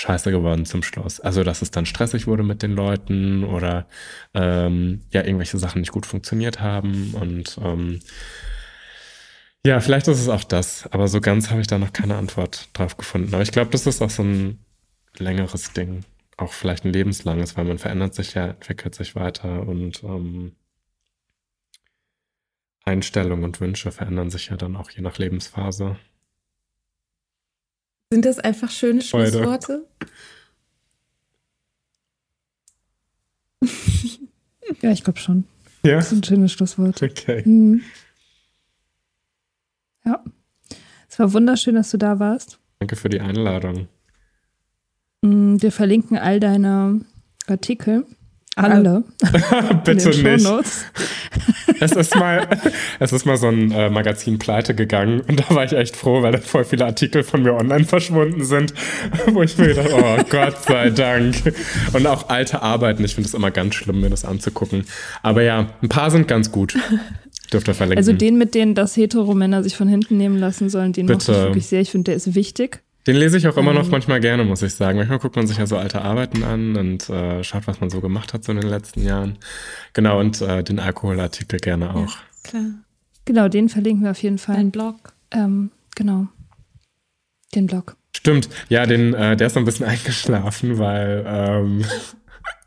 scheiße 0.00 0.30
geworden 0.30 0.64
zum 0.66 0.82
Schluss. 0.82 1.20
Also, 1.20 1.44
dass 1.44 1.62
es 1.62 1.70
dann 1.70 1.86
stressig 1.86 2.26
wurde 2.26 2.42
mit 2.42 2.62
den 2.62 2.72
Leuten 2.72 3.44
oder 3.44 3.86
ähm, 4.34 5.02
ja, 5.10 5.22
irgendwelche 5.22 5.58
Sachen 5.58 5.80
nicht 5.80 5.92
gut 5.92 6.06
funktioniert 6.06 6.60
haben. 6.60 7.14
Und 7.14 7.58
ähm, 7.62 8.00
ja, 9.64 9.80
vielleicht 9.80 10.08
ist 10.08 10.20
es 10.20 10.28
auch 10.28 10.44
das, 10.44 10.86
aber 10.90 11.06
so 11.08 11.20
ganz 11.20 11.50
habe 11.50 11.60
ich 11.60 11.66
da 11.66 11.78
noch 11.78 11.92
keine 11.92 12.16
Antwort 12.16 12.68
drauf 12.72 12.96
gefunden. 12.96 13.34
Aber 13.34 13.42
ich 13.42 13.52
glaube, 13.52 13.70
das 13.70 13.86
ist 13.86 14.00
auch 14.02 14.10
so 14.10 14.22
ein 14.22 14.58
längeres 15.18 15.72
Ding. 15.74 16.04
Auch 16.38 16.52
vielleicht 16.52 16.84
ein 16.86 16.92
lebenslanges, 16.92 17.56
weil 17.56 17.64
man 17.66 17.78
verändert 17.78 18.14
sich 18.14 18.34
ja, 18.34 18.48
entwickelt 18.48 18.94
sich 18.94 19.14
weiter 19.14 19.66
und 19.68 20.02
ähm, 20.02 20.56
Einstellungen 22.84 23.44
und 23.44 23.60
Wünsche 23.60 23.92
verändern 23.92 24.30
sich 24.30 24.48
ja 24.48 24.56
dann 24.56 24.76
auch 24.76 24.90
je 24.90 25.02
nach 25.02 25.18
Lebensphase. 25.18 25.96
Sind 28.12 28.24
das 28.24 28.40
einfach 28.40 28.70
schöne 28.70 29.02
Schlussworte? 29.02 29.86
ja, 34.82 34.90
ich 34.90 35.04
glaube 35.04 35.20
schon. 35.20 35.44
Ja. 35.84 35.96
Das 35.96 36.10
ist 36.10 36.18
ein 36.18 36.24
schönes 36.24 36.52
Schlusswort. 36.52 37.00
Okay. 37.00 37.42
Mhm. 37.44 37.82
Ja. 40.04 40.24
Es 41.08 41.18
war 41.20 41.32
wunderschön, 41.32 41.76
dass 41.76 41.90
du 41.90 41.98
da 41.98 42.18
warst. 42.18 42.58
Danke 42.80 42.96
für 42.96 43.08
die 43.08 43.20
Einladung. 43.20 43.86
Mm, 45.22 45.56
wir 45.60 45.70
verlinken 45.70 46.18
all 46.18 46.40
deine 46.40 47.04
Artikel 47.46 48.06
alle. 48.64 49.04
Bitte 49.84 50.10
nicht. 50.10 50.46
es 51.80 51.92
ist 51.92 52.14
mal, 52.16 52.46
es 52.98 53.12
ist 53.12 53.26
mal 53.26 53.36
so 53.36 53.48
ein 53.48 53.70
äh, 53.72 53.90
Magazin 53.90 54.38
pleite 54.38 54.74
gegangen 54.74 55.20
und 55.20 55.40
da 55.40 55.54
war 55.54 55.64
ich 55.64 55.72
echt 55.72 55.96
froh, 55.96 56.22
weil 56.22 56.32
da 56.32 56.38
voll 56.38 56.64
viele 56.64 56.84
Artikel 56.84 57.22
von 57.22 57.42
mir 57.42 57.54
online 57.54 57.84
verschwunden 57.84 58.44
sind, 58.44 58.74
wo 59.26 59.42
ich 59.42 59.56
mir 59.58 59.68
gedacht, 59.68 59.90
oh 59.92 60.16
Gott 60.28 60.62
sei 60.62 60.90
Dank. 60.90 61.36
Und 61.92 62.06
auch 62.06 62.28
alte 62.28 62.62
Arbeiten, 62.62 63.04
ich 63.04 63.14
finde 63.14 63.28
es 63.28 63.34
immer 63.34 63.50
ganz 63.50 63.74
schlimm, 63.74 64.00
mir 64.00 64.10
das 64.10 64.24
anzugucken. 64.24 64.84
Aber 65.22 65.42
ja, 65.42 65.66
ein 65.82 65.88
paar 65.88 66.10
sind 66.10 66.28
ganz 66.28 66.52
gut. 66.52 66.76
Dürfte 67.52 67.74
verlinken. 67.74 67.98
Also 67.98 68.12
den, 68.12 68.38
mit 68.38 68.54
denen 68.54 68.74
das 68.74 68.96
Hetero-Männer 68.96 69.62
sich 69.62 69.76
von 69.76 69.88
hinten 69.88 70.16
nehmen 70.16 70.38
lassen 70.38 70.68
sollen, 70.68 70.92
den 70.92 71.06
mochte 71.06 71.32
ich 71.32 71.38
wirklich 71.38 71.66
sehr. 71.66 71.80
Ich 71.80 71.90
finde, 71.90 72.10
der 72.10 72.16
ist 72.16 72.34
wichtig. 72.34 72.82
Den 73.06 73.16
lese 73.16 73.38
ich 73.38 73.48
auch 73.48 73.56
immer 73.56 73.72
noch 73.72 73.84
ähm. 73.84 73.90
manchmal 73.90 74.20
gerne, 74.20 74.44
muss 74.44 74.62
ich 74.62 74.74
sagen. 74.74 74.98
Manchmal 74.98 75.18
guckt 75.18 75.36
man 75.36 75.46
sich 75.46 75.58
ja 75.58 75.66
so 75.66 75.76
alte 75.76 76.02
Arbeiten 76.02 76.44
an 76.44 76.76
und 76.76 77.08
äh, 77.08 77.42
schaut, 77.42 77.66
was 77.66 77.80
man 77.80 77.90
so 77.90 78.00
gemacht 78.00 78.34
hat 78.34 78.44
so 78.44 78.52
in 78.52 78.60
den 78.60 78.68
letzten 78.68 79.02
Jahren. 79.02 79.38
Genau, 79.94 80.20
und 80.20 80.40
äh, 80.42 80.62
den 80.62 80.78
Alkoholartikel 80.78 81.58
gerne 81.60 81.94
auch. 81.94 82.16
Ja, 82.16 82.22
klar. 82.42 82.64
Genau, 83.24 83.48
den 83.48 83.68
verlinken 83.68 84.04
wir 84.04 84.10
auf 84.10 84.22
jeden 84.22 84.38
Fall. 84.38 84.56
Ein 84.56 84.70
Blog. 84.70 85.12
Ähm, 85.30 85.70
genau. 85.94 86.26
Den 87.54 87.66
Blog. 87.66 87.96
Stimmt, 88.16 88.48
ja, 88.68 88.86
den, 88.86 89.14
äh, 89.14 89.36
der 89.36 89.46
ist 89.46 89.54
so 89.54 89.60
ein 89.60 89.64
bisschen 89.64 89.86
eingeschlafen, 89.86 90.78
weil 90.78 91.24
ähm, 91.26 91.84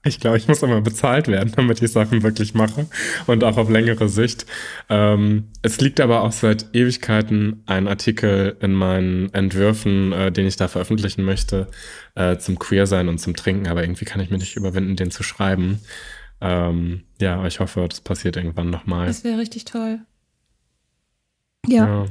ich 0.06 0.20
glaube, 0.20 0.38
ich 0.38 0.48
muss 0.48 0.62
immer 0.62 0.82
bezahlt 0.82 1.28
werden, 1.28 1.54
damit 1.56 1.82
ich 1.82 1.92
Sachen 1.92 2.24
wirklich 2.24 2.54
mache 2.54 2.88
und 3.28 3.44
auch 3.44 3.58
auf 3.58 3.70
längere 3.70 4.10
Sicht. 4.10 4.46
Ähm, 4.90 5.46
es 5.62 5.80
liegt 5.80 6.02
aber 6.02 6.24
auch 6.24 6.32
seit 6.32 6.68
Ewigkeiten 6.74 7.64
ein 7.66 7.88
Artikel 7.88 8.58
in 8.60 8.74
meinen 8.74 9.34
Entwürfen, 9.34 10.12
äh, 10.12 10.32
den 10.32 10.46
ich 10.46 10.58
da 10.58 10.68
veröffentlichen 10.68 11.24
möchte, 11.24 11.68
äh, 12.16 12.38
zum 12.38 12.60
Queer-Sein 12.60 13.08
und 13.08 13.20
zum 13.20 13.36
Trinken, 13.36 13.68
aber 13.68 13.84
irgendwie 13.84 14.06
kann 14.06 14.22
ich 14.22 14.30
mich 14.30 14.40
nicht 14.40 14.56
überwinden, 14.56 14.96
den 14.96 15.12
zu 15.12 15.24
schreiben. 15.24 15.80
Ähm, 16.42 17.04
ja, 17.22 17.46
ich 17.46 17.62
hoffe, 17.62 17.86
das 17.88 18.02
passiert 18.02 18.36
irgendwann 18.36 18.70
nochmal. 18.70 19.08
Das 19.08 19.24
wäre 19.24 19.38
richtig 19.38 19.64
toll. 19.64 20.00
Ja. 21.66 21.86
ja. 21.86 22.06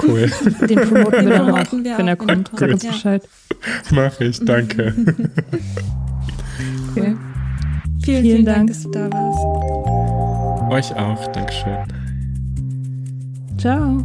Cool. 0.00 0.30
Den 0.68 0.80
promoten 0.80 1.26
wir 1.26 1.38
dann 1.38 1.50
auch, 1.50 1.72
wenn 1.72 2.08
er 2.08 2.16
kommt. 2.16 2.52
Sag 2.54 2.70
uns 2.70 2.86
Bescheid. 2.86 3.28
Mach 3.90 4.20
ich, 4.20 4.38
danke. 4.44 4.94
Okay. 6.90 7.16
Vielen, 8.02 8.22
vielen, 8.22 8.44
Dank. 8.44 8.56
Dank, 8.56 8.68
dass 8.68 8.82
du 8.82 8.90
da 8.90 9.10
warst. 9.12 10.72
Euch 10.72 10.96
auch. 10.96 11.26
Dankeschön. 11.32 11.76
Ciao. 13.58 14.04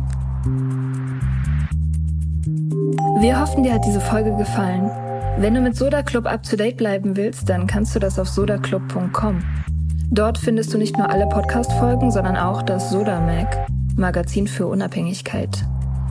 Wir 3.20 3.40
hoffen, 3.40 3.64
dir 3.64 3.74
hat 3.74 3.86
diese 3.86 4.02
Folge 4.02 4.36
gefallen. 4.36 4.90
Wenn 5.38 5.54
du 5.54 5.62
mit 5.62 5.76
Soda 5.76 6.04
Club 6.04 6.26
up 6.26 6.44
to 6.44 6.56
date 6.56 6.78
bleiben 6.78 7.16
willst, 7.16 7.50
dann 7.50 7.68
kannst 7.68 7.96
du 7.96 8.00
das 8.00 8.20
auf 8.20 8.28
sodaclub.com. 8.28 9.40
Dort 10.12 10.38
findest 10.38 10.74
du 10.74 10.78
nicht 10.78 10.98
nur 10.98 11.10
alle 11.10 11.28
Podcast-Folgen, 11.28 12.12
sondern 12.12 12.38
auch 12.38 12.62
das 12.62 12.92
Soda 12.92 13.20
Mag, 13.20 13.68
Magazin 13.96 14.48
für 14.48 14.68
Unabhängigkeit. 14.68 15.66